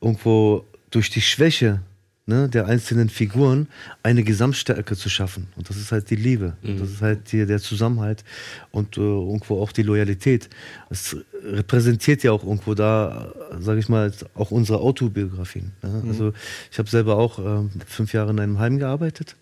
irgendwo 0.00 0.64
durch 0.90 1.10
die 1.10 1.20
Schwäche 1.20 1.80
ne, 2.26 2.48
der 2.48 2.66
einzelnen 2.66 3.08
Figuren 3.08 3.68
eine 4.02 4.22
Gesamtstärke 4.22 4.96
zu 4.96 5.08
schaffen. 5.08 5.48
Und 5.56 5.68
das 5.68 5.76
ist 5.76 5.92
halt 5.92 6.10
die 6.10 6.16
Liebe. 6.16 6.56
Und 6.62 6.80
das 6.80 6.90
ist 6.90 7.02
halt 7.02 7.32
die, 7.32 7.46
der 7.46 7.60
Zusammenhalt 7.60 8.24
und 8.70 8.96
äh, 8.96 9.00
irgendwo 9.00 9.60
auch 9.60 9.72
die 9.72 9.82
Loyalität. 9.82 10.48
Es 10.90 11.16
repräsentiert 11.42 12.22
ja 12.22 12.32
auch 12.32 12.44
irgendwo 12.44 12.74
da, 12.74 13.32
sage 13.60 13.80
ich 13.80 13.88
mal, 13.88 14.12
auch 14.34 14.50
unsere 14.50 14.80
Autobiografien. 14.80 15.72
Ne? 15.82 16.02
Also 16.08 16.32
ich 16.70 16.78
habe 16.78 16.88
selber 16.88 17.16
auch 17.16 17.38
ähm, 17.38 17.70
fünf 17.86 18.12
Jahre 18.12 18.30
in 18.30 18.40
einem 18.40 18.58
Heim 18.58 18.78
gearbeitet 18.78 19.36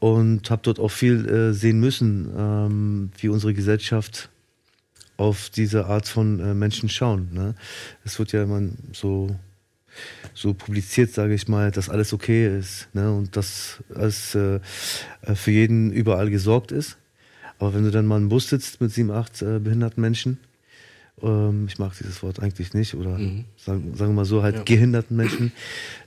und 0.00 0.50
habe 0.50 0.62
dort 0.64 0.78
auch 0.78 0.90
viel 0.90 1.28
äh, 1.28 1.52
sehen 1.52 1.80
müssen, 1.80 2.30
ähm, 2.36 3.10
wie 3.18 3.28
unsere 3.28 3.54
Gesellschaft 3.54 4.30
auf 5.16 5.50
diese 5.50 5.86
Art 5.86 6.06
von 6.06 6.38
äh, 6.38 6.54
Menschen 6.54 6.88
schauen. 6.88 7.28
Ne? 7.32 7.54
Es 8.04 8.18
wird 8.18 8.32
ja 8.32 8.44
immer 8.44 8.62
so, 8.92 9.34
so 10.34 10.54
publiziert, 10.54 11.12
sage 11.12 11.34
ich 11.34 11.48
mal, 11.48 11.70
dass 11.70 11.88
alles 11.88 12.12
okay 12.12 12.58
ist 12.58 12.88
ne? 12.92 13.12
und 13.12 13.36
dass 13.36 13.82
es 13.88 14.34
äh, 14.34 14.60
äh, 15.22 15.34
für 15.34 15.50
jeden 15.50 15.92
überall 15.92 16.30
gesorgt 16.30 16.72
ist. 16.72 16.96
Aber 17.58 17.74
wenn 17.74 17.84
du 17.84 17.90
dann 17.90 18.06
mal 18.06 18.18
im 18.18 18.28
Bus 18.28 18.48
sitzt 18.48 18.80
mit 18.80 18.92
sieben, 18.92 19.10
acht 19.10 19.42
äh, 19.42 19.58
behinderten 19.58 20.00
Menschen, 20.00 20.38
ähm, 21.22 21.66
ich 21.68 21.78
mag 21.78 21.92
dieses 21.98 22.22
Wort 22.22 22.40
eigentlich 22.40 22.72
nicht, 22.72 22.94
oder 22.94 23.18
sagen, 23.56 23.94
sagen 23.96 24.12
wir 24.12 24.16
mal 24.16 24.24
so, 24.24 24.42
halt 24.42 24.64
gehinderten 24.64 25.16
Menschen, 25.16 25.52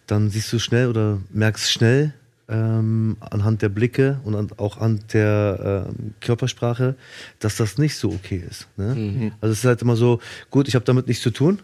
dann 0.08 0.30
siehst 0.30 0.52
du 0.54 0.60
schnell 0.60 0.88
oder 0.88 1.20
merkst 1.32 1.72
schnell 1.72 2.14
ähm, 2.52 3.18
anhand 3.20 3.62
der 3.62 3.70
Blicke 3.70 4.20
und 4.24 4.36
an, 4.36 4.50
auch 4.58 4.78
an 4.78 5.00
der 5.14 5.88
ähm, 5.90 6.14
Körpersprache, 6.20 6.96
dass 7.40 7.56
das 7.56 7.78
nicht 7.78 7.96
so 7.96 8.12
okay 8.12 8.44
ist. 8.48 8.68
Ne? 8.78 9.32
Also 9.42 9.54
es 9.54 9.60
ist 9.60 9.66
halt 9.66 9.82
immer 9.82 9.96
so, 9.96 10.20
gut, 10.50 10.68
ich 10.68 10.76
habe 10.76 10.86
damit 10.86 11.08
nichts 11.08 11.24
zu 11.24 11.32
tun, 11.32 11.60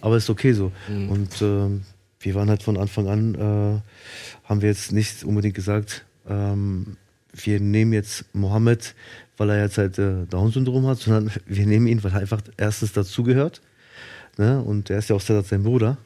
aber 0.00 0.16
ist 0.16 0.30
okay 0.30 0.52
so. 0.52 0.72
Und 0.88 1.42
ähm, 1.42 1.82
wir 2.20 2.34
waren 2.34 2.48
halt 2.48 2.62
von 2.62 2.76
Anfang 2.76 3.08
an, 3.08 3.34
äh, 3.34 4.48
haben 4.48 4.62
wir 4.62 4.68
jetzt 4.68 4.92
nicht 4.92 5.24
unbedingt 5.24 5.54
gesagt, 5.54 6.04
ähm, 6.28 6.96
wir 7.32 7.60
nehmen 7.60 7.92
jetzt 7.92 8.24
Mohammed, 8.34 8.94
weil 9.36 9.50
er 9.50 9.62
jetzt 9.62 9.78
halt 9.78 9.98
äh, 9.98 10.26
Down-Syndrom 10.28 10.86
hat, 10.86 10.98
sondern 10.98 11.30
wir 11.46 11.66
nehmen 11.66 11.86
ihn, 11.86 12.02
weil 12.04 12.12
er 12.12 12.20
einfach 12.20 12.42
erstens 12.56 12.92
dazugehört. 12.92 13.60
Ne? 14.36 14.62
Und 14.62 14.90
er 14.90 14.98
ist 14.98 15.08
ja 15.08 15.16
auch 15.16 15.20
Sedat 15.20 15.46
sein 15.46 15.62
Bruder. 15.62 15.96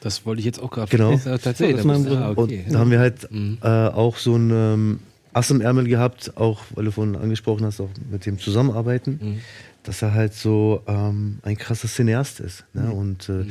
Das 0.00 0.24
wollte 0.24 0.40
ich 0.40 0.46
jetzt 0.46 0.60
auch 0.60 0.70
gerade 0.70 0.90
Genau. 0.90 1.16
Tatsächlich. 1.24 1.76
Das 1.76 1.84
mein 1.84 2.04
Bruder. 2.04 2.26
ah, 2.26 2.34
okay. 2.36 2.64
Und 2.66 2.72
da 2.72 2.78
haben 2.78 2.90
wir 2.90 3.00
halt 3.00 3.28
äh, 3.32 3.66
auch 3.66 4.16
so 4.16 4.36
ein 4.36 4.50
ähm, 4.50 4.98
Ass 5.32 5.50
im 5.50 5.60
Ärmel 5.60 5.86
gehabt, 5.86 6.36
auch 6.36 6.62
weil 6.74 6.84
du 6.84 6.92
vorhin 6.92 7.16
angesprochen 7.16 7.64
hast, 7.66 7.80
auch 7.80 7.90
mit 8.10 8.26
dem 8.26 8.38
Zusammenarbeiten, 8.38 9.40
dass 9.82 10.02
er 10.02 10.12
halt 10.14 10.34
so 10.34 10.82
ähm, 10.86 11.38
ein 11.42 11.56
krasser 11.56 11.88
Cineast 11.88 12.40
ist. 12.40 12.64
Ne? 12.74 12.90
Und 12.92 13.28
äh, 13.28 13.44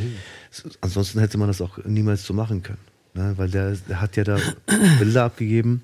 s- 0.52 0.78
ansonsten 0.82 1.20
hätte 1.20 1.38
man 1.38 1.48
das 1.48 1.62
auch 1.62 1.78
niemals 1.86 2.24
so 2.26 2.34
machen 2.34 2.62
können. 2.64 2.80
Ne? 3.14 3.34
Weil 3.38 3.50
der, 3.50 3.72
der 3.88 4.02
hat 4.02 4.16
ja 4.18 4.24
da 4.24 4.38
Bilder 5.00 5.24
abgegeben, 5.26 5.82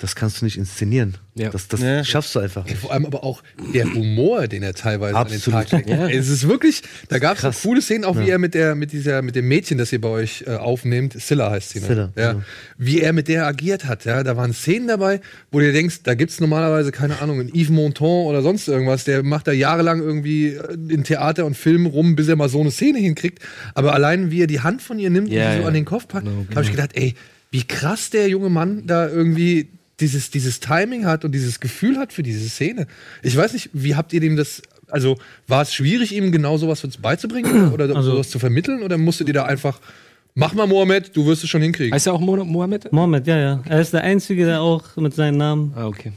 das 0.00 0.14
kannst 0.14 0.40
du 0.40 0.44
nicht 0.44 0.56
inszenieren. 0.56 1.16
Ja. 1.34 1.50
Das, 1.50 1.66
das 1.66 1.80
Ja. 1.80 2.04
schaffst 2.04 2.32
du 2.34 2.38
einfach 2.38 2.64
nicht. 2.64 2.76
Vor 2.78 2.92
allem 2.92 3.04
aber 3.04 3.24
auch 3.24 3.42
der 3.74 3.84
Humor, 3.92 4.46
den 4.46 4.62
er 4.62 4.72
teilweise 4.74 5.16
Absolut. 5.16 5.56
an 5.58 5.64
den 5.64 5.70
Tag 5.70 5.86
legt. 5.86 5.88
Ja. 5.88 6.08
Es 6.08 6.28
ist 6.28 6.46
wirklich, 6.46 6.82
da 7.08 7.18
gab 7.18 7.34
es 7.34 7.40
Krass. 7.40 7.62
coole 7.62 7.82
Szenen, 7.82 8.04
auch 8.04 8.16
wie 8.16 8.22
Ja. 8.26 8.34
er 8.34 8.38
mit 8.38 8.54
der, 8.54 8.76
mit 8.76 8.92
dieser, 8.92 9.22
mit 9.22 9.34
dem 9.34 9.48
Mädchen, 9.48 9.76
das 9.76 9.92
ihr 9.92 10.00
bei 10.00 10.08
euch 10.08 10.44
äh, 10.46 10.50
aufnehmt, 10.54 11.14
Scylla 11.20 11.50
heißt 11.50 11.70
sie, 11.70 11.80
ne? 11.80 11.86
Scylla, 11.86 12.12
ja. 12.16 12.32
genau. 12.34 12.44
Wie 12.76 13.00
er 13.00 13.12
mit 13.12 13.26
der 13.26 13.44
agiert 13.48 13.86
hat, 13.86 14.04
ja. 14.04 14.22
Da 14.22 14.36
waren 14.36 14.52
Szenen 14.52 14.86
dabei, 14.86 15.20
wo 15.50 15.58
du 15.58 15.66
dir 15.66 15.72
denkst, 15.72 16.04
da 16.04 16.14
gibt's 16.14 16.38
normalerweise, 16.38 16.92
keine 16.92 17.20
Ahnung, 17.20 17.40
einen 17.40 17.48
Yves 17.52 17.70
Montand 17.70 18.26
oder 18.26 18.42
sonst 18.42 18.68
irgendwas, 18.68 19.02
der 19.02 19.24
macht 19.24 19.48
da 19.48 19.52
jahrelang 19.52 20.00
irgendwie 20.00 20.50
äh, 20.50 20.74
in 20.90 21.02
Theater 21.02 21.44
und 21.44 21.56
Film 21.56 21.86
rum, 21.86 22.14
bis 22.14 22.28
er 22.28 22.36
mal 22.36 22.48
so 22.48 22.60
eine 22.60 22.70
Szene 22.70 22.98
hinkriegt. 23.00 23.42
Aber 23.74 23.94
allein, 23.94 24.30
wie 24.30 24.42
er 24.42 24.46
die 24.46 24.60
Hand 24.60 24.80
von 24.80 25.00
ihr 25.00 25.10
nimmt 25.10 25.28
Ja, 25.32 25.46
und 25.46 25.50
sie 25.50 25.56
so 25.56 25.62
ja. 25.62 25.68
an 25.68 25.74
den 25.74 25.84
Kopf 25.84 26.06
packt, 26.06 26.24
Genau, 26.26 26.46
habe 26.54 26.62
ich 26.62 26.70
gedacht, 26.70 26.90
ey, 26.94 27.14
wie 27.50 27.64
krass 27.64 28.10
der 28.10 28.28
junge 28.28 28.48
Mann 28.50 28.86
da 28.86 29.08
irgendwie 29.08 29.70
dieses, 30.00 30.30
dieses 30.30 30.60
Timing 30.60 31.06
hat 31.06 31.24
und 31.24 31.32
dieses 31.32 31.60
Gefühl 31.60 31.98
hat 31.98 32.12
für 32.12 32.22
diese 32.22 32.48
Szene. 32.48 32.86
Ich 33.22 33.36
weiß 33.36 33.52
nicht, 33.52 33.70
wie 33.72 33.96
habt 33.96 34.12
ihr 34.12 34.20
dem 34.20 34.36
das 34.36 34.62
Also 34.90 35.16
war 35.46 35.62
es 35.62 35.74
schwierig, 35.74 36.14
ihm 36.14 36.32
genau 36.32 36.56
sowas 36.56 36.86
beizubringen 37.02 37.72
oder 37.74 37.94
Also- 37.96 38.12
sowas 38.12 38.30
zu 38.30 38.38
vermitteln? 38.38 38.82
Oder 38.82 38.96
musstet 38.98 39.28
ihr 39.28 39.34
da 39.34 39.44
einfach, 39.44 39.80
mach 40.34 40.54
mal 40.54 40.66
Mohammed, 40.66 41.14
du 41.16 41.26
wirst 41.26 41.44
es 41.44 41.50
schon 41.50 41.62
hinkriegen? 41.62 41.92
Heißt 41.92 42.06
ja 42.06 42.12
auch 42.12 42.20
Mo 42.20 42.36
Mohammed? 42.44 42.92
Mohammed, 42.92 43.26
ja, 43.26 43.38
ja. 43.38 43.62
Er 43.68 43.80
ist 43.80 43.92
der 43.92 44.02
Einzige, 44.04 44.44
der 44.46 44.60
auch 44.60 44.96
mit 44.96 45.14
seinem 45.14 45.36
Namen. 45.36 45.72
Ah, 45.76 45.86
okay. 45.86 46.12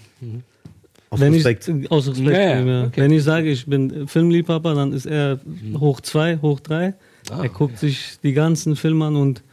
Aus 1.09 1.19
wenn 1.19 1.33
Respekt. 1.33 1.67
Ich, 1.67 1.91
aus 1.91 2.07
Respekt. 2.07 2.29
Ja, 2.31 2.59
ja, 2.59 2.63
ja. 2.65 2.83
okay. 2.85 3.01
Wenn 3.01 3.11
ich 3.11 3.23
sage, 3.23 3.49
ich 3.51 3.65
bin 3.65 4.07
Filmliebhaber, 4.07 4.75
dann 4.75 4.93
ist 4.93 5.05
er 5.05 5.39
hoch 5.77 5.99
zwei, 6.01 6.37
hoch 6.37 6.59
drei. 6.61 6.93
Ah, 7.29 7.41
er 7.43 7.49
guckt 7.49 7.77
sich 7.79 8.17
die 8.23 8.31
ganzen 8.33 8.75
Filme 8.77 9.05
an 9.05 9.15
und 9.17 9.43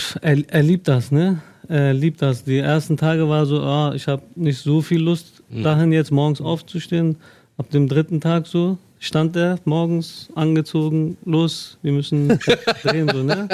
pff, 0.00 0.16
er, 0.20 0.38
er 0.48 0.62
liebt 0.64 0.88
das, 0.88 1.12
ne? 1.12 1.40
Er 1.68 1.94
liebt 1.94 2.20
das. 2.22 2.44
Die 2.44 2.58
ersten 2.58 2.96
Tage 2.96 3.28
war 3.28 3.46
so, 3.46 3.60
ah, 3.62 3.92
ich 3.94 4.06
habe 4.08 4.22
nicht 4.34 4.58
so 4.58 4.80
viel 4.82 5.00
Lust, 5.00 5.42
Mhm. 5.50 5.62
dahin 5.62 5.92
jetzt 5.92 6.10
morgens 6.10 6.40
aufzustehen. 6.40 7.16
Ab 7.58 7.70
dem 7.70 7.88
dritten 7.88 8.20
Tag 8.20 8.46
so 8.46 8.78
stand 8.98 9.36
er 9.36 9.58
morgens 9.64 10.28
angezogen, 10.34 11.16
los, 11.24 11.78
wir 11.82 11.92
müssen 11.92 12.28
drehen, 12.82 13.08
so, 13.12 13.22
ne? 13.22 13.48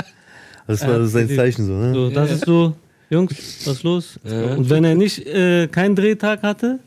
Das 0.67 0.87
war 0.87 1.05
sein 1.07 1.29
Zeichen 1.29 1.67
so, 1.67 1.73
ne? 1.73 1.93
So, 1.93 2.11
das 2.11 2.31
ist 2.31 2.45
so, 2.47 2.75
Jungs, 3.11 3.67
was 3.67 3.75
ist 3.79 3.83
los? 3.83 4.21
Und 4.25 4.71
wenn 4.71 4.85
er 4.85 4.95
nicht 4.95 5.27
äh, 5.27 5.67
keinen 5.67 5.97
Drehtag 5.97 6.43
hatte, 6.43 6.79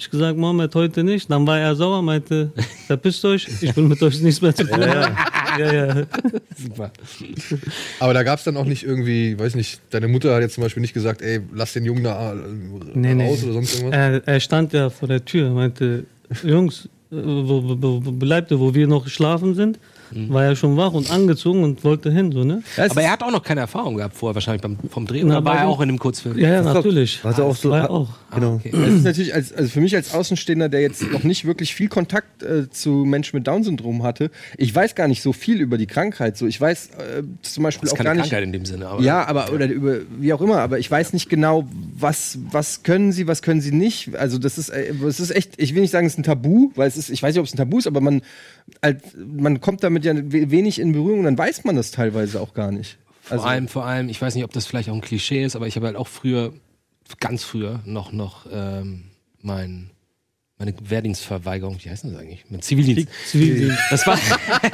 ich 0.00 0.10
gesagt, 0.10 0.36
Mohammed, 0.38 0.74
heute 0.74 1.04
nicht. 1.04 1.30
Dann 1.30 1.46
war 1.46 1.58
er 1.58 1.74
sauer, 1.76 2.02
meinte, 2.02 2.52
verpisst 2.86 3.24
euch, 3.24 3.46
ich 3.60 3.76
will 3.76 3.84
mit 3.84 4.02
euch 4.02 4.20
nichts 4.20 4.40
mehr 4.40 4.54
zu 4.54 4.64
tun 4.64 4.84
haben. 4.84 5.16
Ja, 5.58 5.72
ja. 5.72 6.06
Super. 6.56 6.90
Aber 7.98 8.14
da 8.14 8.22
gab 8.22 8.38
es 8.38 8.44
dann 8.44 8.56
auch 8.56 8.64
nicht 8.64 8.82
irgendwie, 8.82 9.38
weiß 9.38 9.54
nicht, 9.54 9.80
deine 9.90 10.08
Mutter 10.08 10.34
hat 10.34 10.42
jetzt 10.42 10.54
zum 10.54 10.62
Beispiel 10.62 10.80
nicht 10.80 10.94
gesagt, 10.94 11.22
ey, 11.22 11.40
lass 11.52 11.72
den 11.72 11.84
Jungen 11.84 12.04
da 12.04 12.32
äh, 12.32 12.36
Nee, 12.94 13.14
nee. 13.14 13.26
raus 13.28 13.42
oder 13.44 13.54
sonst 13.54 13.74
irgendwas. 13.76 13.98
Er, 13.98 14.28
er 14.28 14.40
stand 14.40 14.72
ja 14.72 14.90
vor 14.90 15.08
der 15.08 15.24
Tür, 15.24 15.50
meinte, 15.50 16.04
Jungs, 16.42 16.88
äh, 17.12 17.16
wo, 17.16 17.62
wo, 17.64 17.76
wo, 17.82 18.06
wo 18.06 18.12
bleibt 18.12 18.50
ihr, 18.50 18.60
wo 18.60 18.74
wir 18.74 18.86
noch 18.86 19.04
geschlafen 19.04 19.54
sind? 19.54 19.78
War 20.12 20.44
er 20.44 20.56
schon 20.56 20.76
wach 20.76 20.92
und 20.92 21.10
angezogen 21.10 21.62
und 21.64 21.84
wollte 21.84 22.10
hin, 22.10 22.32
so, 22.32 22.44
ne? 22.44 22.62
Aber 22.76 23.02
er 23.02 23.12
hat 23.12 23.22
auch 23.22 23.30
noch 23.30 23.42
keine 23.42 23.60
Erfahrung 23.60 23.96
gehabt 23.96 24.16
vorher, 24.16 24.34
wahrscheinlich 24.34 24.62
beim, 24.62 24.76
vom 24.90 25.06
Drehen. 25.06 25.28
Na, 25.28 25.38
Oder 25.38 25.44
war 25.44 25.58
er 25.58 25.68
auch 25.68 25.80
in 25.80 25.88
dem 25.88 25.98
Kurzfilm? 25.98 26.38
Ja, 26.38 26.48
ja, 26.54 26.62
natürlich. 26.62 27.22
Hat 27.22 27.38
er 27.38 27.44
auch 27.44 27.56
so. 27.56 27.70
War 27.70 27.80
er 27.80 27.90
auch. 27.90 28.08
Genau. 28.34 28.54
Okay. 28.54 28.70
Das 28.72 28.88
ist 28.94 29.04
natürlich 29.04 29.34
als, 29.34 29.52
also 29.52 29.70
für 29.70 29.80
mich 29.80 29.94
als 29.94 30.14
Außenstehender, 30.14 30.68
der 30.68 30.80
jetzt 30.82 31.10
noch 31.12 31.22
nicht 31.22 31.44
wirklich 31.44 31.74
viel 31.74 31.88
Kontakt 31.88 32.42
äh, 32.42 32.70
zu 32.70 32.90
Menschen 33.04 33.36
mit 33.36 33.46
Down-Syndrom 33.46 34.02
hatte, 34.02 34.30
ich 34.56 34.74
weiß 34.74 34.94
gar 34.94 35.08
nicht 35.08 35.22
so 35.22 35.32
viel 35.32 35.60
über 35.60 35.78
die 35.78 35.86
Krankheit. 35.86 36.36
So, 36.36 36.46
ich 36.46 36.60
weiß 36.60 36.90
äh, 36.90 37.22
zum 37.42 37.62
Beispiel 37.64 37.88
Das 37.88 37.92
ist 37.92 37.92
auch 37.94 37.96
keine 38.04 38.08
gar 38.08 38.14
nicht. 38.14 38.30
Krankheit 38.30 38.44
in 38.44 38.52
dem 38.52 38.64
Sinne. 38.64 38.88
Aber 38.88 39.02
Ja, 39.02 39.26
aber 39.26 39.52
oder 39.52 39.66
über 39.66 39.98
wie 40.18 40.32
auch 40.32 40.40
immer, 40.40 40.58
aber 40.58 40.78
ich 40.78 40.90
weiß 40.90 41.12
nicht 41.12 41.28
genau, 41.28 41.68
was 41.96 42.38
was 42.50 42.82
können 42.82 43.12
sie, 43.12 43.26
was 43.26 43.42
können 43.42 43.60
sie 43.60 43.72
nicht. 43.72 44.14
Also 44.16 44.38
das 44.38 44.58
ist 44.58 44.68
äh, 44.70 44.92
es 45.06 45.20
ist 45.20 45.30
echt, 45.30 45.60
ich 45.60 45.74
will 45.74 45.82
nicht 45.82 45.90
sagen, 45.90 46.06
es 46.06 46.14
ist 46.14 46.18
ein 46.18 46.22
Tabu, 46.24 46.70
weil 46.76 46.88
es 46.88 46.96
ist, 46.96 47.10
ich 47.10 47.22
weiß 47.22 47.34
nicht, 47.34 47.40
ob 47.40 47.46
es 47.46 47.54
ein 47.54 47.56
Tabu 47.56 47.78
ist, 47.78 47.86
aber 47.86 48.00
man 48.00 48.22
halt, 48.82 49.00
man 49.16 49.60
kommt 49.60 49.82
damit 49.82 49.99
ja 50.04 50.14
we- 50.16 50.50
wenig 50.50 50.78
in 50.78 50.92
Berührung 50.92 51.20
und 51.20 51.24
dann 51.24 51.38
weiß 51.38 51.64
man 51.64 51.76
das 51.76 51.90
teilweise 51.90 52.40
auch 52.40 52.54
gar 52.54 52.72
nicht. 52.72 52.98
Vor 53.22 53.46
allem, 53.46 53.68
vor 53.68 53.84
allem, 53.84 54.08
ich 54.08 54.20
weiß 54.20 54.34
nicht, 54.34 54.44
ob 54.44 54.52
das 54.52 54.66
vielleicht 54.66 54.88
auch 54.88 54.94
ein 54.94 55.00
Klischee 55.00 55.44
ist, 55.44 55.54
aber 55.54 55.66
ich 55.66 55.76
habe 55.76 55.86
halt 55.86 55.96
auch 55.96 56.08
früher, 56.08 56.52
ganz 57.20 57.44
früher, 57.44 57.80
noch, 57.84 58.12
noch 58.12 58.46
ähm, 58.52 59.04
mein, 59.40 59.90
meine 60.58 60.74
Wehrdienstverweigerung, 60.82 61.78
wie 61.82 61.90
heißt 61.90 62.04
das 62.04 62.16
eigentlich? 62.16 62.44
Mein 62.50 62.60
Zivildienst. 62.60 63.08
Zivildienst. 63.26 63.78
Das 63.90 64.06
war 64.06 64.18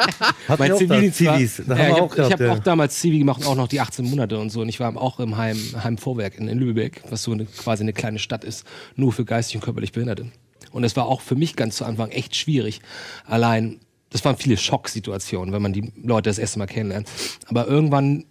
mein 0.58 0.76
Zivildienst. 0.76 1.24
War, 1.24 1.36
Zivis. 1.36 1.62
Da 1.66 1.76
ja, 1.76 1.88
ich 1.90 2.00
habe 2.00 2.30
hab 2.30 2.40
ja. 2.40 2.52
auch 2.52 2.58
damals 2.58 2.98
Zivi 2.98 3.18
gemacht 3.18 3.42
und 3.42 3.46
auch 3.46 3.54
noch 3.56 3.68
die 3.68 3.80
18 3.80 4.08
Monate 4.08 4.38
und 4.38 4.50
so. 4.50 4.62
Und 4.62 4.68
ich 4.68 4.80
war 4.80 4.96
auch 4.96 5.20
im 5.20 5.36
Heim, 5.36 5.58
Heimvorwerk 5.82 6.38
in, 6.38 6.48
in 6.48 6.58
Lübeck, 6.58 7.02
was 7.10 7.22
so 7.22 7.32
eine, 7.32 7.44
quasi 7.44 7.82
eine 7.82 7.92
kleine 7.92 8.18
Stadt 8.18 8.42
ist, 8.42 8.66
nur 8.96 9.12
für 9.12 9.24
geistig 9.24 9.56
und 9.56 9.62
körperlich 9.62 9.92
Behinderte. 9.92 10.26
Und 10.72 10.82
es 10.84 10.96
war 10.96 11.06
auch 11.06 11.20
für 11.20 11.36
mich 11.36 11.56
ganz 11.56 11.76
zu 11.76 11.84
Anfang 11.84 12.10
echt 12.10 12.36
schwierig. 12.36 12.80
Allein, 13.24 13.78
das 14.10 14.24
waren 14.24 14.36
viele 14.36 14.56
Schocksituationen, 14.56 15.52
wenn 15.52 15.62
man 15.62 15.72
die 15.72 15.92
Leute 16.02 16.30
das 16.30 16.38
erste 16.38 16.58
Mal 16.58 16.66
kennenlernt. 16.66 17.08
Aber 17.46 17.66
irgendwann 17.66 18.24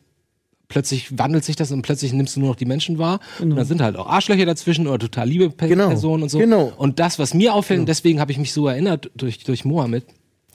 plötzlich 0.68 1.18
wandelt 1.18 1.44
sich 1.44 1.56
das 1.56 1.72
und 1.72 1.82
plötzlich 1.82 2.14
nimmst 2.14 2.36
du 2.36 2.40
nur 2.40 2.50
noch 2.50 2.56
die 2.56 2.66
Menschen 2.66 2.98
wahr. 2.98 3.20
Und 3.40 3.56
dann 3.56 3.66
sind 3.66 3.82
halt 3.82 3.96
auch 3.96 4.08
Arschlöcher 4.08 4.46
dazwischen 4.46 4.88
oder 4.88 5.00
total 5.00 5.28
liebe 5.30 5.50
Pe 5.50 5.68
Genau. 5.68 5.88
Personen 5.88 6.24
und 6.24 6.30
so. 6.30 6.40
Genau. 6.40 6.74
Und 6.78 7.00
das, 7.00 7.20
was 7.20 7.34
mir 7.34 7.54
auffällt, 7.54 7.80
und 7.80 7.90
deswegen 7.90 8.20
habe 8.20 8.32
ich 8.32 8.38
mich 8.38 8.54
so 8.54 8.68
erinnert 8.68 9.12
durch, 9.16 9.44
durch 9.44 9.66
Mohammed, 9.66 10.06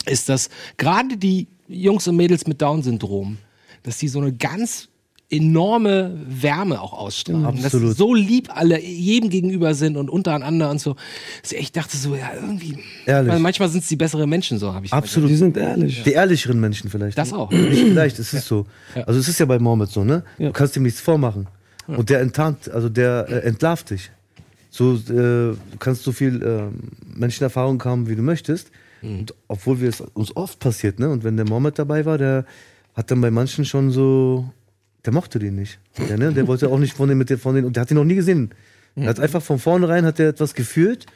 ist, 0.07 0.29
dass 0.29 0.49
gerade 0.79 1.16
die 1.16 1.49
Jungs 1.68 2.09
und 2.09 2.16
Mädels 2.16 2.47
mit 2.47 2.61
Down-Syndrom, 2.61 3.39
dass 3.83 3.99
die 3.99 4.09
so 4.09 4.21
eine 4.21 4.33
ganz 4.33 4.89
enorme 5.31 6.16
Wärme 6.26 6.81
auch 6.81 6.93
ausstrahlen. 6.93 7.57
Dass 7.57 7.66
Absolut. 7.66 7.97
so 7.97 8.14
lieb 8.14 8.49
alle 8.55 8.81
jedem 8.81 9.31
gegenüber 9.31 9.74
sind 9.74 9.97
und 9.97 10.11
untereinander 10.11 10.70
und 10.70 10.81
so. 10.81 10.97
Also 11.43 11.57
ich 11.57 11.72
dachte 11.72 11.97
so, 11.97 12.16
ja, 12.16 12.31
irgendwie. 12.35 12.78
Ehrlich. 13.07 13.33
Weil 13.33 13.41
manchmal 13.41 13.68
sind 13.68 13.83
es 13.83 13.89
die 13.89 13.97
besseren 13.97 14.28
Menschen, 14.28 14.59
so 14.59 14.74
habe 14.74 14.87
ich 14.87 14.93
Absolut. 14.93 15.31
Die 15.31 15.37
sind 15.37 15.57
ehrlich. 15.57 16.03
Die 16.03 16.12
ehrlicheren 16.12 16.61
Menschen 16.61 16.91
vielleicht. 16.91 17.16
Das 17.16 17.33
auch. 17.33 17.51
Nicht 17.51 17.83
vielleicht, 17.83 18.18
es 18.18 18.35
ist 18.35 18.47
so. 18.47 18.66
Also 19.07 19.20
es 19.20 19.28
ist 19.28 19.39
ja 19.39 19.47
bei 19.47 19.59
Mohammed 19.59 19.91
so, 19.91 20.05
ne? 20.05 20.24
Ja. 20.39 20.49
Du 20.49 20.53
kannst 20.53 20.76
ihm 20.76 20.83
nichts 20.83 21.01
vormachen. 21.01 21.47
Und 21.87 22.09
der 22.11 22.20
enttarnt, 22.20 22.70
also 22.70 22.89
der 22.89 23.26
äh, 23.28 23.47
entlarvt 23.47 23.91
dich. 23.91 24.11
So, 24.70 24.95
äh, 24.95 24.99
du 25.09 25.57
kannst 25.81 26.05
so 26.05 26.12
viel 26.12 26.41
ähm, 26.45 26.91
Menschenerfahrung 27.16 27.83
haben, 27.85 28.09
wie 28.09 28.14
du 28.14 28.22
möchtest. 28.22 28.70
Und 29.03 29.35
obwohl 29.49 29.81
wir 29.81 29.89
es 29.89 30.01
uns 30.01 30.37
oft 30.37 30.59
passiert, 30.59 30.99
ne? 30.99 31.09
Und 31.09 31.24
wenn 31.24 31.37
der 31.37 31.49
Mohammed 31.49 31.78
dabei 31.78 32.05
war, 32.05 32.18
der 32.18 32.45
hat 32.95 33.11
dann 33.11 33.20
bei 33.20 33.31
manchen 33.31 33.64
schon 33.64 33.91
so, 33.91 34.53
der 35.05 35.12
mochte 35.12 35.38
den 35.38 35.55
nicht. 35.57 35.78
Der, 36.09 36.18
ne? 36.18 36.32
der 36.32 36.46
wollte 36.46 36.68
auch 36.68 36.78
nicht 36.78 36.94
von 36.94 37.09
den, 37.09 37.18
mit 37.18 37.30
den, 37.30 37.38
von 37.38 37.55
den, 37.55 37.64
und 37.64 37.76
der 37.76 37.82
hat 37.82 37.90
ihn 37.90 37.96
noch 37.96 38.05
nie 38.05 38.14
gesehen. 38.16 38.51
Er 38.96 39.07
hat 39.07 39.20
einfach 39.20 39.40
von 39.40 39.61
vornherein 39.61 40.05
hat 40.05 40.18
er 40.18 40.28
etwas 40.30 40.53
gefühlt 40.55 41.07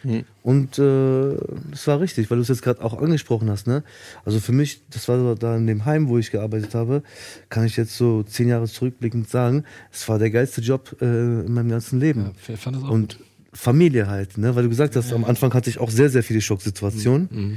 und 0.43 0.79
äh, 0.79 1.37
das 1.73 1.87
war 1.89 2.01
richtig, 2.01 2.31
weil 2.31 2.37
du 2.39 2.43
es 2.43 2.49
jetzt 2.49 2.63
gerade 2.63 2.81
auch 2.83 2.97
angesprochen 3.03 3.51
hast. 3.51 3.67
Ne? 3.67 3.83
Also 4.25 4.39
für 4.39 4.53
mich, 4.53 4.83
das 4.91 5.09
war 5.09 5.19
so 5.19 5.35
da 5.35 5.57
in 5.57 5.67
dem 5.67 5.85
Heim, 5.85 6.09
wo 6.09 6.17
ich 6.17 6.31
gearbeitet 6.31 6.75
habe, 6.75 7.03
kann 7.49 7.67
ich 7.67 7.77
jetzt 7.77 7.97
so 7.97 8.23
zehn 8.23 8.49
Jahre 8.49 8.69
zurückblickend 8.69 9.29
sagen, 9.29 9.65
es 9.93 10.09
war 10.09 10.21
der 10.21 10.31
geilste 10.31 10.61
Job 10.61 10.97
äh, 11.03 11.05
in 11.05 11.53
meinem 11.53 11.69
ganzen 11.69 11.99
Leben. 11.99 12.33
Ja, 12.47 12.55
ich 12.55 12.61
fand 12.61 12.77
das 12.77 12.85
auch 12.85 12.91
und 12.91 13.19
Familie 13.53 14.07
halt, 14.07 14.39
ne? 14.39 14.55
weil 14.55 14.63
du 14.63 14.69
gesagt 14.69 14.95
hast, 14.95 15.13
am 15.13 15.25
Anfang 15.25 15.53
hatte 15.53 15.69
ich 15.69 15.79
auch 15.79 15.91
sehr, 15.91 16.11
sehr 16.11 16.23
viele 16.23 16.41
Schocksituationen, 16.41 17.29
Mhm. 17.31 17.57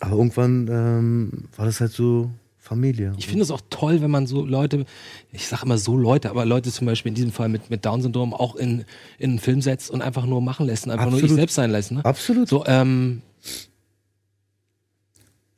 aber 0.00 0.16
irgendwann 0.16 0.68
ähm, 0.70 1.30
war 1.56 1.64
das 1.64 1.80
halt 1.80 1.92
so 1.92 2.30
Familie. 2.66 3.12
Ich 3.16 3.28
finde 3.28 3.44
es 3.44 3.52
auch 3.52 3.60
toll, 3.70 4.02
wenn 4.02 4.10
man 4.10 4.26
so 4.26 4.44
Leute, 4.44 4.86
ich 5.30 5.46
sage 5.46 5.62
immer 5.64 5.78
so 5.78 5.96
Leute, 5.96 6.30
aber 6.30 6.44
Leute 6.44 6.72
zum 6.72 6.86
Beispiel 6.86 7.10
in 7.10 7.14
diesem 7.14 7.30
Fall 7.30 7.48
mit, 7.48 7.70
mit 7.70 7.84
Down-Syndrom 7.84 8.34
auch 8.34 8.56
in, 8.56 8.84
in 9.18 9.30
einen 9.30 9.38
Film 9.38 9.62
setzt 9.62 9.88
und 9.88 10.02
einfach 10.02 10.26
nur 10.26 10.40
machen 10.40 10.66
lässt 10.66 10.84
und 10.84 10.90
einfach 10.90 11.06
nur 11.06 11.18
ich 11.18 11.24
Absolut. 11.24 11.38
selbst 11.38 11.54
sein 11.54 11.70
lässt. 11.70 11.92
Ne? 11.92 12.04
Absolut. 12.04 12.48
So, 12.48 12.66
ähm, 12.66 13.22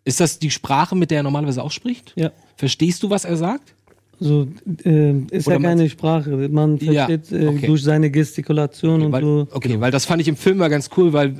ist 0.04 0.20
das 0.20 0.38
die 0.38 0.50
Sprache, 0.50 0.94
mit 0.96 1.10
der 1.10 1.20
er 1.20 1.22
normalerweise 1.22 1.62
auch 1.62 1.70
spricht? 1.70 2.12
Ja. 2.14 2.30
Verstehst 2.56 3.02
du, 3.02 3.08
was 3.08 3.24
er 3.24 3.38
sagt? 3.38 3.74
So, 4.20 4.48
äh, 4.84 5.12
ist 5.30 5.46
Oder 5.46 5.56
ja 5.56 5.62
keine 5.62 5.88
Sprache. 5.88 6.30
Man 6.50 6.76
Ja, 6.78 7.06
versteht 7.06 7.30
äh, 7.30 7.46
okay. 7.46 7.66
durch 7.68 7.82
seine 7.84 8.10
Gestikulation 8.10 9.02
und 9.02 9.12
Weil, 9.12 9.22
so. 9.22 9.46
okay, 9.52 9.80
weil 9.80 9.92
das 9.92 10.04
fand 10.06 10.20
ich 10.20 10.26
im 10.26 10.34
Film 10.36 10.58
mal 10.58 10.68
ganz 10.68 10.90
cool, 10.96 11.12
weil 11.12 11.34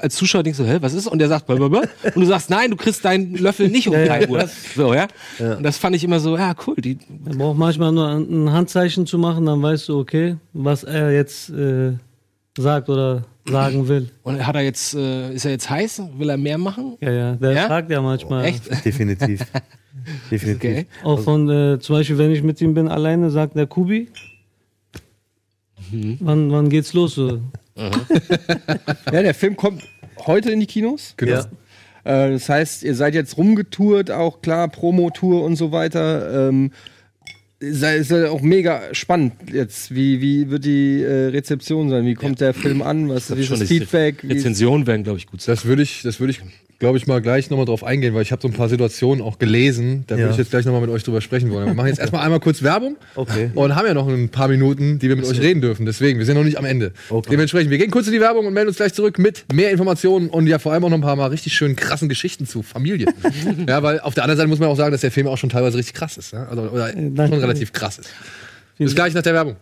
als 0.00 0.16
Zuschauer 0.16 0.42
denkst 0.42 0.58
du, 0.58 0.64
hä, 0.66 0.78
was 0.80 0.94
ist? 0.94 1.06
Und 1.06 1.20
der 1.20 1.28
sagt, 1.28 1.46
blablabla. 1.46 1.82
und 2.14 2.16
du 2.16 2.24
sagst, 2.26 2.50
nein, 2.50 2.70
du 2.72 2.76
kriegst 2.76 3.04
deinen 3.04 3.34
Löffel 3.36 3.68
nicht 3.68 3.86
um 3.86 3.94
Ja, 3.94 4.00
ja, 4.00 4.18
3 4.18 4.28
Uhr. 4.28 4.38
das- 4.38 4.74
So, 4.74 4.92
ja? 4.94 5.06
Und 5.38 5.62
das 5.62 5.78
fand 5.78 5.94
ich 5.94 6.02
immer 6.02 6.18
so, 6.18 6.36
ja, 6.36 6.54
cool. 6.66 6.74
Die, 6.76 6.98
Man 7.24 7.38
braucht 7.38 7.58
manchmal 7.58 7.92
nur 7.92 8.08
ein 8.08 8.50
Handzeichen 8.52 9.06
zu 9.06 9.16
machen, 9.18 9.46
dann 9.46 9.62
weißt 9.62 9.88
du, 9.88 9.98
okay, 10.00 10.36
was 10.52 10.82
er 10.82 11.12
jetzt 11.12 11.50
äh, 11.50 11.92
sagt 12.58 12.88
oder 12.88 13.24
sagen 13.48 13.86
will. 13.86 14.08
und 14.24 14.44
hat 14.44 14.56
er 14.56 14.62
jetzt, 14.62 14.94
äh, 14.94 15.32
ist 15.34 15.44
er 15.44 15.52
jetzt 15.52 15.68
heiß? 15.70 16.02
Will 16.18 16.30
er 16.30 16.36
mehr 16.36 16.58
machen? 16.58 16.96
Ja, 17.00 17.12
ja, 17.12 17.32
der 17.36 17.52
Ja? 17.52 17.66
fragt 17.66 17.90
ja 17.90 18.00
manchmal. 18.02 18.46
Echt? 18.46 18.84
Definitiv. 18.84 19.40
Definitiv. 20.30 20.56
Okay. 20.70 20.86
Auch 21.02 21.20
von, 21.20 21.48
äh, 21.48 21.78
zum 21.80 21.96
Beispiel, 21.96 22.18
wenn 22.18 22.30
ich 22.32 22.42
mit 22.42 22.60
ihm 22.60 22.74
bin 22.74 22.88
alleine, 22.88 23.30
sagt 23.30 23.56
der 23.56 23.66
Kubi, 23.66 24.08
wann, 26.20 26.50
wann 26.50 26.68
geht's 26.68 26.92
los? 26.92 27.14
So? 27.14 27.40
Ja, 27.76 29.22
der 29.22 29.34
Film 29.34 29.56
kommt 29.56 29.82
heute 30.26 30.50
in 30.50 30.60
die 30.60 30.66
Kinos. 30.66 31.14
Genau. 31.16 31.40
Äh, 32.04 32.32
das 32.32 32.48
heißt, 32.48 32.82
ihr 32.82 32.94
seid 32.94 33.14
jetzt 33.14 33.36
rumgetourt, 33.36 34.10
auch 34.10 34.42
klar, 34.42 34.68
Promotour 34.68 35.42
und 35.44 35.56
so 35.56 35.72
weiter. 35.72 36.48
Ähm, 36.48 36.70
sei- 37.60 37.96
ist 37.96 38.10
ja 38.10 38.30
auch 38.30 38.42
mega 38.42 38.82
spannend 38.92 39.32
jetzt. 39.52 39.94
Wie, 39.94 40.20
wie 40.20 40.50
wird 40.50 40.64
die 40.64 41.02
äh, 41.02 41.28
Rezeption 41.28 41.88
sein? 41.90 42.04
Wie 42.04 42.14
kommt 42.14 42.40
der 42.40 42.52
Film 42.54 42.82
an? 42.82 43.08
Was 43.08 43.34
wie 43.34 43.40
ist 43.40 43.50
das 43.52 43.62
Feedback? 43.62 44.22
Rezensionen 44.22 44.86
werden, 44.86 45.02
glaube 45.02 45.18
ich, 45.18 45.26
gut 45.26 45.40
sein. 45.40 45.54
Das 45.54 45.64
würde 45.64 45.82
ich, 45.82 46.02
das 46.02 46.20
würde 46.20 46.32
ich, 46.32 46.40
glaube 46.78 46.98
ich, 46.98 47.06
mal 47.06 47.20
gleich 47.22 47.50
nochmal 47.50 47.66
drauf 47.66 47.84
eingehen, 47.84 48.14
weil 48.14 48.22
ich 48.22 48.32
habe 48.32 48.42
so 48.42 48.48
ein 48.48 48.54
paar 48.54 48.68
Situationen 48.68 49.22
auch 49.24 49.38
gelesen. 49.38 50.04
Da 50.06 50.16
würde 50.16 50.24
Ja. 50.26 50.30
ich 50.32 50.36
jetzt 50.38 50.50
gleich 50.50 50.64
nochmal 50.64 50.80
mit 50.82 50.90
euch 50.90 51.02
drüber 51.02 51.20
sprechen 51.20 51.50
wollen. 51.50 51.66
Wir 51.66 51.74
machen 51.74 51.86
jetzt 51.88 51.98
erstmal 52.00 52.22
einmal 52.22 52.40
kurz 52.40 52.62
Werbung 52.62 52.96
Okay. 53.14 53.50
und 53.54 53.74
haben 53.74 53.86
ja 53.86 53.94
noch 53.94 54.08
ein 54.08 54.28
paar 54.28 54.48
Minuten, 54.48 54.98
die 54.98 55.08
wir 55.08 55.16
mit 55.16 55.24
euch 55.26 55.40
reden 55.40 55.60
dürfen. 55.60 55.86
Deswegen, 55.86 56.18
wir 56.18 56.26
sind 56.26 56.36
noch 56.36 56.44
nicht 56.44 56.58
am 56.58 56.64
Ende. 56.64 56.92
Okay. 57.10 57.28
Dementsprechend, 57.30 57.70
wir 57.70 57.78
gehen 57.78 57.90
kurz 57.90 58.06
in 58.06 58.12
die 58.12 58.20
Werbung 58.20 58.46
und 58.46 58.52
melden 58.54 58.68
uns 58.68 58.76
gleich 58.76 58.92
zurück 58.92 59.18
mit 59.18 59.44
mehr 59.52 59.70
Informationen 59.70 60.28
und 60.28 60.46
ja 60.46 60.58
vor 60.58 60.72
allem 60.72 60.84
auch 60.84 60.90
noch 60.90 60.98
ein 60.98 61.02
paar 61.02 61.16
mal 61.16 61.26
richtig 61.28 61.54
schön 61.54 61.76
krassen 61.76 62.08
Geschichten 62.08 62.46
zu 62.46 62.62
Familie. 62.62 63.06
ja, 63.68 63.82
weil 63.82 64.00
auf 64.00 64.14
der 64.14 64.24
anderen 64.24 64.38
Seite 64.38 64.48
muss 64.48 64.58
man 64.58 64.68
auch 64.68 64.76
sagen, 64.76 64.92
dass 64.92 65.00
der 65.02 65.10
Film 65.10 65.26
auch 65.26 65.38
schon 65.38 65.50
teilweise 65.50 65.78
richtig 65.78 65.94
krass 65.94 66.16
ist. 66.16 66.32
Ja? 66.32 66.44
Also, 66.48 66.62
oder 66.62 66.90
schon 66.92 67.32
relativ 67.40 67.72
krass 67.72 67.98
ist. 67.98 68.10
Bis 68.78 68.94
gleich 68.94 69.14
nach 69.14 69.22
der 69.22 69.34
Werbung. 69.34 69.56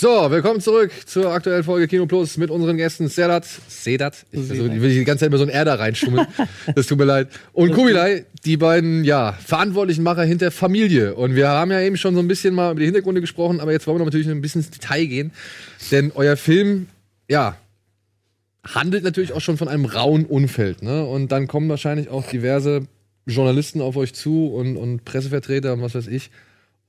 So, 0.00 0.30
willkommen 0.30 0.62
zurück 0.62 0.92
zur 1.04 1.30
aktuellen 1.30 1.62
Folge 1.62 1.86
Kino 1.86 2.06
Plus 2.06 2.38
mit 2.38 2.50
unseren 2.50 2.78
Gästen 2.78 3.08
Sedat, 3.08 3.44
Sedat, 3.68 4.24
ich, 4.32 4.48
also, 4.48 4.64
ich 4.64 4.80
will 4.80 4.88
die 4.88 5.04
ganze 5.04 5.20
Zeit 5.20 5.26
immer 5.26 5.36
so 5.36 5.44
ein 5.44 5.50
R 5.50 5.66
da 5.66 5.74
reinschummeln, 5.74 6.26
das 6.74 6.86
tut 6.86 6.96
mir 6.96 7.04
leid, 7.04 7.28
und 7.52 7.72
Kubilai, 7.72 8.24
die 8.46 8.56
beiden, 8.56 9.04
ja, 9.04 9.32
verantwortlichen 9.32 10.02
Macher 10.02 10.22
hinter 10.24 10.50
Familie. 10.52 11.16
Und 11.16 11.34
wir 11.34 11.50
haben 11.50 11.70
ja 11.70 11.82
eben 11.82 11.98
schon 11.98 12.14
so 12.14 12.20
ein 12.20 12.28
bisschen 12.28 12.54
mal 12.54 12.70
über 12.70 12.80
die 12.80 12.86
Hintergründe 12.86 13.20
gesprochen, 13.20 13.60
aber 13.60 13.72
jetzt 13.72 13.86
wollen 13.86 13.96
wir 13.96 13.98
noch 13.98 14.06
natürlich 14.06 14.26
ein 14.26 14.40
bisschen 14.40 14.62
ins 14.62 14.70
Detail 14.70 15.04
gehen, 15.04 15.32
denn 15.90 16.12
euer 16.14 16.38
Film, 16.38 16.86
ja, 17.28 17.58
handelt 18.66 19.04
natürlich 19.04 19.34
auch 19.34 19.42
schon 19.42 19.58
von 19.58 19.68
einem 19.68 19.84
rauen 19.84 20.24
Umfeld, 20.24 20.80
ne? 20.80 21.04
Und 21.04 21.30
dann 21.30 21.46
kommen 21.46 21.68
wahrscheinlich 21.68 22.08
auch 22.08 22.26
diverse 22.26 22.86
Journalisten 23.26 23.82
auf 23.82 23.96
euch 23.96 24.14
zu 24.14 24.46
und, 24.46 24.78
und 24.78 25.04
Pressevertreter 25.04 25.74
und 25.74 25.82
was 25.82 25.94
weiß 25.94 26.06
ich 26.06 26.30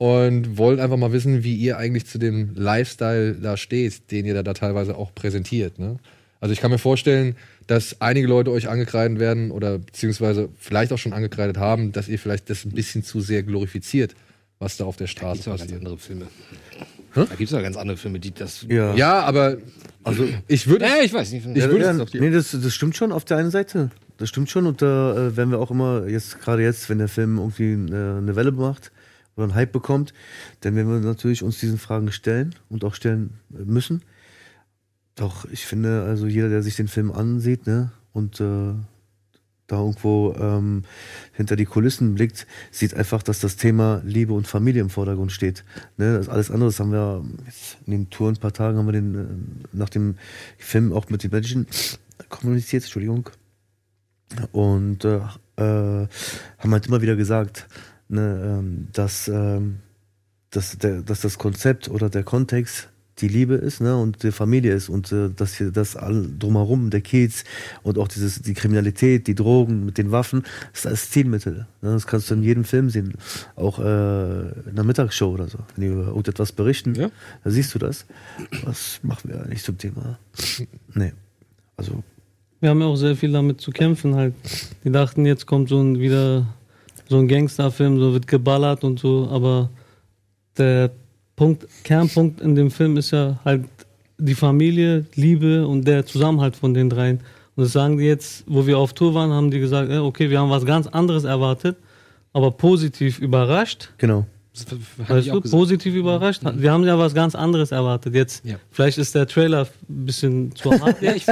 und 0.02 0.58
wollen 0.58 0.80
einfach 0.80 0.98
mal 0.98 1.12
wissen, 1.12 1.44
wie 1.44 1.54
ihr 1.54 1.78
eigentlich 1.78 2.08
zu 2.08 2.18
dem 2.18 2.56
Lifestyle 2.56 3.36
da 3.36 3.56
steht, 3.56 4.10
den 4.10 4.26
ihr 4.26 4.34
da, 4.34 4.42
da 4.42 4.56
teilweise 4.56 4.98
auch 4.98 5.14
präsentiert. 5.14 5.78
Ne? 5.78 6.00
Also 6.40 6.54
ich 6.54 6.60
kann 6.60 6.72
mir 6.72 6.80
vorstellen, 6.80 7.36
dass 7.68 8.02
einige 8.02 8.26
Leute 8.26 8.50
euch 8.50 8.68
angekreidet 8.68 9.20
werden 9.20 9.52
oder 9.52 9.78
beziehungsweise 9.78 10.50
vielleicht 10.58 10.92
auch 10.92 10.98
schon 10.98 11.14
angekreidet 11.14 11.58
haben, 11.58 11.92
dass 11.92 12.08
ihr 12.08 12.18
vielleicht 12.18 12.50
das 12.50 12.66
ein 12.66 12.72
bisschen 12.72 13.04
zu 13.04 13.22
sehr 13.22 13.44
glorifiziert, 13.44 14.16
was 14.58 14.76
da 14.76 14.86
auf 14.86 14.96
der 14.96 15.06
Straße 15.06 15.44
Da 15.44 15.52
gibt's 15.52 15.52
auch 15.52 15.52
ganz 15.52 15.62
passiert. 15.62 15.82
andere 15.82 15.98
Filme. 16.00 16.26
Da 17.14 17.26
gibt 17.26 17.42
es 17.42 17.52
ja 17.52 17.62
ganz 17.62 17.78
andere 17.78 17.98
Filme, 17.98 18.20
die 18.20 18.34
das. 18.34 18.66
Ja. 18.68 18.96
Ja, 18.96 19.20
aber 19.22 19.58
also 20.04 20.28
ich 20.48 20.66
würde 20.66 20.86
Ja, 20.86 21.04
ich 21.04 21.14
weiß 21.14 21.32
nicht. 21.32 21.46
ich 21.46 21.64
würde 21.70 21.86
ja, 21.86 22.20
nee, 22.20 22.32
das, 22.32 22.58
das 22.60 22.74
stimmt 22.74 22.96
schon 22.96 23.12
auf 23.12 23.24
der 23.24 23.38
einen 23.38 23.52
Seite. 23.52 23.92
Das 24.18 24.30
stimmt 24.30 24.50
schon 24.50 24.66
und 24.66 24.82
da 24.82 25.28
äh, 25.28 25.38
werden 25.38 25.52
wir 25.52 25.60
auch 25.60 25.70
immer, 25.70 26.08
jetzt 26.08 26.42
gerade 26.42 26.64
jetzt, 26.64 26.90
wenn 26.90 26.98
der 26.98 27.08
Film 27.08 27.38
irgendwie 27.38 27.94
äh, 27.94 28.18
eine 28.18 28.36
Welle 28.36 28.52
macht 28.52 28.92
oder 29.42 29.52
einen 29.52 29.56
Hype 29.56 29.72
bekommt, 29.72 30.14
dann 30.62 30.76
werden 30.76 30.90
wir 30.90 31.00
natürlich 31.00 31.44
uns 31.44 31.60
diesen 31.60 31.78
Fragen 31.78 32.12
stellen 32.12 32.56
und 32.70 32.84
auch 32.84 32.96
stellen 32.96 33.40
müssen. 33.50 34.02
Doch 35.16 35.46
ich 35.52 35.66
finde, 35.66 36.04
also 36.04 36.28
jeder, 36.28 36.50
der 36.50 36.64
sich 36.64 36.76
den 36.76 36.88
Film 36.88 37.12
ansieht 37.12 37.68
ne, 37.68 37.92
und 38.14 38.40
äh, 38.40 38.74
da 39.68 39.78
irgendwo 39.78 40.34
ähm, 40.38 40.84
hinter 41.34 41.56
die 41.56 41.66
Kulissen 41.66 42.16
blickt, 42.16 42.46
sieht 42.72 42.94
einfach, 42.94 43.24
dass 43.24 43.40
das 43.40 43.56
Thema 43.56 44.02
Liebe 44.04 44.34
und 44.34 44.48
Familie 44.48 44.82
im 44.82 44.90
Vordergrund 44.90 45.32
steht. 45.32 45.64
Ne, 45.98 46.18
das 46.18 46.30
alles 46.30 46.52
andere, 46.52 46.70
das 46.70 46.80
haben 46.80 46.92
wir 46.92 47.24
in 47.86 47.92
den 47.92 48.10
Touren, 48.10 48.36
ein 48.36 48.40
paar 48.40 48.54
Tagen 48.54 48.78
haben 48.78 48.86
wir 48.86 48.94
den 48.94 49.16
äh, 49.16 49.28
nach 49.74 49.90
dem 49.90 50.16
Film 50.58 50.94
auch 50.94 51.10
mit 51.10 51.24
den 51.24 51.32
Menschen 51.32 51.68
kommuniziert, 52.30 52.84
Entschuldigung. 52.84 53.30
Und 54.52 55.04
äh, 55.04 55.20
äh, 55.58 56.08
haben 56.58 56.72
halt 56.72 56.88
immer 56.88 57.02
wieder 57.02 57.16
gesagt, 57.16 57.68
ne, 58.12 58.60
ähm, 58.60 58.88
dass, 58.94 59.28
ähm, 59.28 59.78
dass, 60.52 60.78
der, 60.78 61.02
dass 61.02 61.22
das 61.22 61.38
Konzept 61.38 61.90
oder 61.90 62.10
der 62.10 62.24
Kontext 62.24 62.90
die 63.20 63.28
Liebe 63.28 63.54
ist 63.56 63.82
ne, 63.82 63.96
und 63.98 64.24
die 64.24 64.32
Familie 64.32 64.74
ist 64.74 64.90
und 64.90 65.12
äh, 65.12 65.30
dass 65.30 65.56
hier 65.56 65.70
das 65.72 65.96
all 65.96 66.28
drumherum, 66.40 66.90
der 66.90 67.02
Kiez 67.02 67.44
und 67.84 67.98
auch 68.00 68.08
dieses, 68.08 68.42
die 68.42 68.54
Kriminalität, 68.54 69.28
die 69.28 69.36
Drogen 69.36 69.86
mit 69.86 69.98
den 70.00 70.12
Waffen, 70.12 70.44
ist 70.74 70.88
als 70.88 71.12
Zielmittel. 71.12 71.68
Ne, 71.82 71.92
das 71.92 72.08
kannst 72.08 72.30
du 72.32 72.36
in 72.36 72.42
jedem 72.44 72.64
Film 72.64 72.90
sehen, 72.90 73.14
auch 73.56 73.80
äh, 73.80 74.50
in 74.70 74.76
der 74.76 74.84
Mittagsshow 74.84 75.28
oder 75.32 75.48
so. 75.48 75.60
Wenn 75.76 75.84
die 75.84 75.94
über 75.94 76.08
irgendetwas 76.08 76.52
berichten, 76.52 76.96
Ja. 76.96 77.12
da 77.44 77.52
siehst 77.52 77.76
du 77.76 77.80
das. 77.80 78.06
Was 78.64 79.00
machen 79.04 79.30
wir 79.30 79.44
eigentlich 79.44 79.64
zum 79.64 79.78
Thema? 79.78 80.18
Nee. 80.96 81.14
Also 81.78 82.04
Wir 82.60 82.70
haben 82.70 82.80
ja 82.80 82.88
auch 82.88 82.96
sehr 82.96 83.16
viel 83.16 83.32
damit 83.32 83.62
zu 83.62 83.72
kämpfen 83.72 84.16
halt. 84.16 84.34
Die 84.84 84.92
dachten, 84.92 85.26
jetzt 85.26 85.46
kommt 85.46 85.70
so 85.70 85.80
ein 85.80 86.00
wieder 86.00 86.48
so 87.12 87.18
ein 87.18 87.28
Gangsterfilm, 87.28 88.00
so 88.00 88.14
wird 88.14 88.26
geballert 88.26 88.86
und 88.86 88.98
so, 88.98 89.28
aber 89.30 89.70
der 90.58 90.92
Punkt, 91.36 91.68
Kernpunkt 91.84 92.40
in 92.40 92.56
dem 92.56 92.72
Film 92.72 92.96
ist 92.96 93.12
ja 93.12 93.38
halt 93.44 93.66
die 94.18 94.34
Familie, 94.34 95.06
Liebe 95.16 95.68
und 95.68 95.86
der 95.86 96.06
Zusammenhalt 96.06 96.56
von 96.56 96.74
den 96.74 96.90
dreien. 96.90 97.20
Und 97.56 97.64
das 97.66 97.74
sagen 97.74 97.98
die 97.98 98.06
jetzt, 98.06 98.46
wo 98.48 98.66
wir 98.66 98.78
auf 98.78 98.94
Tour 98.94 99.14
waren, 99.14 99.32
haben 99.32 99.52
die 99.52 99.60
gesagt, 99.60 99.92
äh, 99.92 99.98
okay, 99.98 100.30
wir 100.30 100.40
haben 100.40 100.50
was 100.50 100.66
ganz 100.66 100.88
anderes 100.88 101.26
erwartet, 101.26 101.76
aber 102.32 102.50
positiv 102.52 103.20
überrascht. 103.20 103.90
genau. 103.98 104.26
Das 104.54 104.66
hab 104.70 105.10
Weißt 105.10 105.28
ich 105.28 105.32
du, 105.34 105.40
positiv 105.42 105.96
überrascht. 105.96 106.42
Wir 106.56 106.74
haben 106.74 106.84
ja 106.84 107.00
was 107.00 107.14
ganz 107.14 107.36
anderes 107.36 107.72
erwartet. 107.72 108.14
Jetzt, 108.14 108.44
Ja. 108.46 108.56
vielleicht 108.70 108.98
ist 108.98 109.16
der 109.16 109.26
Trailer 109.26 109.62
ein 109.90 110.06
bisschen 110.06 110.54
zu 110.56 110.72
hart. 110.72 110.98
Ja, 111.02 111.14
ich 111.16 111.26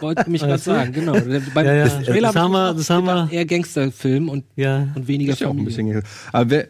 wollte 0.00 0.28
mich 0.28 0.42
gerade 0.42 0.58
sagen, 0.58 0.92
genau. 0.92 1.12
Beim 1.54 1.64
Ja, 1.66 1.74
ja. 1.74 1.84
das 1.84 2.02
Trailer 2.04 2.32
Das 2.32 2.36
haben 2.36 2.50
wir- 2.52 2.74
das 2.74 2.90
haben 2.90 3.06
wir- 3.06 3.28
eher 3.30 3.44
Gangsterfilm 3.46 4.28
und, 4.28 4.44
ja. 4.56 4.88
und 4.96 5.06
weniger 5.06 5.32
Ist 5.34 5.40
ja 5.40 5.48
auch 5.48 5.54
ein 5.56 5.64
bisschen. 5.64 6.02
Aber 6.32 6.50
wer, 6.50 6.66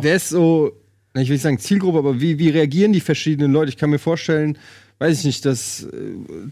wer 0.00 0.16
ist 0.16 0.30
so, 0.30 0.72
ich 1.14 1.28
will 1.28 1.34
nicht 1.34 1.42
sagen 1.42 1.58
Zielgruppe, 1.58 1.98
aber 1.98 2.18
wie, 2.18 2.38
wie 2.38 2.48
reagieren 2.48 2.94
die 2.94 3.00
verschiedenen 3.00 3.52
Leute? 3.52 3.68
Ich 3.68 3.76
kann 3.76 3.90
mir 3.90 3.98
vorstellen, 3.98 4.56
weiß 5.00 5.18
ich 5.18 5.24
nicht, 5.26 5.44
dass 5.44 5.82
äh, 5.84 5.88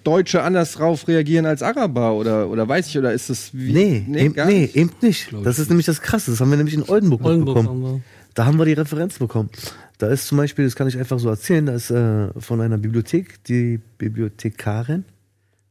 Deutsche 0.04 0.42
anders 0.42 0.72
drauf 0.72 1.08
reagieren 1.08 1.46
als 1.46 1.62
Araber 1.62 2.12
oder, 2.12 2.50
oder 2.50 2.68
weiß 2.68 2.88
ich, 2.88 2.98
oder 2.98 3.14
ist 3.14 3.30
das 3.30 3.48
wie. 3.54 3.72
Nee, 3.72 4.04
eben, 4.24 4.34
gar 4.34 4.44
nee 4.46 4.60
nicht? 4.60 4.76
eben 4.76 4.90
nicht. 5.00 5.28
Das 5.42 5.58
ist 5.58 5.70
nämlich 5.70 5.86
das 5.86 6.02
Krasse. 6.02 6.32
Das 6.32 6.40
haben 6.40 6.50
wir 6.50 6.58
nämlich 6.58 6.74
in 6.74 6.82
Oldenburg, 6.82 7.24
Oldenburg 7.24 7.56
mitbekommen. 7.56 8.04
Da 8.34 8.46
haben 8.46 8.58
wir 8.58 8.64
die 8.64 8.72
Referenz 8.72 9.18
bekommen. 9.18 9.50
Da 9.98 10.08
ist 10.08 10.26
zum 10.26 10.38
Beispiel, 10.38 10.64
das 10.64 10.74
kann 10.74 10.88
ich 10.88 10.98
einfach 10.98 11.18
so 11.18 11.28
erzählen, 11.28 11.66
da 11.66 11.74
ist 11.74 11.90
äh, 11.90 12.28
von 12.38 12.60
einer 12.60 12.78
Bibliothek 12.78 13.42
die 13.44 13.80
Bibliothekarin, 13.98 15.04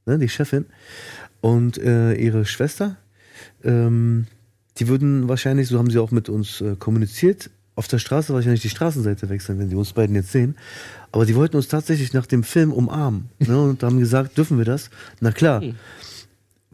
ne, 0.06 0.18
die 0.18 0.30
Chefin, 0.30 0.66
und 1.42 1.78
äh, 1.78 2.14
ihre 2.14 2.46
Schwester. 2.46 2.96
Ähm, 3.64 4.28
die 4.78 4.88
würden 4.88 5.28
wahrscheinlich, 5.28 5.68
so 5.68 5.78
haben 5.78 5.92
sie 5.92 6.00
auch 6.00 6.12
mit 6.12 6.30
uns 6.30 6.62
äh, 6.62 6.76
kommuniziert, 6.78 7.50
auf 7.76 7.88
der 7.88 8.00
Straße 8.00 8.34
wahrscheinlich 8.34 8.62
die 8.62 8.70
Straßenseite 8.70 9.30
wechseln, 9.30 9.60
wenn 9.60 9.70
sie 9.70 9.76
uns 9.76 9.94
beiden 9.94 10.16
jetzt 10.16 10.32
sehen. 10.32 10.56
Aber 11.12 11.26
die 11.26 11.36
wollten 11.36 11.58
uns 11.58 11.68
tatsächlich 11.68 12.14
nach 12.14 12.26
dem 12.26 12.44
Film 12.44 12.72
umarmen 12.72 13.30
ne, 13.40 13.60
und 13.60 13.84
haben 13.84 14.00
gesagt, 14.00 14.38
dürfen 14.38 14.58
wir 14.58 14.66
das? 14.66 14.90
Na 15.20 15.32
klar. 15.32 15.62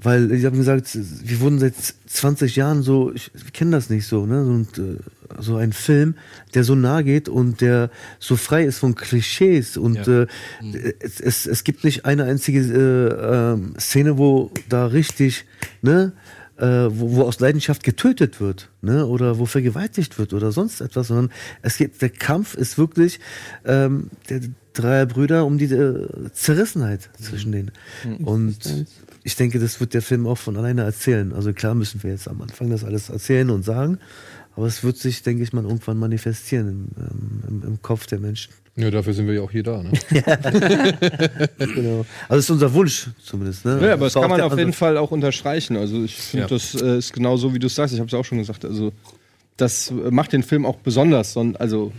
Weil 0.02 0.30
die 0.30 0.46
haben 0.46 0.58
gesagt, 0.58 0.98
wir 0.98 1.40
wurden 1.42 1.60
seit 1.60 1.74
20 2.08 2.56
Jahren 2.56 2.84
so, 2.84 3.12
ich, 3.14 3.32
wir 3.34 3.52
kennen 3.52 3.72
das 3.72 3.90
nicht 3.90 4.08
so, 4.08 4.26
ne? 4.26 4.42
Und, 4.44 4.78
äh, 4.78 4.96
so 5.40 5.58
ein 5.58 5.74
Film, 5.74 6.16
der 6.54 6.64
so 6.64 6.74
nah 6.74 7.02
geht 7.04 7.30
und 7.30 7.62
der 7.62 7.92
so 8.18 8.36
frei 8.36 8.64
ist 8.64 8.80
von 8.80 8.96
Klischees 8.96 9.78
und 9.78 10.08
Ja. 10.08 10.24
äh, 10.24 10.28
es, 11.00 11.20
es, 11.20 11.46
es 11.46 11.64
gibt 11.64 11.84
nicht 11.84 12.06
eine 12.06 12.24
einzige 12.24 12.60
äh, 12.62 13.54
ähm, 13.54 13.74
Szene, 13.80 14.18
wo 14.18 14.52
da 14.70 14.86
richtig, 14.88 15.46
ne? 15.82 16.14
Äh, 16.58 16.90
wo, 16.90 17.16
wo 17.16 17.22
aus 17.24 17.40
Leidenschaft 17.40 17.84
getötet 17.84 18.42
wird, 18.42 18.70
ne? 18.82 19.06
Oder 19.06 19.38
wo 19.40 19.46
vergewaltigt 19.46 20.18
wird 20.18 20.34
oder 20.34 20.52
sonst 20.52 20.82
etwas, 20.82 21.08
sondern 21.08 21.30
es 21.62 21.78
geht, 21.78 22.02
der 22.02 22.10
Kampf 22.10 22.54
ist 22.56 22.78
wirklich 22.78 23.20
ähm, 23.66 24.10
der 24.30 24.42
drei 24.74 25.06
Brüder 25.06 25.46
um 25.46 25.58
die 25.58 25.66
äh, 25.66 26.08
Zerrissenheit 26.34 27.10
zwischen 27.22 27.52
denen. 27.52 27.72
Und 28.26 28.58
ich 29.24 29.36
denke, 29.36 29.60
das 29.60 29.80
wird 29.80 29.94
der 29.94 30.02
Film 30.02 30.26
auch 30.28 30.38
von 30.38 30.56
alleine 30.58 30.84
erzählen. 30.84 31.34
Also 31.34 31.54
klar 31.54 31.76
müssen 31.76 32.02
wir 32.04 32.12
jetzt 32.12 32.28
am 32.28 32.42
Anfang 32.42 32.70
das 32.70 32.84
alles 32.84 33.10
erzählen 33.10 33.50
und 33.50 33.64
sagen, 33.64 34.00
aber 34.56 34.66
es 34.68 34.84
wird 34.84 34.98
sich, 34.98 35.22
denke 35.24 35.44
ich 35.44 35.54
mal, 35.54 35.64
irgendwann 35.64 35.98
manifestieren 35.98 36.68
im, 36.68 36.88
ähm, 37.04 37.44
im, 37.48 37.68
im 37.70 37.82
Kopf 37.82 38.08
der 38.08 38.20
Menschen. 38.20 38.52
Ja, 38.76 38.90
dafür 38.92 39.14
sind 39.14 39.28
wir 39.28 39.34
ja 39.34 39.42
auch 39.42 39.52
hier 39.52 39.64
da. 39.64 39.84
Ne? 39.84 39.92
Genau. 41.58 42.06
Also 42.28 42.38
das 42.38 42.40
ist 42.46 42.50
unser 42.50 42.74
Wunsch 42.74 43.08
zumindest. 43.24 43.66
Ne? 43.66 43.80
Ja, 43.82 43.94
aber 43.94 44.06
das 44.06 44.16
war 44.16 44.22
kann 44.24 44.32
man 44.32 44.42
auf 44.42 44.58
jeden 44.58 44.74
Fall 44.74 44.98
auch 44.98 45.12
unterstreichen. 45.12 45.76
Also 45.78 46.04
ich 46.04 46.16
finde, 46.16 46.44
Ja. 46.46 46.48
das 46.50 46.76
äh, 46.82 46.98
ist 46.98 47.14
genau 47.14 47.38
so, 47.38 47.54
wie 47.54 47.60
du 47.60 47.68
es 47.68 47.76
sagst. 47.76 47.94
Ich 47.94 48.00
habe 48.00 48.08
es 48.08 48.14
auch 48.14 48.26
schon 48.26 48.38
gesagt. 48.38 48.66
Also 48.66 48.92
das 49.58 49.92
macht 50.10 50.32
den 50.34 50.44
Film 50.44 50.66
auch 50.66 50.78
besonders. 50.78 51.34
Son- 51.34 51.56
Also 51.58 51.92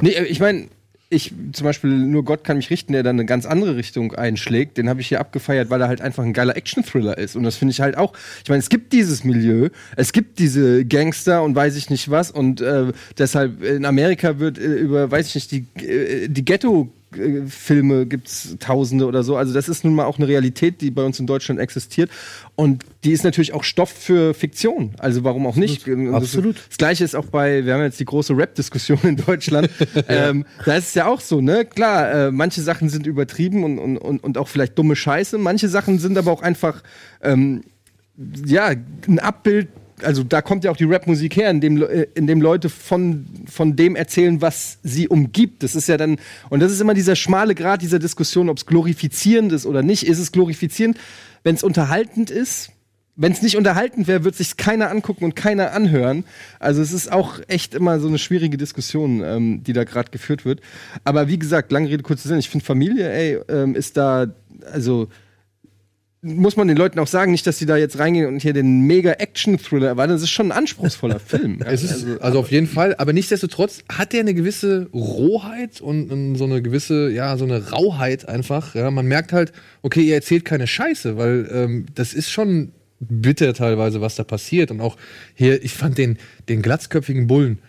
nee, 0.00 0.10
äh, 0.12 0.24
ich 0.24 0.40
meine, 0.40 0.68
ich 1.12 1.34
zum 1.52 1.64
Beispiel 1.64 1.90
nur 1.90 2.24
Gott 2.24 2.44
kann 2.44 2.56
mich 2.56 2.70
richten, 2.70 2.92
der 2.92 3.02
dann 3.02 3.16
eine 3.16 3.26
ganz 3.26 3.44
andere 3.44 3.76
Richtung 3.76 4.14
einschlägt. 4.14 4.78
Den 4.78 4.88
habe 4.88 5.00
ich 5.00 5.08
hier 5.08 5.20
abgefeiert, 5.20 5.68
weil 5.68 5.80
er 5.80 5.88
halt 5.88 6.00
einfach 6.00 6.22
ein 6.22 6.32
geiler 6.32 6.56
Action-Thriller 6.56 7.18
ist. 7.18 7.34
Und 7.34 7.42
das 7.42 7.56
finde 7.56 7.72
ich 7.72 7.80
halt 7.80 7.98
auch. 7.98 8.12
Ich 8.44 8.48
meine, 8.48 8.60
es 8.60 8.68
gibt 8.68 8.92
dieses 8.92 9.24
Milieu, 9.24 9.70
es 9.96 10.12
gibt 10.12 10.38
diese 10.38 10.84
Gangster 10.84 11.42
und 11.42 11.56
weiß 11.56 11.74
ich 11.74 11.90
nicht 11.90 12.10
was. 12.10 12.30
Und 12.30 12.60
äh, 12.60 12.92
deshalb 13.18 13.62
in 13.64 13.84
Amerika 13.84 14.38
wird 14.38 14.58
äh, 14.58 14.76
über, 14.76 15.10
weiß 15.10 15.26
ich 15.26 15.34
nicht, 15.34 15.50
die, 15.50 15.84
äh, 15.84 16.28
die 16.28 16.44
Ghetto 16.44 16.92
Filme 17.48 18.06
gibt's 18.06 18.56
Tausende 18.60 19.06
oder 19.06 19.22
so. 19.24 19.36
Also 19.36 19.52
das 19.52 19.68
ist 19.68 19.84
nun 19.84 19.94
mal 19.94 20.04
auch 20.04 20.18
eine 20.18 20.28
Realität, 20.28 20.80
die 20.80 20.90
bei 20.90 21.02
uns 21.02 21.18
in 21.18 21.26
Deutschland 21.26 21.58
existiert. 21.58 22.10
Und 22.54 22.84
die 23.04 23.12
ist 23.12 23.24
natürlich 23.24 23.52
auch 23.52 23.64
Stoff 23.64 23.90
für 23.90 24.32
Fiktion. 24.34 24.94
Also 24.98 25.24
warum 25.24 25.46
auch 25.46 25.56
nicht? 25.56 25.86
Und 25.88 26.06
das- 26.12 26.14
Absolut. 26.22 26.56
Das 26.68 26.78
gleiche 26.78 27.04
ist 27.04 27.16
auch 27.16 27.26
bei, 27.26 27.64
wir 27.64 27.74
haben 27.74 27.82
jetzt 27.82 27.98
die 27.98 28.04
große 28.04 28.36
Rap-Diskussion 28.36 28.98
in 29.02 29.16
Deutschland. 29.16 29.70
ähm, 30.08 30.44
da 30.64 30.76
ist 30.76 30.88
es 30.88 30.94
ja 30.94 31.06
auch 31.06 31.20
so, 31.20 31.40
ne? 31.40 31.64
Klar, 31.64 32.12
äh, 32.28 32.30
manche 32.30 32.60
Sachen 32.62 32.88
sind 32.88 33.06
übertrieben 33.06 33.64
und, 33.64 33.78
und, 33.78 33.96
und, 33.98 34.22
und 34.22 34.38
auch 34.38 34.48
vielleicht 34.48 34.78
dumme 34.78 34.94
Scheiße. 34.96 35.38
Manche 35.38 35.68
Sachen 35.68 35.98
sind 35.98 36.16
aber 36.16 36.30
auch 36.30 36.42
einfach, 36.42 36.82
ähm, 37.22 37.62
ja, 38.46 38.72
ein 39.08 39.18
Abbild. 39.18 39.68
Also 40.04 40.22
da 40.22 40.42
kommt 40.42 40.64
ja 40.64 40.70
auch 40.70 40.76
die 40.76 40.84
Rapmusik 40.84 41.36
her, 41.36 41.50
in 41.50 41.60
dem, 41.60 41.76
Le- 41.76 42.06
äh, 42.06 42.34
Leute 42.40 42.68
von, 42.68 43.26
von 43.50 43.76
dem 43.76 43.96
erzählen, 43.96 44.40
was 44.40 44.78
sie 44.82 45.08
umgibt. 45.08 45.62
Das 45.62 45.74
ist 45.74 45.88
ja 45.88 45.96
dann, 45.96 46.18
und 46.48 46.60
das 46.60 46.72
ist 46.72 46.80
immer 46.80 46.94
dieser 46.94 47.16
schmale 47.16 47.54
Grad 47.54 47.82
dieser 47.82 47.98
Diskussion, 47.98 48.48
ob 48.48 48.58
es 48.58 48.66
glorifizierend 48.66 49.52
ist 49.52 49.66
oder 49.66 49.82
nicht. 49.82 50.04
Ist 50.04 50.18
es 50.18 50.32
glorifizierend, 50.32 50.98
wenn 51.44 51.54
es 51.54 51.62
unterhaltend 51.62 52.30
ist? 52.30 52.70
wenn 53.16 53.32
es 53.32 53.42
nicht 53.42 53.58
unterhaltend 53.58 54.08
wäre, 54.08 54.24
wird 54.24 54.34
sich 54.34 54.56
keiner 54.56 54.90
angucken 54.90 55.24
und 55.24 55.36
keiner 55.36 55.72
anhören. 55.72 56.24
Also 56.58 56.80
es 56.80 56.90
ist 56.90 57.12
auch 57.12 57.38
echt 57.48 57.74
immer 57.74 58.00
so 58.00 58.08
eine 58.08 58.16
schwierige 58.16 58.56
Diskussion, 58.56 59.22
ähm, 59.22 59.62
die 59.62 59.74
da 59.74 59.84
gerade 59.84 60.10
geführt 60.10 60.46
wird. 60.46 60.60
Aber 61.04 61.28
wie 61.28 61.38
gesagt, 61.38 61.70
lange 61.70 61.90
Rede, 61.90 62.02
kurzer 62.02 62.28
Sinn. 62.30 62.38
Ich 62.38 62.48
finde 62.48 62.64
Familie, 62.64 63.12
ey, 63.12 63.38
ähm, 63.50 63.74
ist 63.74 63.98
da, 63.98 64.28
also 64.72 65.08
muss 66.22 66.56
man 66.56 66.68
den 66.68 66.76
Leuten 66.76 66.98
auch 66.98 67.06
sagen, 67.06 67.32
nicht, 67.32 67.46
dass 67.46 67.58
sie 67.58 67.64
da 67.64 67.76
jetzt 67.76 67.98
reingehen 67.98 68.26
und 68.26 68.42
hier 68.42 68.52
den 68.52 68.82
mega 68.82 69.12
Action-Thriller 69.12 69.88
erwarten. 69.88 70.12
Das 70.12 70.22
ist 70.22 70.30
schon 70.30 70.52
ein 70.52 70.58
anspruchsvoller 70.58 71.18
Film. 71.26 71.60
Es 71.64 71.82
ist, 71.82 72.20
also 72.20 72.40
auf 72.40 72.50
jeden 72.50 72.66
Fall, 72.66 72.94
aber 72.96 73.12
nichtsdestotrotz 73.12 73.82
hat 73.88 74.12
der 74.12 74.20
eine 74.20 74.34
gewisse 74.34 74.88
Rohheit 74.92 75.80
und, 75.80 76.12
und 76.12 76.36
so 76.36 76.44
eine 76.44 76.60
gewisse, 76.60 77.10
ja, 77.10 77.36
so 77.38 77.44
eine 77.44 77.70
Rauheit 77.70 78.28
einfach. 78.28 78.74
Ja, 78.74 78.90
man 78.90 79.06
merkt 79.06 79.32
halt, 79.32 79.52
okay, 79.80 80.02
ihr 80.02 80.14
erzählt 80.14 80.44
keine 80.44 80.66
Scheiße, 80.66 81.16
weil 81.16 81.48
ähm, 81.52 81.86
das 81.94 82.12
ist 82.12 82.30
schon 82.30 82.72
bitter 83.00 83.54
teilweise, 83.54 84.02
was 84.02 84.16
da 84.16 84.24
passiert. 84.24 84.70
Und 84.70 84.82
auch 84.82 84.96
hier, 85.34 85.64
ich 85.64 85.72
fand 85.72 85.96
den, 85.96 86.18
den 86.50 86.60
glatzköpfigen 86.60 87.28
Bullen, 87.28 87.60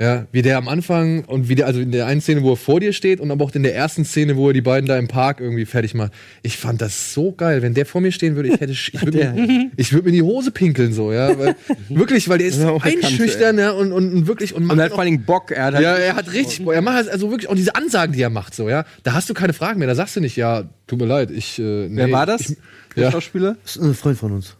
ja, 0.00 0.26
wie 0.32 0.42
der 0.42 0.58
am 0.58 0.66
Anfang 0.66 1.24
und 1.26 1.48
wie 1.48 1.54
der, 1.54 1.66
also 1.66 1.78
in 1.78 1.92
der 1.92 2.06
einen 2.06 2.20
Szene, 2.20 2.42
wo 2.42 2.54
er 2.54 2.56
vor 2.56 2.80
dir 2.80 2.92
steht 2.92 3.20
und 3.20 3.30
aber 3.30 3.44
auch 3.44 3.54
in 3.54 3.62
der 3.62 3.76
ersten 3.76 4.04
Szene, 4.04 4.36
wo 4.36 4.48
er 4.48 4.52
die 4.52 4.60
beiden 4.60 4.88
da 4.88 4.98
im 4.98 5.06
Park 5.06 5.38
irgendwie 5.38 5.64
fertig 5.64 5.94
macht. 5.94 6.12
Ich 6.42 6.56
fand 6.56 6.80
das 6.80 7.14
so 7.14 7.30
geil. 7.32 7.62
Wenn 7.62 7.74
der 7.74 7.86
vor 7.86 8.00
mir 8.00 8.10
stehen 8.10 8.34
würde, 8.34 8.48
ich 8.48 8.60
hätte, 8.60 8.72
ich 8.72 9.00
würde 9.00 9.18
mir, 9.34 9.70
ich 9.76 9.92
würde 9.92 10.04
mir 10.04 10.08
in 10.08 10.14
die 10.16 10.22
Hose 10.22 10.50
pinkeln, 10.50 10.92
so, 10.92 11.12
ja. 11.12 11.38
Weil, 11.38 11.54
wirklich, 11.88 12.28
weil 12.28 12.38
der 12.38 12.48
ist 12.48 12.58
Ja, 12.60 12.76
einschüchtern, 12.76 13.58
ja, 13.58 13.70
und, 13.70 13.92
und, 13.92 14.12
und 14.12 14.26
wirklich, 14.26 14.54
und 14.54 14.68
Und 14.68 14.78
er 14.78 14.86
hat 14.86 14.90
vor 14.90 15.00
allen 15.00 15.12
Dingen 15.12 15.24
Bock. 15.24 15.52
Er 15.52 15.66
hat 15.66 15.74
halt 15.74 15.84
ja, 15.84 15.94
er 15.94 16.16
hat 16.16 16.32
richtig 16.32 16.64
Bock. 16.64 16.74
Er 16.74 16.82
macht 16.82 17.08
also 17.08 17.30
wirklich 17.30 17.48
auch 17.48 17.54
diese 17.54 17.76
Ansagen, 17.76 18.12
die 18.12 18.22
er 18.22 18.30
macht, 18.30 18.56
so, 18.56 18.68
ja. 18.68 18.84
Da 19.04 19.12
hast 19.12 19.30
du 19.30 19.34
keine 19.34 19.52
Fragen 19.52 19.78
mehr. 19.78 19.86
Da 19.88 19.94
sagst 19.94 20.16
du 20.16 20.20
nicht, 20.20 20.34
ja, 20.36 20.64
tut 20.88 20.98
mir 20.98 21.06
leid, 21.06 21.30
ich, 21.30 21.60
äh, 21.60 21.62
nee, 21.62 21.96
Wer 21.96 22.10
war 22.10 22.26
das? 22.26 22.40
Ich, 22.40 22.56
der 22.96 23.04
ja. 23.04 23.12
Schauspieler? 23.12 23.56
Das 23.62 23.76
ist 23.76 23.82
ein 23.82 23.94
Freund 23.94 24.18
von 24.18 24.32
uns. 24.32 24.56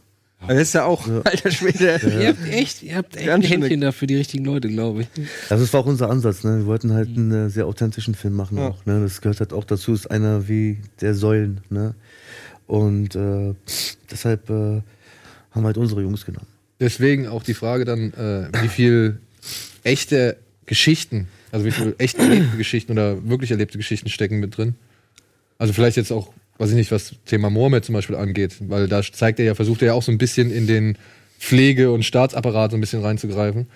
Er 0.48 0.60
ist 0.60 0.72
ja 0.74 0.84
auch, 0.84 1.06
alter 1.24 1.50
Schwede. 1.50 2.00
Ihr 2.20 2.28
habt 2.28 2.48
echt, 2.48 2.82
ihr 2.82 2.96
habt 2.96 3.14
echt 3.16 3.22
ein 3.28 3.40
Ganz 3.40 3.48
Händchen 3.48 3.80
dafür, 3.80 4.08
die 4.08 4.16
richtigen 4.16 4.44
Leute, 4.44 4.68
glaube 4.68 5.02
ich. 5.02 5.08
Also 5.48 5.64
das 5.64 5.72
war 5.72 5.80
auch 5.80 5.86
unser 5.86 6.10
Ansatz, 6.10 6.42
ne? 6.44 6.58
Wir 6.58 6.66
wollten 6.66 6.92
halt 6.92 7.08
einen 7.08 7.46
äh, 7.46 7.50
sehr 7.50 7.66
authentischen 7.66 8.14
Film 8.14 8.34
machen 8.34 8.58
Ja. 8.58 8.68
auch, 8.68 8.84
ne? 8.86 9.00
Das 9.02 9.20
gehört 9.20 9.40
halt 9.40 9.52
auch 9.52 9.64
dazu, 9.64 9.92
ist 9.92 10.10
einer 10.10 10.48
wie 10.48 10.78
der 11.00 11.14
Säulen, 11.14 11.60
ne? 11.70 11.94
Und 12.66 13.14
äh, 13.14 13.54
deshalb 14.10 14.48
äh, 14.50 14.52
haben 14.52 14.82
wir 15.54 15.64
halt 15.64 15.76
unsere 15.78 16.02
Jungs 16.02 16.24
genommen. 16.24 16.46
Deswegen 16.80 17.28
auch 17.28 17.42
die 17.42 17.54
Frage 17.54 17.84
dann, 17.84 18.12
äh, 18.14 18.48
wie 18.62 18.68
viel 18.68 19.18
echte 19.84 20.36
Geschichten, 20.66 21.28
also 21.52 21.64
wie 21.66 21.70
viel 21.70 21.94
echt 21.98 22.18
erlebte 22.18 22.56
Geschichten 22.56 22.92
oder 22.92 23.28
wirklich 23.28 23.50
erlebte 23.50 23.78
Geschichten 23.78 24.08
stecken 24.08 24.40
mit 24.40 24.56
drin. 24.56 24.74
Also 25.58 25.72
vielleicht 25.72 25.96
jetzt 25.96 26.10
auch, 26.10 26.32
weiß 26.58 26.70
ich 26.70 26.76
nicht, 26.76 26.92
was 26.92 27.14
Thema 27.26 27.50
Mohammed 27.50 27.84
zum 27.84 27.94
Beispiel 27.94 28.16
angeht, 28.16 28.56
weil 28.60 28.88
da 28.88 29.02
zeigt 29.02 29.38
er 29.38 29.46
ja, 29.46 29.54
versucht 29.54 29.82
er 29.82 29.88
ja 29.88 29.94
auch 29.94 30.02
so 30.02 30.12
ein 30.12 30.18
bisschen 30.18 30.50
in 30.50 30.66
den 30.66 30.96
Pflege- 31.38 31.90
und 31.90 32.04
Staatsapparat 32.04 32.70
so 32.70 32.76
ein 32.76 32.80
bisschen 32.80 33.02
reinzugreifen. 33.02 33.66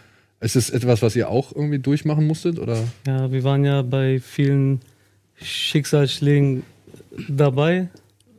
Ist 0.41 0.55
es 0.55 0.71
etwas, 0.71 1.03
was 1.03 1.17
ihr 1.17 1.31
auch 1.31 1.55
irgendwie 1.55 1.79
durchmachen 1.79 2.27
musstet? 2.27 2.59
Oder? 2.59 2.79
Ja, 3.07 3.33
wir 3.33 3.43
waren 3.43 3.65
ja 3.65 3.83
bei 3.83 4.21
vielen 4.21 4.81
Schicksalsschlägen 5.37 6.63
dabei 7.29 7.89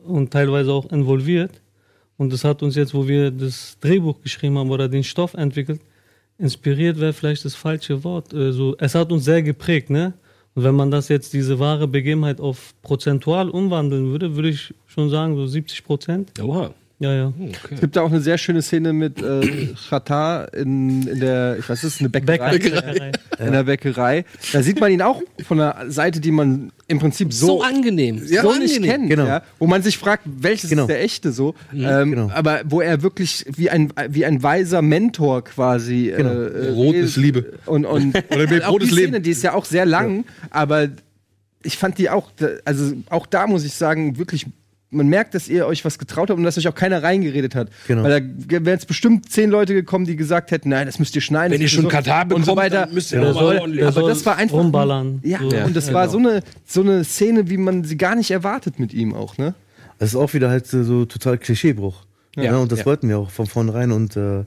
und 0.04 0.30
teilweise 0.30 0.72
auch 0.72 0.90
involviert. 0.90 1.60
Und 2.16 2.32
das 2.32 2.44
hat 2.44 2.62
uns 2.62 2.74
jetzt, 2.74 2.94
wo 2.94 3.06
wir 3.06 3.30
das 3.30 3.76
Drehbuch 3.80 4.22
geschrieben 4.22 4.58
haben 4.58 4.70
oder 4.70 4.88
den 4.88 5.04
Stoff 5.04 5.34
entwickelt, 5.34 5.80
inspiriert 6.38 6.98
wäre 7.00 7.12
vielleicht 7.12 7.44
das 7.44 7.54
falsche 7.54 8.04
Wort. 8.04 8.32
Äh, 8.32 8.52
so, 8.52 8.76
es 8.78 8.94
hat 8.94 9.12
uns 9.12 9.24
sehr 9.24 9.42
geprägt, 9.42 9.90
ne? 9.90 10.14
Wenn 10.60 10.74
man 10.74 10.90
das 10.90 11.08
jetzt, 11.08 11.34
diese 11.34 11.58
wahre 11.60 11.86
Begebenheit 11.86 12.40
auf 12.40 12.74
prozentual 12.82 13.48
umwandeln 13.48 14.10
würde, 14.10 14.34
würde 14.34 14.48
ich 14.48 14.74
schon 14.86 15.08
sagen, 15.08 15.36
so 15.36 15.46
70 15.46 15.84
Prozent. 15.84 16.32
Oha. 16.42 16.74
Ja, 17.00 17.14
ja. 17.14 17.32
Es 17.72 17.78
gibt 17.80 17.94
da 17.94 18.02
auch 18.02 18.10
eine 18.10 18.20
sehr 18.20 18.38
schöne 18.38 18.60
Szene 18.60 18.92
mit 18.92 19.22
äh, 19.22 19.68
Chata 19.88 20.46
in, 20.46 21.06
in 21.06 21.20
der, 21.20 21.56
ich 21.56 21.68
weiß, 21.68 21.84
es 21.84 22.00
eine 22.00 22.08
Bäckerei. 22.08 22.58
Bäckerei. 22.58 23.12
In 23.38 23.52
der 23.52 23.62
Bäckerei. 23.62 24.24
Da 24.52 24.64
sieht 24.64 24.80
man 24.80 24.90
ihn 24.90 25.00
auch 25.02 25.22
von 25.46 25.60
einer 25.60 25.88
Seite, 25.92 26.18
die 26.18 26.32
man 26.32 26.72
im 26.88 26.98
Prinzip 26.98 27.32
so, 27.32 27.46
So 27.46 27.62
angenehm. 27.62 28.18
so 28.26 28.40
so 28.42 28.54
nicht 28.58 28.78
angenehm. 28.78 28.82
kennt, 28.90 29.10
Genau. 29.10 29.26
ja, 29.26 29.42
wo 29.60 29.68
man 29.68 29.82
sich 29.82 29.96
fragt, 29.96 30.24
welches 30.26 30.70
Genau. 30.70 30.82
ist 30.82 30.88
der 30.88 31.00
echte 31.04 31.30
so, 31.30 31.54
ähm, 31.72 32.10
Genau. 32.10 32.30
aber 32.34 32.62
wo 32.64 32.80
er 32.80 33.00
wirklich 33.00 33.44
wie 33.56 33.70
ein 33.70 33.92
wie 34.08 34.24
ein 34.24 34.42
weiser 34.42 34.82
Mentor 34.82 35.44
quasi 35.44 36.12
Genau. 36.16 36.30
äh, 36.32 36.46
äh, 36.66 36.70
Rot 36.72 36.96
ist 36.96 37.16
Liebe. 37.16 37.52
und 37.66 37.84
und 37.86 38.16
Oder 38.32 38.48
mit 38.50 38.64
auch 38.64 38.76
die 38.80 38.86
Leben. 38.86 38.96
Szene, 39.12 39.20
die 39.20 39.30
ist 39.30 39.44
ja 39.44 39.54
auch 39.54 39.66
sehr 39.66 39.86
lang, 39.86 40.24
aber 40.50 40.88
ich 41.62 41.76
fand 41.76 41.98
die 41.98 42.10
auch, 42.10 42.30
also 42.64 42.92
auch 43.10 43.26
da 43.26 43.46
muss 43.46 43.64
ich 43.64 43.74
sagen, 43.74 44.18
wirklich. 44.18 44.46
Man 44.90 45.06
merkt, 45.08 45.34
dass 45.34 45.48
ihr 45.48 45.66
euch 45.66 45.84
was 45.84 45.98
getraut 45.98 46.30
habt 46.30 46.38
und 46.38 46.44
dass 46.44 46.56
euch 46.56 46.66
auch 46.66 46.74
keiner 46.74 47.02
reingeredet 47.02 47.54
hat. 47.54 47.68
Genau. 47.86 48.04
Weil 48.04 48.22
da 48.22 48.50
wären 48.50 48.64
jetzt 48.66 48.86
bestimmt 48.88 49.30
zehn 49.30 49.50
Leute 49.50 49.74
gekommen, 49.74 50.06
die 50.06 50.16
gesagt 50.16 50.50
hätten, 50.50 50.70
nein, 50.70 50.86
das 50.86 50.98
müsst 50.98 51.14
ihr 51.14 51.20
schneiden. 51.20 51.52
Wenn 51.52 51.60
ihr 51.60 51.68
schon 51.68 51.82
so- 51.82 51.88
Katar 51.88 52.22
und 52.24 52.30
so 52.30 52.36
bekommt, 52.54 52.56
weiter. 52.56 52.86
dann 52.86 52.94
müsst 52.94 53.12
ihr 53.12 53.20
mal 53.20 53.34
soll, 53.34 53.58
aber 53.82 53.92
soll 53.92 54.08
das 54.08 54.24
war 54.24 54.36
einfach- 54.36 54.56
rumballern. 54.56 55.20
Ja, 55.22 55.40
So, 55.40 55.48
und 55.58 55.76
das 55.76 55.92
war 55.92 56.06
genau. 56.08 56.12
so 56.12 56.18
eine, 56.30 56.42
so 56.64 56.80
eine 56.80 57.04
Szene, 57.04 57.50
wie 57.50 57.58
man 57.58 57.84
sie 57.84 57.98
gar 57.98 58.14
nicht 58.14 58.30
erwartet 58.30 58.78
mit 58.78 58.94
ihm 58.94 59.12
auch, 59.14 59.36
ne? 59.36 59.54
Das 59.98 60.10
ist 60.10 60.16
auch 60.16 60.32
wieder 60.32 60.48
halt 60.48 60.66
so 60.66 60.82
so 60.84 61.04
total 61.04 61.36
Klischeebruch. 61.36 62.04
Ja. 62.36 62.44
Ja, 62.44 62.56
und 62.56 62.72
das 62.72 62.80
Ja. 62.80 62.86
wollten 62.86 63.08
wir 63.10 63.18
auch 63.18 63.30
von 63.30 63.46
vornherein 63.46 63.92
und 63.92 64.16
äh, 64.16 64.44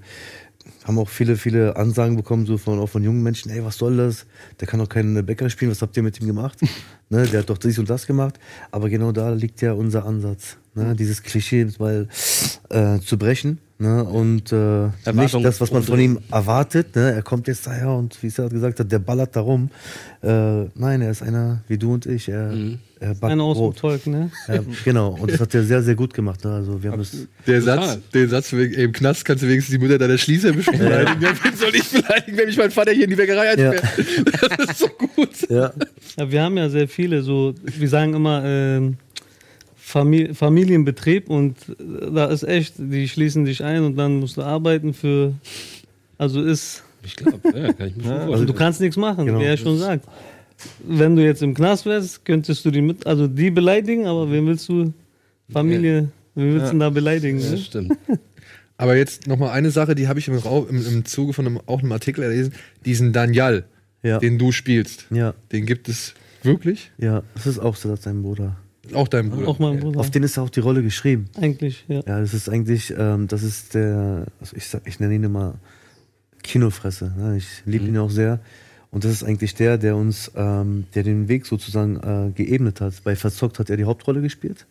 haben 0.85 0.97
auch 0.97 1.09
viele, 1.09 1.35
viele 1.35 1.75
Ansagen 1.75 2.15
bekommen, 2.15 2.45
so 2.47 2.57
von, 2.57 2.79
auch 2.79 2.87
von 2.89 3.03
jungen 3.03 3.21
Menschen, 3.21 3.51
ey, 3.51 3.63
was 3.63 3.77
soll 3.77 3.97
das? 3.97 4.25
Der 4.59 4.67
kann 4.67 4.79
doch 4.79 4.89
keinen 4.89 5.23
Bäcker 5.25 5.49
spielen, 5.51 5.69
was 5.69 5.81
habt 5.83 5.95
ihr 5.97 6.03
mit 6.03 6.19
ihm 6.19 6.25
gemacht? 6.25 6.57
Ne, 7.11 7.27
der 7.27 7.41
hat 7.41 7.49
doch 7.49 7.57
dies 7.57 7.77
und 7.77 7.89
das 7.89 8.07
gemacht. 8.07 8.39
Aber 8.71 8.89
genau 8.89 9.11
da 9.11 9.29
liegt 9.29 9.61
ja 9.61 9.73
unser 9.73 10.05
Ansatz, 10.05 10.57
ne? 10.73 10.95
dieses 10.95 11.21
Klischee 11.21 11.67
mal 11.77 12.07
äh, 12.69 12.99
zu 12.99 13.17
brechen. 13.17 13.59
Ne? 13.81 14.03
Und 14.03 14.51
äh, 14.51 14.89
nicht 15.11 15.33
das, 15.43 15.59
was 15.59 15.71
man 15.71 15.81
von 15.81 15.99
ihm 15.99 16.19
erwartet. 16.31 16.95
Ne? 16.95 17.13
Er 17.13 17.23
kommt 17.23 17.47
jetzt 17.47 17.65
daher 17.65 17.89
und 17.89 18.21
wie 18.21 18.27
es 18.27 18.35
gesagt 18.35 18.79
hat, 18.79 18.91
der 18.91 18.99
ballert 18.99 19.35
da 19.35 19.39
rum. 19.39 19.71
Äh, 20.21 20.65
nein, 20.75 21.01
er 21.01 21.09
ist 21.09 21.23
einer 21.23 21.63
wie 21.67 21.79
du 21.79 21.95
und 21.95 22.05
ich. 22.05 22.29
Er, 22.29 22.53
er 22.99 23.15
backt 23.15 23.31
Einer 23.31 23.43
aus 23.43 23.57
dem 23.57 23.61
Brot. 23.63 23.79
Volk, 23.79 24.05
ne? 24.05 24.29
Ja, 24.47 24.59
genau, 24.85 25.17
und 25.19 25.31
das 25.31 25.39
hat 25.39 25.55
er 25.55 25.63
sehr, 25.63 25.81
sehr 25.81 25.95
gut 25.95 26.13
gemacht. 26.13 26.45
Ne? 26.45 26.51
Also 26.53 26.83
wir 26.83 26.91
haben 26.91 27.01
es 27.01 27.27
Der. 27.47 27.59
Satz, 27.63 27.97
den 28.13 28.29
Satz 28.29 28.53
wegen, 28.53 28.75
ey, 28.75 28.83
im 28.83 28.91
Knast 28.91 29.25
kannst 29.25 29.41
du 29.41 29.47
wenigstens 29.47 29.73
die 29.73 29.79
Mutter 29.83 29.97
deiner 29.97 30.19
Schließer 30.19 30.51
beschreiben. 30.53 31.19
Ja. 31.19 31.33
Wen 31.41 31.55
soll 31.55 31.73
ich 31.73 31.89
beleidigen, 31.89 32.37
wenn 32.37 32.45
mich 32.45 32.57
mein 32.57 32.69
Vater 32.69 32.91
hier 32.91 33.05
in 33.05 33.09
die 33.09 33.15
Bäckerei 33.15 33.49
einsperrt? 33.49 33.83
Das 34.59 34.69
ist 34.69 34.77
so 34.77 34.89
gut. 35.15 35.49
Ja, 35.49 35.73
Ja, 36.17 36.29
wir 36.29 36.43
haben 36.43 36.55
ja 36.55 36.69
sehr 36.69 36.87
viele, 36.87 37.23
so, 37.23 37.55
wir 37.63 37.89
sagen 37.89 38.13
immer 38.13 38.43
ähm, 38.45 38.97
Famili 39.91 40.33
Familienbetrieb 40.33 41.29
und 41.29 41.57
äh, 41.69 42.11
da 42.13 42.25
ist 42.27 42.43
echt, 42.43 42.75
die 42.77 43.07
schließen 43.09 43.45
dich 43.45 43.63
ein 43.63 43.83
und 43.83 43.95
dann 43.97 44.19
musst 44.19 44.37
du 44.37 44.41
arbeiten 44.41 44.93
für, 44.93 45.33
also 46.17 46.41
ist, 46.41 46.83
Ich 47.03 47.15
glaube, 47.15 47.39
ja, 47.57 47.73
kann 47.73 47.87
ich 47.89 47.95
mir 47.97 48.03
schon 48.03 48.11
also 48.13 48.25
vorstellen. 48.25 48.47
du 48.47 48.53
kannst 48.53 48.81
nichts 48.81 48.97
machen, 48.97 49.25
Genau. 49.25 49.39
wie 49.39 49.43
er 49.45 49.57
schon 49.57 49.77
sagt. 49.77 50.05
Wenn 50.87 51.15
du 51.15 51.23
jetzt 51.23 51.41
im 51.41 51.53
Knast 51.55 51.85
wärst, 51.85 52.23
könntest 52.23 52.63
du 52.65 52.71
die 52.71 52.81
mit, 52.81 53.05
also 53.07 53.27
die 53.27 53.49
beleidigen, 53.51 54.05
aber 54.05 54.31
wen 54.31 54.45
willst 54.45 54.69
du, 54.69 54.93
Familie, 55.51 56.09
wen 56.35 56.53
willst 56.53 56.67
du 56.67 56.71
denn 56.71 56.79
da 56.79 56.89
beleidigen? 56.89 57.39
Ja, 57.39 57.49
Ne? 57.51 57.57
stimmt. 57.57 57.97
Aber 58.77 58.95
jetzt 58.95 59.27
noch 59.27 59.37
mal 59.37 59.51
eine 59.51 59.69
Sache, 59.69 59.93
die 59.93 60.07
habe 60.07 60.17
ich 60.17 60.27
im, 60.27 60.35
im, 60.69 60.87
im 60.87 61.05
Zuge 61.05 61.33
von 61.33 61.45
einem, 61.45 61.59
auch 61.67 61.81
einem 61.83 61.91
Artikel 61.91 62.23
gelesen. 62.23 62.53
Diesen 62.83 63.13
Daniel, 63.13 63.63
ja, 64.01 64.17
den 64.17 64.39
du 64.39 64.51
spielst, 64.51 65.05
ja, 65.11 65.35
den 65.51 65.67
gibt 65.67 65.87
es 65.87 66.15
wirklich? 66.41 66.91
ja, 66.97 67.21
das 67.35 67.45
ist 67.45 67.59
auch 67.59 67.75
so, 67.75 67.95
sein 67.95 68.23
Bruder. 68.23 68.57
Auch 68.93 69.07
dein 69.07 69.29
Bruder. 69.29 69.47
Auch 69.47 69.59
mein 69.59 69.79
Bruder. 69.79 69.99
Auf 69.99 70.09
den 70.09 70.23
ist 70.23 70.37
auch 70.37 70.49
die 70.49 70.59
Rolle 70.59 70.81
geschrieben. 70.81 71.29
Eigentlich, 71.39 71.85
ja. 71.87 72.01
Ja, 72.07 72.19
das 72.19 72.33
ist 72.33 72.49
eigentlich, 72.49 72.93
ähm, 72.97 73.27
das 73.27 73.43
ist 73.43 73.73
der, 73.75 74.25
also 74.39 74.55
ich, 74.55 74.67
sag, 74.67 74.81
ich 74.85 74.99
nenne 74.99 75.15
ihn 75.15 75.23
immer 75.23 75.55
Kinofresse. 76.43 77.13
Ne? 77.15 77.37
Ich 77.37 77.63
liebe 77.65 77.85
ihn 77.85 77.97
auch 77.97 78.09
sehr. 78.09 78.39
Und 78.89 79.05
das 79.05 79.11
ist 79.11 79.23
eigentlich 79.23 79.55
der, 79.55 79.77
der 79.77 79.95
uns, 79.95 80.31
ähm, 80.35 80.85
der 80.95 81.03
den 81.03 81.29
Weg 81.29 81.45
sozusagen 81.45 81.97
äh, 81.97 82.31
geebnet 82.31 82.81
hat. 82.81 82.93
Bei 83.03 83.15
Verzockt 83.15 83.59
hat 83.59 83.69
er 83.69 83.77
die 83.77 83.85
Hauptrolle 83.85 84.21
gespielt. 84.21 84.65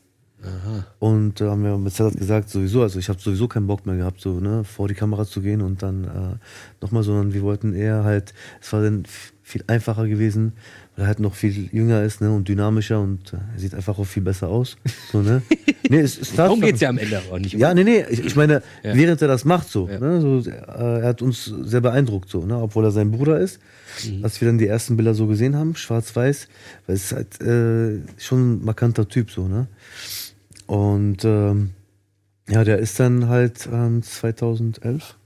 Und 0.99 1.41
äh, 1.41 1.49
haben 1.49 1.65
wir 1.65 1.77
mit 1.77 1.93
Sedat 1.93 2.17
gesagt, 2.17 2.49
sowieso, 2.49 2.83
also 2.83 2.99
ich 2.99 3.09
habe 3.09 3.21
sowieso 3.21 3.47
keinen 3.47 3.67
Bock 3.67 3.85
mehr 3.85 3.97
gehabt, 3.97 4.21
so, 4.21 4.41
ne, 4.41 4.65
vor 4.65 4.89
die 4.89 4.95
Kamera 4.95 5.27
zu 5.27 5.43
gehen 5.43 5.61
und 5.61 5.83
dann 5.83 6.05
äh, 6.05 6.37
nochmal, 6.81 7.03
sondern 7.03 7.35
wir 7.35 7.43
wollten 7.43 7.75
eher 7.75 8.05
halt, 8.05 8.33
es 8.61 8.73
war 8.73 8.83
dann 8.83 9.05
viel 9.43 9.63
einfacher 9.67 10.07
gewesen, 10.07 10.53
er 11.01 11.07
halt 11.07 11.21
noch 11.21 11.35
viel 11.35 11.69
jünger 11.73 12.03
ist, 12.03 12.21
ne, 12.21 12.31
und 12.31 12.49
dynamischer 12.49 13.01
und 13.01 13.33
äh, 13.33 13.37
er 13.55 13.59
sieht 13.59 13.75
einfach 13.75 13.99
auch 13.99 14.05
viel 14.05 14.23
besser 14.23 14.49
aus. 14.49 14.77
So, 15.13 15.23
ne? 15.23 15.43
nee, 15.89 15.99
es, 16.01 16.19
es 16.19 16.35
Darum 16.35 16.61
geht 16.61 16.77
es 16.77 16.81
ja 16.81 16.89
am 16.91 16.99
Ende 16.99 17.21
aber 17.29 17.39
nicht. 17.39 17.55
ja, 17.55 17.75
nee, 17.75 17.85
nee, 17.85 18.05
ich, 18.11 18.25
ich 18.25 18.37
meine, 18.37 18.63
Ja. 18.83 18.95
während 18.95 19.21
er 19.23 19.29
das 19.29 19.45
macht 19.45 19.69
so, 19.69 19.89
Ja. 19.89 19.99
ne, 19.99 20.21
so 20.21 20.49
äh, 20.49 21.01
er 21.01 21.07
hat 21.09 21.23
uns 21.23 21.45
sehr 21.63 21.81
beeindruckt 21.81 22.29
so, 22.31 22.45
ne, 22.47 22.57
obwohl 22.57 22.85
er 22.85 22.91
sein 22.91 23.11
Bruder 23.11 23.41
ist. 23.41 23.61
Mhm. 24.09 24.23
Als 24.25 24.41
wir 24.41 24.47
dann 24.49 24.59
die 24.59 24.67
ersten 24.69 24.97
Bilder 24.97 25.15
so 25.15 25.27
gesehen 25.27 25.57
haben, 25.57 25.75
schwarz-weiß, 25.75 26.49
weil 26.87 26.95
es 26.97 27.05
ist 27.05 27.13
halt 27.13 27.41
äh, 27.41 28.01
schon 28.19 28.53
ein 28.61 28.65
markanter 28.65 29.09
Typ 29.09 29.31
so, 29.31 29.49
ne. 29.49 29.67
Und 30.67 31.25
ähm, 31.25 31.71
ja, 32.49 32.63
der 32.65 32.79
ist 32.79 32.99
dann 33.01 33.29
halt 33.29 33.69
ähm, 33.73 34.03
2011, 34.03 35.17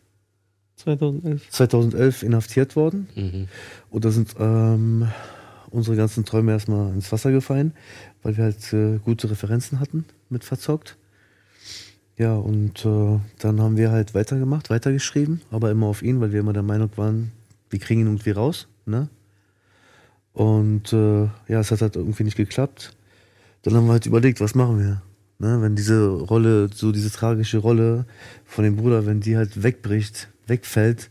2011. 0.77 1.51
2011 1.51 2.23
inhaftiert 2.23 2.77
worden. 2.77 3.09
Mhm. 3.15 3.49
Und 3.91 4.05
da 4.05 4.11
sind 4.11 4.35
ähm, 4.39 5.09
unsere 5.75 5.97
ganzen 5.97 6.25
Träume 6.25 6.53
erstmal 6.53 6.93
ins 6.95 7.11
Wasser 7.13 7.33
gefallen, 7.33 7.73
weil 8.23 8.37
wir 8.37 8.45
halt 8.45 8.73
äh, 8.73 8.99
gute 9.05 9.31
Referenzen 9.31 9.81
hatten 9.81 10.05
mit 10.31 10.45
Verzockt. 10.45 10.97
ja, 12.17 12.35
und 12.35 12.85
äh, 12.85 13.19
dann 13.39 13.61
haben 13.61 13.77
wir 13.77 13.91
halt 13.91 14.15
weitergemacht, 14.15 14.71
weitergeschrieben, 14.71 15.43
aber 15.51 15.71
immer 15.71 15.87
auf 15.87 16.03
ihn, 16.03 16.21
weil 16.21 16.33
wir 16.33 16.41
immer 16.41 16.53
der 16.53 16.63
Meinung 16.63 16.91
waren, 16.97 17.33
wir 17.71 17.81
kriegen 17.81 18.03
ihn 18.03 18.07
irgendwie 18.07 18.31
raus. 18.31 18.69
Ne? 18.87 19.09
Und 20.33 20.93
äh, 20.93 21.25
ja, 21.49 21.61
es 21.61 21.71
hat 21.71 21.83
halt 21.83 21.97
irgendwie 21.97 22.25
nicht 22.25 22.37
geklappt. 22.37 22.95
Dann 23.63 23.75
haben 23.75 23.87
wir 23.87 23.93
halt 23.93 24.07
überlegt, 24.07 24.41
was 24.41 24.55
machen 24.55 24.79
wir? 24.79 25.03
Ne? 25.39 25.61
Wenn 25.61 25.75
diese 25.75 26.07
Rolle, 26.07 26.71
so 26.73 26.93
diese 26.93 27.11
tragische 27.11 27.59
Rolle 27.59 28.05
von 28.45 28.65
dem 28.65 28.77
Bruder, 28.77 29.07
wenn 29.07 29.21
die 29.21 29.37
halt 29.37 29.63
wegbricht, 29.63 30.29
wegfällt, 30.47 31.11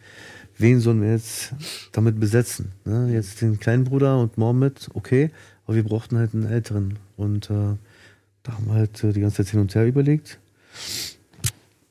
wen 0.64 0.80
sollen 0.80 1.02
wir 1.02 1.12
jetzt 1.12 1.54
damit 1.92 2.20
besetzen? 2.20 2.72
Ne? 2.86 3.12
Jetzt 3.14 3.42
den 3.42 3.60
kleinen 3.60 3.84
Bruder 3.84 4.18
und 4.20 4.38
Mohammed, 4.38 4.90
okay, 4.96 5.30
aber 5.66 5.76
wir 5.76 5.84
brauchten 5.84 6.18
halt 6.18 6.34
einen 6.34 6.46
älteren. 6.46 6.98
Und 7.18 7.50
äh, 7.50 7.54
da 8.44 8.54
haben 8.54 8.66
wir 8.68 8.74
halt 8.76 9.04
äh, 9.04 9.14
die 9.14 9.22
ganze 9.22 9.38
Zeit 9.44 9.50
hin 9.52 9.60
und 9.60 9.76
her 9.76 9.86
überlegt. 9.86 10.40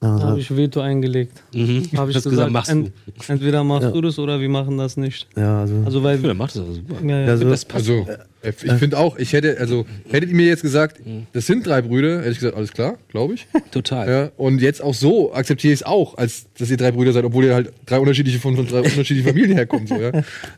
Da 0.01 0.17
Äh, 0.19 0.21
habe 0.23 0.41
ich 0.41 0.55
Veto 0.57 0.81
eingelegt. 0.81 1.43
Mhm. 1.55 1.85
Habe 1.97 2.11
ich 2.11 2.17
Hast 2.17 2.25
gesagt, 2.25 2.49
gesagt, 2.49 2.51
machst 2.53 2.71
du. 2.73 2.77
ent, 2.77 2.93
entweder 3.29 3.63
machst 3.63 3.85
Ja. 3.85 3.91
du 3.93 4.01
das 4.01 4.19
oder 4.19 4.41
wir 4.41 4.49
machen 4.49 4.77
das 4.79 4.97
nicht. 4.97 5.29
ja, 5.37 5.61
also, 5.61 5.77
Also 5.85 6.03
weil 6.03 6.17
Ja, 6.17 6.23
der 6.23 6.35
macht 6.35 6.57
das 6.57 6.63
aber 6.63 6.73
super. 6.73 6.95
ja, 7.07 7.21
ja. 7.21 7.27
also 7.29 7.49
Das 7.49 7.65
passt. 7.65 7.89
Also, 7.89 8.07
äh, 8.43 8.51
ich 8.51 8.73
finde 8.75 8.99
auch, 8.99 9.17
ich 9.17 9.33
hätte, 9.33 9.59
also, 9.59 9.87
hättet 10.11 10.31
ihr 10.31 10.37
mir 10.37 10.47
jetzt 10.47 10.63
gesagt, 10.63 11.01
das 11.33 11.47
sind 11.47 11.67
drei 11.67 11.83
Brüder, 11.83 12.21
hätte 12.21 12.31
ich 12.31 12.39
gesagt, 12.39 12.57
alles 12.57 12.73
klar, 12.73 12.99
glaube 13.09 13.35
ich. 13.35 13.47
Total. 13.71 14.09
Ja, 14.09 14.31
und 14.37 14.61
jetzt 14.61 14.83
auch 14.83 14.95
so 14.95 15.33
akzeptiere 15.35 15.73
ich 15.73 15.81
es 15.81 15.87
auch, 15.87 16.17
als 16.19 16.47
dass 16.59 16.71
ihr 16.71 16.77
drei 16.77 16.93
Brüder 16.93 17.13
seid, 17.13 17.25
obwohl 17.25 17.45
ihr 17.45 17.55
halt 17.55 17.73
drei 17.87 17.99
unterschiedliche 17.99 18.39
von, 18.39 18.57
von 18.57 18.67
drei 18.67 18.79
unterschiedlichen 18.79 19.29
Familien 19.29 19.53
herkommt. 19.53 19.89
So, 19.89 19.97
ja. 19.97 20.13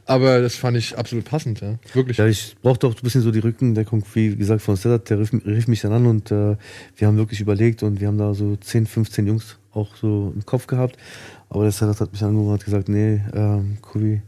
Aber 0.07 0.41
das 0.41 0.57
fand 0.57 0.77
ich 0.77 0.97
absolut 0.97 1.25
passend, 1.25 1.61
ja. 1.61 1.79
Wirklich. 1.93 2.17
Ja, 2.17 2.27
ich 2.27 2.57
brauchte 2.63 2.87
auch 2.87 2.95
ein 2.95 3.03
bisschen 3.03 3.23
so 3.23 3.31
die 3.31 3.41
Rückendeckung, 3.41 4.05
wie 4.15 4.37
gesagt, 4.37 4.63
von 4.63 4.77
Sedat, 4.77 5.11
der 5.11 5.21
rief, 5.21 5.33
rief 5.33 5.69
mich 5.69 5.81
dann 5.81 5.93
an 5.93 6.07
und 6.07 6.31
äh, 6.31 6.57
wir 6.97 7.07
haben 7.07 7.17
wirklich 7.17 7.41
überlegt 7.41 7.83
und 7.83 8.01
wir 8.01 8.09
haben 8.09 8.19
da 8.19 8.35
so 8.35 8.57
10, 8.57 8.87
15 8.87 9.27
Jungs 9.27 9.57
auch 9.73 9.97
so 9.97 10.33
im 10.35 10.47
Kopf 10.47 10.67
gehabt. 10.67 10.97
Aber 11.49 11.65
der 11.65 11.73
Sedat 11.73 12.01
hat 12.01 12.13
mich 12.13 12.23
angerufen 12.23 12.49
und 12.49 12.55
hat 12.55 12.65
gesagt, 12.65 12.89
nee, 12.89 13.21
ähm, 13.35 13.79
Kubi, 13.83 14.23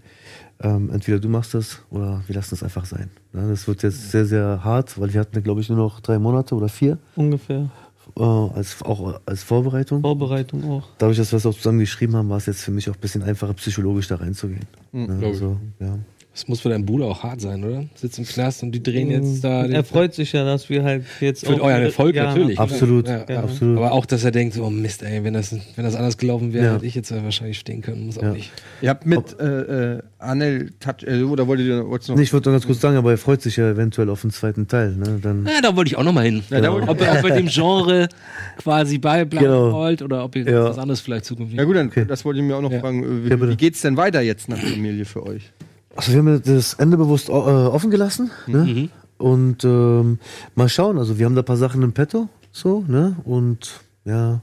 ähm, 0.62 0.90
entweder 0.90 1.18
du 1.18 1.28
machst 1.28 1.54
das 1.54 1.80
oder 1.90 2.22
wir 2.26 2.34
lassen 2.34 2.54
es 2.54 2.62
einfach 2.62 2.84
sein. 2.86 3.10
Ja, 3.32 3.46
das 3.48 3.68
wird 3.68 3.82
jetzt 3.82 4.10
sehr, 4.10 4.24
sehr 4.24 4.64
hart, 4.64 4.98
weil 5.00 5.12
wir 5.12 5.20
hatten, 5.20 5.42
glaube 5.42 5.60
ich, 5.60 5.68
nur 5.68 5.78
noch 5.78 6.00
drei 6.00 6.18
Monate 6.18 6.54
oder 6.54 6.68
vier 6.68 6.98
ungefähr. 7.14 7.68
äh, 8.16 8.22
als, 8.22 8.82
auch 8.82 9.20
als 9.26 9.42
Vorbereitung. 9.42 10.00
Vorbereitung 10.00 10.64
auch. 10.70 10.88
Dadurch, 10.98 11.18
dass 11.18 11.32
wir 11.32 11.36
es 11.36 11.46
auch 11.46 11.54
zusammen 11.54 11.80
geschrieben 11.80 12.16
haben, 12.16 12.28
war 12.30 12.38
es 12.38 12.46
jetzt 12.46 12.62
für 12.62 12.70
mich 12.70 12.88
auch 12.88 12.94
ein 12.94 13.00
bisschen 13.00 13.22
einfacher, 13.22 13.52
psychologisch 13.54 14.08
da 14.08 14.16
reinzugehen. 14.16 14.66
Ja, 14.92 15.04
glaub 15.06 15.18
ich. 15.20 15.26
also, 15.26 15.56
ja. 15.80 15.98
Das 16.36 16.46
muss 16.48 16.60
für 16.60 16.68
deinen 16.68 16.84
Bruder 16.84 17.06
auch 17.06 17.22
hart 17.22 17.40
sein, 17.40 17.64
oder? 17.64 17.84
Sitzt 17.94 18.18
im 18.18 18.26
Knast 18.26 18.62
und 18.62 18.70
die 18.72 18.82
drehen 18.82 19.10
jetzt 19.10 19.42
da. 19.42 19.64
Er 19.64 19.82
freut 19.84 20.12
sich 20.12 20.32
ja, 20.34 20.44
dass 20.44 20.68
wir 20.68 20.84
halt 20.84 21.04
jetzt 21.20 21.46
Für 21.46 21.62
euren 21.62 21.80
Erfolg 21.84 22.14
ja, 22.14 22.24
natürlich. 22.24 22.58
Absolut, 22.60 23.08
Ja, 23.08 23.24
ja. 23.26 23.42
absolut. 23.42 23.78
Aber 23.78 23.92
auch, 23.92 24.04
dass 24.04 24.22
er 24.22 24.32
denkt, 24.32 24.58
oh 24.58 24.68
Mist, 24.68 25.02
ey, 25.02 25.24
wenn 25.24 25.32
das, 25.32 25.56
wenn 25.76 25.84
das 25.86 25.94
anders 25.94 26.18
gelaufen 26.18 26.52
wäre, 26.52 26.66
Ja. 26.66 26.74
hätte 26.74 26.84
ich 26.84 26.94
jetzt 26.94 27.10
ja 27.10 27.24
wahrscheinlich 27.24 27.58
stehen 27.58 27.80
können. 27.80 28.04
Muss 28.04 28.18
auch 28.18 28.22
Ja. 28.24 28.32
nicht. 28.32 28.52
Ihr 28.82 28.90
habt 28.90 29.06
mit 29.06 29.40
äh, 29.40 29.94
äh, 29.94 30.02
Anel 30.18 30.72
Touch, 30.78 31.04
äh, 31.06 31.22
oder 31.22 31.46
wolltet 31.46 31.68
ihr 31.68 31.88
wolltest 31.88 32.10
noch? 32.10 32.16
Nee, 32.16 32.24
ich 32.24 32.32
wollte 32.34 32.50
noch 32.50 32.54
ganz 32.56 32.66
kurz 32.66 32.82
sagen, 32.82 32.98
aber 32.98 33.12
er 33.12 33.18
freut 33.18 33.40
sich 33.40 33.56
ja 33.56 33.70
eventuell 33.70 34.10
auf 34.10 34.20
den 34.20 34.30
zweiten 34.30 34.68
Teil. 34.68 34.92
Ne? 34.94 35.18
Dann, 35.22 35.46
Ja, 35.46 35.62
da 35.62 35.74
wollte 35.74 35.88
ich 35.90 35.96
auch 35.96 36.04
noch 36.04 36.12
mal 36.12 36.24
hin. 36.26 36.42
Ja, 36.50 36.70
wollte 36.70 36.86
ob, 36.88 37.00
ihr, 37.00 37.12
ob 37.18 37.24
ihr 37.30 37.34
dem 37.34 37.46
Genre 37.46 38.10
quasi 38.58 38.98
beibleiben 38.98 39.46
Genau. 39.46 39.72
wollt 39.72 40.02
oder 40.02 40.22
ob 40.22 40.36
ihr 40.36 40.44
Ja. 40.46 40.64
was 40.64 40.76
anderes 40.76 41.00
vielleicht 41.00 41.24
zukünftig. 41.24 41.56
Ja 41.58 41.64
gut, 41.64 41.76
dann 41.76 41.90
das 42.06 42.26
wollte 42.26 42.40
ich 42.40 42.44
mir 42.46 42.56
auch 42.56 42.60
noch 42.60 42.72
Ja. 42.72 42.80
fragen. 42.80 43.02
Äh, 43.04 43.24
Wie, 43.24 43.30
Ja, 43.30 43.36
bitte. 43.36 43.52
wie 43.52 43.56
geht's 43.56 43.80
denn 43.80 43.96
weiter 43.96 44.20
jetzt 44.20 44.50
nach 44.50 44.58
Familie 44.58 45.06
für 45.06 45.24
euch? 45.24 45.50
Also 45.96 46.12
wir 46.12 46.18
haben 46.18 46.42
das 46.42 46.74
Ende 46.74 46.96
bewusst 46.96 47.28
äh, 47.28 47.32
offen 47.32 47.90
gelassen. 47.90 48.30
Ne? 48.46 48.88
Und 49.18 49.64
ähm, 49.64 50.18
mal 50.54 50.68
schauen, 50.68 50.98
also 50.98 51.18
wir 51.18 51.26
haben 51.26 51.34
da 51.34 51.42
ein 51.42 51.46
paar 51.46 51.56
Sachen 51.56 51.82
im 51.82 51.92
Petto. 51.92 52.28
So, 52.52 52.84
ne? 52.86 53.16
Und 53.24 53.80
ja. 54.04 54.40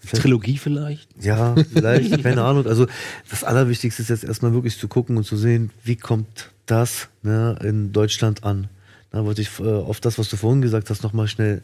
vielleicht- 0.00 0.22
Trilogie 0.22 0.58
vielleicht? 0.58 1.08
Ja, 1.22 1.54
vielleicht, 1.72 2.22
keine 2.22 2.42
Ahnung. 2.42 2.66
Also 2.66 2.86
das 3.30 3.44
Allerwichtigste 3.44 4.02
ist 4.02 4.08
jetzt 4.08 4.24
erstmal 4.24 4.52
wirklich 4.52 4.78
zu 4.78 4.88
gucken 4.88 5.16
und 5.16 5.24
zu 5.24 5.36
sehen, 5.36 5.70
wie 5.84 5.96
kommt 5.96 6.50
das 6.66 7.08
ne, 7.22 7.58
in 7.62 7.92
Deutschland 7.92 8.44
an. 8.44 8.68
Da 9.12 9.24
wollte 9.24 9.42
ich 9.42 9.60
äh, 9.60 9.64
auf 9.64 10.00
das, 10.00 10.18
was 10.18 10.28
du 10.28 10.36
vorhin 10.36 10.60
gesagt 10.62 10.90
hast, 10.90 11.02
nochmal 11.02 11.28
schnell 11.28 11.62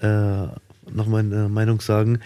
äh, 0.00 0.46
noch 0.92 1.06
meine 1.06 1.48
Meinung 1.48 1.80
sagen. 1.80 2.18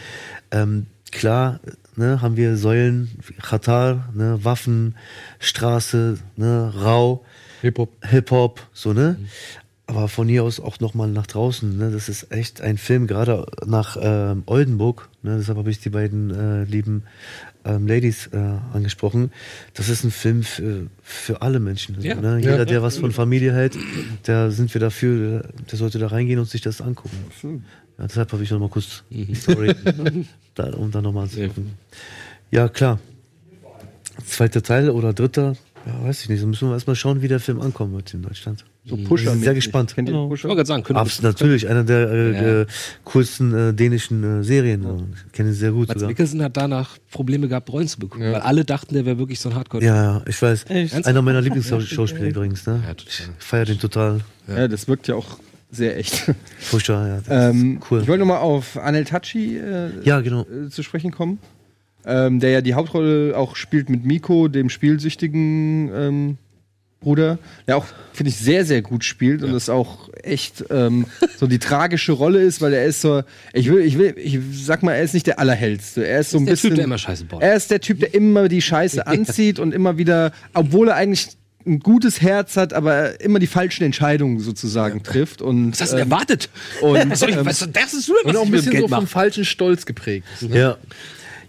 Ähm, 0.51 0.87
klar, 1.15 1.61
ne, 1.97 2.21
haben 2.21 2.37
wir 2.37 2.57
Säulen, 2.57 3.11
wie 3.27 3.35
Qatar, 3.35 4.11
ne, 4.15 4.39
Waffen, 4.43 4.97
Straße, 5.39 6.19
ne, 6.37 6.73
Rau, 6.77 7.25
Hip-Hop. 7.63 7.91
Hip-Hop, 8.05 8.61
so, 8.75 8.93
ne? 8.93 9.17
Aber 9.87 10.09
von 10.09 10.29
hier 10.29 10.45
aus 10.45 10.61
auch 10.61 10.81
nochmal 10.81 11.09
nach 11.09 11.27
draußen, 11.27 11.77
ne? 11.77 11.91
Das 11.91 12.09
ist 12.09 12.33
echt 12.33 12.61
ein 12.63 12.79
Film, 12.79 13.07
gerade 13.07 13.47
nach 13.67 13.97
ähm, 14.01 14.43
Oldenburg, 14.47 15.09
ne? 15.23 15.37
Deshalb 15.39 15.59
habe 15.59 15.71
ich 15.71 15.79
die 15.79 15.91
beiden 15.91 16.31
äh, 16.31 16.65
lieben 16.65 17.03
ähm, 17.67 17.87
Ladies 17.87 18.29
äh, 18.29 18.37
angesprochen. 18.73 19.31
Das 19.75 19.89
ist 19.91 20.05
ein 20.05 20.11
Film 20.11 20.43
für, 20.43 20.87
für 21.03 21.43
alle 21.43 21.61
Menschen. 21.61 22.01
Ja. 22.01 22.15
ne? 22.15 22.39
Jeder, 22.39 22.59
Ja. 22.59 22.65
der 22.65 22.83
was 22.83 22.97
von 22.99 23.13
Familie 23.13 23.53
hält, 23.53 23.77
der 24.27 24.51
sind 24.51 24.73
wir 24.75 24.81
dafür, 24.81 25.19
der, 25.43 25.49
der 25.71 25.79
sollte 25.79 25.99
da 25.99 26.07
reingehen 26.09 26.39
und 26.39 26.49
sich 26.49 26.61
das 26.63 26.81
angucken. 26.81 27.19
Ja, 27.99 28.07
deshalb 28.07 28.33
habe 28.33 28.43
ich 28.43 28.51
nochmal 28.51 28.69
kurz 28.69 29.03
die 29.11 29.35
Story, 29.35 29.73
da, 30.55 30.71
um 30.75 30.91
da 30.91 31.01
nochmal 31.01 31.25
anzugucken. 31.25 31.71
Ja, 32.51 32.69
klar. 32.69 32.99
Zweiter 34.27 34.63
Teil 34.63 34.91
oder 34.91 35.13
dritter, 35.13 35.57
ja, 35.87 36.05
weiß 36.05 36.23
ich 36.23 36.29
nicht. 36.29 36.41
So 36.41 36.47
müssen 36.47 36.69
wir 36.69 36.75
erstmal 36.75 36.97
schauen, 36.97 37.21
wie 37.23 37.29
der 37.29 37.41
Film 37.41 37.61
ankommen 37.61 37.95
wird 37.95 38.15
in 38.15 38.23
Deutschland. 38.23 38.65
So 38.87 38.97
Ich 38.97 39.05
Pusher. 39.05 39.33
bin 39.33 39.41
sehr 39.41 39.55
gespannt. 39.55 39.95
Kennt 39.95 40.09
ihr 40.09 40.13
Genau. 40.13 40.25
Ich 40.27 40.31
Pusher? 40.31 40.49
wollte 40.51 40.65
gerade 40.65 40.83
sagen, 40.85 40.97
Abs 40.97 41.23
natürlich, 41.23 41.69
einer 41.69 41.85
der 41.85 42.11
äh, 42.11 42.33
Ja. 42.33 42.61
äh, 42.63 42.67
coolsten 43.05 43.55
äh, 43.55 43.73
dänischen 43.75 44.41
äh, 44.41 44.45
Serien. 44.45 44.85
Ich 45.27 45.33
kenne 45.33 45.49
ihn 45.51 45.55
sehr 45.55 45.73
gut 45.73 45.89
Mats. 45.89 46.03
Mikkelsen 46.03 46.43
hat 46.43 46.57
danach 46.57 46.97
Probleme 47.11 47.49
gehabt, 47.49 47.71
Rollen 47.71 47.89
zu 47.89 47.99
bekommen, 47.99 48.25
weil 48.33 48.41
alle 48.43 48.65
dachten, 48.65 48.95
der 48.95 49.05
wäre 49.05 49.19
wirklich 49.19 49.41
so 49.41 49.49
ein 49.49 49.55
hardcore 49.57 49.83
Ja, 49.85 49.95
ja, 50.19 50.23
ich 50.29 50.41
weiß. 50.41 50.67
Echt? 50.69 51.07
Einer 51.07 51.23
meiner 51.23 51.41
Lieblingsschauspieler 51.41 52.29
übrigens. 52.29 52.67
Ne? 52.67 52.83
Ja. 52.87 52.95
Ich 53.07 53.23
feiere 53.39 53.65
den 53.67 53.79
total. 53.81 54.21
Ja, 54.47 54.69
das 54.69 54.87
wirkt 54.87 55.09
ja 55.09 55.15
auch 55.17 55.39
sehr 55.75 55.97
echt. 55.97 56.33
Furchtbar, 56.59 57.09
ja. 57.29 57.51
Ähm, 57.51 57.81
cool. 57.91 58.03
Ich 58.03 58.09
wollte 58.09 58.21
nochmal 58.21 58.39
auf 58.39 58.77
Anel 58.77 59.05
Tachi 59.05 59.59
äh, 59.59 59.91
Ja, 60.05 60.21
genau. 60.21 60.43
äh, 60.43 60.71
zu 60.71 60.83
sprechen 60.83 61.11
kommen. 61.11 61.39
Ähm, 62.07 62.39
der 62.41 62.51
ja 62.51 62.61
die 62.61 62.75
Hauptrolle 62.75 63.37
auch 63.37 63.57
spielt 63.57 63.89
mit 63.89 64.05
Miko, 64.05 64.49
dem 64.49 64.69
spielsüchtigen 64.69 65.91
ähm, 65.95 66.39
Bruder, 67.01 67.39
der 67.67 67.77
auch, 67.77 67.87
finde 68.13 68.31
ich, 68.31 68.37
sehr, 68.37 68.65
sehr 68.65 68.83
gut 68.83 69.05
spielt 69.05 69.43
und 69.43 69.53
das 69.53 69.69
auch 69.69 70.09
echt 70.23 70.65
ähm, 70.71 71.07
so 71.37 71.47
die 71.47 71.59
tragische 71.59 72.13
Rolle 72.13 72.41
ist, 72.43 72.61
weil 72.61 72.73
er 72.73 72.85
ist 72.87 73.01
so, 73.01 73.23
ich 73.53 73.71
will, 73.71 73.81
ich 73.81 73.99
will, 73.99 74.15
ich 74.19 74.39
sag 74.53 74.83
mal, 74.83 74.93
er 74.95 75.03
ist 75.03 75.15
nicht 75.15 75.27
der 75.27 75.39
Allerhellste. 75.39 76.07
Er 76.07 76.21
ist 76.21 76.31
so 76.31 76.39
ein 76.39 76.47
der 76.47 76.53
bisschen. 76.53 76.71
Typ, 76.71 76.77
der 76.77 76.85
immer 76.87 76.99
Scheiße 76.99 77.25
baut. 77.27 77.43
Er 77.43 77.55
ist 77.55 77.71
der 77.71 77.81
Typ, 77.81 78.01
der 78.01 78.15
immer 78.15 78.49
die 78.49 78.63
Scheiße 78.63 79.07
anzieht 79.07 79.59
und 79.59 79.73
immer 79.73 79.97
wieder, 79.99 80.33
obwohl 80.55 80.89
er 80.89 80.97
eigentlich 80.97 81.29
ein 81.67 81.81
gutes 81.81 82.21
Herz 82.21 82.57
hat, 82.57 82.73
aber 82.73 83.21
immer 83.21 83.39
die 83.39 83.47
falschen 83.47 83.85
Entscheidungen 83.85 84.41
sozusagen 84.41 85.03
trifft. 85.03 85.43
Und, 85.43 85.73
Was 85.73 85.81
hast 85.81 85.93
du 85.93 85.97
denn 85.97 86.07
ähm, 86.07 86.13
erwartet? 86.13 86.51
und, 86.81 86.97
ähm, 86.97 87.11
was, 87.11 87.69
das 87.73 87.95
ist 87.95 88.09
nur, 88.09 88.19
was 88.25 88.31
Und 88.33 88.37
auch 88.37 88.43
ich 88.43 88.49
ein 88.49 88.53
bisschen 88.53 88.81
so 88.81 88.89
vom 88.89 89.07
falschen 89.07 89.45
Stolz 89.45 89.87
geprägt. 89.87 90.27
Ne? 90.41 90.59
Ja. 90.59 90.79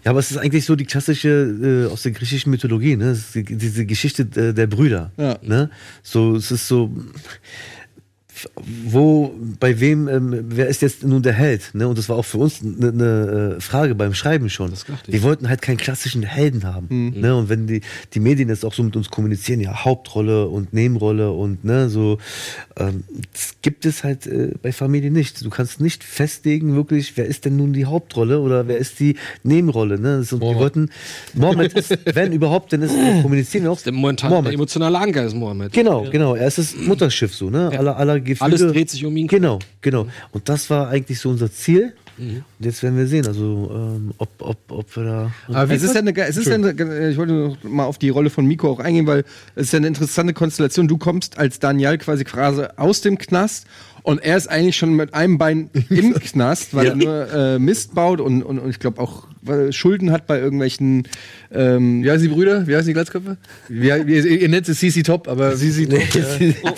Ja, 0.04 0.10
aber 0.10 0.20
es 0.20 0.30
ist 0.30 0.36
eigentlich 0.36 0.64
so 0.64 0.76
die 0.76 0.84
klassische 0.84 1.88
äh, 1.88 1.92
aus 1.92 2.02
der 2.02 2.12
griechischen 2.12 2.50
Mythologie, 2.50 2.94
ne? 2.94 3.20
Diese 3.34 3.86
Geschichte 3.86 4.22
äh, 4.40 4.54
der 4.54 4.68
Brüder. 4.68 5.10
Ja. 5.16 5.36
Ne? 5.42 5.68
So, 6.04 6.36
es 6.36 6.52
ist 6.52 6.68
so. 6.68 6.92
Wo, 8.84 9.34
bei 9.58 9.80
wem, 9.80 10.08
ähm, 10.08 10.44
wer 10.48 10.68
ist 10.68 10.82
jetzt 10.82 11.02
nun 11.04 11.22
der 11.22 11.32
Held? 11.32 11.74
Ne? 11.74 11.88
Und 11.88 11.96
das 11.96 12.08
war 12.08 12.16
auch 12.16 12.24
für 12.24 12.38
uns 12.38 12.60
eine 12.62 12.92
ne, 12.92 13.54
äh, 13.56 13.60
Frage 13.60 13.94
beim 13.94 14.14
Schreiben 14.14 14.50
schon. 14.50 14.72
Wir 15.06 15.22
wollten 15.22 15.48
halt 15.48 15.62
keinen 15.62 15.78
klassischen 15.78 16.22
Helden 16.22 16.64
haben. 16.64 17.14
Ne? 17.20 17.34
Und 17.34 17.48
wenn 17.48 17.66
die, 17.66 17.80
die 18.12 18.20
Medien 18.20 18.48
jetzt 18.48 18.64
auch 18.64 18.74
so 18.74 18.82
mit 18.82 18.96
uns 18.96 19.10
kommunizieren, 19.10 19.60
ja, 19.60 19.84
Hauptrolle 19.84 20.48
und 20.48 20.72
Nebenrolle 20.72 21.32
und 21.32 21.64
ne, 21.64 21.88
so, 21.88 22.18
ähm, 22.76 23.04
das 23.32 23.56
gibt 23.62 23.86
es 23.86 24.04
halt 24.04 24.26
äh, 24.26 24.52
bei 24.60 24.72
Familie 24.72 25.10
nicht. 25.10 25.44
Du 25.44 25.50
kannst 25.50 25.80
nicht 25.80 26.04
festlegen, 26.04 26.74
wirklich, 26.74 27.16
wer 27.16 27.26
ist 27.26 27.44
denn 27.44 27.56
nun 27.56 27.72
die 27.72 27.86
Hauptrolle 27.86 28.40
oder 28.40 28.68
wer 28.68 28.76
ist 28.76 29.00
die 29.00 29.16
Nebenrolle. 29.44 29.98
Ne? 29.98 30.22
So, 30.24 30.40
wir 30.40 30.56
wollten, 30.56 30.90
Mohammed 31.34 31.72
ist, 31.72 31.96
wenn 32.14 32.32
überhaupt, 32.32 32.72
dann 32.72 32.82
ist, 32.82 32.94
kommunizieren 33.22 33.64
wir 33.64 33.72
auch. 33.72 33.80
Der 33.80 33.92
momentan 33.92 34.30
Mohammed. 34.30 34.52
emotionale 34.52 34.98
Anker 34.98 35.24
ist 35.24 35.34
Mohammed. 35.34 35.72
Genau, 35.72 36.06
genau. 36.10 36.34
Er 36.34 36.48
ist 36.48 36.58
das 36.58 36.76
Mutterschiff 36.76 37.34
so, 37.34 37.50
ne? 37.50 37.70
Aller, 37.76 37.96
aller 37.96 38.20
Gefühle. 38.26 38.44
Alles 38.44 38.60
dreht 38.60 38.90
sich 38.90 39.04
um 39.04 39.16
ihn. 39.16 39.26
Genau, 39.26 39.58
genau. 39.80 40.06
Und 40.32 40.48
das 40.48 40.68
war 40.70 40.88
eigentlich 40.88 41.18
so 41.18 41.30
unser 41.30 41.50
Ziel. 41.50 41.94
Mhm. 42.18 42.44
Und 42.58 42.64
jetzt 42.64 42.82
werden 42.82 42.96
wir 42.96 43.06
sehen, 43.06 43.26
also 43.26 43.70
ähm, 43.72 44.14
ob, 44.18 44.28
ob, 44.38 44.58
ob 44.68 44.96
wir 44.96 45.04
da. 45.04 45.32
Aber 45.48 45.74
Es 45.74 45.82
ist 45.82 45.94
ja 45.94 46.00
eine, 46.00 46.16
es 46.16 46.36
ist 46.36 46.46
ja 46.46 46.54
eine, 46.54 47.10
ich 47.10 47.16
wollte 47.16 47.32
noch 47.32 47.62
mal 47.64 47.84
auf 47.84 47.98
die 47.98 48.08
Rolle 48.08 48.30
von 48.30 48.46
Miko 48.46 48.70
auch 48.70 48.80
eingehen, 48.80 49.06
weil 49.06 49.24
es 49.54 49.64
ist 49.64 49.72
ja 49.72 49.78
eine 49.78 49.88
interessante 49.88 50.32
Konstellation. 50.32 50.88
Du 50.88 50.96
kommst 50.96 51.38
als 51.38 51.58
Daniel 51.58 51.98
quasi 51.98 52.24
quasi 52.24 52.64
aus 52.76 53.02
dem 53.02 53.18
Knast 53.18 53.66
und 54.06 54.22
er 54.22 54.36
ist 54.36 54.46
eigentlich 54.48 54.76
schon 54.76 54.94
mit 54.94 55.14
einem 55.14 55.36
Bein 55.36 55.68
im 55.90 56.14
Knast, 56.20 56.74
weil 56.74 56.84
Ja. 56.86 56.90
er 56.92 56.96
nur 56.96 57.32
äh, 57.32 57.58
Mist 57.58 57.94
baut 57.94 58.20
und, 58.20 58.42
und, 58.42 58.58
und 58.60 58.70
ich 58.70 58.78
glaube 58.78 59.00
auch 59.00 59.26
Schulden 59.70 60.10
hat 60.10 60.26
bei 60.26 60.40
irgendwelchen 60.40 61.06
ähm, 61.52 62.02
Wie 62.02 62.10
heißen 62.10 62.28
die 62.28 62.34
Brüder? 62.34 62.66
Wie 62.66 62.74
heißen 62.74 62.86
die 62.88 62.94
Glatzköpfe? 62.94 63.36
Wie, 63.68 63.90
wie, 64.06 64.36
ihr 64.38 64.48
nennt 64.48 64.68
es 64.68 64.78
CC 64.80 65.02
Top, 65.02 65.28
aber 65.28 65.54
CC 65.56 65.86
Top. 65.86 66.00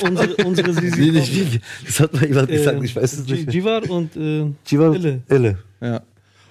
U- 0.02 0.06
unsere, 0.06 0.36
unsere 0.44 0.72
Nee, 0.72 0.80
Sisi 0.90 1.10
nicht, 1.12 1.32
nicht. 1.34 1.60
Das 1.86 2.00
hat 2.00 2.12
mal 2.12 2.26
jemand 2.26 2.48
gesagt, 2.50 2.80
äh, 2.80 2.84
ich 2.84 2.94
weiß 2.96 3.12
es 3.12 3.26
nicht. 3.26 3.52
Jivar 3.52 3.88
und 3.90 4.16
äh, 4.16 4.46
Jiva 4.66 4.94
Ille. 4.94 5.20
Elle. 5.28 5.58
Ja. 5.80 6.02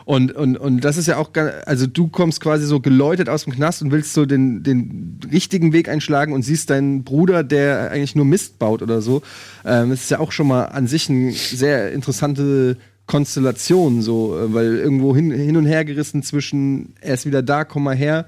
Und, 0.08 0.32
und, 0.32 0.56
und 0.56 0.86
das 0.86 0.96
ist 0.96 1.08
ja 1.08 1.18
auch, 1.18 1.32
also 1.66 1.86
du 1.86 2.08
kommst 2.08 2.40
quasi 2.40 2.66
so 2.66 2.80
geläutet 2.80 3.28
aus 3.28 3.44
dem 3.44 3.52
Knast 3.52 3.82
und 3.82 3.92
willst 3.92 4.14
so 4.14 4.26
den, 4.26 4.64
den 4.64 5.20
richtigen 5.30 5.74
Weg 5.74 5.90
einschlagen 5.90 6.32
und 6.32 6.44
siehst 6.44 6.70
deinen 6.70 7.04
Bruder, 7.04 7.44
der 7.44 7.92
eigentlich 7.92 8.16
nur 8.16 8.24
Mist 8.24 8.58
baut 8.58 8.82
oder 8.82 9.02
so. 9.02 9.22
Ähm, 9.66 9.90
das 9.90 10.04
ist 10.04 10.10
ja 10.10 10.20
auch 10.20 10.32
schon 10.32 10.48
mal 10.48 10.68
an 10.68 10.88
sich 10.88 11.10
eine 11.10 11.34
sehr 11.34 11.92
interessante 11.92 12.78
Konstellation, 13.06 14.02
so, 14.02 14.40
äh, 14.40 14.54
weil 14.54 14.78
irgendwo 14.78 15.14
hin, 15.14 15.30
hin 15.30 15.58
und 15.58 15.66
her 15.66 15.84
gerissen 15.84 16.24
zwischen, 16.24 16.94
er 17.02 17.16
ist 17.16 17.26
wieder 17.26 17.42
da, 17.42 17.66
komm 17.66 17.84
mal 17.84 17.94
her 17.94 18.28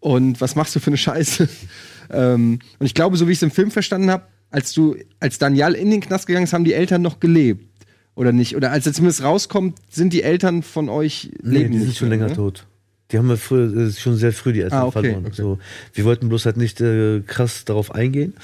und 0.00 0.38
was 0.42 0.54
machst 0.54 0.76
du 0.76 0.80
für 0.80 0.88
eine 0.88 0.98
Scheiße? 0.98 1.48
ähm, 2.10 2.58
und 2.78 2.84
ich 2.84 2.92
glaube, 2.92 3.16
so 3.16 3.26
wie 3.26 3.32
ich 3.32 3.38
es 3.38 3.42
im 3.42 3.50
Film 3.50 3.70
verstanden 3.70 4.10
habe, 4.10 4.24
als 4.50 4.74
du, 4.74 4.96
als 5.18 5.38
Daniel 5.38 5.72
in 5.72 5.90
den 5.90 6.02
Knast 6.02 6.26
gegangen 6.26 6.44
ist, 6.44 6.52
haben 6.52 6.64
die 6.64 6.74
Eltern 6.74 7.00
noch 7.00 7.20
gelebt. 7.20 7.64
Oder 8.16 8.32
nicht? 8.32 8.56
Oder 8.56 8.72
als 8.72 8.86
er 8.86 8.92
zumindest 8.92 9.22
rauskommt, 9.22 9.78
sind 9.90 10.12
die 10.12 10.22
Eltern 10.22 10.62
von 10.62 10.88
euch 10.88 11.30
Nee, 11.42 11.58
leben 11.58 11.72
die 11.72 11.78
sind 11.78 11.88
nicht 11.88 11.98
schon 11.98 12.08
länger 12.08 12.28
ne? 12.28 12.32
tot. 12.34 12.66
Die 13.12 13.18
haben 13.18 13.28
wir 13.28 13.36
früher, 13.36 13.86
äh, 13.86 13.92
schon 13.92 14.16
sehr 14.16 14.32
früh 14.32 14.52
die 14.52 14.62
Eltern 14.62 14.80
Ah, 14.80 14.86
okay, 14.86 15.12
verloren. 15.12 15.32
So, 15.32 15.58
wir 15.92 16.04
wollten 16.04 16.28
bloß 16.28 16.46
halt 16.46 16.56
nicht 16.56 16.80
äh, 16.80 17.20
krass 17.20 17.64
darauf 17.64 17.94
eingehen, 17.94 18.34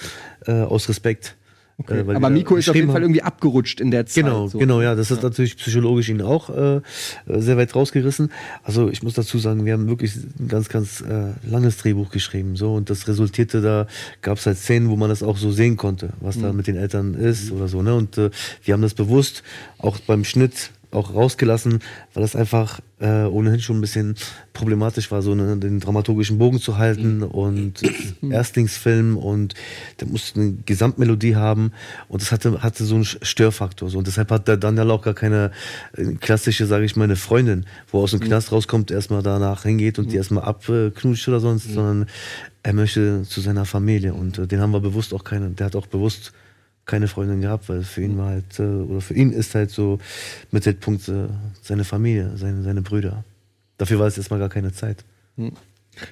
äh, 0.47 0.53
aus 0.53 0.89
Respekt. 0.89 1.35
Okay. 1.78 1.99
Äh, 1.99 2.01
Aber 2.01 2.20
da 2.20 2.31
Miko 2.31 2.57
ist 2.57 2.69
auf 2.69 2.77
jeden 2.77 2.90
Fall 2.93 3.03
irgendwie 3.03 3.23
abgerutscht 3.23 3.81
in 3.81 3.90
der 3.90 4.07
Zeit. 4.07 4.24
Genau, 4.24 4.47
so. 4.49 4.59
genau, 4.59 4.81
ja, 4.81 4.94
das 4.94 5.11
ist 5.11 5.23
natürlich 5.23 5.57
psychologisch 5.57 6.09
ihn 6.09 6.23
auch 6.23 6.51
äh, 6.51 6.81
sehr 7.27 7.57
weit 7.57 7.74
rausgerissen. 7.74 8.31
Also 8.62 8.89
ich 8.89 9.03
muss 9.03 9.15
dazu 9.15 9.39
sagen, 9.39 9.65
wir 9.65 9.73
haben 9.73 9.89
wirklich 9.89 10.15
ein 10.16 10.49
ganz, 10.49 10.69
ganz 10.69 11.01
äh, 11.01 11.32
langes 11.49 11.78
Drehbuch 11.78 12.11
geschrieben, 12.11 12.57
so 12.57 12.74
und 12.74 12.90
das 12.90 13.09
resultierte 13.09 13.61
da 13.61 13.86
gab 14.20 14.39
es 14.39 14.47
halt 14.47 14.59
Szenen, 14.59 14.90
wo 14.90 14.97
man 14.97 15.09
das 15.09 15.23
auch 15.23 15.36
so 15.36 15.51
sehen 15.51 15.77
konnte, 15.77 16.11
was 16.20 16.39
da 16.40 16.51
Mhm. 16.51 16.57
mit 16.57 16.66
den 16.66 16.77
Eltern 16.77 17.15
ist 17.15 17.51
oder 17.53 17.69
so, 17.69 17.82
ne? 17.82 17.94
Und 17.94 18.19
äh, 18.19 18.31
wir 18.65 18.74
haben 18.74 18.82
das 18.82 18.94
bewusst 18.94 19.43
auch 19.78 19.99
beim 19.99 20.24
Schnitt 20.24 20.70
auch 20.93 21.14
rausgelassen, 21.14 21.81
weil 22.14 22.23
das 22.23 22.36
einfach 22.36 22.81
äh, 23.01 23.24
ohnehin 23.24 23.60
schon 23.60 23.78
ein 23.78 23.81
bisschen 23.81 24.14
problematisch 24.52 25.10
war, 25.10 25.23
so 25.23 25.35
ne, 25.35 25.56
den 25.56 25.81
dramaturgischen 25.81 26.39
Bogen 26.39 26.60
zu 26.60 26.78
halten 26.78 27.23
und 27.23 27.74
Erstlingsfilm 28.23 29.16
und 29.16 29.55
der 30.01 30.09
musste 30.09 30.40
eine 30.40 30.52
Gesamtmelodie 30.66 31.36
haben 31.36 31.73
und 32.09 32.23
das 32.23 32.31
hatte, 32.31 32.62
hatte 32.62 32.85
so 32.85 32.94
einen 32.94 33.05
Störfaktor. 33.05 33.90
So. 33.90 33.98
Und 33.98 34.06
deshalb 34.06 34.31
hat 34.31 34.48
der 34.48 34.56
Daniel 34.56 34.90
auch 34.90 35.02
gar 35.02 35.14
keine 35.14 35.51
äh, 35.97 36.12
klassische, 36.14 36.66
sage 36.66 36.85
ich 36.85 36.94
mal, 36.94 37.05
eine 37.05 37.16
Freundin, 37.16 37.66
wo 37.90 38.01
er 38.01 38.05
aus 38.05 38.10
dem 38.12 38.20
Knast 38.20 38.52
rauskommt, 38.52 38.90
erstmal 38.90 39.23
danach 39.23 39.62
hingeht 39.62 39.98
und 39.98 40.12
die 40.12 40.16
erstmal 40.16 40.44
abknutscht 40.44 41.27
oder 41.28 41.40
sonst, 41.40 41.73
sondern 41.73 42.06
er 42.62 42.73
möchte 42.74 43.23
zu 43.23 43.40
seiner 43.40 43.64
Familie 43.64 44.14
und 44.14 44.39
äh, 44.39 44.47
den 44.47 44.60
haben 44.60 44.73
wir 44.73 44.81
bewusst 44.81 45.14
auch 45.14 45.24
keine, 45.24 45.51
der 45.51 45.66
hat 45.66 45.77
auch 45.77 45.86
bewusst 45.86 46.32
keine 46.85 47.07
Freundin 47.09 47.41
gehabt, 47.41 47.69
weil 47.69 47.83
für 47.83 48.03
ihn 48.03 48.19
war 48.19 48.27
halt, 48.31 48.59
äh, 48.59 48.63
oder 48.63 49.01
für 49.01 49.15
ihn 49.15 49.33
ist 49.33 49.55
halt 49.55 49.71
so 49.71 49.99
Mittelpunkt 50.51 51.09
äh, 51.09 51.29
seine 51.63 51.85
Familie, 51.85 52.33
seine, 52.37 52.63
seine 52.63 52.83
Brüder. 52.83 53.25
Dafür 53.79 53.99
war 53.99 54.07
es 54.07 54.17
erstmal 54.19 54.39
gar 54.41 54.49
keine 54.49 54.73
Zeit. 54.73 55.05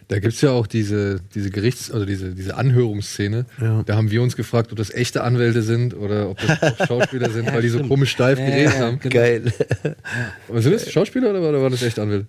Da 0.08 0.18
gibt's 0.18 0.40
ja 0.42 0.50
auch 0.50 0.66
diese, 0.66 1.20
diese 1.34 1.50
Gerichts-, 1.50 1.90
also 1.90 2.04
diese, 2.06 2.34
diese 2.34 2.56
Anhörungsszene. 2.56 3.46
Ja. 3.60 3.82
Da 3.84 3.96
haben 3.96 4.10
wir 4.10 4.22
uns 4.22 4.36
gefragt, 4.36 4.70
ob 4.72 4.78
das 4.78 4.92
echte 4.92 5.22
Anwälte 5.24 5.62
sind 5.62 5.94
oder 5.94 6.30
ob 6.30 6.38
das 6.38 6.86
Schauspieler 6.88 7.30
sind, 7.30 7.46
Ja, 7.46 7.54
weil 7.54 7.62
die 7.62 7.68
so 7.68 7.78
stimmt. 7.78 7.90
komisch 7.90 8.10
steif 8.10 8.38
Ja, 8.38 8.46
geredet 8.46 8.74
ja, 8.74 8.80
haben. 8.80 8.98
genau. 9.00 9.14
Geil. 9.14 9.52
Aber 10.48 10.62
sind 10.62 10.72
das 10.74 10.90
Schauspieler 10.90 11.30
oder 11.30 11.42
war, 11.42 11.48
oder 11.50 11.62
war 11.62 11.70
das 11.70 11.82
echte 11.82 12.02
Anwälte? 12.02 12.26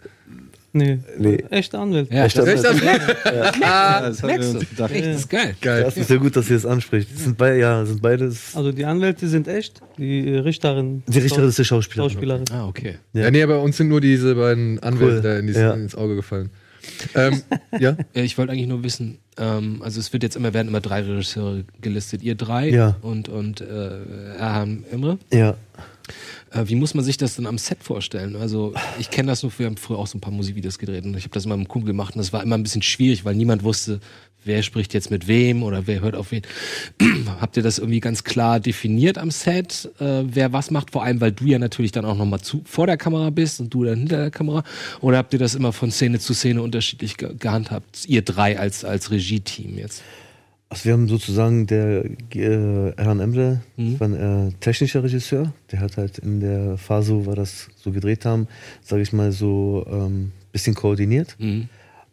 Nee, 0.74 1.00
Nee. 1.18 1.44
echte 1.50 1.78
Anwälte. 1.78 2.14
Ja, 2.16 2.26
Echter 2.26 2.46
das, 2.46 2.64
Echte 2.64 2.70
Anwalt. 2.70 3.02
Anwälte? 3.02 3.62
Ja, 3.62 4.02
das 4.02 4.24
haben 4.24 4.30
wir 4.30 4.38
merkst 4.38 4.56
uns 4.56 4.70
du. 4.70 4.76
das 4.76 4.92
ist 4.92 5.30
geil. 5.30 5.56
Geil. 5.62 5.84
Das 5.84 5.98
ist 5.98 6.08
sehr 6.08 6.18
gut, 6.18 6.36
dass 6.36 6.50
ihr 6.50 6.56
das 6.56 6.66
anspricht. 6.66 7.10
Das 7.14 7.24
sind 7.24 7.38
beide, 7.38 7.60
ja, 7.60 7.86
sind 7.86 8.02
beides. 8.02 8.56
Also 8.56 8.72
die 8.72 8.86
Anwälte 8.86 9.28
sind 9.28 9.48
echt, 9.50 9.82
die 9.98 10.28
äh, 10.30 10.40
Richterin. 10.40 11.04
Die 11.08 11.20
Richterin 11.20 11.50
ist 11.50 11.60
der 11.60 11.66
Schauspieler. 11.66 12.06
Schauspielerin. 12.10 12.46
Ah, 12.54 12.68
okay. 12.68 12.96
Ja. 13.14 13.30
nee, 13.32 13.44
aber 13.44 13.62
uns 13.62 13.76
sind 13.78 13.90
nur 13.90 14.00
diese 14.02 14.36
beiden 14.36 14.80
Anwälte 14.80 15.16
Cool. 15.16 15.22
da 15.22 15.40
in 15.40 15.48
dieses, 15.48 15.62
Ja. 15.62 15.74
ins 15.74 15.96
Auge 15.96 16.16
gefallen. 16.16 16.50
ähm, 17.16 17.42
ja? 17.80 17.96
Ja, 18.14 18.24
ich 18.24 18.38
wollte 18.38 18.54
eigentlich 18.54 18.68
nur 18.68 18.84
wissen, 18.84 19.20
ähm, 19.38 19.82
also 19.84 20.00
es 20.00 20.12
wird 20.14 20.24
jetzt 20.24 20.36
immer, 20.36 20.54
werden 20.54 20.70
immer 20.70 20.82
drei 20.82 21.02
Regisseure 21.02 21.64
gelistet. 21.82 22.24
Ihr 22.24 22.36
drei 22.36 22.70
Ja. 22.70 22.96
und, 23.02 23.28
und 23.30 23.62
äh, 23.62 24.36
Erhan 24.38 24.84
Imre. 24.92 25.20
Ja. 25.34 25.56
Äh, 26.52 26.64
wie 26.68 26.76
muss 26.76 26.94
man 26.94 27.04
sich 27.04 27.18
das 27.18 27.36
denn 27.36 27.48
am 27.48 27.58
Set 27.58 27.84
vorstellen? 27.84 28.36
Also 28.36 28.74
ich 29.00 29.10
kenne 29.10 29.32
das 29.32 29.44
nur, 29.44 29.52
wir 29.58 29.66
haben 29.66 29.78
früher 29.78 29.98
auch 29.98 30.08
so 30.08 30.18
ein 30.18 30.22
paar 30.22 30.34
Musikvideos 30.34 30.78
gedreht 30.78 31.06
und 31.06 31.16
ich 31.16 31.24
habe 31.24 31.34
das 31.34 31.46
immer 31.46 31.56
mit 31.56 31.66
einem 31.66 31.70
Kumpel 31.70 31.88
gemacht 31.88 32.16
und 32.16 32.20
das 32.20 32.34
war 32.34 32.44
immer 32.44 32.58
ein 32.58 32.64
bisschen 32.64 32.82
schwierig, 32.82 33.26
weil 33.26 33.36
niemand 33.36 33.64
wusste, 33.64 34.00
wer 34.44 34.64
spricht 34.64 34.94
jetzt 34.94 35.12
mit 35.12 35.28
wem 35.28 35.64
oder 35.64 35.88
wer 35.88 36.02
hört 36.02 36.16
auf 36.16 36.32
wen. 36.32 36.42
Habt 37.40 37.58
ihr 37.58 37.64
das 37.64 37.78
irgendwie 37.78 38.00
ganz 38.00 38.24
klar 38.24 38.60
definiert 38.60 39.18
am 39.18 39.32
Set, 39.32 39.90
äh, 40.00 40.24
wer 40.26 40.52
was 40.52 40.72
macht? 40.72 40.92
Vor 40.92 41.04
allem, 41.04 41.22
weil 41.22 41.32
du 41.32 41.46
ja 41.46 41.60
natürlich 41.60 41.92
dann 41.92 42.06
auch 42.06 42.18
nochmal 42.18 42.42
zu 42.42 42.62
vor 42.66 42.88
der 42.88 42.98
Kamera 42.98 43.30
bist 43.30 43.60
und 43.60 43.74
du 43.74 43.84
dann 43.84 44.00
hinter 44.00 44.18
der 44.18 44.32
Kamera. 44.32 44.64
Oder 45.00 45.18
habt 45.18 45.34
ihr 45.34 45.40
das 45.40 45.56
immer 45.56 45.72
von 45.72 45.92
Szene 45.92 46.20
zu 46.20 46.34
Szene 46.34 46.62
unterschiedlich 46.62 47.18
ge 47.18 47.34
gehandhabt? 47.38 48.06
Ihr 48.08 48.24
drei 48.24 48.60
als, 48.60 48.84
als 48.84 49.12
Regie-Team 49.12 49.78
jetzt. 49.78 50.04
Also 50.72 50.86
wir 50.86 50.94
haben 50.94 51.10
sozusagen 51.10 51.68
der 51.68 52.06
äh, 52.34 52.92
Erhan 52.96 53.20
Emre, 53.20 53.60
Mhm. 53.76 54.00
war 54.00 54.08
ein 54.08 54.48
äh, 54.48 54.52
technischer 54.62 55.04
Regisseur, 55.04 55.52
der 55.70 55.82
hat 55.82 55.98
halt 55.98 56.18
in 56.20 56.40
der 56.40 56.78
Phase, 56.78 57.14
wo 57.14 57.26
wir 57.26 57.36
das 57.36 57.68
so 57.76 57.92
gedreht 57.92 58.24
haben, 58.24 58.48
sage 58.82 59.02
ich 59.02 59.12
mal 59.12 59.34
so 59.34 59.86
ähm, 59.92 60.32
bisschen 60.54 60.74
koordiniert. 60.74 61.36
Mhm. 61.40 61.68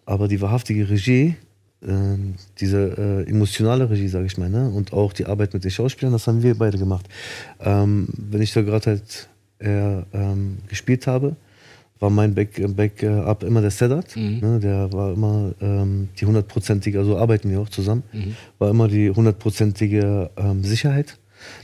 Aber 0.06 0.26
die 0.26 0.40
wahrhaftige 0.40 0.90
Regie, 0.90 1.36
ähm, 1.86 2.35
diese 2.59 3.24
äh, 3.26 3.30
emotionale 3.30 3.89
Regie, 3.90 4.09
sage 4.09 4.26
ich 4.26 4.36
mal, 4.39 4.51
ne? 4.51 4.68
und 4.68 4.93
auch 4.93 5.12
die 5.12 5.26
Arbeit 5.26 5.55
mit 5.55 5.62
den 5.62 5.70
Schauspielern, 5.70 6.12
das 6.12 6.26
haben 6.26 6.43
wir 6.43 6.59
beide 6.59 6.78
gemacht. 6.78 7.06
Ähm, 7.60 8.09
wenn 8.16 8.43
ich 8.43 8.52
da 8.52 8.62
gerade 8.62 8.86
halt 8.86 9.28
eher 9.60 10.05
ähm, 10.12 10.59
gespielt 10.66 11.06
habe, 11.06 11.36
war 12.01 12.11
mein 12.11 12.35
Back- 12.35 12.61
Backup 12.77 13.43
immer 13.43 13.61
der 13.61 13.70
Sedat. 13.70 14.15
Mhm. 14.16 14.39
Ne? 14.41 14.61
Der 14.61 14.93
war 14.93 15.12
immer 15.12 15.53
ähm, 15.61 16.09
die 16.20 16.27
hundertprozentige, 16.27 16.99
also 16.99 17.16
arbeiten 17.19 17.51
wir 17.51 17.61
auch 17.61 17.69
zusammen, 17.69 18.03
Mhm. 18.12 18.37
war 18.59 18.70
immer 18.70 18.89
die 18.89 19.11
hundertprozentige 19.11 20.31
ähm, 20.37 20.62
Sicherheit. 20.65 21.19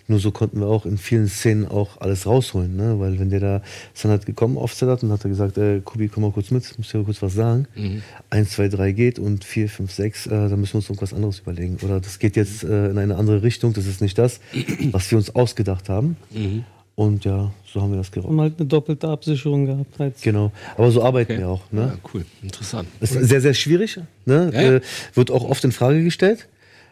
Nur 0.07 0.21
so 0.21 0.31
konnten 0.31 0.61
wir 0.61 0.69
auch 0.69 0.87
in 0.87 0.99
vielen 0.99 1.27
Szenen 1.27 1.67
auch 1.67 2.01
alles 2.01 2.27
rausholen, 2.27 2.77
ne? 2.77 3.01
weil 3.01 3.19
wenn 3.19 3.29
der 3.31 3.41
da, 3.41 3.57
ist 3.93 4.05
dann 4.05 4.13
halt 4.13 4.25
gekommen 4.25 4.57
auf 4.57 4.73
Sedat 4.73 5.03
und 5.03 5.11
hat 5.11 5.25
er 5.25 5.31
gesagt, 5.31 5.59
äh, 5.59 5.81
Kubi, 5.81 6.07
komm 6.07 6.23
mal 6.23 6.31
kurz 6.31 6.53
mit, 6.53 6.65
ich 6.65 6.79
muss 6.79 6.91
dir 6.93 7.03
kurz 7.03 7.21
was 7.23 7.35
sagen. 7.35 7.67
Mhm. 7.75 8.03
Eins, 8.31 8.51
zwei, 8.51 8.69
drei 8.69 8.93
geht 8.93 9.19
und 9.19 9.43
vier, 9.45 9.69
fünf, 9.69 9.91
sechs, 9.91 10.27
äh, 10.27 10.31
da 10.31 10.57
müssen 10.57 10.75
wir 10.75 10.77
uns 10.77 10.89
irgendwas 10.89 11.13
anderes 11.13 11.41
überlegen. 11.41 11.79
Oder 11.83 12.01
das 12.01 12.21
geht 12.21 12.37
jetzt 12.37 12.63
äh, 12.63 12.91
in 12.91 12.99
eine 12.99 13.17
andere 13.17 13.43
Richtung, 13.43 13.73
das 13.73 13.87
ist 13.87 14.01
nicht 14.01 14.17
das, 14.17 14.39
was 14.93 15.11
wir 15.11 15.19
uns 15.19 15.35
ausgedacht 15.35 15.89
haben. 15.89 16.17
Mhm. 16.31 16.65
Und 16.97 17.25
ja, 17.25 17.51
so 17.67 17.83
haben 17.83 17.91
wir 17.91 17.99
das 17.99 18.13
gerockt. 18.13 18.31
Haben 18.31 18.41
halt 18.41 18.55
eine 18.59 18.69
doppelte 18.69 19.09
Absicherung 19.09 19.67
gehabt. 19.67 20.01
Als 20.01 20.21
Genau. 20.23 20.53
Aber 20.77 20.91
so 20.93 21.03
arbeiten 21.03 21.33
Okay. 21.33 21.41
wir 21.41 21.49
auch. 21.49 21.63
Ne? 21.73 21.81
Ja, 21.93 22.11
cool, 22.15 22.25
interessant. 22.43 22.89
Ist 23.01 23.15
sehr, 23.15 23.41
sehr 23.41 23.55
schwierig. 23.55 23.99
Ne? 24.27 24.51
Ja, 24.55 24.61
ja. 24.61 24.73
Äh, 24.75 24.81
wird 25.15 25.31
auch 25.33 25.45
oft 25.45 25.65
in 25.65 25.73
Frage 25.73 26.05
gestellt. 26.05 26.47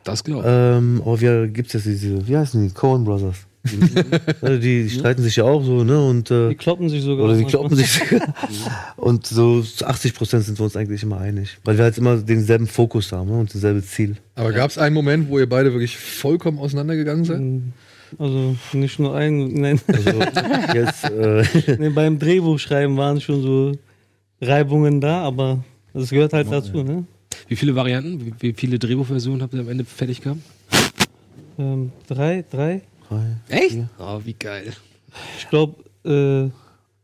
Das 0.04 0.24
glaube 0.24 0.42
ich. 0.42 0.48
Ähm, 0.48 1.00
aber 1.04 1.20
wir 1.20 1.46
gibt 1.46 1.68
es 1.68 1.74
jetzt 1.74 1.86
diese, 1.86 2.26
wie 2.26 2.36
heißen 2.36 2.66
die? 2.66 2.74
Cohen 2.74 3.04
Brothers. 3.04 3.36
Also 4.42 4.58
die, 4.60 4.82
die 4.82 4.90
streiten 4.90 5.22
sich 5.22 5.36
ja 5.36 5.44
auch 5.44 5.62
so, 5.62 5.84
ne? 5.84 6.04
Und, 6.04 6.30
die 6.30 6.34
äh, 6.34 6.54
kloppen 6.56 6.88
sich 6.88 7.02
sogar. 7.02 7.26
oder 7.26 7.36
die 7.36 7.42
manchmal. 7.42 7.60
kloppen 7.62 7.76
sich. 7.76 8.00
und 8.96 9.24
so 9.24 9.62
zu 9.62 9.86
80 9.86 10.14
Prozent 10.14 10.42
sind 10.44 10.58
wir 10.58 10.64
uns 10.64 10.74
eigentlich 10.76 11.04
immer 11.04 11.20
einig. 11.20 11.58
Weil 11.62 11.76
wir 11.76 11.84
halt 11.84 11.96
immer 11.96 12.16
denselben 12.16 12.66
Fokus 12.66 13.12
haben 13.12 13.30
ne? 13.30 13.38
und 13.38 13.54
dasselbe 13.54 13.84
Ziel. 13.84 14.16
Aber 14.34 14.50
gab's 14.52 14.78
einen 14.78 14.94
Moment, 14.96 15.28
wo 15.28 15.38
ihr 15.38 15.48
beide 15.48 15.72
wirklich 15.72 15.96
vollkommen 15.96 16.58
auseinandergegangen 16.58 17.24
seid? 17.24 17.40
Also 18.18 18.56
nicht 18.72 18.98
nur 18.98 19.14
ein, 19.14 19.52
nein. 19.55 19.80
Also 19.86 20.10
jetzt, 20.74 21.05
äh, 21.05 21.76
nee, 21.78 21.89
beim 21.89 22.18
Drehbuchschreiben 22.18 22.97
waren 22.97 23.20
schon 23.20 23.43
so 23.43 23.72
Reibungen 24.40 25.01
da, 25.01 25.22
aber 25.22 25.64
das 25.93 26.10
gehört 26.10 26.32
halt 26.32 26.51
dazu, 26.51 26.82
ne? 26.82 27.05
Wie 27.48 27.56
viele 27.56 27.74
Varianten, 27.74 28.34
wie, 28.40 28.52
viele 28.52 28.78
Drehbuchversionen 28.78 29.43
habt 29.43 29.55
ihr 29.55 29.60
am 29.60 29.68
Ende 29.68 29.84
fertig 29.84 30.20
gehabt? 30.20 30.40
Ähm, 31.59 31.93
drei, 32.06 32.44
drei. 32.51 32.82
Echt? 33.48 33.78
Oh, 33.98 34.20
wie 34.24 34.32
geil. 34.32 34.72
Ich 35.39 35.48
glaube, 35.48 35.74
äh, 36.05 36.51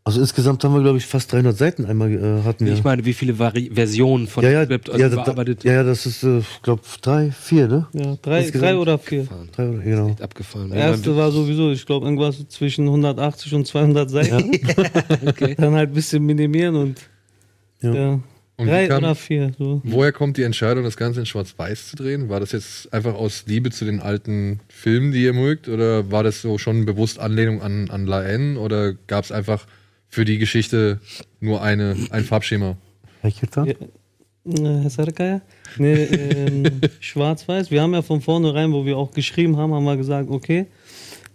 also 0.09 0.23
insgesamt 0.23 0.65
haben 0.65 0.73
wir, 0.73 0.81
glaube 0.81 0.97
ich, 0.97 1.05
fast 1.05 1.31
300 1.33 1.55
Seiten 1.55 1.85
einmal 1.85 2.11
äh, 2.11 2.43
hatten 2.43 2.65
wir. 2.65 2.73
Ich 2.73 2.83
meine, 2.83 3.05
wie 3.05 3.13
viele 3.13 3.39
Vari 3.39 3.71
Versionen 3.75 4.27
von 4.27 4.43
ja, 4.43 4.51
ja, 4.51 4.65
Script 4.65 4.89
also 4.89 5.03
ja, 5.03 5.11
da, 5.11 5.15
überarbeitet? 5.17 5.65
ja, 5.65 5.73
ja, 5.75 5.83
das 5.83 6.07
ist, 6.07 6.23
äh, 6.23 6.39
ich 6.39 6.63
glaube, 6.63 6.81
drei, 7.03 7.31
vier, 7.31 7.69
ne? 7.69 7.87
ja, 7.93 8.17
drei, 8.23 8.41
Insgesamt? 8.41 8.63
drei 8.71 8.77
oder 8.79 8.99
vier. 8.99 9.29
Drei, 9.55 9.69
oder- 9.69 9.83
genau. 9.83 10.17
abgefahren. 10.19 10.71
Der 10.71 10.79
erste 10.79 11.15
war 11.15 11.31
sowieso, 11.31 11.73
ich 11.73 11.85
glaube, 11.85 12.07
irgendwas 12.07 12.49
zwischen 12.49 12.87
180 12.87 13.55
und 13.55 13.67
200 13.67 14.09
Seiten. 14.09 14.51
okay. 15.27 15.55
Dann 15.59 15.75
halt 15.75 15.91
ein 15.91 15.95
bisschen 15.95 16.25
minimieren 16.25 16.75
und 16.75 17.01
Ja. 17.83 17.93
ja. 17.93 18.21
Und 18.57 18.67
Drei 18.67 18.89
kam- 18.89 19.05
oder 19.05 19.15
vier. 19.15 19.53
So. 19.59 19.83
Woher 19.85 20.11
kommt 20.13 20.39
die 20.39 20.43
Entscheidung, 20.43 20.85
das 20.85 20.97
Ganze 20.97 21.21
in 21.21 21.27
Schwarz-Weiß 21.27 21.91
zu 21.91 21.97
drehen? 21.97 22.31
War 22.31 22.41
das 22.41 22.53
jetzt 22.53 22.93
einfach 22.95 23.15
aus 23.15 23.45
Liebe 23.47 23.71
zu 23.71 23.85
den 23.85 24.01
alten 24.01 24.61
Filmen, 24.69 25.13
die 25.13 25.23
ihr 25.23 25.35
mögt? 25.35 25.69
Oder 25.69 26.11
war 26.11 26.25
das 26.25 26.41
so 26.41 26.57
schon 26.57 26.87
bewusst 26.87 27.21
Anlehnung 27.21 27.61
an, 27.61 27.91
an 27.91 28.07
La 28.07 28.25
N? 28.25 28.57
Oder 28.57 28.95
gab 29.07 29.23
es 29.25 29.31
einfach 29.31 29.67
für 30.09 30.25
die 30.25 30.39
Geschichte 30.39 31.01
nur 31.41 31.63
eine, 31.63 31.97
ein 32.11 32.25
Farbschema? 32.25 32.77
Herr 33.21 33.31
Kitter? 33.31 33.67
Ja. 33.67 33.75
Äh, 34.85 34.89
Sarkaya? 34.89 35.41
Nee, 35.77 35.95
ähm, 36.05 36.65
schwarz-weiß. 37.01 37.71
Wir 37.71 37.83
haben 37.83 37.93
ja 37.93 38.03
von 38.03 38.21
vornherein, 38.21 38.73
wo 38.73 38.85
wir 38.87 38.97
auch 38.97 39.11
geschrieben 39.11 39.57
haben, 39.57 39.73
haben 39.75 39.85
wir 39.85 39.97
gesagt, 39.97 40.31
okay, 40.31 40.67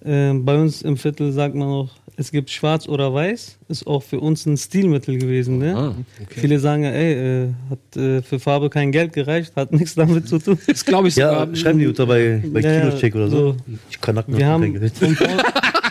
ähm, 0.03 0.43
bei 0.43 0.55
uns 0.59 0.81
im 0.81 0.97
Viertel 0.97 1.31
sagt 1.31 1.55
man 1.55 1.67
auch 1.67 1.89
es 2.15 2.31
gibt 2.31 2.51
Schwarz 2.51 2.87
oder 2.87 3.11
Weiß, 3.11 3.57
ist 3.69 3.87
auch 3.87 4.03
für 4.03 4.19
uns 4.19 4.45
ein 4.45 4.55
Stilmittel 4.55 5.17
gewesen. 5.17 5.57
Ne? 5.57 5.75
Ah, 5.75 5.95
okay. 6.21 6.41
Viele 6.41 6.59
sagen, 6.59 6.83
ja, 6.83 6.91
ey, 6.91 7.45
äh, 7.45 7.49
hat 7.71 7.97
äh, 7.97 8.21
für 8.21 8.39
Farbe 8.39 8.69
kein 8.69 8.91
Geld 8.91 9.13
gereicht, 9.13 9.53
hat 9.55 9.71
nichts 9.71 9.95
damit 9.95 10.27
zu 10.27 10.37
tun. 10.37 10.59
Das 10.67 10.85
glaube 10.85 11.07
ich 11.07 11.15
Ja, 11.15 11.39
sogar. 11.39 11.55
schreiben 11.55 11.79
die 11.79 11.87
unter 11.87 12.05
bei, 12.05 12.43
bei 12.45 12.59
Ja, 12.59 12.71
ja, 12.71 12.79
Kinocheck 12.81 13.15
oder 13.15 13.29
so. 13.29 13.37
so. 13.53 13.57
Ich 13.89 13.99
kann 13.99 14.13
nacken, 14.15 14.37
Wir 14.37 14.45
hab 14.45 14.53
haben, 14.53 14.61
kein 14.61 14.73
Geld. 14.73 14.93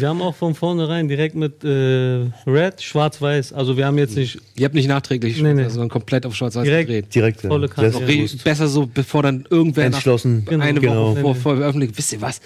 wir 0.00 0.08
haben 0.08 0.22
auch 0.22 0.34
von 0.34 0.54
vornherein 0.54 1.08
direkt 1.08 1.34
mit 1.34 1.64
äh, 1.64 2.26
Red, 2.46 2.80
Schwarz-Weiß. 2.82 3.52
Also 3.52 3.76
wir 3.76 3.86
haben 3.86 3.98
jetzt 3.98 4.16
nicht 4.16 4.38
Ihr 4.56 4.64
habt 4.66 4.74
nicht 4.74 4.88
nachträglich, 4.88 5.40
Nee, 5.40 5.54
nee. 5.54 5.68
sondern 5.68 5.88
komplett 5.88 6.24
auf 6.26 6.34
Schwarz-Weiß 6.34 6.64
Direkt. 6.64 6.88
gedreht. 6.88 7.14
Direkt, 7.14 7.42
ja. 7.42 7.48
Volle 7.50 7.68
Kanne. 7.68 7.90
Sehr 7.90 8.00
Noch 8.00 8.06
bewusst. 8.06 8.34
re- 8.34 8.40
besser 8.44 8.68
so, 8.68 8.86
bevor 8.86 9.22
dann 9.22 9.46
irgendwer 9.50 9.88
nach 9.88 9.96
Entschlossen. 9.96 10.44
Genau. 10.44 10.64
eine 10.64 10.80
Genau. 10.80 11.10
Woche 11.12 11.20
vor, 11.20 11.34
vor 11.34 11.56
Veröffentlichung, 11.56 11.96
wisst 11.98 12.12
ihr 12.12 12.20
was? 12.20 12.40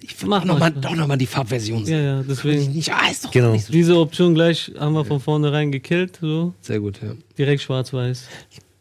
Ich 0.00 0.20
will 0.20 0.28
Mach 0.28 0.44
noch 0.44 0.58
mal, 0.58 0.70
doch 0.70 0.94
noch 0.94 1.06
mal 1.06 1.16
die 1.16 1.26
Farbversion 1.26 1.80
Ja, 1.80 1.84
sehen. 1.86 2.04
ja, 2.04 2.22
deswegen. 2.28 2.72
Nicht, 2.72 2.92
ah, 2.92 3.10
ist 3.10 3.24
doch 3.24 3.30
Genau. 3.30 3.52
nicht 3.52 3.64
so. 3.66 3.72
Diese 3.72 3.96
Option 3.96 4.34
gleich 4.34 4.70
haben 4.78 4.92
wir 4.94 5.04
von 5.04 5.18
vornherein 5.20 5.72
gekillt, 5.72 6.18
so 6.20 6.52
Sehr 6.60 6.78
gut, 6.80 7.00
ja. 7.02 7.12
direkt 7.38 7.62
schwarz-weiß. 7.62 8.24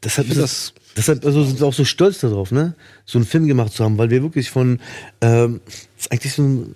Deshalb, 0.03 0.27
Ich 0.27 0.34
ist 0.34 0.41
das, 0.41 0.73
deshalb 0.98 1.26
also 1.26 1.44
sind 1.45 1.61
wir 1.61 1.68
auch 1.68 1.73
so 1.73 1.85
stolz 1.85 2.19
darauf, 2.19 2.52
ne? 2.52 2.76
so 3.06 3.18
einen 3.18 3.26
Film 3.26 3.48
gemacht 3.48 3.72
zu 3.72 3.85
haben, 3.85 3.98
weil 3.98 4.10
wir 4.10 4.22
wirklich 4.22 4.49
von, 4.49 4.80
ähm, 5.22 5.61
ist 5.98 6.11
eigentlich 6.11 6.34
so 6.34 6.41
ein 6.44 6.73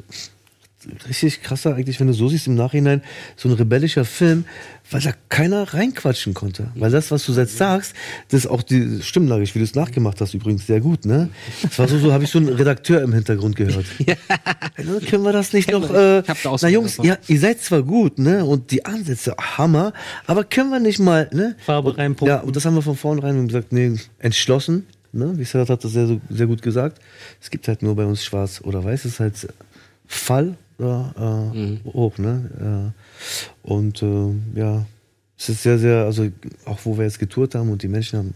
richtig 1.07 1.41
krasser, 1.41 1.75
eigentlich, 1.75 1.99
wenn 1.99 2.07
du 2.07 2.13
so 2.13 2.27
siehst 2.29 2.47
im 2.47 2.55
Nachhinein, 2.55 3.01
so 3.35 3.49
ein 3.49 3.55
rebellischer 3.55 4.05
Film, 4.05 4.45
weil 4.89 5.01
da 5.01 5.11
keiner 5.29 5.73
reinquatschen 5.73 6.33
konnte. 6.33 6.71
Weil 6.75 6.91
das, 6.91 7.11
was 7.11 7.25
du 7.25 7.33
jetzt 7.33 7.57
sagst, 7.57 7.93
das 8.29 8.41
ist 8.41 8.47
auch 8.47 8.61
die 8.61 9.01
Stimmlage, 9.01 9.43
wie 9.43 9.59
du 9.59 9.65
es 9.65 9.75
nachgemacht 9.75 10.21
hast, 10.21 10.33
übrigens 10.33 10.67
sehr 10.67 10.79
gut, 10.79 11.05
ne? 11.05 11.29
Das 11.61 11.77
war 11.79 11.87
so, 11.87 11.97
so 11.99 12.13
habe 12.13 12.23
ich 12.23 12.29
so 12.29 12.39
einen 12.39 12.49
Redakteur 12.49 13.01
im 13.01 13.13
Hintergrund 13.13 13.55
gehört. 13.55 13.85
ja. 13.99 14.15
Können 15.09 15.23
wir 15.23 15.33
das 15.33 15.53
nicht 15.53 15.71
noch, 15.71 15.93
äh, 15.93 16.19
Ich 16.19 16.29
hab 16.29 16.41
da 16.41 16.55
na 16.61 16.69
Jungs, 16.69 16.97
ja, 17.03 17.17
ihr 17.27 17.39
seid 17.39 17.61
zwar 17.61 17.83
gut, 17.83 18.19
ne, 18.19 18.45
und 18.45 18.71
die 18.71 18.85
Ansätze, 18.85 19.35
Hammer, 19.57 19.93
aber 20.25 20.43
können 20.43 20.69
wir 20.69 20.79
nicht 20.79 20.99
mal, 20.99 21.29
ne? 21.33 21.55
Farbe 21.65 21.97
reinpumpen. 21.97 22.27
Ja, 22.27 22.41
und 22.41 22.55
das 22.55 22.65
haben 22.65 22.75
wir 22.75 22.81
von 22.81 22.95
vornherein 22.95 23.47
gesagt, 23.47 23.73
nee, 23.73 23.93
entschlossen. 24.19 24.85
Ne? 25.13 25.33
Wie 25.37 25.45
Serhat 25.45 25.69
hat 25.69 25.83
das 25.83 25.93
sehr, 25.93 26.19
sehr 26.29 26.47
gut 26.47 26.61
gesagt. 26.61 27.01
Es 27.41 27.49
gibt 27.49 27.67
halt 27.67 27.81
nur 27.81 27.95
bei 27.95 28.05
uns 28.05 28.23
schwarz 28.23 28.61
oder 28.63 28.83
weiß. 28.83 29.05
Es 29.05 29.13
ist 29.13 29.19
halt 29.19 29.47
Fall 30.05 30.57
oder, 30.79 31.51
äh, 31.53 31.89
hoch. 31.89 32.17
Ne? 32.17 32.93
Äh, 33.65 33.69
und 33.69 34.01
äh, 34.01 34.59
ja, 34.59 34.85
es 35.39 35.49
ist 35.49 35.61
sehr, 35.63 35.77
sehr, 35.77 36.05
also 36.05 36.27
auch 36.65 36.79
wo 36.83 36.97
wir 36.97 37.05
jetzt 37.05 37.19
getourt 37.19 37.53
haben 37.53 37.69
und 37.69 37.83
die 37.83 37.87
Menschen 37.87 38.17
haben, 38.17 38.33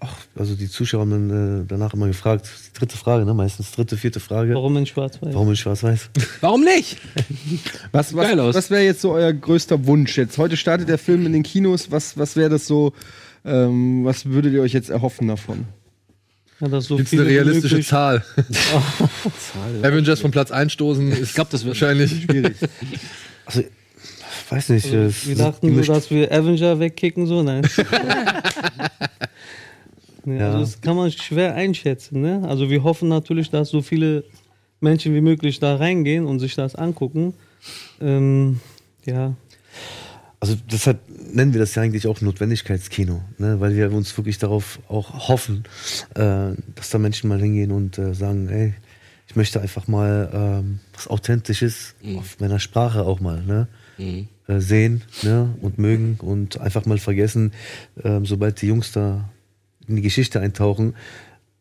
ach, 0.00 0.16
also 0.34 0.56
die 0.56 0.68
Zuschauer 0.68 1.02
haben 1.02 1.28
dann 1.28 1.60
äh, 1.60 1.64
danach 1.66 1.94
immer 1.94 2.08
gefragt, 2.08 2.50
die 2.68 2.78
dritte 2.78 2.96
Frage, 2.96 3.24
ne? 3.24 3.34
meistens 3.34 3.70
dritte, 3.70 3.96
vierte 3.96 4.18
Frage. 4.18 4.54
Warum 4.54 4.76
in 4.76 4.86
schwarz-weiß? 4.86 5.32
Warum 5.32 5.48
in 5.50 5.56
schwarz-weiß? 5.56 6.10
Warum 6.40 6.64
nicht? 6.64 6.98
Was, 7.92 8.14
was, 8.14 8.26
Geil 8.26 8.40
aus. 8.40 8.54
was 8.54 8.70
wäre 8.70 8.82
jetzt 8.82 9.00
so 9.00 9.12
euer 9.12 9.32
größter 9.32 9.86
Wunsch 9.86 10.16
jetzt? 10.18 10.38
Heute 10.38 10.56
startet 10.56 10.88
der 10.88 10.98
Film 10.98 11.24
in 11.26 11.32
den 11.32 11.42
Kinos. 11.44 11.90
Was, 11.90 12.18
was 12.18 12.34
wäre 12.34 12.50
das 12.50 12.66
so? 12.66 12.92
Ähm, 13.44 14.04
was 14.04 14.26
würdet 14.26 14.52
ihr 14.52 14.62
euch 14.62 14.72
jetzt 14.72 14.90
erhoffen 14.90 15.28
davon? 15.28 15.66
Ja, 16.60 16.80
so 16.80 16.96
Gibt's 16.96 17.12
eine 17.12 17.22
viele 17.22 17.30
wie 17.30 17.36
realistische 17.36 17.74
möglich- 17.76 17.88
Zahl? 17.88 18.24
Avengers 19.82 20.20
von 20.20 20.30
Platz 20.30 20.50
einstoßen 20.50 21.10
ist 21.12 21.20
Ich 21.20 21.34
glaube, 21.34 21.50
das 21.50 21.64
wird 21.64 21.80
wahrscheinlich 21.80 22.10
Schwierig. 22.24 22.56
Also, 23.46 23.62
weiß 24.50 24.68
nicht. 24.70 24.92
es- 24.92 25.26
Wir 25.26 25.36
dachten 25.36 25.66
so, 25.68 25.72
gemischt. 25.72 25.88
dass 25.90 26.10
wir 26.10 26.30
Avenger 26.30 26.78
wegkicken, 26.78 27.26
so, 27.26 27.42
nein. 27.44 27.66
nee, 30.24 30.38
Ja. 30.38 30.46
Also 30.48 30.58
das 30.60 30.80
kann 30.80 30.96
man 30.96 31.10
schwer 31.10 31.54
einschätzen, 31.54 32.20
ne? 32.20 32.42
Also 32.46 32.68
wir 32.70 32.82
hoffen 32.82 33.08
natürlich, 33.08 33.50
dass 33.50 33.70
so 33.70 33.82
viele 33.82 34.24
Menschen 34.80 35.14
wie 35.14 35.20
möglich 35.20 35.58
da 35.60 35.76
reingehen 35.76 36.26
und 36.26 36.40
sich 36.40 36.54
das 36.54 36.74
angucken. 36.74 37.34
Ähm, 38.00 38.60
ja, 39.04 39.34
Also 40.40 40.56
deshalb 40.70 41.00
nennen 41.34 41.52
wir 41.52 41.60
das 41.60 41.74
ja 41.74 41.82
eigentlich 41.82 42.06
auch 42.06 42.22
Notwendigkeitskino, 42.22 43.22
ne? 43.36 43.60
weil 43.60 43.76
wir 43.76 43.92
uns 43.92 44.16
wirklich 44.16 44.38
darauf 44.38 44.80
auch 44.88 45.28
hoffen, 45.28 45.64
äh, 46.14 46.54
dass 46.74 46.88
da 46.90 46.98
Menschen 46.98 47.28
mal 47.28 47.38
hingehen 47.38 47.70
und 47.72 47.98
äh, 47.98 48.14
sagen, 48.14 48.48
ey, 48.48 48.74
ich 49.28 49.36
möchte 49.36 49.60
einfach 49.60 49.86
mal 49.86 50.30
ähm, 50.32 50.80
was 50.94 51.08
Authentisches 51.08 51.94
auf 52.16 52.40
meiner 52.40 52.58
Sprache 52.58 53.04
auch 53.04 53.20
mal 53.20 53.44
ne? 53.44 53.68
äh, 54.48 54.60
sehen 54.60 55.02
ne? 55.22 55.54
und 55.60 55.78
mögen 55.78 56.16
und 56.20 56.58
einfach 56.58 56.86
mal 56.86 56.98
vergessen, 56.98 57.52
ähm, 58.02 58.24
sobald 58.24 58.60
die 58.62 58.66
Jungs 58.66 58.92
da 58.92 59.28
in 59.86 59.96
die 59.96 60.02
Geschichte 60.02 60.40
eintauchen, 60.40 60.94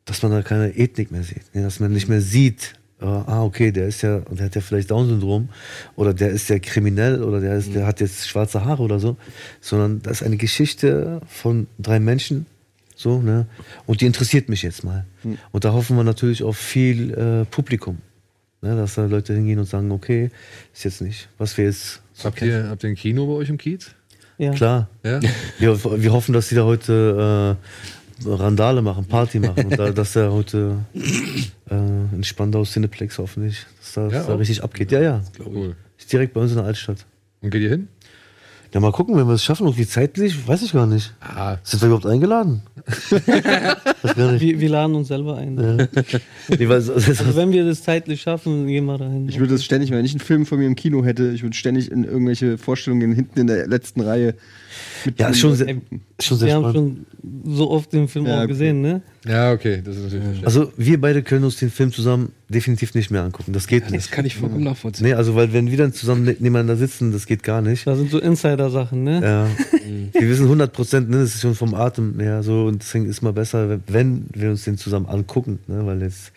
dass 0.06 0.24
man 0.24 0.32
da 0.32 0.42
keine 0.42 0.76
Ethnik 0.78 1.12
mehr 1.12 1.24
sieht, 1.24 1.54
ne? 1.54 1.64
dass 1.64 1.82
man 1.82 1.92
nicht 1.92 2.08
mehr 2.08 2.22
sieht, 2.22 2.79
äh, 3.02 3.06
ah 3.06 3.44
okay, 3.44 3.72
der 3.72 3.88
ist 3.88 4.02
ja, 4.02 4.20
der 4.20 4.46
hat 4.46 4.56
ja 4.56 4.62
vielleicht 4.62 4.92
Down-Syndrom 4.92 5.50
oder 5.96 6.14
der 6.14 6.30
ist 6.30 6.50
ja 6.50 6.60
kriminell 6.60 7.24
oder 7.24 7.40
der 7.40 7.56
ist, 7.56 7.74
der 7.74 7.86
hat 7.86 8.00
jetzt 8.02 8.28
schwarze 8.28 8.66
Haare 8.66 8.84
oder 8.84 9.00
so, 9.00 9.18
sondern 9.62 10.02
das 10.02 10.22
ist 10.22 10.24
eine 10.28 10.38
Geschichte 10.38 11.22
von 11.28 11.68
drei 11.78 12.00
Menschen, 12.00 12.46
so 12.96 13.22
ne, 13.22 13.48
und 13.86 14.02
die 14.02 14.06
interessiert 14.06 14.50
mich 14.50 14.62
jetzt 14.62 14.84
mal. 14.84 15.06
Und 15.52 15.64
da 15.64 15.74
hoffen 15.74 15.96
wir 15.96 16.04
natürlich 16.04 16.44
auf 16.44 16.58
viel 16.58 17.14
äh, 17.14 17.46
Publikum, 17.46 18.00
ne? 18.62 18.76
dass 18.76 18.96
da 18.96 19.06
Leute 19.06 19.34
hingehen 19.34 19.60
und 19.60 19.66
sagen, 19.66 19.92
okay, 19.92 20.30
ist 20.74 20.84
jetzt 20.84 21.02
nicht, 21.02 21.30
was 21.38 21.58
wir 21.58 21.66
jetzt 21.66 22.02
Habt 22.24 22.42
ihr, 22.42 22.68
habt 22.70 22.84
ihr 22.84 22.90
ein 22.90 22.96
Kino 22.96 23.26
bei 23.28 23.34
euch 23.34 23.50
im 23.50 23.58
Kiez? 23.58 23.92
ja. 24.40 24.52
klar. 24.54 24.90
Ja? 25.04 25.20
Wir, 25.60 26.02
wir 26.02 26.12
hoffen, 26.12 26.34
dass 26.34 26.50
die 26.50 26.56
da 26.56 26.64
heute 26.64 27.58
äh, 27.58 27.99
Randale 28.26 28.82
machen, 28.82 29.06
Party 29.06 29.40
machen. 29.40 29.66
Und 29.68 29.80
da, 29.80 29.92
dass 29.92 30.14
da 30.14 30.30
heute 30.32 30.78
äh, 30.96 31.76
in 32.16 32.24
Spandau 32.24 32.64
Cineplex 32.64 33.18
hoffentlich, 33.18 33.66
dass 33.80 33.94
da, 33.94 34.08
Ja, 34.10 34.24
da 34.24 34.34
auch? 34.34 34.40
richtig 34.40 34.64
abgeht. 34.64 34.92
Ja, 34.92 35.02
ja. 35.02 35.22
Cool. 35.46 35.76
Ist 35.98 36.12
direkt 36.12 36.34
bei 36.34 36.42
uns 36.42 36.52
in 36.52 36.58
der 36.58 36.66
Altstadt. 36.66 37.06
Und 37.42 37.50
geht 37.52 37.62
ihr 37.62 37.70
hin? 37.70 37.88
Ja, 38.74 38.80
mal 38.80 38.92
gucken, 38.92 39.16
wenn 39.18 39.26
wir 39.26 39.34
es 39.34 39.44
schaffen. 39.44 39.66
Und 39.66 39.78
wie 39.80 39.88
zeitlich, 39.88 40.48
weiß 40.48 40.62
ich 40.62 40.74
gar 40.74 40.86
nicht. 40.86 41.14
Ah, 41.22 41.58
Sind 41.64 41.82
wir 41.82 41.88
überhaupt 41.88 42.06
eingeladen? 42.06 42.62
Wir, 44.16 44.60
wir 44.60 44.70
laden 44.70 44.96
uns 44.96 45.10
selber 45.10 45.38
ein. 45.38 45.56
Nee, 45.56 46.64
es- 46.66 46.90
Also 46.90 47.36
wenn 47.36 47.52
wir 47.52 47.66
das 47.66 47.84
zeitlich 47.84 48.22
schaffen, 48.22 48.66
gehen 48.68 48.86
wir 48.86 48.98
dahin. 48.98 49.28
Ich 49.28 49.40
würde 49.40 49.54
das 49.54 49.64
ständig, 49.66 49.92
wenn 49.92 50.06
ich 50.06 50.12
einen 50.12 50.20
Film 50.22 50.46
von 50.46 50.58
mir 50.60 50.68
im 50.68 50.76
Kino 50.76 51.04
hätte, 51.04 51.32
ich 51.32 51.44
würde 51.44 51.56
ständig 51.56 51.92
in 51.92 52.04
irgendwelche 52.06 52.58
Vorstellungen 52.58 53.12
hinten 53.14 53.40
in 53.40 53.48
der 53.48 53.68
letzten 53.68 54.02
Reihe. 54.02 54.36
Ja, 55.18 55.30
ist 55.30 55.40
schon 55.40 55.56
sehr, 55.56 55.76
schon 56.20 56.38
sehr 56.38 56.48
wir 56.48 56.56
haben 56.56 56.70
spannend. 56.72 57.06
schon 57.46 57.56
so 57.56 57.70
oft 57.72 57.92
den 57.94 58.08
Film 58.08 58.26
Ja, 58.26 58.44
auch 58.44 58.48
gesehen, 58.48 58.82
ne? 58.82 59.02
ja, 59.26 59.52
okay. 59.52 59.82
Das 59.84 59.96
ist 59.98 60.04
natürlich. 60.14 60.46
Also 60.46 60.72
wir 60.78 61.00
beide 61.00 61.22
können 61.24 61.44
uns 61.44 61.58
den 61.58 61.70
Film 61.70 61.92
zusammen 61.92 62.32
definitiv 62.50 62.94
nicht 62.96 63.12
mehr 63.12 63.24
angucken. 63.24 63.54
Das 63.54 63.68
geht 63.68 63.84
Das 63.86 63.92
nicht. 63.92 64.12
kann 64.12 64.26
ich 64.26 64.36
vollkommen 64.36 64.64
nachvollziehen. 64.64 65.08
Nee, 65.08 65.14
also 65.14 65.36
weil 65.36 65.54
wenn 65.54 65.70
wir 65.70 65.78
dann 65.78 65.94
zusammen 65.94 66.24
ne- 66.24 66.36
nebeneinander 66.40 66.76
sitzen, 66.78 67.12
das 67.12 67.26
geht 67.28 67.44
gar 67.44 67.62
nicht. 67.62 67.86
Das 67.86 67.98
sind 67.98 68.10
so 68.12 68.20
Insider-Sachen, 68.20 69.04
ne? 69.04 69.22
Ja. 69.22 69.48
wir 70.20 70.30
wissen 70.30 70.44
100 70.46 70.72
Prozent, 70.74 71.10
ne, 71.10 71.18
das 71.18 71.36
ist 71.36 71.42
schon 71.42 71.56
vom 71.56 71.74
Atem 71.76 72.20
her 72.20 72.42
so 72.44 72.66
und 72.66 72.82
deswegen 72.82 73.06
ist 73.06 73.22
mal 73.22 73.34
besser, 73.34 73.70
wenn- 73.70 73.84
wenn 73.88 74.26
wir 74.34 74.50
uns 74.50 74.64
den 74.64 74.78
zusammen 74.78 75.06
angucken, 75.08 75.60
ne, 75.68 75.86
weil 75.86 76.02
jetzt, 76.02 76.32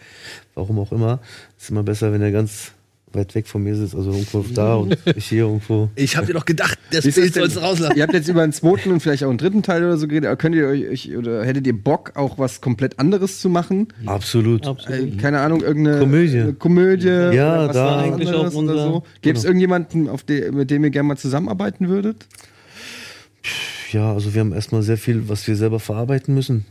warum 0.55 0.79
auch 0.79 0.93
immer, 0.93 1.21
ist 1.59 1.71
immer 1.71 1.83
besser, 1.83 2.13
wenn 2.13 2.23
er 2.23 2.33
ganz 2.33 2.73
weit 3.15 3.35
weg 3.35 3.47
von 3.47 3.63
mir 3.63 3.75
sitzt, 3.77 3.95
also 3.95 4.11
irgendwo 4.11 4.45
da 4.55 4.75
und 4.77 4.97
ich 5.17 5.27
hier 5.27 5.43
irgendwo. 5.45 5.89
Ich 5.97 6.17
hab 6.17 6.27
dir 6.27 6.35
doch 6.35 6.45
gedacht, 6.45 6.79
das 6.91 7.05
Bild 7.05 7.35
sollst 7.35 7.57
du 7.57 7.61
rauslassen. 7.61 7.97
Ihr 7.97 8.03
habt 8.03 8.15
jetzt 8.15 8.29
über 8.29 8.43
einen 8.43 8.53
zweiten 8.53 8.91
und 8.91 9.01
vielleicht 9.01 9.25
auch 9.25 9.29
einen 9.29 9.39
dritten 9.39 9.63
Teil 9.63 9.85
oder 9.85 9.97
so 9.97 10.07
geredet, 10.09 10.27
aber 10.29 10.37
könnt 10.37 10.55
ihr 10.55 10.67
euch 10.69 11.17
oder 11.17 11.45
hättet 11.45 11.67
ihr 11.67 11.77
Bock, 11.77 12.13
auch 12.17 12.39
was 12.39 12.61
komplett 12.61 12.99
anderes 12.99 13.41
zu 13.41 13.49
machen? 13.49 13.89
Absolut. 14.07 14.67
Absolut. 14.67 15.15
Äh, 15.15 15.17
keine 15.17 15.41
Ahnung, 15.41 15.63
irgendeine 15.63 15.99
Komödie. 16.01 16.41
Eine 16.41 16.53
Komödie 16.55 17.09
Ja, 17.09 17.55
oder 17.57 17.69
was 17.69 17.75
da- 17.77 18.01
Eigentlich 18.01 18.29
auch 18.31 18.41
oder 18.47 18.55
unser- 18.57 18.75
so. 18.77 19.03
Gäbe 19.21 19.39
es 19.39 19.45
irgendjemanden, 19.45 20.09
auf 20.09 20.23
de, 20.23 20.51
mit 20.53 20.71
dem 20.71 20.85
ihr 20.85 20.91
gerne 20.91 21.09
mal 21.09 21.17
zusammenarbeiten 21.17 21.89
würdet? 21.89 22.27
Ja, 23.93 24.13
also 24.13 24.33
wir 24.35 24.41
haben 24.41 24.53
erstmal 24.53 24.83
sehr 24.83 24.97
viel, 24.97 25.29
was 25.29 25.47
wir 25.47 25.57
selber 25.57 25.81
verarbeiten 25.81 26.35
müssen. 26.35 26.65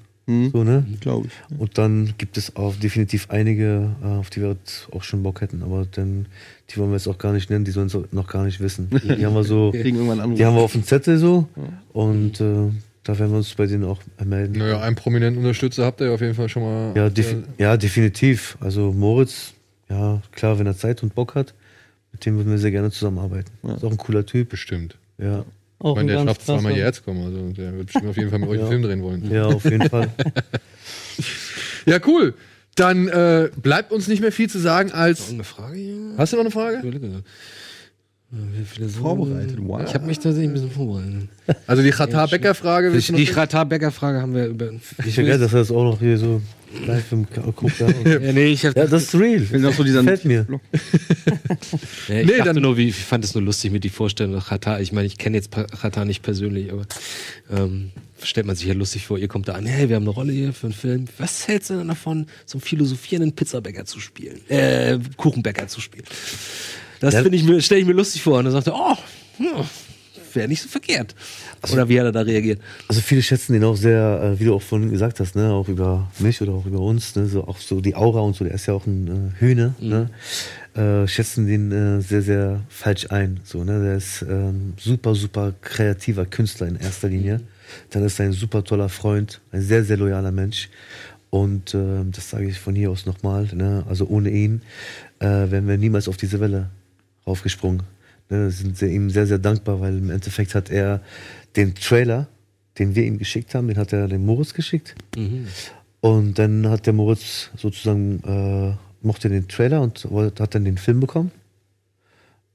So, 0.52 0.64
ne? 0.64 0.86
Glaube 1.00 1.28
ich. 1.28 1.60
Und 1.60 1.78
dann 1.78 2.14
gibt 2.18 2.38
es 2.38 2.56
auch 2.56 2.76
definitiv 2.76 3.30
einige, 3.30 3.92
äh, 4.04 4.08
auf 4.08 4.30
die 4.30 4.42
wir 4.42 4.50
jetzt 4.50 4.88
auch 4.92 5.04
schon 5.04 5.24
Bock 5.24 5.42
hätten, 5.42 5.64
aber 5.64 5.86
dann, 5.92 6.28
die 6.70 6.78
wollen 6.78 6.90
wir 6.90 6.98
jetzt 6.98 7.08
auch 7.08 7.18
gar 7.18 7.34
nicht 7.34 7.50
nennen, 7.50 7.66
die 7.66 7.72
sollen 7.72 7.88
es 7.88 7.98
noch 8.12 8.28
gar 8.28 8.44
nicht 8.44 8.60
wissen. 8.60 8.90
Die 9.02 9.26
haben 9.26 9.36
wir 9.36 9.44
so, 9.44 9.72
die 9.72 10.46
haben 10.46 10.56
wir 10.56 10.62
auf 10.62 10.72
dem 10.72 10.84
Zettel 10.84 11.18
so 11.18 11.48
und 11.94 12.40
äh, 12.40 12.70
da 13.04 13.18
werden 13.18 13.32
wir 13.32 13.38
uns 13.38 13.54
bei 13.56 13.66
denen 13.66 13.84
auch 13.84 14.00
melden. 14.24 14.58
Naja, 14.58 14.80
einen 14.82 14.96
prominenten 14.96 15.42
Unterstützer 15.42 15.86
habt 15.86 16.02
ihr 16.02 16.08
ja 16.08 16.14
auf 16.14 16.22
jeden 16.22 16.36
Fall 16.36 16.50
schon 16.50 16.64
mal. 16.64 16.94
Ja, 16.96 17.10
defi 17.10 17.38
ja, 17.58 17.76
definitiv. 17.78 18.58
Also 18.60 18.92
Moritz, 18.92 19.54
ja, 19.90 20.22
klar, 20.32 20.60
wenn 20.60 20.68
er 20.68 20.78
Zeit 20.78 21.02
und 21.04 21.16
Bock 21.16 21.36
hat, 21.36 21.54
mit 22.12 22.26
dem 22.26 22.38
würden 22.38 22.52
wir 22.52 22.58
sehr 22.58 22.72
gerne 22.72 22.92
zusammenarbeiten. 22.92 23.52
Ist 23.64 23.84
auch 23.84 23.92
ein 23.92 23.98
cooler 23.98 24.26
Typ. 24.26 24.50
Bestimmt. 24.50 24.98
Ja, 25.18 25.46
Auch 25.82 25.92
Ich 25.92 25.96
meine, 26.04 26.12
ein 26.20 26.26
der 26.26 26.34
schafft 26.34 26.46
zweimal 26.46 26.64
krasser- 26.64 26.74
hierher 26.76 26.94
zu 26.94 27.02
kommen. 27.04 27.26
Also 27.26 27.50
der 27.62 27.74
wird 27.76 27.86
bestimmt 27.88 28.08
auf 28.08 28.18
jeden 28.18 28.30
Fall 28.30 28.40
mit 28.40 28.50
euch 28.50 28.56
einen 28.60 28.64
Ja. 28.66 28.70
Film 28.70 28.82
drehen 28.84 29.04
wollen. 29.04 29.32
ja, 29.32 29.46
auf 29.46 29.64
jeden 29.66 29.90
Fall. 29.90 30.10
Ja, 31.86 32.00
cool. 32.06 32.36
Dann 32.76 33.08
äh, 33.08 33.50
bleibt 33.58 33.92
uns 33.92 34.08
nicht 34.08 34.22
mehr 34.22 34.32
viel 34.32 34.50
zu 34.50 34.60
sagen 34.60 34.92
als. 34.92 35.30
Eine 35.32 35.44
Frage 35.44 35.78
hier? 35.78 35.96
Hast 36.18 36.32
du 36.32 36.38
noch 36.38 36.44
eine 36.44 36.52
Frage? 36.52 36.82
Wie 38.34 38.64
viele 38.64 38.88
so? 38.88 39.02
Vorbereitet, 39.02 39.58
wow. 39.60 39.82
Ich 39.86 39.94
habe 39.94 40.06
mich 40.06 40.18
tatsächlich 40.20 40.50
ein 40.50 40.54
bisschen 40.54 40.72
vorbereitet. 40.72 41.28
Also 41.68 41.84
die 41.84 41.90
du 43.10 43.14
noch- 43.14 43.20
Die 43.20 43.26
Kratar-Bäcker-Frage 43.26 44.22
haben 44.22 44.34
wir 44.34 44.46
über. 44.46 44.72
Ich 45.06 45.18
will 45.18 45.26
dass 45.42 45.52
er 45.52 45.60
das 45.60 45.72
auch 45.72 45.84
noch 45.84 46.00
hier 46.00 46.18
so 46.18 46.42
live 46.88 47.12
im 47.12 47.30
K- 47.30 47.42
guckt. 47.54 47.74
Ja, 48.06 48.20
nee, 48.32 48.46
ich 48.48 48.66
hab, 48.66 48.78
ja, 48.78 48.88
das 48.88 49.04
ist 49.04 49.16
real. 49.16 49.50
will 49.52 49.60
noch 49.60 49.74
so 49.74 49.84
dieser 49.84 50.00
Gefällt 50.00 50.24
mir. 50.24 50.46
Ja, 52.08 52.20
ich 52.22 52.26
Nee, 52.28 52.38
dachte 52.38 52.54
dann- 52.54 52.62
nur, 52.62 52.78
wie, 52.78 52.88
ich 52.90 52.96
fand 52.96 53.26
es 53.26 53.34
nur 53.34 53.44
lustig 53.44 53.72
mit 53.74 53.84
die 53.84 53.90
Vorstellung 53.90 54.34
nach 54.34 54.48
Katar. 54.48 54.80
Ich 54.80 54.94
meine, 54.94 55.08
ich 55.08 55.18
kenne 55.18 55.36
jetzt 55.36 55.52
Katar 55.52 56.06
nicht 56.06 56.22
persönlich, 56.24 56.72
aber 56.72 56.84
ähm, 57.52 57.92
stellt 58.24 58.46
man 58.48 58.56
sich 58.56 58.68
ja 58.68 58.74
lustig 58.74 59.06
vor. 59.08 59.18
Ihr 59.18 59.28
kommt 59.28 59.50
da 59.50 59.54
an, 59.54 59.66
hey, 59.66 59.90
wir 59.90 59.98
haben 59.98 60.04
eine 60.04 60.12
Rolle 60.12 60.32
hier 60.32 60.54
für 60.54 60.68
einen 60.68 60.74
Film. 60.74 61.06
Was 61.18 61.48
hältst 61.50 61.70
du 61.70 61.78
denn 61.78 61.90
davon, 61.90 62.28
so 62.46 62.58
einen 62.58 62.62
philosophierenden 62.62 63.34
Pizzabäcker 63.34 63.84
zu 63.86 64.00
spielen? 64.00 64.40
Äh, 64.50 65.00
Kuchenbäcker 65.18 65.68
zu 65.68 65.82
spielen. 65.82 66.06
Das 67.02 67.16
Ja. 67.16 67.24
finde 67.24 67.38
ich 67.38 67.44
mir, 67.44 67.62
stelle 67.62 67.82
ich 67.82 67.88
mir 67.88 67.94
lustig 67.94 68.22
vor. 68.22 68.40
Und 68.40 68.46
er, 68.46 68.74
oh, 68.74 68.96
hm, 69.38 69.48
wäre 70.34 70.48
nicht 70.48 70.62
so 70.62 70.70
verkehrt. 70.70 71.14
Oder 71.72 71.90
wie 71.90 72.00
hat 72.00 72.06
er 72.06 72.12
da 72.12 72.22
reagiert? 72.22 72.62
Also 72.88 73.02
viele 73.02 73.22
schätzen 73.22 73.54
den 73.54 73.64
auch 73.64 73.76
sehr, 73.76 74.22
äh, 74.36 74.40
wie 74.40 74.46
du 74.46 74.54
auch 74.56 74.62
vorhin 74.62 74.90
gesagt 74.92 75.20
hast, 75.20 75.36
ne, 75.36 75.52
auch 75.52 75.68
über 75.68 76.10
mich 76.20 76.42
oder 76.42 76.54
auch 76.54 76.66
über 76.66 76.80
uns, 76.80 77.16
ne, 77.16 77.28
so 77.28 77.46
auch 77.48 77.58
so 77.58 77.82
die 77.82 77.96
Aura 77.96 78.22
und 78.22 78.36
so, 78.36 78.46
der 78.46 78.54
ist 78.54 78.66
ja 78.68 78.74
auch 78.74 78.86
ein 78.86 79.34
äh, 79.36 79.40
Hühne, 79.42 79.76
ne, 79.80 80.10
äh, 80.76 81.08
schätzen 81.08 81.48
den 81.48 81.72
äh, 81.72 82.02
sehr, 82.02 82.22
sehr 82.22 82.62
falsch 82.70 83.08
ein. 83.10 83.42
So, 83.44 83.64
ne, 83.64 83.84
der 83.84 83.96
ist 83.98 84.22
ähm, 84.22 84.74
super, 84.78 85.16
super 85.16 85.54
kreativer 85.62 86.26
Künstler 86.26 86.68
in 86.68 86.76
erster 86.78 87.10
Linie. 87.10 87.42
Dann 87.90 88.04
ist 88.06 88.20
er 88.20 88.26
ein 88.28 88.34
super 88.34 88.64
toller 88.64 88.90
Freund, 88.90 89.42
ein 89.52 89.62
sehr, 89.62 89.84
sehr 89.84 89.98
loyaler 89.98 90.32
Mensch. 90.32 90.70
Und 91.30 91.74
äh, 91.74 92.04
das 92.12 92.30
sage 92.30 92.48
ich 92.48 92.60
von 92.60 92.76
hier 92.76 92.92
aus 92.92 93.06
nochmal, 93.06 93.48
ne, 93.54 93.84
also 93.90 94.06
ohne 94.08 94.30
ihn 94.30 94.62
äh, 95.20 95.26
wären 95.26 95.68
wir 95.68 95.78
niemals 95.78 96.08
auf 96.08 96.18
diese 96.18 96.40
Welle 96.40 96.70
raufgesprungen. 97.28 97.84
Ne, 98.30 98.50
sind 98.50 98.78
sehr, 98.78 98.90
ihm 98.90 99.10
sehr, 99.10 99.28
sehr 99.28 99.40
dankbar, 99.40 99.82
weil 99.82 99.98
im 99.98 100.10
Endeffekt 100.10 100.56
hat 100.56 100.70
er 100.70 101.02
den 101.56 101.76
Trailer, 101.76 102.28
den 102.80 102.96
wir 102.96 103.04
ihm 103.04 103.18
geschickt 103.18 103.54
haben, 103.56 103.68
den 103.68 103.78
hat 103.78 103.92
er 103.94 104.08
dem 104.08 104.26
Moritz 104.26 104.54
geschickt. 104.54 104.96
Und 106.00 106.40
dann 106.40 106.68
hat 106.70 106.86
der 106.88 106.94
Moritz 106.94 107.50
sozusagen, 107.58 108.24
äh, 108.24 109.06
mochte 109.06 109.30
den 109.30 109.48
Trailer 109.48 109.82
und 109.82 110.08
hat 110.40 110.56
dann 110.56 110.66
den 110.66 110.78
Film 110.78 111.00
bekommen. 111.02 111.32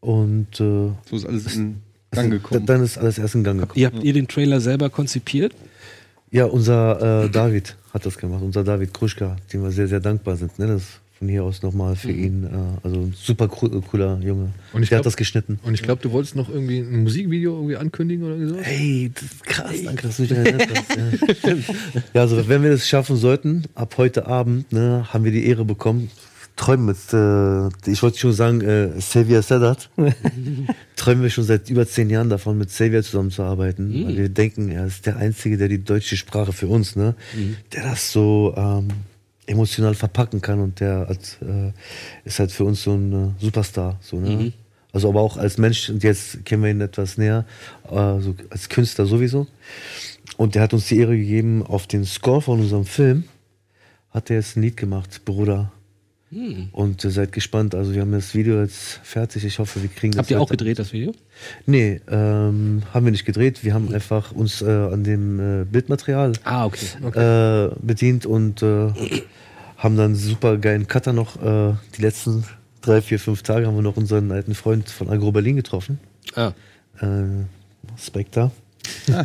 Und 0.01 0.55
äh, 0.61 0.91
So 1.11 1.17
ist 1.17 1.27
alles 1.27 1.57
in 1.57 1.83
Gang 2.11 2.31
gekommen. 2.31 2.65
dann 2.67 2.83
ist 2.83 2.97
alles 2.97 3.19
erst 3.19 3.35
in 3.35 3.45
Gang 3.45 3.61
gekommen. 3.61 3.79
Ihr 3.79 3.87
habt 3.87 4.03
ihr 4.03 4.13
den 4.13 4.29
Trailer 4.29 4.61
selber 4.61 4.89
konzipiert? 4.89 5.55
Ja, 6.31 6.47
unser 6.47 7.25
äh, 7.25 7.31
David 7.31 7.77
hat 7.93 8.05
das 8.07 8.17
gemacht, 8.19 8.43
unser 8.43 8.65
David 8.65 8.93
Kruschka, 8.95 9.37
dem 9.53 9.63
wir 9.63 9.71
sehr, 9.71 9.89
sehr 9.89 10.01
dankbar 10.01 10.37
sind. 10.37 10.59
Ne? 10.59 10.67
Das 10.67 10.83
von 11.19 11.29
hier 11.29 11.45
aus 11.45 11.63
nochmal 11.63 11.97
für 11.97 12.11
ihn, 12.11 12.45
äh, 12.45 12.49
also 12.87 13.01
ein 13.01 13.15
super 13.17 13.47
coo- 13.47 13.81
cooler 13.83 14.19
Junge. 14.21 14.51
Und 14.73 14.83
ich 14.83 14.89
der 14.91 14.97
glaub- 14.97 14.99
hat 14.99 15.07
das 15.07 15.17
geschnitten. 15.17 15.59
Und 15.63 15.73
ich 15.75 15.83
glaube, 15.83 16.03
du 16.03 16.13
wolltest 16.13 16.37
noch 16.37 16.49
irgendwie 16.51 16.81
ein 16.81 17.03
Musikvideo 17.05 17.55
irgendwie 17.57 17.77
ankündigen 17.77 18.25
oder 18.25 18.49
so. 18.49 18.57
Hey, 18.59 19.11
krass, 19.45 19.73
danke, 19.85 20.03
dass 20.03 20.17
du 20.17 20.23
mich 20.23 20.33
erinnert 20.33 20.69
hast. 20.75 20.97
Ja. 20.97 21.53
ja, 22.15 22.21
also 22.21 22.47
wenn 22.49 22.63
wir 22.63 22.71
das 22.71 22.87
schaffen 22.87 23.17
sollten, 23.17 23.63
ab 23.75 23.95
heute 23.97 24.27
Abend, 24.27 24.73
ne, 24.73 25.07
haben 25.13 25.25
wir 25.25 25.33
die 25.33 25.47
Ehre 25.47 25.65
bekommen. 25.65 26.11
Träumen 26.57 26.87
mit, 26.87 26.97
äh, 27.13 27.91
ich 27.91 28.03
wollte 28.03 28.19
schon 28.19 28.33
sagen, 28.33 28.63
äh, 28.63 28.89
Xavier 28.99 29.43
Sedat. 29.43 29.91
Träumen 30.97 31.23
wir 31.23 31.29
schon 31.31 31.45
seit 31.45 31.69
über 31.69 31.87
zehn 31.87 32.09
Jahren 32.09 32.31
davon, 32.31 32.57
mit 32.57 32.69
Xavier 32.71 33.03
zusammenzuarbeiten. 33.03 34.07
Weil 34.07 34.17
wir 34.17 34.29
denken, 34.31 34.71
er 34.71 34.87
ist 34.87 35.05
der 35.05 35.17
Einzige, 35.19 35.59
der 35.59 35.69
die 35.69 35.85
deutsche 35.85 36.17
Sprache 36.17 36.53
für 36.55 36.67
uns, 36.69 36.97
ne, 36.97 37.15
der 37.75 37.83
das 37.83 38.11
so 38.11 38.55
ähm, 38.57 38.89
emotional 39.47 39.95
verpacken 39.95 40.41
kann 40.41 40.61
und 40.61 40.81
der 40.81 41.09
hat, 41.09 41.39
äh, 41.43 41.73
ist 42.25 42.39
halt 42.39 42.53
für 42.53 42.65
uns 42.65 42.83
so 42.83 42.95
ein 42.95 43.13
äh, 43.13 43.45
Superstar. 43.45 43.99
So, 44.01 44.19
ne? 44.19 44.53
Also 44.93 45.09
aber 45.09 45.21
auch 45.21 45.37
als 45.37 45.59
Mensch, 45.59 45.91
und 45.91 46.03
jetzt 46.03 46.45
kennen 46.45 46.63
wir 46.63 46.71
ihn 46.71 46.81
etwas 46.81 47.19
näher, 47.19 47.45
äh, 47.91 48.21
so 48.21 48.35
als 48.51 48.69
Künstler 48.69 49.07
sowieso. 49.07 49.47
Und 50.37 50.55
der 50.55 50.63
hat 50.63 50.73
uns 50.73 50.89
die 50.89 50.99
Ehre 50.99 51.17
gegeben, 51.17 51.63
auf 51.63 51.87
den 51.87 52.05
Score 52.05 52.41
von 52.43 52.61
unserem 52.61 52.85
Film 52.85 53.25
hat 54.11 54.31
er 54.31 54.37
jetzt 54.37 54.57
ein 54.57 54.63
Lied 54.63 54.77
gemacht, 54.77 55.23
Bruder. 55.27 55.71
Und 56.73 57.05
äh, 57.05 57.11
seid 57.11 57.31
gespannt, 57.31 57.75
also 57.75 57.95
wir 57.95 58.01
haben 58.01 58.11
das 58.11 58.35
Video 58.35 58.61
jetzt 58.61 59.01
fertig. 59.05 59.45
Ich 59.45 59.61
hoffe, 59.61 59.81
wir 59.81 59.89
kriegen 59.89 60.13
das. 60.13 60.19
Habt 60.21 60.31
ihr 60.33 60.41
auch 60.41 60.51
gedreht, 60.51 60.79
das 60.79 60.93
Video? 60.93 61.13
Nee, 61.67 62.01
ähm, 62.11 62.83
haben 62.93 63.05
wir 63.05 63.13
nicht 63.13 63.25
gedreht. 63.25 63.63
Wir 63.63 63.75
haben 63.75 63.95
einfach 63.95 64.33
uns 64.33 64.61
äh, 64.61 64.67
an 64.67 65.05
dem 65.05 65.63
äh, 65.63 65.65
Bildmaterial 65.65 66.33
Ah, 66.43 66.67
okay. 66.67 66.87
äh, 67.15 67.71
bedient 67.81 68.27
und 68.27 68.61
äh, 68.63 68.89
haben 69.77 69.97
dann 69.97 70.07
einen 70.07 70.15
super 70.17 70.57
geilen 70.59 70.89
Cutter 70.89 71.13
noch. 71.13 71.37
Äh, 71.41 71.75
die 71.97 72.03
letzten 72.03 72.45
drei, 72.81 73.01
vier, 73.03 73.21
fünf 73.21 73.43
Tage 73.43 73.67
haben 73.69 73.77
wir 73.77 73.83
noch 73.83 73.97
unseren 73.97 74.33
alten 74.33 74.55
Freund 74.57 74.91
von 74.91 75.09
Agro 75.09 75.31
Berlin 75.31 75.55
getroffen. 75.57 76.01
Ah. 76.35 76.53
Spectre. 77.99 78.51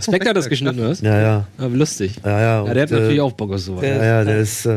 Spectre 0.02 0.30
hat 0.30 0.38
das 0.38 0.50
geschnitten, 0.50 0.80
oder? 0.80 0.94
Ja, 1.02 1.20
ja. 1.22 1.48
Aber 1.58 1.76
lustig. 1.76 2.18
Ja, 2.24 2.40
ja. 2.40 2.66
Ja, 2.66 2.74
der 2.74 2.84
hat 2.84 2.92
natürlich 2.92 3.22
auch 3.22 3.32
Bock 3.32 3.54
auf 3.54 3.60
sowas. 3.60 3.84
Ja, 3.84 4.04
ja, 4.04 4.24
der 4.24 4.40
ist 4.40 4.68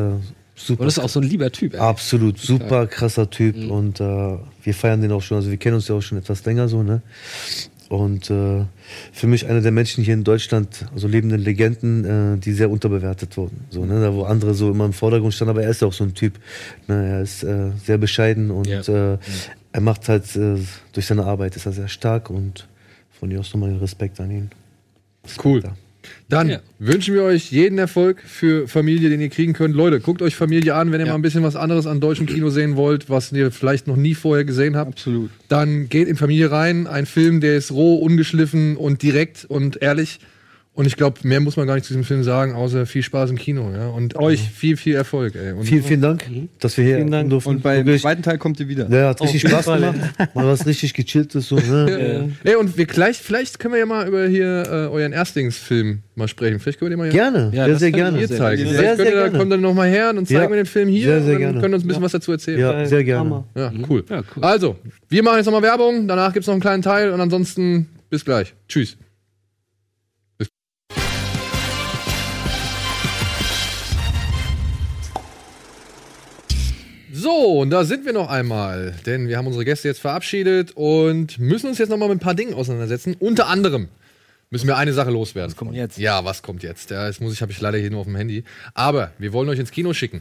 super. 0.54 0.80
Und 0.80 0.86
das 0.86 0.98
ist 0.98 1.04
auch 1.04 1.08
so 1.08 1.20
ein 1.20 1.26
lieber 1.28 1.50
Typ. 1.50 1.74
Ey. 1.74 1.80
Absolut, 1.80 2.38
super 2.38 2.86
krasser 2.86 3.28
Typ 3.30 3.56
und 3.70 4.00
äh, 4.00 4.04
wir 4.62 4.74
feiern 4.74 5.00
den 5.02 5.12
auch 5.12 5.22
schon, 5.22 5.36
also 5.36 5.50
wir 5.50 5.56
kennen 5.58 5.76
uns 5.76 5.88
ja 5.88 5.94
auch 5.94 6.00
schon 6.02 6.18
etwas 6.18 6.44
länger 6.44 6.68
so, 6.68 6.82
ne? 6.82 7.02
Und 7.90 8.30
äh, 8.30 8.64
für 9.12 9.26
mich 9.26 9.46
einer 9.46 9.60
der 9.60 9.70
Menschen 9.70 10.02
hier 10.02 10.14
in 10.14 10.24
Deutschland, 10.24 10.86
also 10.94 11.06
lebenden 11.06 11.40
Legenden, 11.40 12.04
äh, 12.34 12.38
die 12.38 12.52
sehr 12.52 12.70
unterbewertet 12.70 13.36
wurden. 13.36 13.66
So, 13.70 13.84
ne? 13.84 14.00
Da 14.00 14.12
wo 14.14 14.24
andere 14.24 14.54
so 14.54 14.70
immer 14.70 14.86
im 14.86 14.94
Vordergrund 14.94 15.34
standen, 15.34 15.50
aber 15.50 15.62
er 15.62 15.70
ist 15.70 15.82
ja 15.82 15.88
auch 15.88 15.92
so 15.92 16.02
ein 16.02 16.14
Typ. 16.14 16.38
Ne? 16.88 17.08
Er 17.08 17.20
ist 17.22 17.42
äh, 17.44 17.70
sehr 17.84 17.98
bescheiden 17.98 18.50
und 18.50 18.66
Ja. 18.66 18.80
äh, 18.80 19.18
er 19.72 19.80
macht 19.80 20.08
halt 20.08 20.34
äh, 20.34 20.56
durch 20.92 21.06
seine 21.06 21.24
Arbeit 21.24 21.56
ist 21.56 21.66
er 21.66 21.72
sehr 21.72 21.88
stark 21.88 22.30
und 22.30 22.66
von 23.12 23.28
dir 23.28 23.40
aus 23.40 23.52
nochmal 23.52 23.76
Respekt 23.76 24.18
an 24.18 24.30
ihn. 24.30 24.50
Cool. 25.44 25.62
Dann 26.28 26.48
Ja. 26.48 26.60
wünschen 26.78 27.14
wir 27.14 27.22
euch 27.22 27.50
jeden 27.52 27.78
Erfolg 27.78 28.20
für 28.24 28.68
Familie, 28.68 29.10
den 29.10 29.20
ihr 29.20 29.28
kriegen 29.28 29.52
könnt. 29.52 29.74
Leute, 29.74 30.00
guckt 30.00 30.22
euch 30.22 30.34
Familie 30.36 30.74
an, 30.74 30.92
wenn 30.92 31.00
ihr 31.00 31.06
mal 31.06 31.14
ein 31.14 31.22
bisschen 31.22 31.42
was 31.42 31.56
anderes 31.56 31.86
an 31.86 32.00
deutschem 32.00 32.26
Kino 32.26 32.50
sehen 32.50 32.76
wollt, 32.76 33.10
was 33.10 33.32
ihr 33.32 33.50
vielleicht 33.50 33.86
noch 33.86 33.96
nie 33.96 34.14
vorher 34.14 34.44
gesehen 34.44 34.76
habt. 34.76 34.92
Absolut. 34.92 35.30
Dann 35.48 35.88
geht 35.88 36.08
in 36.08 36.16
Familie 36.16 36.50
rein. 36.50 36.86
Ein 36.86 37.06
Film, 37.06 37.40
der 37.40 37.56
ist 37.56 37.72
roh, 37.72 37.96
ungeschliffen 37.96 38.76
und 38.76 39.02
direkt 39.02 39.44
und 39.48 39.80
ehrlich. 39.82 40.20
Und 40.76 40.86
ich 40.88 40.96
glaube, 40.96 41.20
mehr 41.22 41.38
muss 41.38 41.56
man 41.56 41.68
gar 41.68 41.74
nicht 41.76 41.84
zu 41.84 41.92
diesem 41.92 42.02
Film 42.02 42.24
sagen, 42.24 42.52
außer 42.52 42.84
viel 42.84 43.04
Spaß 43.04 43.30
im 43.30 43.38
Kino. 43.38 43.70
Ja? 43.72 43.90
Und 43.90 44.16
euch 44.16 44.40
viel, 44.40 44.76
viel 44.76 44.96
Erfolg. 44.96 45.36
Ey. 45.36 45.52
Und 45.52 45.66
Vielen, 45.66 45.84
vielen 45.84 46.00
Dank, 46.00 46.24
dass 46.58 46.76
wir 46.76 46.84
hier 46.84 46.96
Vielen 46.96 47.12
Dank. 47.12 47.30
durften. 47.30 47.50
Und 47.50 47.62
beim 47.62 47.86
Wirklich. 47.86 48.02
zweiten 48.02 48.22
Teil 48.22 48.38
kommt 48.38 48.58
ihr 48.58 48.66
wieder. 48.66 48.88
Ja, 48.90 49.10
hat 49.10 49.20
richtig 49.22 49.44
jeden 49.44 49.52
Spaß 49.54 49.66
gemacht. 49.66 50.34
Mal 50.34 50.46
was 50.48 50.66
richtig 50.66 50.92
gechilltes 50.94 51.46
so, 51.46 51.54
ne? 51.54 52.32
Ey, 52.44 52.56
und 52.56 52.76
wir 52.76 52.86
gleich, 52.86 53.18
vielleicht 53.18 53.60
können 53.60 53.74
wir 53.74 53.78
ja 53.78 53.86
mal 53.86 54.08
über 54.08 54.26
hier 54.26 54.64
äh, 54.66 54.70
euren 54.92 55.12
Erstlingsfilm 55.12 56.00
mal 56.16 56.26
sprechen. 56.26 56.58
Vielleicht 56.58 56.80
können 56.80 56.90
wir 56.90 56.96
den 56.96 56.98
mal 56.98 57.04
hier 57.12 57.20
Gerne, 57.20 57.50
Ja, 57.54 57.66
sehr, 57.66 57.78
sehr 57.78 57.92
gerne. 57.92 58.18
hier 58.18 58.26
sehr 58.26 58.38
zeigen. 58.38 58.62
Sehr, 58.68 58.72
sehr 58.72 58.96
könnt 58.96 59.08
ihr, 59.10 59.14
da 59.14 59.22
gerne. 59.26 59.38
kommt 59.38 59.52
dann 59.52 59.60
noch 59.60 59.74
mal 59.74 59.88
her 59.88 60.10
und 60.10 60.26
zeigen 60.26 60.42
Ja. 60.42 60.48
wir 60.50 60.56
den 60.56 60.66
Film 60.66 60.88
hier 60.88 61.04
Sehr, 61.06 61.22
sehr 61.22 61.22
und 61.22 61.30
dann 61.34 61.38
gerne. 61.40 61.60
könnt 61.60 61.72
ihr 61.72 61.76
uns 61.76 61.84
ein 61.84 61.88
bisschen 61.88 62.02
was 62.02 62.12
dazu 62.12 62.32
erzählen. 62.32 62.58
Ja, 62.58 62.84
sehr 62.84 63.04
gerne. 63.04 63.44
Ja, 63.54 63.72
cool. 63.88 64.04
Ja, 64.10 64.22
cool. 64.36 64.42
Also, 64.42 64.76
wir 65.08 65.22
machen 65.22 65.36
jetzt 65.36 65.46
nochmal 65.46 65.62
Werbung, 65.62 66.08
danach 66.08 66.32
gibt's 66.32 66.48
noch 66.48 66.54
einen 66.54 66.60
kleinen 66.62 66.82
Teil 66.82 67.10
und 67.12 67.20
ansonsten 67.20 67.86
bis 68.10 68.24
gleich. 68.24 68.54
Tschüss. 68.68 68.96
So, 77.24 77.60
und 77.60 77.70
da 77.70 77.84
sind 77.84 78.04
wir 78.04 78.12
noch 78.12 78.28
einmal, 78.28 78.94
denn 79.06 79.28
wir 79.28 79.38
haben 79.38 79.46
unsere 79.46 79.64
Gäste 79.64 79.88
jetzt 79.88 80.00
verabschiedet 80.00 80.72
und 80.76 81.38
müssen 81.38 81.68
uns 81.68 81.78
jetzt 81.78 81.88
nochmal 81.88 82.08
mit 82.10 82.18
ein 82.18 82.20
paar 82.20 82.34
Dingen 82.34 82.52
auseinandersetzen. 82.54 83.16
Unter 83.18 83.48
anderem 83.48 83.88
müssen 84.50 84.66
wir 84.66 84.76
eine 84.76 84.92
Sache 84.92 85.10
loswerden. 85.10 85.50
Was 85.50 85.56
kommt 85.56 85.74
jetzt? 85.74 85.96
Ja, 85.98 86.24
was 86.26 86.42
kommt 86.42 86.62
jetzt? 86.62 86.90
Ja, 86.90 87.06
das 87.06 87.20
muss 87.20 87.32
ich, 87.32 87.40
habe 87.40 87.50
ich 87.50 87.58
leider 87.60 87.78
hier 87.78 87.90
nur 87.90 88.00
auf 88.00 88.06
dem 88.06 88.14
Handy. 88.16 88.44
Aber 88.74 89.10
wir 89.18 89.32
wollen 89.32 89.48
euch 89.48 89.58
ins 89.58 89.70
Kino 89.70 89.94
schicken. 89.94 90.20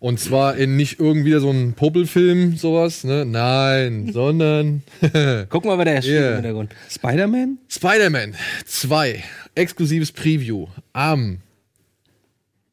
Und 0.00 0.18
zwar 0.20 0.56
in 0.56 0.74
nicht 0.74 0.98
irgendwie 0.98 1.38
so 1.38 1.50
ein 1.50 1.74
Popelfilm, 1.74 2.56
sowas, 2.56 3.04
ne? 3.04 3.24
Nein, 3.26 4.10
sondern 4.12 4.82
Guck 5.50 5.64
mal, 5.66 5.76
wer 5.76 5.84
der 5.84 6.00
steht 6.02 6.14
Yeah. 6.14 6.28
im 6.30 6.34
Hintergrund. 6.36 6.74
Spider-Man? 6.90 7.58
Spider-Man 7.68 8.34
2, 8.64 9.22
exklusives 9.54 10.10
Preview 10.12 10.66
am 10.94 11.40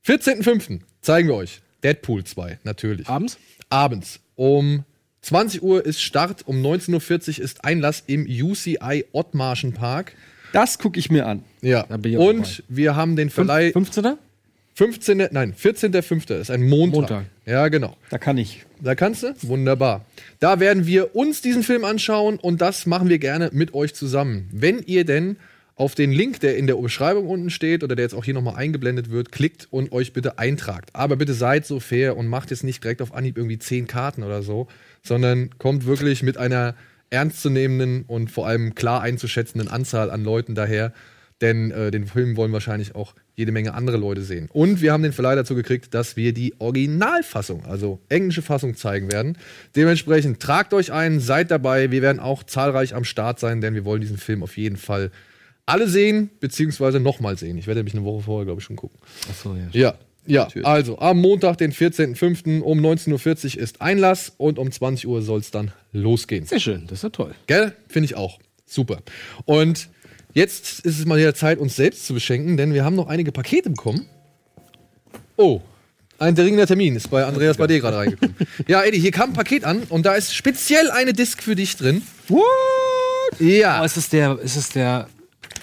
14.05. 0.07 0.79
zeigen 1.01 1.27
wir 1.27 1.35
euch. 1.35 1.61
Deadpool 1.83 2.23
2, 2.23 2.59
natürlich. 2.63 3.07
Abends? 3.07 3.37
Abends. 3.69 4.19
Um 4.35 4.83
20 5.21 5.61
Uhr 5.61 5.85
ist 5.85 6.01
Start, 6.01 6.47
um 6.47 6.63
19.40 6.63 7.39
Uhr 7.39 7.43
ist 7.43 7.65
Einlass 7.65 8.03
im 8.07 8.25
UCI 8.25 9.05
Ottmarschen 9.11 9.73
Park. 9.73 10.13
Das 10.53 10.79
gucke 10.79 10.99
ich 10.99 11.11
mir 11.11 11.27
an. 11.27 11.43
Ja. 11.61 11.81
Und 11.83 11.89
dabei. 11.89 12.63
wir 12.69 12.95
haben 12.95 13.15
den 13.15 13.29
Verleih 13.29 13.71
15. 13.71 14.17
15. 14.75 15.27
Nein, 15.31 15.53
14.05. 15.53 16.39
ist 16.39 16.49
ein 16.49 16.63
Montag. 16.67 16.95
Montag. 16.95 17.25
Ja, 17.45 17.67
genau. 17.67 17.97
Da 18.09 18.17
kann 18.17 18.37
ich. 18.37 18.63
Da 18.79 18.95
kannst 18.95 19.23
du? 19.23 19.33
Wunderbar. 19.41 20.05
Da 20.39 20.61
werden 20.61 20.85
wir 20.87 21.17
uns 21.17 21.41
diesen 21.41 21.63
Film 21.63 21.83
anschauen 21.83 22.37
und 22.37 22.61
das 22.61 22.85
machen 22.85 23.09
wir 23.09 23.19
gerne 23.19 23.49
mit 23.51 23.73
euch 23.73 23.93
zusammen. 23.93 24.47
Wenn 24.53 24.79
ihr 24.79 25.03
denn 25.03 25.35
auf 25.79 25.95
den 25.95 26.11
Link, 26.11 26.41
der 26.41 26.57
in 26.57 26.67
der 26.67 26.75
Beschreibung 26.75 27.27
unten 27.27 27.49
steht 27.49 27.85
oder 27.85 27.95
der 27.95 28.03
jetzt 28.03 28.13
auch 28.13 28.25
hier 28.25 28.33
nochmal 28.33 28.57
eingeblendet 28.57 29.11
wird, 29.11 29.31
klickt 29.31 29.69
und 29.71 29.93
euch 29.93 30.11
bitte 30.11 30.37
eintragt. 30.37 30.89
Aber 30.91 31.15
bitte 31.15 31.33
seid 31.33 31.65
so 31.65 31.79
fair 31.79 32.17
und 32.17 32.27
macht 32.27 32.51
jetzt 32.51 32.65
nicht 32.65 32.83
direkt 32.83 33.01
auf 33.01 33.13
Anhieb 33.13 33.37
irgendwie 33.37 33.59
10 33.59 33.87
Karten 33.87 34.23
oder 34.23 34.41
so, 34.41 34.67
sondern 35.03 35.57
kommt 35.57 35.85
wirklich 35.85 36.21
mit 36.21 36.37
einer 36.37 36.75
ernstzunehmenden 37.11 38.03
und 38.07 38.29
vor 38.29 38.45
allem 38.45 38.75
klar 38.75 39.01
einzuschätzenden 39.01 39.69
Anzahl 39.69 40.11
an 40.11 40.25
Leuten 40.25 40.53
daher. 40.53 40.91
Denn 41.39 41.71
äh, 41.71 41.91
den 41.91 42.07
Film 42.07 42.35
wollen 42.35 42.51
wahrscheinlich 42.51 42.93
auch 42.93 43.15
jede 43.37 43.53
Menge 43.53 43.73
andere 43.73 43.95
Leute 43.95 44.21
sehen. 44.21 44.49
Und 44.51 44.81
wir 44.81 44.91
haben 44.91 45.03
den 45.03 45.13
Verleih 45.13 45.35
dazu 45.35 45.55
gekriegt, 45.55 45.93
dass 45.93 46.17
wir 46.17 46.33
die 46.33 46.55
Originalfassung, 46.59 47.63
also 47.63 48.01
englische 48.09 48.41
Fassung, 48.41 48.75
zeigen 48.75 49.09
werden. 49.13 49.37
Dementsprechend 49.77 50.41
tragt 50.41 50.73
euch 50.73 50.91
ein, 50.91 51.21
seid 51.21 51.51
dabei. 51.51 51.89
Wir 51.89 52.01
werden 52.01 52.19
auch 52.19 52.43
zahlreich 52.43 52.93
am 52.95 53.05
Start 53.05 53.39
sein, 53.39 53.61
denn 53.61 53.75
wir 53.75 53.85
wollen 53.85 54.01
diesen 54.01 54.17
Film 54.17 54.43
auf 54.43 54.57
jeden 54.57 54.75
Fall 54.75 55.09
alle 55.69 55.87
sehen, 55.87 56.29
beziehungsweise 56.39 56.99
nochmal 56.99 57.37
sehen. 57.37 57.57
Ich 57.57 57.67
werde 57.67 57.79
nämlich 57.79 57.95
eine 57.95 58.03
Woche 58.03 58.23
vorher, 58.23 58.45
glaube 58.45 58.59
ich, 58.61 58.65
schon 58.65 58.75
gucken. 58.75 58.97
Achso, 59.29 59.55
ja. 59.55 59.69
Ja. 59.71 59.95
Ja, 60.25 60.47
also 60.63 60.99
am 60.99 61.21
Montag, 61.21 61.57
den 61.57 61.73
14.05. 61.73 62.61
um 62.61 62.79
19.40 62.79 63.55
Uhr 63.55 63.63
ist 63.63 63.81
Einlass 63.81 64.31
und 64.37 64.59
um 64.59 64.71
20 64.71 65.07
Uhr 65.07 65.23
soll 65.23 65.39
es 65.39 65.49
dann 65.49 65.71
losgehen. 65.91 66.45
Sehr 66.45 66.59
schön, 66.59 66.83
das 66.83 66.99
ist 66.99 67.03
ja 67.03 67.09
toll. 67.09 67.33
Gell? 67.47 67.73
Finde 67.87 68.05
ich 68.05 68.15
auch. 68.15 68.37
Super. 68.67 69.01
Und 69.45 69.89
jetzt 70.33 70.81
ist 70.81 70.99
es 70.99 71.05
mal 71.05 71.17
wieder 71.17 71.33
Zeit, 71.33 71.57
uns 71.57 71.75
selbst 71.75 72.05
zu 72.05 72.13
beschenken, 72.13 72.57
denn 72.57 72.75
wir 72.75 72.85
haben 72.85 72.95
noch 72.95 73.07
einige 73.07 73.31
Pakete 73.31 73.71
bekommen. 73.71 74.05
Oh, 75.35 75.61
ein 76.19 76.35
dringender 76.35 76.67
Termin 76.67 76.97
ist 76.97 77.09
bei 77.09 77.23
Andreas 77.23 77.55
Bade 77.55 77.79
gerade 77.79 77.97
reingekommen. 77.97 78.35
ja, 78.67 78.83
Eddie, 78.83 78.99
hier 78.99 79.11
kam 79.11 79.29
ein 79.29 79.33
Paket 79.33 79.63
an 79.63 79.83
und 79.87 80.05
da 80.05 80.15
ist 80.15 80.35
speziell 80.35 80.91
eine 80.91 81.13
Disc 81.13 81.41
für 81.41 81.55
dich 81.55 81.77
drin. 81.77 82.01
What? 82.27 82.43
Ja. 83.39 83.81
Oh, 83.81 83.85
ist 83.85 83.95
es 83.95 84.09
der, 84.09 84.37
ist 84.39 84.57
es 84.57 84.69
der. 84.69 85.07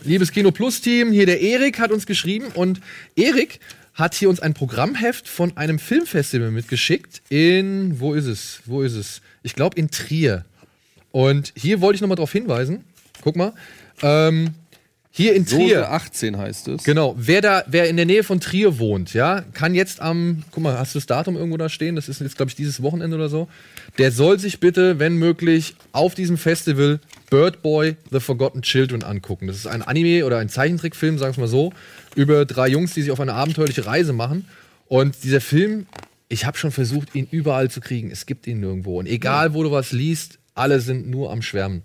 Liebes 0.06 0.30
Kino 0.30 0.52
Plus 0.52 0.80
Team, 0.80 1.10
hier 1.10 1.26
der 1.26 1.40
Erik 1.40 1.80
hat 1.80 1.90
uns 1.90 2.06
geschrieben 2.06 2.46
und 2.54 2.80
Erik 3.16 3.58
hat 3.92 4.14
hier 4.14 4.28
uns 4.28 4.38
ein 4.38 4.54
Programmheft 4.54 5.28
von 5.28 5.56
einem 5.56 5.80
Filmfestival 5.80 6.52
mitgeschickt 6.52 7.22
in, 7.28 7.98
wo 7.98 8.14
ist 8.14 8.26
es? 8.26 8.60
Wo 8.66 8.82
ist 8.82 8.94
es? 8.94 9.20
Ich 9.42 9.56
glaube 9.56 9.76
in 9.76 9.90
Trier. 9.90 10.44
Und 11.10 11.52
hier 11.56 11.80
wollte 11.80 11.96
ich 11.96 12.02
nochmal 12.02 12.14
darauf 12.14 12.30
hinweisen. 12.30 12.84
Guck 13.20 13.34
mal. 13.34 13.52
Ähm, 14.00 14.54
hier 15.16 15.34
in 15.34 15.46
Trier. 15.46 15.78
Soße 15.78 15.88
18 15.88 16.36
heißt 16.36 16.68
es. 16.68 16.84
Genau, 16.84 17.14
wer 17.16 17.40
da, 17.40 17.64
wer 17.66 17.88
in 17.88 17.96
der 17.96 18.04
Nähe 18.04 18.22
von 18.22 18.38
Trier 18.38 18.78
wohnt, 18.78 19.14
ja, 19.14 19.40
kann 19.54 19.74
jetzt 19.74 20.02
am, 20.02 20.42
guck 20.50 20.62
mal, 20.62 20.78
hast 20.78 20.94
du 20.94 20.98
das 20.98 21.06
Datum 21.06 21.36
irgendwo 21.36 21.56
da 21.56 21.70
stehen? 21.70 21.96
Das 21.96 22.10
ist 22.10 22.20
jetzt, 22.20 22.36
glaube 22.36 22.50
ich, 22.50 22.54
dieses 22.54 22.82
Wochenende 22.82 23.16
oder 23.16 23.30
so. 23.30 23.48
Der 23.96 24.12
soll 24.12 24.38
sich 24.38 24.60
bitte, 24.60 24.98
wenn 24.98 25.16
möglich, 25.16 25.74
auf 25.92 26.14
diesem 26.14 26.36
Festival 26.36 27.00
Bird 27.30 27.62
Boy 27.62 27.96
The 28.10 28.20
Forgotten 28.20 28.60
Children 28.60 29.02
angucken. 29.04 29.46
Das 29.46 29.56
ist 29.56 29.66
ein 29.66 29.80
Anime 29.80 30.26
oder 30.26 30.36
ein 30.36 30.50
Zeichentrickfilm, 30.50 31.16
sagen 31.16 31.34
wir 31.34 31.40
mal 31.44 31.48
so, 31.48 31.72
über 32.14 32.44
drei 32.44 32.68
Jungs, 32.68 32.92
die 32.92 33.00
sich 33.00 33.10
auf 33.10 33.20
eine 33.20 33.32
abenteuerliche 33.32 33.86
Reise 33.86 34.12
machen. 34.12 34.44
Und 34.86 35.24
dieser 35.24 35.40
Film, 35.40 35.86
ich 36.28 36.44
habe 36.44 36.58
schon 36.58 36.72
versucht, 36.72 37.14
ihn 37.14 37.26
überall 37.30 37.70
zu 37.70 37.80
kriegen. 37.80 38.10
Es 38.10 38.26
gibt 38.26 38.46
ihn 38.46 38.60
nirgendwo. 38.60 38.98
Und 38.98 39.06
egal, 39.06 39.54
wo 39.54 39.62
du 39.62 39.70
was 39.70 39.92
liest, 39.92 40.38
alle 40.54 40.80
sind 40.80 41.08
nur 41.08 41.32
am 41.32 41.40
Schwärmen. 41.40 41.84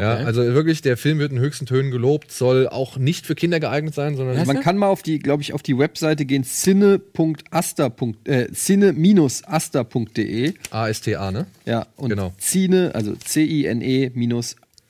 Ja, 0.00 0.14
also 0.16 0.42
wirklich, 0.42 0.82
der 0.82 0.96
Film 0.96 1.18
wird 1.18 1.32
in 1.32 1.38
höchsten 1.38 1.66
Tönen 1.66 1.90
gelobt, 1.90 2.32
soll 2.32 2.68
auch 2.68 2.96
nicht 2.96 3.26
für 3.26 3.34
Kinder 3.34 3.60
geeignet 3.60 3.94
sein, 3.94 4.16
sondern 4.16 4.36
Also 4.36 4.52
man 4.52 4.62
kann 4.62 4.76
mal 4.78 4.88
auf 4.88 5.02
die, 5.02 5.18
glaube 5.18 5.42
ich, 5.42 5.52
auf 5.52 5.62
die 5.62 5.78
Webseite 5.78 6.24
gehen, 6.24 6.44
cine.asta. 6.44 7.92
Äh, 8.24 8.46
cine-asta.de. 8.52 10.54
ASTA, 10.70 11.30
ne? 11.30 11.46
Ja, 11.64 11.86
und 11.96 12.10
Genau. 12.10 12.32
Cine, 12.38 12.92
also 12.94 13.14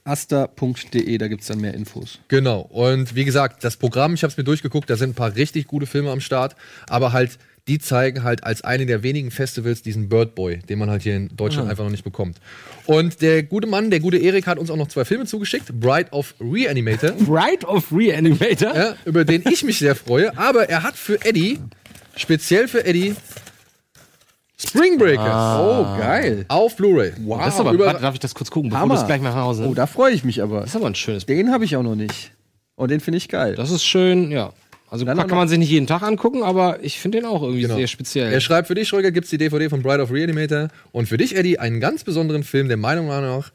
C-I-N-E-asta.de, 0.07 1.19
da 1.19 1.29
gibt 1.29 1.43
es 1.43 1.49
dann 1.49 1.61
mehr 1.61 1.75
Infos. 1.75 2.19
Genau. 2.29 2.61
Und 2.61 3.15
wie 3.15 3.25
gesagt, 3.25 3.65
das 3.65 3.77
Programm, 3.77 4.15
ich 4.15 4.23
habe 4.23 4.31
es 4.31 4.37
mir 4.37 4.45
durchgeguckt, 4.45 4.89
da 4.91 4.97
sind 4.97 5.11
ein 5.11 5.15
paar 5.15 5.35
richtig 5.37 5.67
gute 5.67 5.87
Filme 5.87 6.11
am 6.11 6.21
Start, 6.21 6.57
aber 6.89 7.13
halt, 7.13 7.39
die 7.67 7.79
zeigen 7.79 8.23
halt 8.25 8.45
als 8.45 8.63
eine 8.63 8.85
der 8.85 9.03
wenigen 9.03 9.31
Festivals 9.31 9.81
diesen 9.81 10.09
Bird 10.11 10.35
Boy, 10.35 10.59
den 10.69 10.79
man 10.79 10.91
halt 10.91 11.03
hier 11.03 11.17
in 11.17 11.31
Deutschland 11.35 11.71
einfach 11.71 11.85
noch 11.85 11.91
nicht 11.91 12.05
bekommt. 12.05 12.37
Und 12.87 13.23
der 13.23 13.43
gute 13.43 13.67
Mann, 13.67 13.91
der 13.91 14.01
gute 14.01 14.19
Erik, 14.19 14.47
hat 14.47 14.59
uns 14.59 14.71
auch 14.71 14.77
noch 14.77 14.89
zwei 14.89 15.05
Filme 15.07 15.25
zugeschickt: 15.25 15.73
Bride 15.81 16.11
of 16.11 16.35
Reanimator, 16.41 17.13
Right 17.29 17.65
of 17.65 17.91
Reanimator? 17.91 18.75
ja, 18.77 18.95
über 19.07 19.25
den 19.25 19.43
ich 19.51 19.65
mich 19.65 19.79
sehr 19.79 19.95
freue, 19.95 20.37
aber 20.37 20.69
er 20.69 20.83
hat 20.83 20.97
für 20.97 21.25
Eddie, 21.25 21.59
speziell 22.17 22.69
für 22.69 22.85
Eddie, 22.85 23.15
Spring 24.59 24.99
Breakers 24.99 25.59
Oh, 25.61 25.99
geil. 25.99 26.45
auf 26.49 26.77
Blu-ray. 26.77 27.13
Wow. 27.21 27.41
Das 27.45 27.55
ist 27.55 27.61
aber, 27.61 27.73
über- 27.73 27.93
darf 27.95 28.15
ich 28.15 28.21
das 28.21 28.35
kurz 28.35 28.51
gucken, 28.51 28.71
bevor 28.71 28.89
du 28.89 28.95
es 28.95 29.07
gleich 29.07 29.21
nach 29.21 29.35
Hause 29.35 29.67
Oh, 29.67 29.75
da 29.75 29.87
freue 29.87 30.13
ich 30.13 30.23
mich 30.25 30.43
aber. 30.43 30.61
Das 30.61 30.71
ist 30.71 30.77
aber 30.77 30.87
ein 30.87 30.95
schönes 30.95 31.27
Den 31.27 31.51
habe 31.51 31.65
ich 31.65 31.77
auch 31.77 31.83
noch 31.83 31.97
nicht. 31.97 32.31
Und 32.77 32.91
den 32.91 33.01
finde 33.01 33.19
ich 33.19 33.29
geil. 33.29 33.55
Das 33.57 33.71
ist 33.71 33.85
schön, 33.85 34.31
ja. 34.31 34.53
Also 34.91 35.05
Dann 35.05 35.17
kann 35.17 35.37
man 35.39 35.49
sich 35.49 35.59
nicht 35.59 35.71
jeden 35.71 35.87
Tag 35.87 36.03
angucken, 36.03 36.43
aber 36.43 36.79
ich 36.83 37.01
finde 37.01 37.19
den 37.19 37.27
auch 37.27 37.43
irgendwie 37.43 37.63
Genau. 37.63 37.77
sehr 37.77 37.87
speziell. 37.89 38.33
Er 38.33 38.41
schreibt, 38.41 38.69
für 38.69 38.75
dich, 38.75 38.87
Schröger, 38.89 39.11
gibt's 39.11 39.31
die 39.31 39.39
DVD 39.39 39.69
von 39.69 39.83
Bride 39.83 40.03
of 40.03 40.13
Reanimator 40.13 40.69
und 40.93 41.09
für 41.09 41.17
dich, 41.17 41.35
Eddie, 41.37 41.59
einen 41.59 41.81
ganz 41.81 42.05
besonderen 42.05 42.45
Film, 42.45 42.69
der 42.69 42.77
meiner 42.77 43.03
Meinung 43.03 43.31
nach 43.39 43.51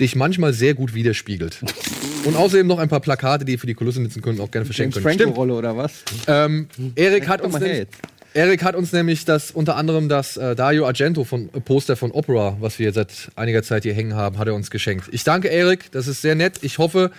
dich 0.00 0.14
manchmal 0.16 0.52
sehr 0.52 0.74
gut 0.74 0.94
widerspiegelt. 0.94 1.58
und 2.24 2.36
außerdem 2.36 2.66
noch 2.66 2.78
ein 2.78 2.88
paar 2.88 3.00
Plakate, 3.00 3.44
die 3.44 3.52
ihr 3.52 3.58
für 3.58 3.66
die 3.66 3.74
Kulisse 3.74 4.00
nutzen 4.00 4.22
können 4.22 4.40
auch 4.40 4.50
gerne 4.50 4.64
verschenken 4.64 4.94
James 5.02 5.04
können. 5.04 5.18
Franco-Rolle 5.34 5.54
oder 5.54 5.76
was? 5.76 6.04
Ähm, 6.26 6.68
Erik 6.94 7.28
hat 7.28 7.42
uns 7.42 7.58
nämlich. 7.58 7.88
Erik 8.34 8.62
hat 8.62 8.74
uns 8.74 8.92
nämlich 8.92 9.24
das 9.24 9.50
unter 9.50 9.76
anderem 9.76 10.08
das 10.08 10.36
äh, 10.36 10.54
Dario 10.54 10.86
Argento 10.86 11.24
von 11.24 11.48
äh, 11.54 11.60
Poster 11.60 11.96
von 11.96 12.10
Opera, 12.10 12.56
was 12.60 12.78
wir 12.78 12.92
seit 12.92 13.30
einiger 13.36 13.62
Zeit 13.62 13.84
hier 13.84 13.94
hängen 13.94 14.14
haben, 14.14 14.38
hat 14.38 14.48
er 14.48 14.54
uns 14.54 14.70
geschenkt. 14.70 15.06
Ich 15.12 15.24
danke 15.24 15.48
Erik, 15.48 15.90
das 15.92 16.06
ist 16.06 16.22
sehr 16.22 16.34
nett. 16.34 16.58
Ich 16.62 16.78
hoffe, 16.78 17.10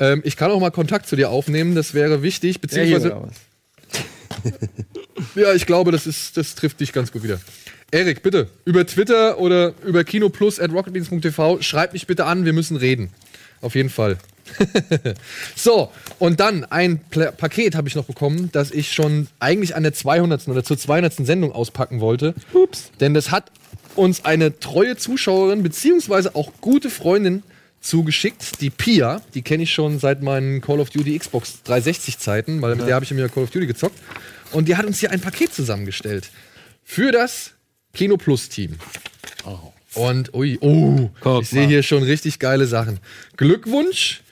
ähm, 0.00 0.22
ich 0.24 0.36
kann 0.36 0.50
auch 0.50 0.60
mal 0.60 0.70
Kontakt 0.70 1.06
zu 1.06 1.16
dir 1.16 1.30
aufnehmen, 1.30 1.74
das 1.74 1.94
wäre 1.94 2.22
wichtig, 2.22 2.60
beziehungsweise 2.60 3.28
ja, 5.34 5.52
ich 5.54 5.66
glaube, 5.66 5.92
das, 5.92 6.06
ist, 6.06 6.36
das 6.36 6.54
trifft 6.54 6.80
dich 6.80 6.92
ganz 6.92 7.12
gut 7.12 7.22
wieder. 7.22 7.40
Erik, 7.90 8.22
bitte, 8.22 8.48
über 8.64 8.86
Twitter 8.86 9.38
oder 9.38 9.74
über 9.84 10.04
kinoplus 10.04 10.60
at 10.60 10.72
rocketbeans.tv, 10.72 11.60
schreib 11.60 11.92
mich 11.92 12.06
bitte 12.06 12.24
an, 12.24 12.44
wir 12.44 12.52
müssen 12.52 12.76
reden. 12.76 13.10
Auf 13.60 13.74
jeden 13.74 13.90
Fall. 13.90 14.16
so, 15.56 15.90
und 16.18 16.40
dann 16.40 16.64
ein 16.64 16.98
Pla 16.98 17.32
Paket 17.32 17.74
habe 17.74 17.88
ich 17.88 17.94
noch 17.94 18.04
bekommen, 18.04 18.50
das 18.52 18.70
ich 18.70 18.92
schon 18.92 19.28
eigentlich 19.38 19.74
an 19.74 19.82
der 19.82 19.92
200. 19.92 20.48
oder 20.48 20.64
zur 20.64 20.78
200. 20.78 21.14
Sendung 21.26 21.52
auspacken 21.52 22.00
wollte. 22.00 22.34
Ups. 22.52 22.90
Denn 23.00 23.14
das 23.14 23.30
hat 23.30 23.50
uns 23.96 24.24
eine 24.24 24.58
treue 24.58 24.96
Zuschauerin 24.96 25.62
beziehungsweise 25.62 26.34
auch 26.34 26.52
gute 26.60 26.90
Freundin 26.90 27.42
zugeschickt, 27.80 28.60
die 28.60 28.70
Pia. 28.70 29.22
Die 29.34 29.42
kenne 29.42 29.62
ich 29.62 29.72
schon 29.72 29.98
seit 29.98 30.22
meinen 30.22 30.60
Call 30.60 30.80
of 30.80 30.90
Duty 30.90 31.18
Xbox 31.18 31.62
360 31.64 32.18
Zeiten, 32.18 32.62
weil 32.62 32.76
mit 32.76 32.86
der 32.86 32.94
habe 32.94 33.04
ich 33.04 33.10
immer 33.10 33.28
Call 33.28 33.44
of 33.44 33.50
Duty 33.50 33.66
gezockt. 33.66 33.98
Und 34.52 34.68
die 34.68 34.76
hat 34.76 34.84
uns 34.84 35.00
hier 35.00 35.10
ein 35.10 35.20
Paket 35.20 35.54
zusammengestellt 35.54 36.30
für 36.84 37.12
das 37.12 37.52
Kino 37.92 38.16
Plus 38.16 38.48
Team. 38.48 38.76
Und 39.94 40.34
ui, 40.34 40.58
oh, 40.60 41.10
Guck 41.20 41.42
ich 41.42 41.48
sehe 41.48 41.66
hier 41.66 41.82
schon 41.82 42.02
richtig 42.02 42.38
geile 42.38 42.66
Sachen. 42.66 43.00
Glückwunsch. 43.36 44.22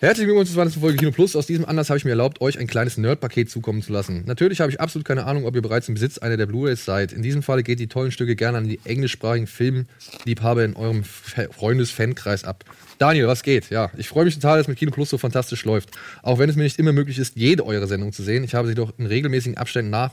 Herzlichen 0.00 0.28
Glückwunsch 0.28 0.50
zur 0.50 0.62
20. 0.62 0.80
Folge 0.80 0.96
Kino 0.96 1.10
Plus. 1.10 1.34
Aus 1.34 1.48
diesem 1.48 1.64
Anlass 1.64 1.90
habe 1.90 1.98
ich 1.98 2.04
mir 2.04 2.12
erlaubt, 2.12 2.40
euch 2.40 2.56
ein 2.56 2.68
kleines 2.68 2.98
Nerd-Paket 2.98 3.50
zukommen 3.50 3.82
zu 3.82 3.92
lassen. 3.92 4.22
Natürlich 4.26 4.60
habe 4.60 4.70
ich 4.70 4.80
absolut 4.80 5.04
keine 5.04 5.24
Ahnung, 5.24 5.44
ob 5.44 5.56
ihr 5.56 5.60
bereits 5.60 5.88
im 5.88 5.94
Besitz 5.94 6.18
einer 6.18 6.36
der 6.36 6.46
Blu-rays 6.46 6.84
seid. 6.84 7.12
In 7.12 7.20
diesem 7.20 7.42
Falle 7.42 7.64
geht 7.64 7.80
die 7.80 7.88
tollen 7.88 8.12
Stücke 8.12 8.36
gerne 8.36 8.58
an 8.58 8.68
die 8.68 8.78
englischsprachigen 8.84 9.48
Filmliebhaber 9.48 10.64
in 10.64 10.76
eurem 10.76 11.02
Freundes-Fankreis 11.02 12.44
ab. 12.44 12.64
Daniel, 12.98 13.26
was 13.26 13.42
geht? 13.42 13.70
Ja, 13.70 13.90
ich 13.96 14.06
freue 14.06 14.24
mich 14.24 14.36
total, 14.36 14.58
dass 14.58 14.68
mit 14.68 14.78
Kino 14.78 14.92
Plus 14.92 15.10
so 15.10 15.18
fantastisch 15.18 15.64
läuft. 15.64 15.90
Auch 16.22 16.38
wenn 16.38 16.48
es 16.48 16.54
mir 16.54 16.62
nicht 16.62 16.78
immer 16.78 16.92
möglich 16.92 17.18
ist, 17.18 17.34
jede 17.34 17.66
eurer 17.66 17.88
Sendungen 17.88 18.12
zu 18.12 18.22
sehen. 18.22 18.44
Ich 18.44 18.54
habe 18.54 18.68
sie 18.68 18.76
doch 18.76 18.92
in 18.98 19.06
regelmäßigen 19.06 19.58
Abständen 19.58 19.90
nach 19.90 20.12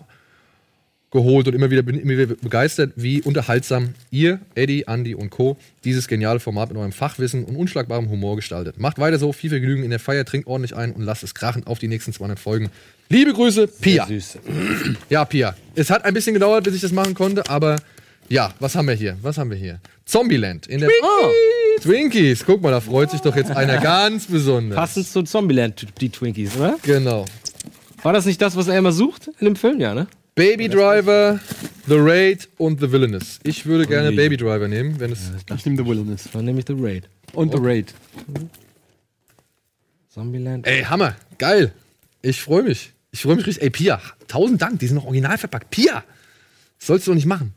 geholt 1.15 1.47
und 1.47 1.55
immer 1.55 1.71
wieder 1.71 1.81
bin 1.81 1.97
immer 1.97 2.11
wieder 2.11 2.35
begeistert, 2.35 2.93
wie 2.95 3.21
unterhaltsam 3.21 3.95
ihr, 4.11 4.39
Eddie, 4.53 4.83
Andy 4.87 5.15
und 5.15 5.31
Co. 5.31 5.57
dieses 5.83 6.07
geniale 6.07 6.39
Format 6.39 6.69
mit 6.69 6.77
eurem 6.77 6.91
Fachwissen 6.91 7.45
und 7.45 7.55
unschlagbarem 7.55 8.09
Humor 8.09 8.35
gestaltet. 8.35 8.79
Macht 8.79 8.99
weiter 8.99 9.17
so, 9.17 9.31
viel 9.31 9.49
Vergnügen 9.49 9.83
in 9.83 9.89
der 9.89 9.99
Feier, 9.99 10.25
trinkt 10.25 10.47
ordentlich 10.47 10.75
ein 10.75 10.91
und 10.91 11.01
lasst 11.01 11.23
es 11.23 11.33
krachen 11.33 11.65
auf 11.65 11.79
die 11.79 11.87
nächsten 11.87 12.13
200 12.13 12.37
Folgen. 12.37 12.69
Liebe 13.09 13.33
Grüße, 13.33 13.67
Pia. 13.67 14.05
Süß. 14.05 14.37
Ja, 15.09 15.25
Pia. 15.25 15.55
Es 15.73 15.89
hat 15.89 16.05
ein 16.05 16.13
bisschen 16.13 16.33
gedauert, 16.33 16.65
bis 16.65 16.75
ich 16.75 16.81
das 16.81 16.91
machen 16.91 17.13
konnte, 17.15 17.49
aber 17.49 17.77
ja, 18.27 18.53
was 18.59 18.75
haben 18.75 18.87
wir 18.87 18.95
hier? 18.95 19.17
Was 19.21 19.37
haben 19.37 19.49
wir 19.49 19.57
hier? 19.57 19.79
Zombieland 20.05 20.67
in 20.67 20.79
der 20.81 20.89
Twinkies. 20.89 21.83
Twinkies. 21.83 22.45
Guck 22.45 22.61
mal, 22.61 22.71
da 22.71 22.81
freut 22.81 23.11
sich 23.11 23.21
doch 23.21 23.35
jetzt 23.35 23.51
einer 23.51 23.77
ganz 23.77 24.25
besonders. 24.25 24.75
Passend 24.75 25.07
zu 25.07 25.23
Zombieland, 25.23 25.87
die 26.01 26.09
Twinkies, 26.09 26.55
oder? 26.57 26.77
Genau. 26.83 27.25
War 28.03 28.13
das 28.13 28.25
nicht 28.25 28.41
das, 28.41 28.55
was 28.55 28.67
er 28.67 28.77
immer 28.77 28.91
sucht 28.91 29.29
in 29.39 29.45
dem 29.45 29.55
Film? 29.55 29.79
Ja, 29.79 29.93
ne? 29.93 30.07
Baby 30.35 30.67
Driver, 30.67 31.39
The 31.87 31.95
Raid 31.97 32.49
und 32.57 32.81
The 32.81 32.91
Villainous. 32.91 33.39
Ich 33.43 33.65
würde 33.65 33.87
gerne 33.87 34.09
Ui. 34.09 34.15
Baby 34.15 34.35
Driver 34.37 34.67
nehmen, 34.67 34.99
wenn 34.99 35.11
es. 35.13 35.31
Ich 35.55 35.65
nehme 35.65 35.77
The 35.81 35.85
Wilderness. 35.89 36.27
Dann 36.33 36.43
nehme 36.45 36.59
ich 36.59 36.65
The 36.67 36.75
Raid. 36.77 37.07
Und 37.33 37.53
The 37.53 37.59
Raid. 37.61 37.93
Zombieland. 40.09 40.67
Ey, 40.67 40.83
Hammer, 40.83 41.15
geil. 41.37 41.73
Ich 42.21 42.41
freue 42.41 42.63
mich. 42.63 42.91
Ich 43.11 43.21
freue 43.21 43.35
mich 43.37 43.47
richtig. 43.47 43.63
Ey, 43.63 43.69
Pia, 43.69 44.01
tausend 44.27 44.61
Dank, 44.61 44.79
die 44.79 44.87
sind 44.87 44.97
noch 44.97 45.05
original 45.05 45.37
verpackt. 45.37 45.69
Pia, 45.69 46.03
das 46.77 46.87
sollst 46.87 47.07
du 47.07 47.11
doch 47.11 47.15
nicht 47.15 47.27
machen. 47.27 47.53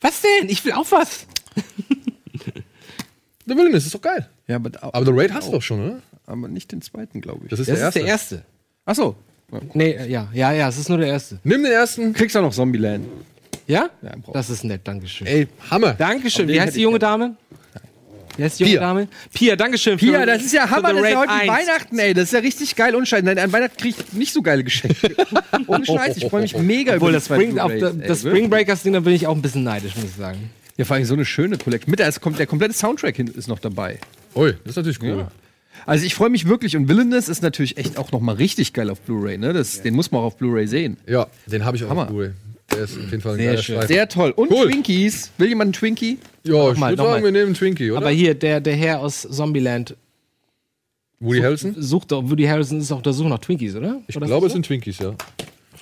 Was 0.00 0.20
denn? 0.20 0.48
Ich 0.48 0.64
will 0.64 0.72
auch 0.72 0.90
was. 0.90 1.26
The 3.46 3.56
Villainous 3.56 3.84
ist 3.86 3.94
doch 3.94 4.00
geil. 4.00 4.28
Ja, 4.46 4.56
aber, 4.56 4.70
Aber 4.80 5.04
The 5.04 5.12
Raid 5.12 5.32
hast 5.32 5.48
du 5.48 5.52
doch 5.52 5.62
schon, 5.62 5.80
oder? 5.84 6.02
aber 6.26 6.46
nicht 6.48 6.70
den 6.70 6.82
zweiten, 6.82 7.20
glaube 7.20 7.44
ich. 7.44 7.50
Das 7.50 7.58
ist 7.58 7.68
Das 7.68 7.78
der 7.78 7.88
ist 7.88 7.96
erste. 7.96 7.98
der 8.00 8.08
erste. 8.08 8.44
Ach 8.84 8.94
so. 8.94 9.16
Nee, 9.74 9.90
äh, 9.92 10.08
ja, 10.10 10.28
ja, 10.32 10.52
ja, 10.52 10.68
es 10.68 10.78
ist 10.78 10.88
nur 10.88 10.98
der 10.98 11.08
erste. 11.08 11.38
Nimm 11.44 11.62
den 11.62 11.72
ersten. 11.72 12.12
Kriegst 12.12 12.34
du 12.34 12.38
auch 12.40 12.44
noch 12.44 12.52
Zombieland. 12.52 13.06
Ja? 13.66 13.90
Ja, 14.02 14.12
Das 14.32 14.50
ist 14.50 14.64
nett, 14.64 14.80
Dankeschön. 14.84 15.26
Ey, 15.26 15.46
Hammer. 15.70 15.92
Dankeschön. 15.94 16.48
Wie 16.48 16.60
heißt 16.60 16.76
die 16.76 16.82
junge. 16.82 16.98
Dame? 16.98 17.36
Wie 18.36 18.44
heißt 18.44 18.58
die 18.60 18.64
junge 18.64 18.72
Pia. 18.76 18.80
Dame? 18.80 19.08
Pia, 19.34 19.56
Dankeschön. 19.56 19.98
für- 19.98 20.06
Pia, 20.06 20.24
das 20.26 20.42
ist 20.42 20.52
ja 20.52 20.66
für 20.66 20.76
Hammer, 20.76 20.92
das 20.94 21.02
ist 21.04 21.10
ja 21.10 21.18
heute 21.20 21.30
1. 21.32 21.48
Weihnachten, 21.48 21.98
ey. 21.98 22.14
Das 22.14 22.24
ist 22.24 22.32
ja 22.32 22.38
richtig 22.40 22.74
geil 22.76 22.94
unscheiß. 22.94 23.22
Nein, 23.22 23.38
an 23.38 23.52
Weihnachten 23.52 23.76
krieg 23.76 23.94
ich 23.98 24.12
nicht 24.14 24.32
so 24.32 24.40
geile 24.42 24.64
Geschenke. 24.64 25.14
Ohne 25.66 25.84
Scheiß, 25.84 26.16
ich 26.16 26.26
freue 26.26 26.42
mich 26.42 26.56
mega 26.56 26.94
Obwohl, 26.94 27.10
über 27.10 27.18
das, 27.18 27.26
Spring, 27.26 27.58
auf 27.58 27.70
der, 27.72 27.88
ey, 27.90 28.06
das. 28.08 28.20
Spring 28.20 28.48
Breakers 28.48 28.82
Ding, 28.82 28.94
da 28.94 29.00
bin 29.00 29.12
ich 29.12 29.26
auch 29.26 29.36
ein 29.36 29.42
bisschen 29.42 29.64
neidisch, 29.64 29.94
muss 29.96 30.04
ich 30.06 30.16
sagen. 30.16 30.50
Ja, 30.78 30.86
vor 30.86 30.96
allem 30.96 31.04
so 31.04 31.12
eine 31.14 31.26
schöne 31.26 31.58
Collection. 31.58 31.90
Mit, 31.90 32.00
da 32.00 32.06
ist, 32.08 32.20
kommt, 32.22 32.38
der 32.38 32.46
komplette 32.46 32.72
Soundtrack 32.74 33.14
hin, 33.16 33.26
ist 33.28 33.48
noch 33.48 33.58
dabei. 33.58 33.98
Ui, 34.34 34.52
das 34.64 34.70
ist 34.70 34.76
natürlich 34.76 35.02
cool. 35.02 35.26
Also 35.86 36.04
ich 36.06 36.14
freue 36.14 36.30
mich 36.30 36.46
wirklich 36.46 36.76
und 36.76 36.88
Villainous 36.88 37.28
ist 37.28 37.42
natürlich 37.42 37.76
echt 37.76 37.98
auch 37.98 38.12
noch 38.12 38.20
mal 38.20 38.34
richtig 38.36 38.72
geil 38.72 38.90
auf 38.90 39.00
Blu-ray, 39.00 39.38
ne? 39.38 39.52
Das, 39.52 39.82
Den 39.82 39.94
muss 39.94 40.10
man 40.10 40.20
auch 40.20 40.26
auf 40.26 40.36
Blu-ray 40.36 40.66
sehen. 40.66 40.96
Ja, 41.06 41.26
den 41.46 41.64
habe 41.64 41.76
ich 41.76 41.84
auch 41.84 41.90
Hammer. 41.90 42.02
auf 42.04 42.08
Blu-ray. 42.08 42.30
Der 42.70 42.84
ist 42.84 42.96
auf 42.96 43.10
jeden 43.10 43.20
Fall 43.20 43.32
ein 43.32 43.38
Sehr 43.38 43.56
schön. 43.58 43.74
Streifen. 43.76 43.88
Sehr 43.88 44.08
toll. 44.08 44.30
Und 44.30 44.50
Cool. 44.50 44.66
Twinkies. 44.70 45.30
Will 45.36 45.48
jemand 45.48 45.66
einen 45.68 45.72
Twinkie? 45.74 46.18
Ja, 46.44 46.72
ich 46.72 46.80
würde 46.80 46.96
sagen, 46.96 47.24
wir 47.24 47.30
nehmen 47.32 47.46
einen 47.46 47.54
Twinkie, 47.54 47.90
oder? 47.90 48.00
Aber 48.00 48.10
hier, 48.10 48.34
der, 48.34 48.60
der 48.60 48.74
Herr 48.74 49.00
aus 49.00 49.22
Zombieland 49.30 49.94
Woody 51.20 51.40
Harrelson? 51.40 51.74
sucht 51.78 52.10
doch, 52.12 52.22
Woody 52.28 52.44
Harrison 52.44 52.80
ist 52.80 52.90
auf 52.90 53.02
der 53.02 53.12
Suche 53.12 53.28
nach 53.28 53.38
Twinkies, 53.38 53.76
oder? 53.76 54.00
Ich 54.08 54.16
oder 54.16 54.26
glaube, 54.26 54.46
es 54.46 54.52
sind 54.54 54.66
Twinkies, 54.66 54.98
ja. 54.98 55.14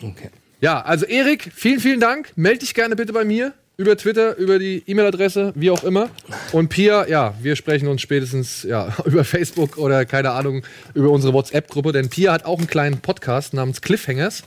Okay. 0.02 0.30
Ja, 0.60 0.82
also 0.82 1.06
Erik, 1.06 1.50
vielen, 1.54 1.80
vielen 1.80 2.00
Dank. 2.00 2.32
Meld 2.36 2.60
dich 2.62 2.74
gerne 2.74 2.94
bitte 2.96 3.12
bei 3.12 3.24
mir 3.24 3.54
über 3.80 3.96
Twitter, 3.96 4.36
über 4.36 4.58
die 4.58 4.82
E-Mail-Adresse, 4.86 5.54
wie 5.54 5.70
auch 5.70 5.84
immer. 5.84 6.10
Und 6.52 6.68
Pia, 6.68 7.08
ja, 7.08 7.32
wir 7.40 7.56
sprechen 7.56 7.88
uns 7.88 8.02
spätestens 8.02 8.62
ja, 8.62 8.94
über 9.06 9.24
Facebook 9.24 9.78
oder 9.78 10.04
keine 10.04 10.32
Ahnung, 10.32 10.62
über 10.92 11.08
unsere 11.08 11.32
WhatsApp-Gruppe, 11.32 11.92
denn 11.92 12.10
Pia 12.10 12.34
hat 12.34 12.44
auch 12.44 12.58
einen 12.58 12.66
kleinen 12.66 12.98
Podcast 12.98 13.54
namens 13.54 13.80
Cliffhangers. 13.80 14.42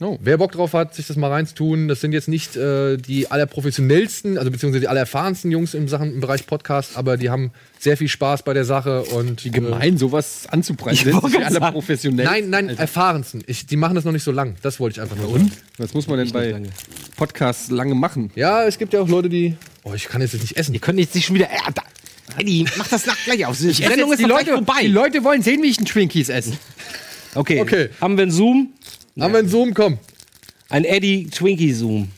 Oh. 0.00 0.18
Wer 0.22 0.36
Bock 0.38 0.52
drauf 0.52 0.74
hat, 0.74 0.94
sich 0.94 1.06
das 1.08 1.16
mal 1.16 1.30
reinzutun, 1.30 1.88
das 1.88 2.00
sind 2.00 2.12
jetzt 2.12 2.28
nicht 2.28 2.56
äh, 2.56 2.96
die 2.96 3.30
allerprofessionellsten, 3.30 4.38
also 4.38 4.50
beziehungsweise 4.50 4.80
die 4.80 4.88
allererfahrensten 4.88 5.50
Jungs 5.50 5.74
im, 5.74 5.88
Sachen, 5.88 6.14
im 6.14 6.20
Bereich 6.20 6.46
Podcast, 6.46 6.96
aber 6.96 7.16
die 7.16 7.30
haben 7.30 7.50
sehr 7.80 7.96
viel 7.96 8.08
Spaß 8.08 8.42
bei 8.44 8.54
der 8.54 8.64
Sache 8.64 9.02
und 9.02 9.44
Wie 9.44 9.50
gemein, 9.50 9.98
sowas 9.98 10.46
anzupreisen. 10.48 11.08
Ich 11.08 11.12
Sind 11.12 11.22
wollte 11.22 11.38
sie 11.38 11.44
alle 11.44 11.54
sagen. 11.58 11.72
professionell? 11.72 12.26
Nein, 12.26 12.50
nein, 12.50 12.68
erfahrensten. 12.68 13.42
Ich, 13.46 13.66
die 13.66 13.76
machen 13.76 13.94
das 13.96 14.04
noch 14.04 14.12
nicht 14.12 14.24
so 14.24 14.30
lang. 14.32 14.54
Das 14.62 14.78
wollte 14.78 14.98
ich 14.98 15.00
einfach 15.00 15.16
nur. 15.16 15.30
Und? 15.30 15.52
Was 15.78 15.94
muss 15.94 16.06
man 16.06 16.18
denn 16.18 16.30
bei 16.30 16.50
lange. 16.50 16.68
Podcasts 17.16 17.70
lange 17.70 17.94
machen? 17.94 18.30
Ja, 18.36 18.64
es 18.64 18.78
gibt 18.78 18.92
ja 18.92 19.00
auch 19.00 19.08
Leute, 19.08 19.28
die. 19.28 19.56
Oh, 19.82 19.94
ich 19.94 20.08
kann 20.08 20.20
jetzt 20.20 20.34
nicht 20.34 20.56
essen. 20.56 20.74
Ihr 20.74 20.80
könnt 20.80 20.98
jetzt 20.98 21.14
nicht 21.14 21.26
schon 21.26 21.36
wieder. 21.36 21.46
Äh, 21.46 21.72
da, 21.74 21.82
Eddie, 22.36 22.66
mach 22.76 22.88
das 22.88 23.06
nach 23.06 23.16
gleich 23.24 23.46
auf. 23.46 23.58
Die 23.58 23.72
Sendung 23.72 24.12
ist 24.12 24.20
die, 24.20 24.24
Leute, 24.24 24.52
vorbei. 24.52 24.82
die 24.82 24.88
Leute 24.88 25.24
wollen 25.24 25.42
sehen, 25.42 25.62
wie 25.62 25.68
ich 25.68 25.78
einen 25.78 25.86
Twinkies 25.86 26.28
esse. 26.28 26.52
okay. 27.34 27.60
Okay. 27.60 27.88
Haben 28.00 28.16
wir 28.16 28.22
einen 28.22 28.30
Zoom? 28.32 28.74
Haben 29.18 29.32
wir 29.32 29.38
einen 29.40 29.48
Zoom? 29.48 29.74
Komm. 29.74 29.98
Ein 30.68 30.84
Eddie 30.84 31.26
Twinkie 31.26 31.72
Zoom. 31.72 32.10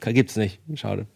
Gibt's 0.00 0.36
nicht. 0.36 0.58
Schade. 0.74 1.06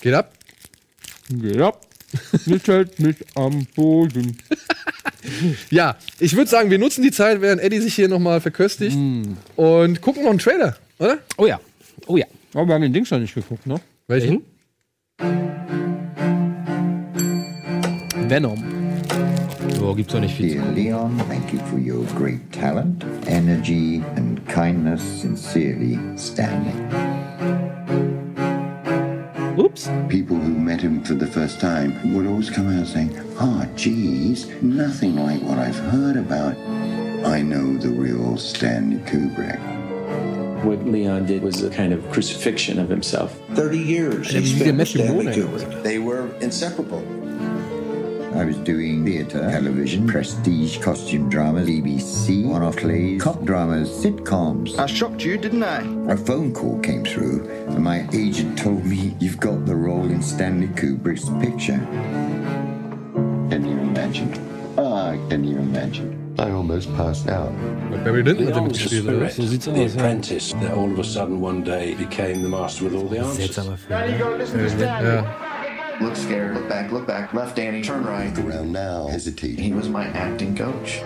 Geht 0.00 0.14
ab. 0.14 0.32
Ja. 1.30 1.72
Nicht 2.46 2.68
hält 2.68 2.98
mich 2.98 3.16
am 3.34 3.66
Boden. 3.74 4.36
Ja, 5.70 5.96
ich 6.18 6.34
würde 6.36 6.50
sagen, 6.50 6.70
wir 6.70 6.78
nutzen 6.78 7.02
die 7.02 7.12
Zeit, 7.12 7.40
während 7.40 7.60
Eddie 7.62 7.78
sich 7.78 7.94
hier 7.94 8.08
nochmal 8.08 8.40
verköstigt 8.40 8.96
Mm. 8.96 9.34
und 9.54 10.00
gucken 10.00 10.24
noch 10.24 10.30
einen 10.30 10.40
Trailer, 10.40 10.76
oder? 10.98 11.18
Oh 11.36 11.46
ja. 11.46 11.60
Oh 12.06 12.16
ja. 12.16 12.26
Aber 12.54 12.66
wir 12.66 12.74
haben 12.74 12.82
den 12.82 12.92
Dings 12.92 13.10
noch 13.10 13.20
nicht 13.20 13.34
geguckt, 13.34 13.64
ne? 13.66 13.80
Welchen? 14.08 14.42
Venom. 18.32 18.56
So, 19.76 19.94
gibt's 19.94 20.14
doch 20.14 20.20
nicht 20.20 20.34
viel. 20.34 20.54
Dear 20.54 20.72
Leon, 20.72 21.18
thank 21.28 21.52
you 21.52 21.58
for 21.66 21.78
your 21.78 22.02
great 22.16 22.40
talent, 22.50 23.04
energy, 23.26 24.02
and 24.16 24.40
kindness. 24.48 25.02
Sincerely, 25.02 25.98
Stanley. 26.16 26.72
Oops. 29.58 29.86
People 30.08 30.38
who 30.38 30.48
met 30.48 30.80
him 30.80 31.04
for 31.04 31.12
the 31.12 31.26
first 31.26 31.60
time 31.60 31.92
would 32.14 32.26
always 32.26 32.48
come 32.48 32.70
out 32.72 32.86
saying, 32.86 33.12
Ah, 33.38 33.66
geez, 33.76 34.46
nothing 34.62 35.16
like 35.16 35.42
what 35.42 35.58
I've 35.58 35.78
heard 35.92 36.16
about. 36.16 36.56
I 37.26 37.42
know 37.42 37.76
the 37.76 37.90
real 37.90 38.38
Stanley 38.38 39.00
Kubrick. 39.04 39.60
What 40.64 40.82
Leon 40.86 41.26
did 41.26 41.42
was 41.42 41.62
a 41.62 41.68
kind 41.68 41.92
of 41.92 42.00
crucifixion 42.10 42.78
of 42.78 42.88
himself. 42.88 43.38
30 43.56 43.78
years 43.78 44.30
he 44.30 44.40
wie 44.40 44.58
der 44.58 44.64
spent 44.64 44.78
with 44.78 44.88
Stanley 44.88 45.26
Kubrick. 45.26 45.82
They 45.82 45.98
were 45.98 46.30
inseparable. 46.40 47.21
I 48.34 48.44
was 48.44 48.56
doing 48.58 49.04
theatre, 49.04 49.40
television, 49.50 50.06
prestige 50.06 50.78
costume 50.80 51.28
dramas, 51.28 51.68
BBC, 51.68 52.44
one-off 52.46 52.76
plays, 52.76 53.22
cop 53.22 53.44
dramas, 53.44 53.88
sitcoms. 53.90 54.78
I 54.78 54.86
shocked 54.86 55.22
you, 55.24 55.36
didn't 55.36 55.62
I? 55.62 55.80
A 56.12 56.16
phone 56.16 56.52
call 56.54 56.78
came 56.80 57.04
through, 57.04 57.46
and 57.68 57.84
my 57.84 58.08
agent 58.12 58.58
told 58.58 58.84
me, 58.84 59.14
You've 59.20 59.38
got 59.38 59.66
the 59.66 59.76
role 59.76 60.10
in 60.10 60.22
Stanley 60.22 60.68
Kubrick's 60.68 61.28
picture. 61.44 61.78
Can 63.50 63.64
you 63.68 63.78
imagine? 63.78 64.32
Ah, 64.78 65.14
can 65.28 65.44
you 65.44 65.58
imagine? 65.58 66.18
I 66.38 66.50
almost 66.50 66.88
passed 66.96 67.28
out. 67.28 67.52
Mit 67.90 68.02
Barry 68.02 68.22
Lyndon 68.22 68.46
hat 68.46 68.56
er 68.56 68.62
mitgespielt, 68.62 69.06
oder? 69.08 69.28
So 69.28 69.42
sieht's 69.42 69.66
The 69.66 69.72
aus. 69.72 69.94
Ja. 69.94 70.00
apprentice 70.00 70.54
that 70.54 70.72
all 70.72 70.90
of 70.90 70.98
a 70.98 71.04
sudden 71.04 71.40
one 71.42 71.62
day 71.62 71.94
became 71.94 72.42
the 72.42 72.48
master 72.48 72.84
with 72.84 72.94
all 72.94 73.06
the 73.08 73.18
answers. 73.18 73.54
Seltsamer 73.54 73.76
Film. 73.76 74.80
Ja. 74.80 75.61
Look 76.02 76.16
scared, 76.16 76.54
look 76.54 76.68
back, 76.68 76.90
look 76.90 77.06
back, 77.06 77.32
left 77.32 77.54
Danny, 77.54 77.80
turn 77.80 78.04
right. 78.04 78.36
Around 78.36 78.72
now, 78.72 79.06
hesitating. 79.06 79.62
He 79.62 79.72
was 79.72 79.88
my 79.88 80.06
acting 80.06 80.56
coach. 80.56 81.00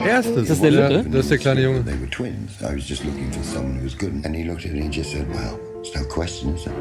Erstes. 0.00 0.48
Das 0.48 0.50
ist 0.50 0.62
der 0.62 0.70
ja, 0.72 0.88
Lücke? 0.88 1.10
das 1.10 1.20
ist 1.24 1.30
der 1.30 1.38
kleine 1.38 1.60
Junge. 1.60 1.84
They 1.84 1.96
were 1.96 2.08
twins. 2.08 2.52
I 2.62 2.74
was 2.74 2.88
just 2.88 3.04
looking 3.04 3.30
for 3.30 3.42
someone 3.42 3.76
who 3.76 3.84
was 3.84 3.94
good. 3.94 4.24
And 4.24 4.34
he 4.34 4.44
looked 4.44 4.64
at 4.64 4.72
it 4.72 4.82
and 4.82 4.90
just 4.92 5.12
said, 5.12 5.28
Well, 5.28 5.60
it's 5.80 5.94
no 5.94 6.04
question, 6.04 6.54
is 6.54 6.66
it? 6.66 6.72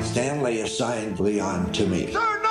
Stanley 0.00 0.60
assigned 0.60 1.18
Leon 1.18 1.72
to 1.72 1.86
me. 1.86 2.12
Sir, 2.12 2.43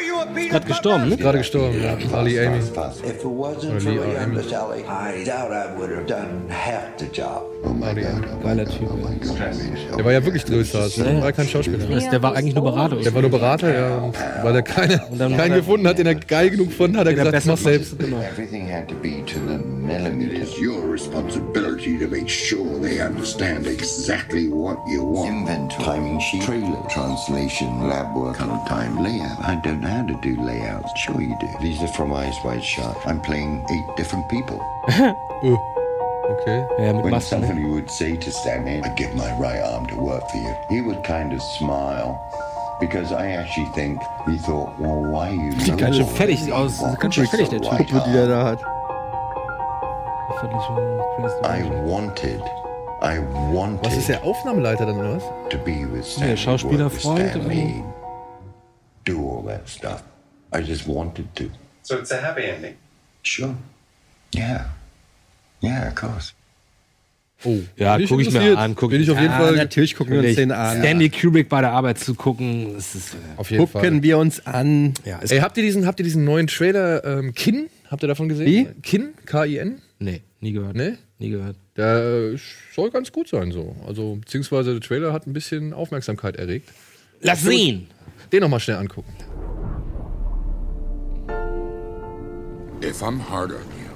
peanut 0.00 0.50
Gerade 0.50 0.66
gestorben, 0.66 1.08
ne? 1.08 1.16
Gerade 1.16 1.38
gestorben, 1.38 1.82
ja. 1.82 2.16
Ali 2.16 2.38
Amy. 2.40 2.58
Pass, 2.58 2.70
pass. 2.70 3.00
If 3.00 3.16
it 3.20 3.24
wasn't 3.24 3.74
Or 3.74 3.80
for 3.80 3.90
Lee 3.90 3.98
or 3.98 4.06
Leon 4.06 4.22
Amy. 4.22 4.36
Vitale, 4.42 4.76
I 4.80 5.24
doubt 5.24 5.50
I 5.52 5.78
would 5.78 5.90
have 5.90 6.06
done 6.06 6.48
half 6.48 6.96
the 6.98 7.06
job. 7.12 7.42
Oh 7.64 7.70
my 7.70 7.88
Ali 7.90 8.02
God. 8.02 8.10
Amy. 8.12 8.26
Oh 8.26 8.36
my 8.36 8.42
Geiler 8.44 8.64
God. 8.64 8.72
Typ. 8.74 9.96
Der 9.96 10.04
war 10.04 10.12
ja 10.12 10.24
wirklich 10.24 10.44
Drillstars. 10.44 10.94
Der 10.96 11.22
war 11.22 11.32
kein 11.32 11.46
Schauspieler. 11.48 11.78
Der 11.78 12.22
war 12.22 12.36
eigentlich 12.36 12.54
nur 12.54 12.64
Berater. 12.64 12.96
Der 12.96 13.14
war 13.14 13.22
nur 13.22 13.30
Berater, 13.30 13.74
ja. 13.74 14.12
Weil 14.42 14.54
er 14.56 14.62
keine, 14.62 15.00
dann 15.18 15.32
hat 15.32 15.40
keinen 15.40 15.52
er- 15.52 15.56
gefunden 15.58 15.86
hat, 15.88 15.98
den 15.98 16.06
er 16.06 16.14
geil 16.14 16.50
genug 16.50 16.72
fand, 16.72 16.96
hat 16.96 17.06
er 17.06 17.14
Der 17.14 17.24
gesagt, 17.32 17.46
mach 17.46 17.56
selbst. 17.58 17.98
Genau. 17.98 18.18
Everything 18.20 18.68
had 18.70 18.88
to 18.88 18.94
be 18.96 19.24
to 19.26 19.38
the 19.48 19.58
millimeter. 19.58 20.32
It 20.36 20.42
is 20.42 20.58
your 20.60 20.90
responsibility 20.92 21.98
to 21.98 22.06
make 22.08 22.28
sure 22.28 22.80
they 22.80 23.00
understand 23.00 23.66
exactly 23.66 24.48
what 24.48 24.76
you 24.92 25.02
want. 25.02 25.30
Inventory, 25.30 25.84
timing 25.84 26.20
sheet, 26.20 26.42
trailer, 26.42 26.82
translation, 26.92 27.88
lab 27.88 28.14
work, 28.14 28.36
color 28.38 28.60
time, 28.68 29.02
layout. 29.02 29.38
I 29.40 29.56
don't 29.64 29.80
know 29.80 29.85
how 29.86 30.02
to 30.06 30.14
do 30.22 30.36
layouts. 30.42 30.90
Sure 30.96 31.20
you 31.20 31.36
do. 31.40 31.48
These 31.60 31.82
are 31.82 31.88
from 31.88 32.12
Eyes 32.12 32.34
Wide 32.44 32.62
Shut. 32.64 32.96
I'm 33.06 33.20
playing 33.20 33.64
eight 33.70 33.96
different 33.96 34.28
people. 34.28 34.60
Uh, 35.42 35.54
okay. 36.40 36.64
Ja, 36.78 36.92
mit 36.94 37.04
When 37.04 37.10
Maske. 37.12 37.38
ne? 37.38 37.64
would 37.70 37.90
say 37.90 38.16
to 38.16 38.30
Stanley, 38.30 38.80
"I'd 38.82 38.96
give 38.96 39.14
my 39.14 39.30
right 39.38 39.60
arm 39.62 39.86
to 39.88 39.96
work 39.96 40.22
for 40.30 40.38
you, 40.38 40.54
he 40.70 40.80
would 40.80 41.02
kind 41.04 41.32
of 41.34 41.40
smile. 41.58 42.18
Because 42.80 43.12
I 43.12 43.32
actually 43.32 43.68
think 43.74 44.00
he 44.26 44.36
thought, 44.38 44.68
well, 44.78 45.00
why 45.12 45.28
are 45.28 45.34
you 45.34 45.52
Sieht 45.60 45.76
ganz 45.78 45.96
schön 45.96 46.06
fertig 46.06 46.50
aus. 46.52 46.82
Ganz 47.00 47.14
schön 47.14 47.26
fertig, 47.26 47.48
der 47.50 47.60
Typ. 47.60 47.70
right 47.72 47.88
Die 47.88 48.12
der 48.12 48.26
da 48.28 48.44
hat. 48.44 48.60
Völlig 50.40 50.62
schon 50.62 51.00
crazy. 51.16 51.36
I 51.44 51.62
wanted, 51.86 52.42
I 53.02 53.18
wanted 53.54 53.84
Was 53.86 53.96
ist 53.96 54.08
der 54.08 54.22
Aufnahmeleiter 54.24 54.86
dann, 54.86 54.98
oder 54.98 55.16
was? 55.16 55.22
to 55.50 55.58
be 55.58 55.86
with 55.90 56.06
Stanley. 56.12 56.30
Ja, 56.30 56.36
Schauspielerfreund, 56.36 57.18
work 57.18 57.34
with 57.34 57.42
Stanley, 57.44 57.84
do 59.06 59.18
all 59.18 59.44
that 59.46 59.68
stuff. 59.68 60.02
I 60.52 60.62
just 60.62 60.86
wanted 60.86 61.26
to. 61.36 61.44
So 61.82 61.96
it's 61.98 62.10
a 62.12 62.20
happy 62.20 62.42
ending. 62.44 62.74
Sure. 63.22 63.54
Yeah. 64.34 64.66
Yeah, 65.62 65.88
of 65.88 65.94
course. 65.94 66.32
Oh, 67.44 67.58
Ja, 67.76 67.98
guck 67.98 68.20
ich 68.20 68.30
mir 68.32 68.56
an. 68.58 68.74
Guck 68.74 68.90
Bin 68.90 69.02
ich 69.02 69.10
auf 69.10 69.18
jeden 69.20 69.30
Ja, 69.30 69.38
Fall. 69.38 69.56
natürlich 69.56 69.94
gucken 69.94 70.14
wir 70.14 70.20
uns 70.26 70.36
den 70.36 70.52
an. 70.52 70.78
Stanley 70.78 71.10
Kubrick 71.10 71.48
bei 71.50 71.60
der 71.60 71.70
Arbeit 71.72 71.98
zu 71.98 72.14
gucken, 72.14 72.72
das 72.74 72.94
ist. 72.94 73.14
äh, 73.14 73.16
Auf 73.36 73.50
jeden 73.50 73.66
Gucken 73.66 73.80
Fall. 73.92 74.02
wir 74.02 74.18
uns 74.18 74.46
an. 74.46 74.94
Ja, 75.04 75.20
Ey, 75.20 75.38
habt 75.40 75.56
ihr 75.58 75.62
diesen, 75.62 75.86
habt 75.86 76.00
ihr 76.00 76.04
diesen 76.04 76.24
neuen 76.24 76.46
Trailer 76.46 77.04
ähm, 77.04 77.34
Kin? 77.34 77.68
Habt 77.90 78.02
ihr 78.02 78.08
davon 78.08 78.28
gesehen? 78.28 78.46
Wie? 78.46 78.80
Kin? 78.82 79.10
K-I-N? 79.26 79.82
Nee, 79.98 80.22
nie 80.40 80.52
gehört. 80.52 80.76
Nee? 80.76 80.94
Nie 81.18 81.30
gehört. 81.30 81.56
Der 81.76 82.32
äh, 82.34 82.38
soll 82.74 82.90
ganz 82.90 83.12
gut 83.12 83.28
sein 83.28 83.52
so. 83.52 83.76
Also, 83.86 84.16
beziehungsweise 84.16 84.72
der 84.72 84.80
Trailer 84.80 85.12
hat 85.12 85.26
ein 85.26 85.32
bisschen 85.34 85.72
Aufmerksamkeit 85.74 86.36
erregt. 86.36 86.70
Lass 87.20 87.42
sehen! 87.42 87.88
Den 88.32 88.40
nochmal 88.40 88.60
schnell 88.60 88.78
angucken. 88.78 89.12
If 92.82 93.02
I'm 93.02 93.18
hard 93.20 93.52
on 93.52 93.64
you, 93.78 93.90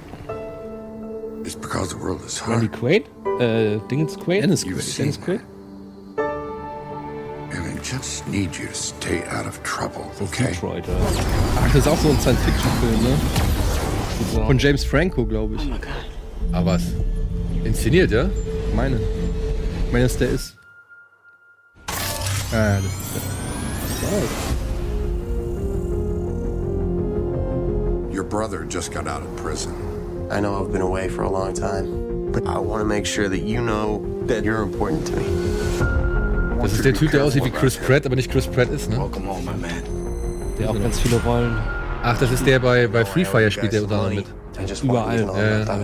it's 1.45 1.55
because 1.55 1.91
the 1.91 1.99
world 1.99 2.23
is 2.25 2.41
Randy 2.47 2.67
hard. 2.67 2.81
Quaid? 2.81 3.05
Äh, 3.41 3.79
Dingens 3.89 4.17
Quaid? 4.17 4.43
Dennis 4.43 4.65
Quaid. 4.65 4.99
Dennis 4.99 5.19
Quaid? 5.19 5.41
And 7.53 7.67
I 7.67 7.79
just 7.83 8.27
need 8.29 8.57
you 8.57 8.69
to 8.69 8.75
stay 8.75 9.23
out 9.31 9.47
of 9.47 9.63
trouble, 9.63 10.11
okay? 10.23 10.47
Detroit, 10.53 10.89
oder? 10.89 10.99
Ach, 11.57 11.67
das 11.67 11.77
ist 11.77 11.89
auch 11.89 11.99
so 11.99 12.11
ein 12.11 12.19
Science-Fiction-Film, 12.21 13.03
ne? 13.03 14.47
Von 14.47 14.59
James 14.59 14.85
Franco, 14.85 15.27
glaube 15.27 15.57
ich. 15.57 15.71
Aber 16.53 16.73
was? 16.73 16.83
Inszeniert, 17.65 18.11
ja? 18.11 18.31
Meine. 18.75 19.01
Wenn 19.91 20.03
es 20.03 20.17
der 20.17 20.31
ist. 20.31 20.57
Ah, 22.53 22.77
das 22.77 22.85
ist 22.85 23.50
Your 28.11 28.25
brother 28.25 28.65
just 28.65 28.93
got 28.93 29.07
out 29.07 29.21
of 29.21 29.37
prison. 29.37 29.75
I 30.31 30.41
know 30.41 30.59
I've 30.59 30.73
been 30.73 30.81
away 30.81 31.11
for 31.11 31.23
a 31.25 31.31
long 31.31 31.53
time, 31.53 32.33
but 32.33 32.47
I 32.47 32.59
want 32.59 32.81
to 32.81 32.87
make 32.87 33.05
sure 33.05 33.29
that 33.29 33.41
you 33.41 33.61
know 33.61 34.03
that 34.27 34.43
you're 34.43 34.63
important 34.63 35.07
to 35.09 35.17
me. 35.17 35.27
Das 36.63 36.73
ist 36.73 36.85
der 36.85 36.95
Typ, 36.95 37.11
der 37.11 37.25
aussieht 37.25 37.45
wie 37.45 37.51
Chris 37.51 37.77
Pratt, 37.77 38.07
aber 38.07 38.17
nicht 38.17 38.31
Chris 38.31 38.47
Pratt 38.47 38.71
ist, 38.71 38.89
ne? 38.89 38.97
Welcome 38.97 39.27
home, 39.27 39.43
my 39.45 39.57
man. 39.59 39.83
Der 40.59 40.71
auch 40.71 40.81
ganz 40.81 40.99
viele 40.99 41.21
Rollen. 41.23 41.59
Ach, 42.03 42.17
das 42.19 42.31
ist 42.31 42.47
der 42.47 42.59
bei, 42.59 42.87
bei 42.87 43.05
Free 43.05 43.27
Fire 43.27 43.51
spielt 43.51 43.75
der 43.75 43.83
unter 43.83 43.97
anderem 43.97 44.17
mit. 44.17 44.83
Überall. 44.83 45.21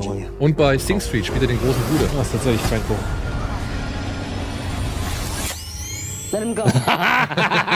you. 0.03 0.25
Und 0.39 0.57
bei 0.57 0.79
Sing 0.79 1.01
Street 1.01 1.27
spielt 1.27 1.43
er 1.43 1.49
den 1.49 1.59
großen 1.59 1.83
Bruder. 1.83 2.09
Das 2.17 2.27
ist 2.27 2.33
tatsächlich 2.33 2.63
Franco. 2.63 2.95
Let 6.33 6.43
him 6.43 6.55
go. 6.55 6.65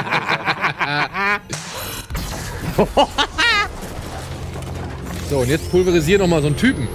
So, 5.29 5.39
und 5.39 5.49
jetzt 5.49 5.71
pulverisier 5.71 6.19
noch 6.19 6.27
mal 6.27 6.41
so 6.41 6.49
einen 6.49 6.57
Typen. 6.57 6.89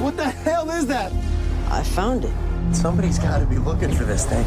What 0.00 0.14
the 0.16 0.24
hell 0.44 0.68
is 0.78 0.86
that? 0.86 1.10
I 1.70 1.82
found 1.82 2.24
it. 2.24 2.30
Somebody's 2.72 3.18
got 3.18 3.40
to 3.40 3.46
be 3.46 3.56
looking 3.56 3.90
for 3.90 4.04
this 4.06 4.26
thing. 4.26 4.44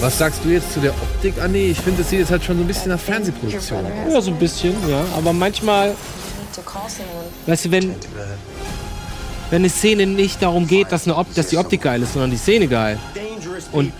Was 0.00 0.18
sagst 0.18 0.44
du 0.44 0.48
jetzt 0.48 0.72
zu 0.72 0.80
der 0.80 0.90
Optik? 0.90 1.34
Ah 1.40 1.46
nee, 1.46 1.70
ich 1.70 1.78
finde, 1.78 2.02
das 2.02 2.10
sieht 2.10 2.18
jetzt 2.18 2.32
halt 2.32 2.42
schon 2.42 2.56
so 2.56 2.64
ein 2.64 2.66
bisschen 2.66 2.90
nach 2.90 2.98
Fernsehproduktion 2.98 3.86
aus. 3.86 4.12
Ja, 4.12 4.20
so 4.20 4.32
ein 4.32 4.38
bisschen, 4.38 4.74
ja. 4.88 5.04
Aber 5.16 5.32
manchmal, 5.32 5.94
weißt 7.46 7.66
du, 7.66 7.70
wenn, 7.70 7.94
wenn 9.50 9.62
eine 9.62 9.68
Szene 9.68 10.06
nicht 10.06 10.42
darum 10.42 10.66
geht, 10.66 10.90
dass, 10.90 11.06
eine 11.06 11.16
Op 11.16 11.32
dass 11.34 11.46
die 11.46 11.56
Optik 11.56 11.82
geil 11.82 12.02
ist, 12.02 12.14
sondern 12.14 12.32
die 12.32 12.36
Szene 12.36 12.66
geil. 12.66 12.98
Und 13.72 13.92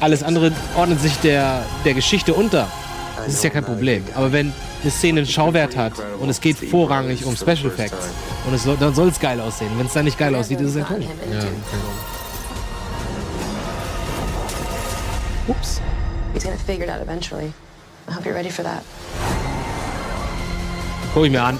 alles 0.00 0.22
andere 0.22 0.52
ordnet 0.76 1.00
sich 1.00 1.16
der, 1.18 1.64
der 1.84 1.94
Geschichte 1.94 2.34
unter. 2.34 2.68
Das 3.16 3.34
ist 3.34 3.44
ja 3.44 3.50
kein 3.50 3.64
Problem. 3.64 4.04
Aber 4.14 4.32
wenn 4.32 4.52
eine 4.82 4.90
Szene 4.90 5.20
einen 5.20 5.28
Schauwert 5.28 5.76
hat 5.76 5.92
und 6.20 6.28
es 6.28 6.40
geht 6.40 6.56
vorrangig 6.58 7.24
um 7.24 7.36
Special 7.36 7.66
Effects 7.66 8.08
und 8.46 8.54
es 8.54 8.64
soll, 8.64 8.76
dann 8.78 8.94
soll 8.94 9.08
es 9.08 9.20
geil 9.20 9.40
aussehen. 9.40 9.70
Wenn 9.76 9.86
es 9.86 9.92
dann 9.92 10.04
nicht 10.04 10.18
geil 10.18 10.34
aussieht, 10.34 10.60
ist 10.60 10.70
es 10.70 10.76
ja 10.76 10.84
komisch. 10.84 11.06
Ja, 11.30 11.38
okay. 11.38 11.48
Ups. 15.48 15.80
He's 16.34 16.44
gonna 16.44 16.56
figure 16.56 16.84
it 16.84 16.90
out 16.90 17.00
eventually. 17.02 17.52
I 18.08 18.12
hope 18.12 18.24
you're 18.24 18.34
ready 18.34 18.50
for 18.50 18.64
that. 18.64 18.82
Guck 21.14 21.26
ich 21.26 21.30
mir 21.30 21.42
an. 21.42 21.58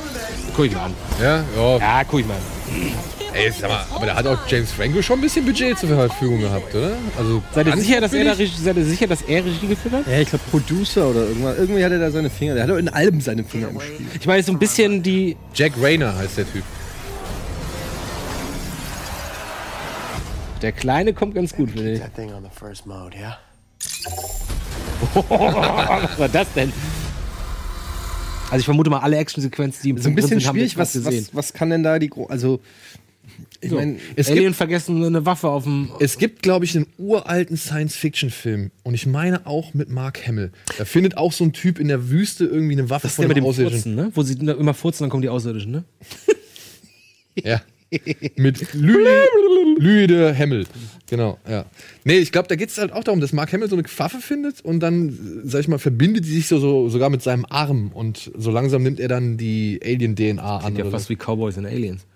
Guck 0.57 0.67
ich 0.67 0.73
mir 0.73 0.81
an. 0.81 0.95
Ja, 1.21 1.45
ja. 1.57 1.77
Ja, 1.79 2.05
guck 2.05 2.21
ich 2.21 2.27
mir 2.27 2.35
an. 2.35 3.22
Ey, 3.35 3.51
sag 3.51 3.71
mal, 3.71 3.87
aber 3.95 4.07
da 4.07 4.15
hat 4.17 4.27
auch 4.27 4.39
James 4.47 4.71
Franco 4.73 5.01
schon 5.01 5.19
ein 5.19 5.23
bisschen 5.23 5.45
Budget 5.47 5.79
zur 5.79 5.89
Verfügung 5.89 6.41
gehabt, 6.41 6.75
oder? 6.75 6.93
Also, 7.17 7.43
Seid 7.55 7.67
ihr 7.67 7.77
sicher, 7.79 8.01
dass 8.01 8.13
er, 8.13 8.25
da? 8.25 8.33
Regie- 8.33 8.63
seid 8.63 8.77
ihr 8.77 8.85
sicher, 8.85 9.07
dass 9.07 9.23
er 9.23 9.45
Regie 9.45 9.67
geführt 9.69 9.95
hat? 9.95 10.07
Ja, 10.07 10.19
ich 10.21 10.29
glaube 10.29 10.45
Producer 10.51 11.09
oder 11.09 11.21
irgendwas. 11.29 11.57
Irgendwie 11.59 11.83
hat 11.85 11.93
er 11.93 11.99
da 11.99 12.11
seine 12.11 12.29
Finger. 12.29 12.55
Der 12.55 12.65
hat 12.65 12.71
doch 12.71 12.77
in 12.77 12.89
allem 12.91 13.21
seine 13.23 13.43
Finger 13.45 13.69
im 13.71 13.81
Spiel. 13.81 14.07
Ich 14.21 14.27
meine, 14.27 14.43
so 14.43 14.53
ein 14.53 14.59
bisschen 14.59 15.03
die. 15.03 15.37
Jack 15.55 15.73
Rayner 15.81 16.15
heißt 16.17 16.39
der 16.39 16.53
Typ. 16.53 16.63
Der 20.61 20.73
Kleine 20.73 21.13
kommt 21.15 21.35
ganz 21.35 21.55
gut, 21.57 21.71
finde 21.71 21.95
ich. 21.95 22.01
Was 25.29 26.19
war 26.19 26.29
das 26.29 26.47
denn? 26.55 26.73
Also 28.51 28.61
ich 28.61 28.65
vermute 28.67 28.91
mal 28.91 28.99
alle 29.01 29.17
Actionsequenzen, 29.17 29.83
die 29.83 29.91
im 29.91 29.99
So 29.99 30.09
ein 30.11 30.15
bisschen 30.15 30.39
sind, 30.41 30.47
haben 30.47 30.57
schwierig. 30.57 30.77
wir 30.77 30.83
Was, 30.83 30.93
gesehen. 30.93 31.27
was, 31.33 31.35
was 31.35 31.53
kann 31.55 31.71
denn 31.71 31.83
da 31.83 31.99
die. 31.99 32.09
Gro 32.11 32.27
also, 32.27 32.61
ich 33.63 33.71
So. 33.71 33.77
meine. 33.77 33.97
Es 34.17 34.29
Alien 34.29 34.45
gibt, 34.47 34.57
vergessen 34.57 35.03
eine 35.03 35.25
Waffe 35.25 35.49
auf 35.49 35.65
dem. 35.65 35.91
es 36.01 36.19
gibt, 36.19 36.43
glaube 36.43 36.65
ich, 36.65 36.77
einen 36.77 36.87
uralten 36.99 37.57
Science-Fiction-Film. 37.57 38.71
Und 38.83 38.95
ich 38.95 39.07
meine 39.07 39.47
auch 39.47 39.73
mit 39.73 39.89
Mark 39.89 40.27
Hamill. 40.27 40.53
Da 40.79 40.85
findet 40.85 41.17
auch 41.17 41.33
so 41.33 41.45
ein 41.45 41.53
Typ 41.53 41.79
in 41.79 41.89
der 41.89 42.11
Wüste 42.11 42.45
irgendwie 42.45 42.75
eine 42.75 42.91
Waffe 42.91 43.03
Das 43.03 43.13
ist 43.13 43.19
der 43.19 43.25
von 43.25 43.29
mit 43.29 43.37
dem 43.37 43.45
Außerirdischen. 43.47 43.95
Furzen, 43.95 44.07
ne? 44.07 44.13
Wo 44.15 44.23
sie 44.23 44.35
immer 44.61 44.75
furzen, 44.75 45.05
dann 45.05 45.11
kommen 45.11 45.23
die 45.23 45.29
Außerirdischen, 45.29 45.73
ne? 45.73 45.85
Ja. 47.35 47.63
Mit 48.37 48.73
Louis, 48.75 49.07
Louis 49.79 50.07
de 50.07 50.33
Hemmel. 50.33 50.67
Genau, 51.09 51.39
ja. 51.49 51.67
Nee, 52.05 52.19
ich 52.19 52.33
glaube, 52.33 52.49
da 52.49 52.57
geht 52.57 52.71
es 52.71 52.79
halt 52.79 52.93
auch 52.93 53.05
darum, 53.05 53.21
dass 53.21 53.33
Mark 53.35 53.53
Hamill 53.53 53.69
so 53.69 53.77
eine 53.77 53.85
Waffe 53.99 54.19
findet 54.19 54.63
und 54.63 54.81
dann, 54.81 55.43
sag 55.45 55.61
ich 55.61 55.69
mal, 55.69 55.79
verbindet 55.79 56.25
die 56.25 56.31
sich 56.31 56.47
so, 56.49 56.59
so 56.59 56.89
sogar 56.89 57.11
mit 57.11 57.23
seinem 57.23 57.45
Arm 57.49 57.91
und 57.93 58.31
so 58.37 58.51
langsam 58.51 58.83
nimmt 58.83 58.99
er 58.99 59.09
dann 59.09 59.37
die 59.37 59.79
Alien-DNA 59.85 60.57
an. 60.57 60.61
Klingt 60.63 60.79
ja 60.79 60.91
fast 60.91 61.07
so. 61.07 61.11
wie 61.11 61.17
Cowboys 61.17 61.59
und 61.59 61.67
Aliens. 61.67 62.07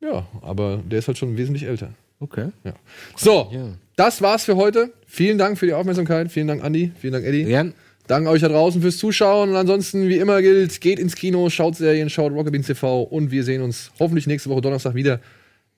Ja, 0.00 0.26
aber 0.42 0.82
der 0.88 0.98
ist 0.98 1.08
halt 1.08 1.18
schon 1.18 1.36
wesentlich 1.36 1.64
älter. 1.64 1.90
Okay. 2.20 2.48
Ja. 2.64 2.74
So, 3.16 3.48
Ja. 3.52 3.68
das 3.96 4.20
war's 4.22 4.44
für 4.44 4.56
heute. 4.56 4.92
Vielen 5.06 5.38
Dank 5.38 5.58
für 5.58 5.66
die 5.66 5.72
Aufmerksamkeit. 5.72 6.30
Vielen 6.30 6.48
Dank, 6.48 6.62
Andi. 6.64 6.92
Vielen 7.00 7.12
Dank, 7.14 7.24
Eddie. 7.26 7.44
Gern. 7.44 7.74
Danke 8.06 8.28
euch 8.30 8.40
da 8.42 8.48
draußen 8.48 8.80
fürs 8.82 8.98
Zuschauen. 8.98 9.50
Und 9.50 9.56
ansonsten, 9.56 10.08
wie 10.08 10.16
immer 10.16 10.42
gilt, 10.42 10.80
geht 10.80 10.98
ins 10.98 11.14
Kino, 11.14 11.48
schaut 11.48 11.76
Serien, 11.76 12.10
schaut 12.10 12.32
Rockabeans 12.32 12.66
TV 12.66 13.02
und 13.02 13.30
wir 13.30 13.44
sehen 13.44 13.62
uns 13.62 13.90
hoffentlich 14.00 14.26
nächste 14.26 14.50
Woche 14.50 14.60
Donnerstag 14.62 14.94
wieder, 14.94 15.20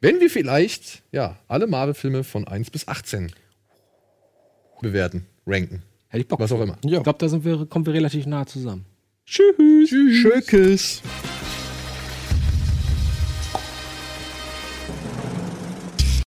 wenn 0.01 0.19
wir 0.19 0.31
vielleicht, 0.31 1.03
ja, 1.13 1.37
alle 1.47 1.67
Marvel-Filme 1.67 2.25
von 2.25 2.49
1 2.49 2.71
bis 2.71 2.89
18 2.89 3.31
bewerten, 4.81 5.27
ranken. 5.47 5.83
Hätte 6.09 6.23
ich 6.23 6.29
Bock. 6.29 6.41
Was 6.41 6.51
auch 6.53 6.61
immer. 6.61 6.77
Ich 6.85 6.91
glaube, 6.91 7.15
da 7.19 7.29
sind 7.29 7.45
wir, 7.45 7.67
kommen 7.67 7.87
wir 7.87 7.93
relativ 7.93 8.27
nah 8.27 8.47
zusammen. 8.47 8.85
Tschüss. 9.27 9.91
Schökes. 9.91 11.03